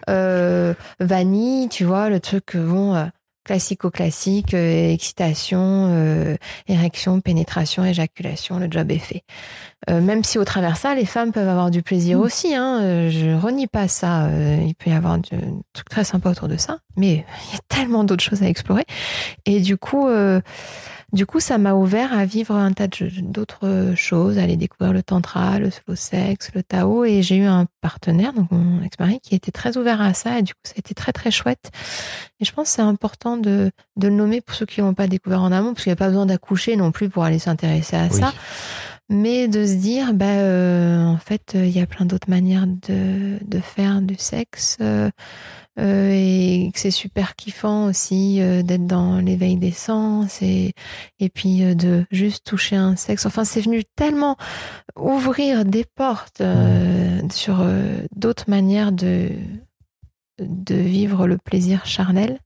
euh, 0.09 0.73
vanille, 0.99 1.67
tu 1.69 1.83
vois, 1.83 2.09
le 2.09 2.19
truc 2.19 2.55
bon 2.55 2.95
euh, 2.95 3.05
classico-classique, 3.48 4.54
euh, 4.54 4.91
excitation, 4.91 5.88
euh, 5.89 6.36
érection, 6.68 7.22
pénétration, 7.22 7.86
éjaculation, 7.86 8.60
le 8.60 8.68
job 8.70 8.91
est 8.91 9.00
fait. 9.00 9.24
Euh, 9.89 10.02
même 10.02 10.24
si 10.24 10.38
au 10.38 10.43
travers 10.43 10.76
ça, 10.76 10.93
les 10.95 11.06
femmes 11.06 11.32
peuvent 11.32 11.48
avoir 11.48 11.72
du 11.72 11.82
plaisir 11.82 12.20
aussi, 12.20 12.54
hein, 12.54 13.10
je 13.10 13.34
renie 13.39 13.68
pas 13.68 13.88
ça, 13.88 14.30
il 14.66 14.76
peut 14.76 14.89
y 14.89 14.93
avoir 14.93 15.18
du- 15.18 15.30
truc 15.72 15.88
très 15.89 16.04
sympa 16.04 16.30
autour 16.30 16.50
de 16.50 16.58
ça, 16.58 16.80
mais 16.98 17.26
il 17.50 17.54
y 17.54 17.56
a 17.56 17.62
tellement 17.70 18.04
d'autres 18.04 18.24
choses 18.24 18.43
à 18.43 18.48
explorer. 18.50 18.84
Et 19.45 19.62
du 19.62 19.78
coup, 19.78 20.10
du 21.14 21.26
coup, 21.26 21.39
ça 21.39 21.58
m'a 21.58 21.74
ouvert 21.74 22.12
à 22.12 22.26
vivre 22.26 22.53
un 22.53 22.74
tas 22.74 22.88
d'autres 23.22 23.93
choses, 23.95 24.38
à 24.38 24.43
aller 24.43 24.58
découvrir 24.58 24.91
le 24.91 25.01
tantra, 25.01 25.58
le 25.58 25.70
slow 25.70 25.95
sex, 25.95 26.51
le 26.53 26.64
tao. 26.64 27.05
Et 27.05 27.22
j'ai 27.22 27.38
eu 27.38 27.45
un 27.45 27.66
partenaire, 27.80 28.34
donc 28.34 28.51
mon 28.51 28.84
ex-mari, 28.84 29.20
qui 29.24 29.34
était 29.34 29.51
très 29.51 29.78
ouvert 29.78 30.01
à 30.01 30.14
ça. 30.14 30.39
Et 30.39 30.41
du 30.41 30.53
coup, 30.53 30.60
ça 30.64 30.74
a 30.76 30.80
été 30.80 30.93
très, 30.93 31.14
très 31.14 31.32
chouette. 31.32 31.72
Et 32.41 32.45
je 32.45 32.51
pense 32.51 32.68
que 32.68 32.76
c'est 32.76 32.82
important 32.82 33.38
de, 33.38 33.72
de 33.95 34.08
le 34.10 34.16
nommer 34.16 34.41
pour 34.41 34.53
ceux 34.53 34.66
qui 34.66 34.82
l'ont 34.82 34.93
pas 34.93 35.08
découvert 35.08 35.41
en 35.41 35.53
amont, 35.53 35.74
parce 35.74 35.84
qu'il 35.84 35.91
n'y 35.91 35.97
a 35.97 35.97
pas 35.97 36.10
besoin 36.10 36.26
d'accoucher 36.26 36.76
non 36.76 36.91
plus 36.91 37.10
pour 37.10 37.24
aller 37.24 37.39
s'intéresser 37.39 37.95
à 37.95 38.10
ça 38.10 38.34
mais 39.10 39.47
de 39.47 39.66
se 39.66 39.76
dire 39.76 40.14
bah 40.14 40.26
euh, 40.26 41.01
en 41.05 41.18
fait 41.18 41.53
il 41.55 41.70
y 41.70 41.80
a 41.80 41.86
plein 41.86 42.05
d'autres 42.05 42.30
manières 42.30 42.68
de, 42.68 43.38
de 43.41 43.60
faire 43.60 44.01
du 44.01 44.16
sexe 44.18 44.76
euh, 44.82 45.10
euh, 45.80 46.09
et 46.11 46.71
que 46.73 46.80
c'est 46.80 46.91
super 46.91 47.36
kiffant 47.36 47.86
aussi 47.86 48.41
euh, 48.41 48.63
d'être 48.63 48.88
dans 48.88 49.19
l'éveil 49.19 49.57
des 49.57 49.71
sens 49.71 50.41
et, 50.41 50.73
et 51.19 51.30
puis 51.30 51.63
euh, 51.63 51.75
de 51.75 52.05
juste 52.09 52.45
toucher 52.45 52.75
un 52.75 52.95
sexe. 52.95 53.25
Enfin, 53.25 53.45
c'est 53.45 53.61
venu 53.61 53.84
tellement 53.95 54.38
ouvrir 54.95 55.65
des 55.65 55.86
portes 55.86 56.41
sur 57.32 57.63
d'autres 58.15 58.49
manières 58.49 58.91
de, 58.91 59.30
de 60.39 60.75
vivre 60.75 61.28
le 61.28 61.38
plaisir 61.38 61.86
charnel. 61.86 62.39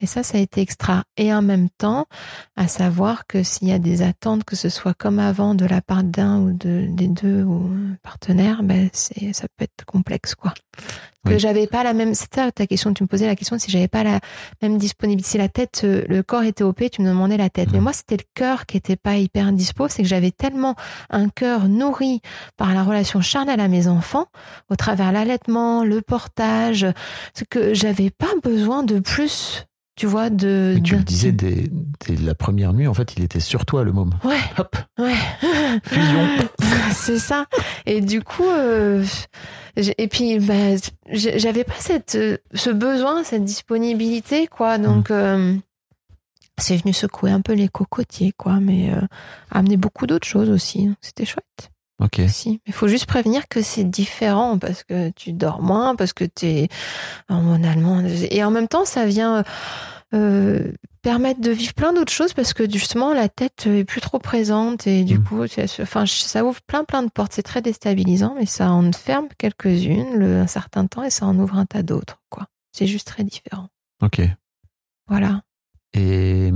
Et 0.00 0.06
ça, 0.06 0.22
ça 0.22 0.36
a 0.36 0.40
été 0.40 0.60
extra. 0.60 1.04
Et 1.16 1.32
en 1.32 1.40
même 1.40 1.70
temps, 1.70 2.06
à 2.56 2.68
savoir 2.68 3.26
que 3.26 3.42
s'il 3.42 3.68
y 3.68 3.72
a 3.72 3.78
des 3.78 4.02
attentes, 4.02 4.44
que 4.44 4.56
ce 4.56 4.68
soit 4.68 4.92
comme 4.92 5.18
avant 5.18 5.54
de 5.54 5.64
la 5.64 5.80
part 5.80 6.04
d'un 6.04 6.40
ou 6.40 6.52
de, 6.52 6.86
des 6.90 7.08
deux 7.08 7.42
ou 7.44 7.70
partenaires, 8.02 8.62
ben 8.62 8.90
ça 8.92 9.46
peut 9.56 9.64
être 9.64 9.86
complexe, 9.86 10.34
quoi 10.34 10.52
que 11.24 11.38
j'avais 11.38 11.66
pas 11.66 11.82
la 11.82 11.92
même. 11.92 12.14
Ça 12.14 12.50
ta 12.52 12.66
question. 12.66 12.92
Tu 12.94 13.02
me 13.02 13.08
posais 13.08 13.26
la 13.26 13.36
question 13.36 13.58
si 13.58 13.70
j'avais 13.70 13.88
pas 13.88 14.04
la 14.04 14.20
même 14.62 14.78
disponibilité. 14.78 15.30
Si 15.30 15.38
la 15.38 15.48
tête, 15.48 15.82
euh, 15.84 16.04
le 16.08 16.22
corps 16.22 16.42
était 16.42 16.64
OP, 16.64 16.90
tu 16.90 17.02
me 17.02 17.08
demandais 17.08 17.36
la 17.36 17.50
tête. 17.50 17.68
Mais 17.72 17.80
moi, 17.80 17.92
c'était 17.92 18.16
le 18.16 18.24
cœur 18.34 18.66
qui 18.66 18.76
était 18.76 18.96
pas 18.96 19.16
hyper 19.16 19.52
dispo. 19.52 19.88
C'est 19.88 20.02
que 20.02 20.08
j'avais 20.08 20.30
tellement 20.30 20.74
un 21.10 21.28
cœur 21.28 21.68
nourri 21.68 22.20
par 22.56 22.74
la 22.74 22.82
relation 22.82 23.20
charnelle 23.20 23.60
à 23.60 23.68
mes 23.68 23.88
enfants, 23.88 24.26
au 24.70 24.76
travers 24.76 25.12
l'allaitement, 25.12 25.84
le 25.84 26.02
portage, 26.02 26.86
ce 27.36 27.44
que 27.44 27.74
j'avais 27.74 28.10
pas 28.10 28.32
besoin 28.42 28.82
de 28.82 28.98
plus 28.98 29.66
tu 29.96 30.06
vois, 30.06 30.28
de. 30.28 30.80
tu 30.82 30.96
le 30.96 31.02
disais 31.02 31.32
dès, 31.32 31.70
la 32.22 32.34
première 32.34 32.72
nuit, 32.72 32.86
en 32.86 32.94
fait, 32.94 33.14
il 33.16 33.22
était 33.22 33.40
sur 33.40 33.64
toi, 33.64 33.84
le 33.84 33.92
môme. 33.92 34.10
Ouais. 34.24 34.40
Hop. 34.58 34.76
Ouais. 34.98 35.14
Fusion. 35.84 36.28
C'est 36.92 37.18
ça. 37.18 37.46
Et 37.86 38.00
du 38.00 38.22
coup, 38.22 38.48
euh, 38.48 39.04
et 39.76 40.08
puis, 40.08 40.38
bah, 40.38 40.76
j'avais 41.10 41.64
pas 41.64 41.74
cette, 41.78 42.14
euh, 42.14 42.38
ce 42.54 42.70
besoin, 42.70 43.24
cette 43.24 43.44
disponibilité, 43.44 44.46
quoi. 44.46 44.78
Donc, 44.78 45.10
mm. 45.10 45.14
euh, 45.14 45.54
c'est 46.58 46.76
venu 46.76 46.92
secouer 46.92 47.32
un 47.32 47.40
peu 47.40 47.52
les 47.54 47.68
cocotiers, 47.68 48.32
quoi, 48.36 48.60
mais 48.60 48.92
euh, 48.92 49.00
amener 49.50 49.76
beaucoup 49.76 50.06
d'autres 50.06 50.26
choses 50.26 50.50
aussi. 50.50 50.90
C'était 51.00 51.24
chouette. 51.24 51.70
Ok. 52.00 52.20
Si. 52.28 52.60
Il 52.66 52.72
faut 52.72 52.88
juste 52.88 53.06
prévenir 53.06 53.48
que 53.48 53.62
c'est 53.62 53.84
différent 53.84 54.58
parce 54.58 54.82
que 54.82 55.10
tu 55.10 55.32
dors 55.32 55.62
moins, 55.62 55.94
parce 55.94 56.12
que 56.12 56.24
tu 56.24 56.46
es 56.46 56.68
hormonalement. 57.28 58.02
Et 58.30 58.42
en 58.42 58.50
même 58.50 58.68
temps, 58.68 58.84
ça 58.84 59.06
vient 59.06 59.44
euh, 60.14 60.72
permettre 61.02 61.40
de 61.40 61.50
vivre 61.50 61.74
plein 61.74 61.92
d'autres 61.92 62.12
choses 62.12 62.32
parce 62.32 62.54
que 62.54 62.70
justement 62.70 63.12
la 63.12 63.28
tête 63.28 63.66
est 63.66 63.84
plus 63.84 64.00
trop 64.00 64.18
présente 64.18 64.86
et 64.86 65.04
du 65.04 65.18
mm. 65.18 65.24
coup 65.24 65.44
enfin 65.82 66.06
ça 66.06 66.44
ouvre 66.44 66.62
plein 66.62 66.84
plein 66.84 67.02
de 67.02 67.10
portes 67.10 67.32
c'est 67.34 67.42
très 67.42 67.60
déstabilisant 67.60 68.34
mais 68.38 68.46
ça 68.46 68.70
en 68.70 68.90
ferme 68.92 69.26
quelques-unes 69.36 70.22
un 70.22 70.46
certain 70.46 70.86
temps 70.86 71.02
et 71.02 71.10
ça 71.10 71.26
en 71.26 71.38
ouvre 71.38 71.58
un 71.58 71.66
tas 71.66 71.82
d'autres 71.82 72.22
quoi 72.30 72.46
c'est 72.72 72.86
juste 72.86 73.06
très 73.06 73.22
différent 73.22 73.68
ok 74.02 74.22
voilà 75.08 75.42
et 75.92 76.50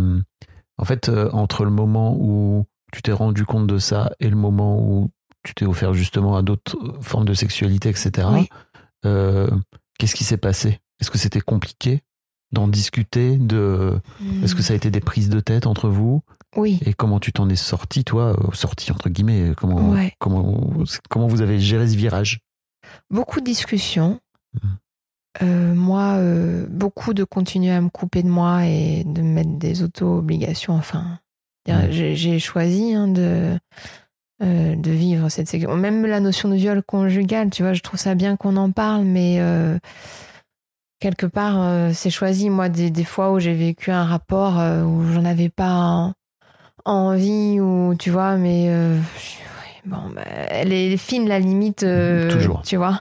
en 0.79 0.85
fait 0.85 1.11
euh, 1.11 1.29
entre 1.33 1.65
le 1.65 1.71
moment 1.71 2.17
où 2.19 2.65
tu 2.93 3.03
t'es 3.03 3.13
rendu 3.13 3.45
compte 3.45 3.67
de 3.67 3.79
ça 3.79 4.13
et 4.19 4.31
le 4.31 4.37
moment 4.37 4.81
où 4.81 5.11
tu 5.49 5.55
t'es 5.55 5.67
offert 5.67 5.95
justement 5.95 6.37
à 6.37 6.43
d'autres 6.43 6.77
formes 7.01 7.25
de 7.25 7.35
sexualité 7.35 7.89
etc 7.89 8.29
euh, 9.05 9.49
qu'est-ce 9.99 10.15
qui 10.15 10.25
s'est 10.25 10.39
passé? 10.39 10.81
Est-ce 11.01 11.11
que 11.11 11.19
c'était 11.19 11.41
compliqué 11.41 12.03
d'en 12.51 12.67
discuter 12.67 13.37
de 13.37 14.01
est-ce 14.43 14.55
que 14.55 14.63
ça 14.63 14.73
a 14.73 14.77
été 14.77 14.91
des 14.91 15.01
prises 15.01 15.29
de 15.29 15.41
tête 15.41 15.67
entre 15.67 15.89
vous? 15.89 16.23
Oui. 16.57 16.81
Et 16.87 16.95
comment 16.95 17.21
tu 17.21 17.33
t'en 17.33 17.49
es 17.49 17.57
sorti 17.57 18.05
toi? 18.05 18.35
Euh, 18.41 18.53
sorti 18.55 18.91
entre 18.91 19.11
guillemets 19.11 19.53
comment 19.57 19.95
comment 20.19 20.65
comment 21.11 21.27
vous 21.27 21.43
avez 21.43 21.61
géré 21.61 21.89
ce 21.89 21.97
virage? 21.97 22.41
Beaucoup 23.11 23.41
de 23.41 23.45
discussions. 23.45 24.21
Mmh. 24.55 24.69
euh, 25.43 25.75
moi 25.75 26.15
euh, 26.17 26.67
beaucoup 26.71 27.13
de 27.13 27.23
continuer 27.23 27.71
à 27.71 27.83
me 27.83 27.91
couper 27.91 28.23
de 28.23 28.29
moi 28.29 28.65
et 28.65 29.05
de 29.05 29.21
mettre 29.21 29.59
des 29.59 29.83
auto-obligations 29.83 30.73
enfin 30.73 31.19
mmh. 31.69 31.91
j'ai 31.91 32.39
choisi 32.39 32.95
hein, 32.95 33.09
de 33.09 33.59
de 34.41 34.91
vivre 34.91 35.29
cette 35.29 35.49
sécurité 35.49 35.81
même 35.81 36.07
la 36.07 36.21
notion 36.21 36.49
de 36.49 36.55
viol 36.55 36.83
conjugal 36.83 37.51
tu 37.51 37.63
vois 37.63 37.73
je 37.73 37.81
trouve 37.81 37.99
ça 37.99 38.15
bien 38.15 38.37
qu'on 38.37 38.57
en 38.57 38.71
parle 38.71 39.05
mais 39.05 39.41
quelque 41.01 41.27
part, 41.27 41.57
euh, 41.63 41.91
c'est 41.95 42.11
choisi. 42.11 42.51
Moi, 42.51 42.69
des, 42.69 42.91
des, 42.91 43.05
fois 43.05 43.33
où 43.33 43.39
j'ai 43.39 43.55
vécu 43.55 43.91
un 43.91 44.05
rapport 44.05 44.59
euh, 44.59 44.83
où 44.83 45.05
j'en 45.13 45.25
avais 45.25 45.49
pas 45.49 46.13
envie, 46.85 47.61
ou 47.61 47.95
tu 47.99 48.11
vois, 48.11 48.37
mais 48.37 48.67
euh, 48.69 48.99
bon, 49.85 50.11
bah, 50.15 50.23
elle 50.27 50.73
est 50.73 50.97
fine 50.97 51.29
la 51.29 51.39
limite. 51.39 51.85
Toujours. 52.31 52.63
Tu 52.63 52.77
vois. 52.77 53.01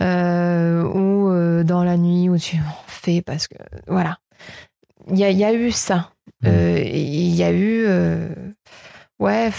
Mm. 0.00 0.84
ou 0.94 1.64
dans 1.64 1.82
la 1.84 1.96
nuit 1.96 2.28
où 2.28 2.38
tu 2.38 2.56
fais 2.86 3.22
parce 3.22 3.48
que 3.48 3.56
voilà. 3.86 4.18
Il 5.10 5.18
y 5.18 5.24
a, 5.24 5.30
y 5.30 5.44
a, 5.44 5.52
eu 5.52 5.72
ça. 5.72 6.10
Mm. 6.42 6.48
Il 6.48 7.34
y 7.34 7.42
a 7.42 7.52
eu. 7.52 7.86
ouais. 9.18 9.50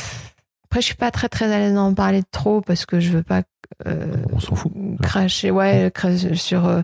Après, 0.69 0.81
je 0.81 0.85
suis 0.85 0.95
pas 0.95 1.11
très 1.11 1.29
très 1.29 1.51
à 1.51 1.57
l'aise 1.57 1.73
d'en 1.73 1.93
parler 1.93 2.21
trop 2.31 2.61
parce 2.61 2.85
que 2.85 2.99
je 2.99 3.11
veux 3.11 3.23
pas. 3.23 3.43
On 3.85 4.39
s'en 4.39 4.55
fout. 4.55 4.71
Cracher, 5.01 5.51
ouais, 5.51 5.87
mm. 5.87 5.91
cracher 5.91 6.35
sur 6.35 6.83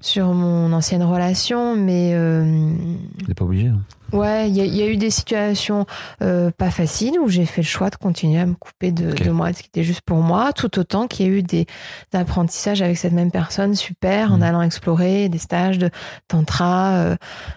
sur 0.00 0.32
mon 0.32 0.72
ancienne 0.72 1.02
relation, 1.02 1.76
mais. 1.76 2.12
Euh, 2.14 2.44
n'est 2.44 3.34
pas 3.34 3.44
obligé. 3.44 3.68
Hein. 3.68 3.80
Ouais, 4.12 4.48
il 4.48 4.56
y, 4.56 4.82
a 4.82 4.86
eu 4.86 4.96
des 4.96 5.10
situations 5.10 5.84
euh, 6.22 6.50
pas 6.50 6.70
faciles 6.70 7.18
où 7.20 7.28
j'ai 7.28 7.44
fait 7.44 7.60
le 7.60 7.66
choix 7.66 7.90
de 7.90 7.96
continuer 7.96 8.40
à 8.40 8.46
me 8.46 8.54
couper 8.54 8.90
de, 8.90 9.28
moi, 9.28 9.52
ce 9.52 9.60
qui 9.60 9.68
était 9.68 9.82
juste 9.82 10.00
pour 10.00 10.16
moi, 10.16 10.54
tout 10.54 10.78
autant 10.78 11.06
qu'il 11.06 11.26
y 11.26 11.28
a 11.28 11.32
eu 11.32 11.42
des, 11.42 11.66
apprentissages 12.14 12.80
avec 12.80 12.96
cette 12.96 13.12
même 13.12 13.30
personne 13.30 13.74
super 13.74 14.32
en 14.32 14.38
mm. 14.38 14.42
allant 14.42 14.62
explorer 14.62 15.28
des 15.28 15.36
stages 15.36 15.76
de 15.76 15.90
tantra, 16.26 16.92
euh, 16.92 17.16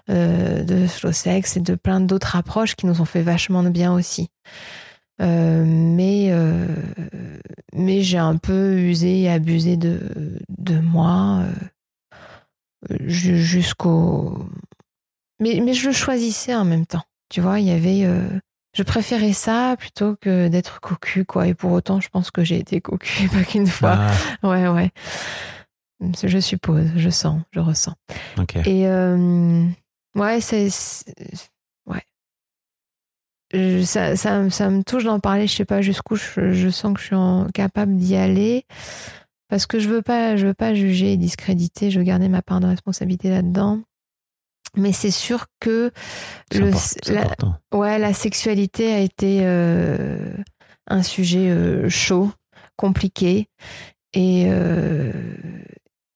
euh, 0.09 0.63
de 0.63 0.87
slow 0.87 1.13
sex 1.13 1.55
et 1.55 1.61
de 1.61 1.75
plein 1.75 2.01
d'autres 2.01 2.35
approches 2.35 2.75
qui 2.75 2.85
nous 2.85 2.99
ont 2.99 3.05
fait 3.05 3.21
vachement 3.21 3.63
de 3.63 3.69
bien 3.69 3.93
aussi. 3.93 4.29
Euh, 5.21 5.63
mais 5.65 6.33
mais 7.73 8.01
j'ai 8.01 8.17
un 8.17 8.37
peu 8.37 8.77
usé 8.77 9.21
et 9.21 9.29
abusé 9.29 9.77
de, 9.77 9.99
de 10.49 10.79
moi 10.79 11.43
jusqu'au. 13.05 14.45
Mais, 15.39 15.59
mais 15.63 15.73
je 15.73 15.87
le 15.87 15.93
choisissais 15.93 16.55
en 16.55 16.65
même 16.65 16.85
temps. 16.85 17.03
Tu 17.29 17.41
vois, 17.41 17.59
il 17.59 17.67
y 17.67 17.71
avait. 17.71 18.03
Euh, 18.03 18.27
je 18.73 18.83
préférais 18.83 19.33
ça 19.33 19.75
plutôt 19.77 20.15
que 20.15 20.47
d'être 20.47 20.79
cocu, 20.79 21.25
quoi. 21.25 21.47
Et 21.47 21.53
pour 21.53 21.71
autant, 21.71 21.99
je 21.99 22.09
pense 22.09 22.31
que 22.31 22.43
j'ai 22.43 22.57
été 22.57 22.81
cocu 22.81 23.27
pas 23.33 23.43
qu'une 23.43 23.67
fois. 23.67 24.09
Ah. 24.43 24.47
Ouais, 24.47 24.67
ouais. 24.67 24.91
Je 26.23 26.39
suppose, 26.39 26.87
je 26.95 27.09
sens, 27.09 27.41
je 27.51 27.59
ressens. 27.59 27.93
Et 28.65 28.87
euh, 28.87 29.65
ouais, 30.15 30.41
c'est. 30.41 30.67
Ouais. 31.85 32.03
Ça, 33.83 34.15
ça, 34.15 34.49
ça, 34.49 34.69
me 34.69 34.83
touche 34.83 35.03
d'en 35.03 35.19
parler. 35.19 35.47
Je 35.47 35.55
sais 35.55 35.65
pas 35.65 35.81
jusqu'où 35.81 36.15
je, 36.15 36.53
je, 36.53 36.69
sens 36.69 36.93
que 36.93 36.99
je 36.99 37.05
suis 37.07 37.51
capable 37.53 37.95
d'y 37.95 38.15
aller 38.15 38.65
parce 39.49 39.65
que 39.65 39.79
je 39.79 39.89
veux 39.89 40.01
pas, 40.01 40.37
je 40.37 40.47
veux 40.47 40.53
pas 40.53 40.73
juger 40.73 41.13
et 41.13 41.17
discréditer. 41.17 41.91
Je 41.91 41.99
veux 41.99 42.05
garder 42.05 42.29
ma 42.29 42.41
part 42.41 42.61
de 42.61 42.67
responsabilité 42.67 43.29
là-dedans. 43.29 43.81
Mais 44.77 44.93
c'est 44.93 45.11
sûr 45.11 45.47
que 45.59 45.91
le, 46.53 46.71
la, 47.11 47.27
ouais, 47.77 47.99
la 47.99 48.13
sexualité 48.13 48.93
a 48.93 48.99
été 48.99 49.39
euh, 49.41 50.33
un 50.87 51.03
sujet 51.03 51.49
euh, 51.49 51.89
chaud, 51.89 52.31
compliqué 52.77 53.49
et 54.13 54.45
euh, 54.47 55.11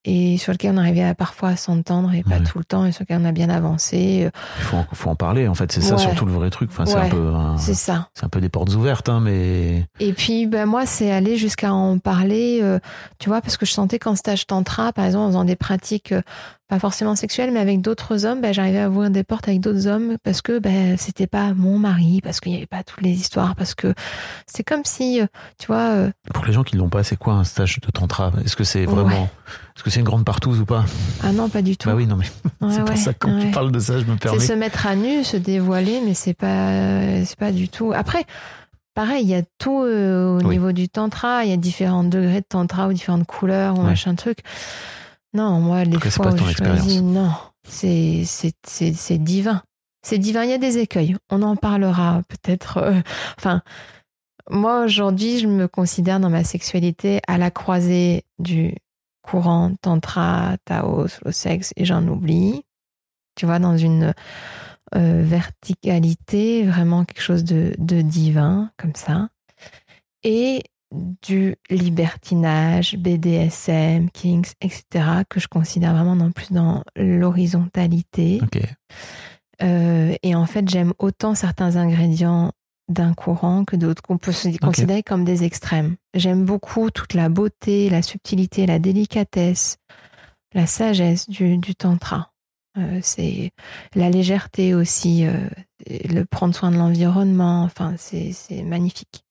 et 0.05 0.37
sur 0.37 0.53
lequel 0.53 0.73
on 0.73 0.77
arrivait 0.77 1.03
à 1.03 1.15
parfois 1.15 1.55
s'entendre 1.55 2.13
et 2.13 2.23
pas 2.23 2.39
tout 2.39 2.57
le 2.59 2.63
temps 2.63 2.85
et 2.85 2.91
sur 2.91 3.03
lequel 3.03 3.19
on 3.21 3.25
a 3.25 3.31
bien 3.31 3.49
avancé. 3.49 4.29
Il 4.59 4.63
faut, 4.63 4.77
en, 4.77 4.85
faut 4.93 5.09
en 5.09 5.15
parler 5.15 5.47
en 5.47 5.55
fait, 5.55 5.71
c'est 5.71 5.81
ça 5.81 5.97
surtout 5.97 6.25
le 6.25 6.31
vrai 6.31 6.49
truc. 6.51 6.69
Enfin, 6.71 6.85
c'est 6.85 6.95
un 6.95 7.09
peu, 7.09 7.33
c'est 7.57 7.73
ça. 7.73 8.09
C'est 8.13 8.23
un 8.25 8.29
peu 8.29 8.39
des 8.39 8.49
portes 8.49 8.73
ouvertes, 8.75 9.09
hein, 9.09 9.19
mais. 9.19 9.85
Et 9.99 10.13
puis 10.13 10.45
ben 10.47 10.65
moi 10.65 10.85
c'est 10.85 11.11
aller 11.11 11.37
jusqu'à 11.37 11.73
en 11.73 11.97
parler, 11.97 12.59
euh, 12.61 12.79
tu 13.19 13.29
vois, 13.29 13.41
parce 13.41 13.57
que 13.57 13.65
je 13.65 13.71
sentais 13.71 13.99
qu'en 13.99 14.15
stage 14.15 14.47
tantra, 14.47 14.93
par 14.93 15.05
exemple, 15.05 15.23
en 15.25 15.27
faisant 15.29 15.43
des 15.45 15.55
pratiques 15.55 16.13
pas 16.67 16.79
forcément 16.79 17.15
sexuel, 17.15 17.51
mais 17.53 17.59
avec 17.59 17.81
d'autres 17.81 18.25
hommes, 18.25 18.41
bah, 18.41 18.51
j'arrivais 18.51 18.79
à 18.79 18.89
ouvrir 18.89 19.11
des 19.11 19.23
portes 19.23 19.47
avec 19.47 19.59
d'autres 19.61 19.85
hommes 19.85 20.17
parce 20.23 20.41
que 20.41 20.57
bah, 20.57 20.97
c'était 20.97 21.27
pas 21.27 21.53
mon 21.53 21.77
mari, 21.77 22.21
parce 22.23 22.39
qu'il 22.39 22.53
n'y 22.53 22.57
avait 22.57 22.65
pas 22.65 22.81
toutes 22.83 23.01
les 23.03 23.11
histoires, 23.11 23.55
parce 23.55 23.75
que 23.75 23.93
c'est 24.47 24.63
comme 24.63 24.81
si, 24.83 25.21
euh, 25.21 25.27
tu 25.59 25.67
vois. 25.67 25.89
euh, 25.91 26.11
Pour 26.33 26.43
les 26.45 26.53
gens 26.53 26.63
qui 26.63 26.75
l'ont 26.75 26.89
pas, 26.89 27.03
c'est 27.03 27.17
quoi 27.17 27.33
un 27.33 27.43
stage 27.43 27.79
de 27.81 27.91
tantra? 27.91 28.31
Est-ce 28.43 28.55
que 28.55 28.63
c'est 28.63 28.85
vraiment, 28.85 29.09
Ouais. 29.09 29.29
Est-ce 29.75 29.83
que 29.83 29.89
c'est 29.89 29.99
une 29.99 30.05
grande 30.05 30.23
partouze 30.25 30.59
ou 30.61 30.65
pas 30.65 30.85
ah 31.23 31.31
non, 31.31 31.49
pas 31.49 31.61
du 31.61 31.75
tout. 31.77 31.89
Bah 31.89 31.95
oui, 31.95 32.05
non 32.07 32.15
mais 32.17 32.25
Ouais, 32.61 32.69
c'est 32.73 32.79
pour 32.81 32.89
ouais, 32.89 32.95
ça 32.95 33.13
que 33.13 33.19
quand 33.19 33.33
ouais. 33.35 33.45
tu 33.45 33.51
parles 33.51 33.71
de 33.71 33.79
ça, 33.79 33.99
je 33.99 34.05
me 34.05 34.13
C'est 34.13 34.19
permets. 34.19 34.39
se 34.39 34.53
mettre 34.53 34.87
à 34.87 34.95
nu, 34.95 35.23
se 35.23 35.37
dévoiler, 35.37 36.01
mais 36.05 36.13
c'est 36.13 36.33
pas, 36.33 37.23
c'est 37.25 37.37
pas 37.37 37.51
du 37.51 37.67
tout. 37.69 37.91
Après, 37.93 38.23
pareil, 38.93 39.23
il 39.23 39.29
y 39.29 39.35
a 39.35 39.41
tout 39.57 39.81
euh, 39.83 40.37
au 40.37 40.43
Oui. 40.43 40.55
niveau 40.55 40.71
du 40.71 40.87
tantra. 40.89 41.43
Il 41.43 41.49
y 41.49 41.53
a 41.53 41.57
différents 41.57 42.03
degrés 42.03 42.41
de 42.41 42.45
tantra 42.47 42.87
ou 42.87 42.93
différentes 42.93 43.25
couleurs 43.27 43.77
ou 43.77 43.81
machin 43.81 44.15
truc. 44.15 44.39
Non, 45.33 45.59
moi, 45.59 45.83
les 45.83 45.97
c'est 46.01 46.11
fois 46.11 46.27
pas 46.27 46.31
où 46.33 46.37
ton 46.37 46.45
je 46.45 46.55
choisis, 46.55 47.01
non, 47.01 47.31
c'est, 47.67 48.23
c'est, 48.25 48.53
c'est, 48.65 48.93
c'est 48.93 49.17
divin. 49.17 49.61
C'est 50.05 50.17
divin. 50.19 50.43
Il 50.45 50.49
y 50.51 50.53
a 50.53 50.57
des 50.57 50.77
écueils. 50.77 51.17
On 51.29 51.41
en 51.41 51.55
parlera 51.57 52.21
peut-être. 52.29 52.77
euh, 52.77 53.01
Enfin, 53.37 53.61
moi 54.49 54.85
aujourd'hui, 54.85 55.39
je 55.39 55.47
me 55.47 55.67
considère 55.67 56.19
dans 56.21 56.29
ma 56.29 56.43
sexualité 56.45 57.19
à 57.27 57.37
la 57.37 57.51
croisée 57.51 58.23
du 58.39 58.75
courant 59.25 59.73
tantra, 59.81 60.55
Tao, 60.65 61.07
slow 61.07 61.31
sex 61.31 61.73
et 61.75 61.85
j'en 61.85 62.07
oublie. 62.07 62.63
Tu 63.35 63.45
vois, 63.45 63.59
dans 63.59 63.77
une 63.77 64.13
euh, 64.95 65.23
verticalité, 65.23 66.63
vraiment 66.63 67.03
quelque 67.05 67.21
chose 67.21 67.43
de, 67.43 67.73
de 67.77 68.01
divin, 68.01 68.71
comme 68.77 68.95
ça. 68.95 69.29
Et 70.23 70.63
du 70.91 71.55
libertinage, 71.69 72.95
BDSM, 72.95 74.09
Kings, 74.11 74.53
etc., 74.61 75.23
que 75.29 75.39
je 75.39 75.47
considère 75.47 75.93
vraiment 75.93 76.15
non 76.15 76.31
plus 76.31 76.51
dans 76.51 76.83
l'horizontalité. 76.95 78.41
Euh, 79.61 80.15
et 80.21 80.35
en 80.35 80.45
fait, 80.45 80.69
j'aime 80.69 80.93
autant 80.99 81.35
certains 81.35 81.75
ingrédients 81.75 82.51
d'un 82.87 83.13
courant 83.13 83.65
que 83.65 83.75
d'autres 83.75 84.01
qu'on 84.01 84.17
peut 84.17 84.31
se 84.31 84.55
considérer 84.57 85.03
comme 85.03 85.25
des 85.25 85.43
extrêmes. 85.43 85.95
J'aime 86.13 86.45
beaucoup 86.45 86.91
toute 86.91 87.13
la 87.13 87.29
beauté, 87.29 87.89
la 87.89 88.01
subtilité, 88.01 88.65
la 88.65 88.79
délicatesse, 88.79 89.77
la 90.53 90.67
sagesse 90.67 91.29
du, 91.29 91.57
du 91.57 91.75
tantra. 91.75 92.31
Euh, 92.77 92.99
c'est 93.01 93.51
la 93.93 94.09
légèreté 94.09 94.73
aussi, 94.73 95.25
euh, 95.25 95.47
le 95.87 96.23
prendre 96.23 96.53
soin 96.53 96.71
de 96.71 96.77
l'environnement. 96.77 97.63
Enfin, 97.63 97.95
c'est 97.97 98.31
c'est 98.33 98.63
magnifique. 98.63 99.23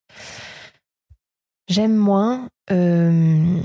J'aime 1.69 1.97
moins, 1.97 2.49
euh, 2.71 3.61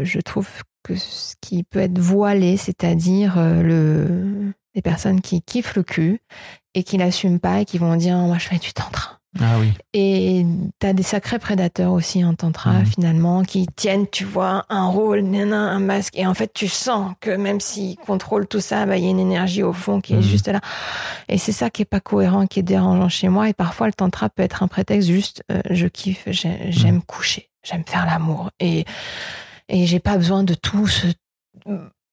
je 0.00 0.20
trouve 0.20 0.48
que 0.82 0.96
ce 0.96 1.34
qui 1.40 1.64
peut 1.64 1.78
être 1.78 1.98
voilé, 1.98 2.56
c'est-à-dire 2.56 3.36
le, 3.36 4.52
les 4.74 4.82
personnes 4.82 5.20
qui 5.20 5.42
kiffent 5.42 5.76
le 5.76 5.82
cul 5.82 6.20
et 6.74 6.82
qui 6.82 6.96
l'assument 6.96 7.38
pas 7.38 7.60
et 7.60 7.64
qui 7.64 7.78
vont 7.78 7.94
dire 7.96 8.16
moi 8.16 8.38
je 8.38 8.46
fais 8.48 8.58
du 8.58 8.72
tantra. 8.72 9.20
Ah 9.40 9.58
oui. 9.58 9.72
Et 9.94 10.46
t'as 10.78 10.92
des 10.92 11.02
sacrés 11.02 11.40
prédateurs 11.40 11.90
aussi 11.90 12.24
en 12.24 12.34
tantra 12.34 12.70
Mhm. 12.74 12.86
finalement 12.86 13.42
qui 13.42 13.66
tiennent, 13.74 14.06
tu 14.08 14.24
vois, 14.24 14.64
un 14.68 14.86
rôle, 14.86 15.22
nana, 15.22 15.56
un 15.58 15.80
masque. 15.80 16.16
Et 16.16 16.24
en 16.24 16.34
fait, 16.34 16.52
tu 16.54 16.68
sens 16.68 17.14
que 17.18 17.30
même 17.32 17.58
s'ils 17.58 17.96
contrôlent 17.96 18.46
tout 18.46 18.60
ça, 18.60 18.86
bah, 18.86 18.96
il 18.96 19.02
y 19.02 19.08
a 19.08 19.10
une 19.10 19.18
énergie 19.18 19.64
au 19.64 19.72
fond 19.72 20.00
qui 20.00 20.12
est 20.12 20.18
Mhm. 20.18 20.22
juste 20.22 20.46
là. 20.46 20.60
Et 21.28 21.36
c'est 21.38 21.50
ça 21.50 21.68
qui 21.68 21.82
est 21.82 21.84
pas 21.84 21.98
cohérent, 21.98 22.46
qui 22.46 22.60
est 22.60 22.62
dérangeant 22.62 23.08
chez 23.08 23.28
moi. 23.28 23.48
Et 23.48 23.54
parfois, 23.54 23.88
le 23.88 23.92
tantra 23.92 24.28
peut 24.28 24.44
être 24.44 24.62
un 24.62 24.68
prétexte 24.68 25.08
juste, 25.08 25.42
euh, 25.50 25.60
je 25.68 25.88
kiffe, 25.88 26.22
j'ai- 26.28 26.70
j'aime 26.70 27.02
coucher, 27.02 27.50
j'aime 27.64 27.82
faire 27.84 28.06
l'amour. 28.06 28.52
Et, 28.60 28.84
et 29.68 29.86
j'ai 29.86 29.98
pas 29.98 30.16
besoin 30.16 30.44
de 30.44 30.54
tout 30.54 30.86
ce 30.86 31.08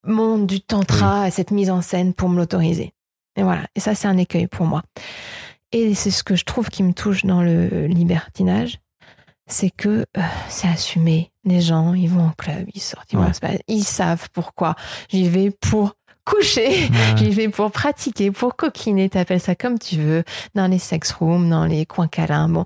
monde 0.06 0.48
du 0.48 0.62
tantra 0.62 1.28
et 1.28 1.32
cette 1.32 1.52
mise 1.52 1.70
en 1.70 1.82
scène 1.82 2.14
pour 2.14 2.30
me 2.30 2.38
l'autoriser. 2.38 2.94
Et 3.36 3.44
voilà. 3.44 3.64
Et 3.76 3.80
ça, 3.80 3.96
c'est 3.96 4.08
un 4.08 4.18
écueil 4.18 4.48
pour 4.48 4.66
moi. 4.66 4.82
Et 5.72 5.94
c'est 5.94 6.12
ce 6.12 6.24
que 6.24 6.36
je 6.36 6.44
trouve 6.44 6.70
qui 6.70 6.84
me 6.84 6.94
touche 6.94 7.24
dans 7.26 7.42
le 7.42 7.86
libertinage, 7.88 8.80
c'est 9.48 9.70
que 9.70 10.06
euh, 10.18 10.22
c'est 10.50 10.68
assumé. 10.68 11.32
Les 11.46 11.62
gens, 11.62 11.94
ils 11.94 12.10
vont 12.10 12.26
en 12.26 12.32
club, 12.38 12.68
ils 12.74 12.82
sortent, 12.82 13.12
ils, 13.14 13.18
Ouais. 13.20 13.28
à 13.44 13.52
ils 13.68 13.84
savent 13.84 14.30
pourquoi. 14.34 14.76
J'y 15.10 15.28
vais 15.30 15.50
pour 15.50 15.94
coucher, 16.26 16.68
Ouais. 16.68 17.18
j'y 17.18 17.30
vais 17.32 17.50
pour 17.50 17.72
pratiquer, 17.72 18.32
pour 18.32 18.56
coquiner, 18.56 19.10
t'appelles 19.10 19.40
ça 19.40 19.56
comme 19.56 19.80
tu 19.80 19.96
veux, 19.96 20.24
dans 20.56 20.68
les 20.68 20.78
sex 20.78 21.12
rooms, 21.14 21.50
dans 21.50 21.66
les 21.66 21.86
coins 21.86 22.08
câlins, 22.08 22.48
bon. 22.50 22.66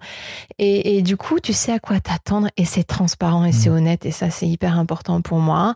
Et, 0.58 0.98
et 0.98 1.02
du 1.04 1.16
coup, 1.16 1.40
tu 1.40 1.54
sais 1.54 1.72
à 1.72 1.80
quoi 1.80 2.00
t'attendre 2.00 2.50
et 2.58 2.66
c'est 2.66 2.84
transparent 2.84 3.46
et 3.46 3.52
c'est 3.52 3.70
honnête 3.70 4.06
et 4.06 4.12
ça, 4.12 4.30
c'est 4.30 4.48
hyper 4.48 4.78
important 4.78 5.22
pour 5.22 5.40
moi. 5.40 5.76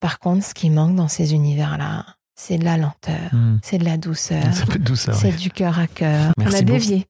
Par 0.00 0.18
contre, 0.18 0.44
ce 0.44 0.54
qui 0.54 0.70
manque 0.70 0.94
dans 0.96 1.08
ces 1.08 1.32
univers-là, 1.34 2.04
c'est 2.34 2.58
de 2.58 2.64
la 2.64 2.76
lenteur, 2.76 3.30
Hmm. 3.32 3.56
c'est 3.62 3.78
de 3.78 3.84
la 3.84 3.96
douceur. 3.96 4.42
C'est 5.14 5.36
du 5.36 5.50
cœur 5.50 5.78
à 5.78 5.86
cœur. 5.86 6.32
On 6.38 6.52
a 6.52 6.60
dévié. 6.62 7.06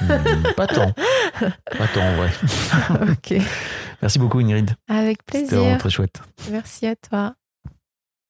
Hmm, 0.00 0.42
Pas 0.56 0.66
tant. 0.66 0.92
Pas 1.40 1.88
tant, 1.94 2.18
ouais. 2.20 2.30
ok. 3.10 3.42
Merci 4.02 4.18
beaucoup, 4.18 4.38
Ingrid. 4.38 4.70
Avec 4.88 5.18
C'était 5.32 5.46
vraiment 5.46 5.62
plaisir. 5.64 5.78
très 5.78 5.90
chouette. 5.90 6.20
Merci 6.52 6.86
à 6.86 6.94
toi. 6.96 7.34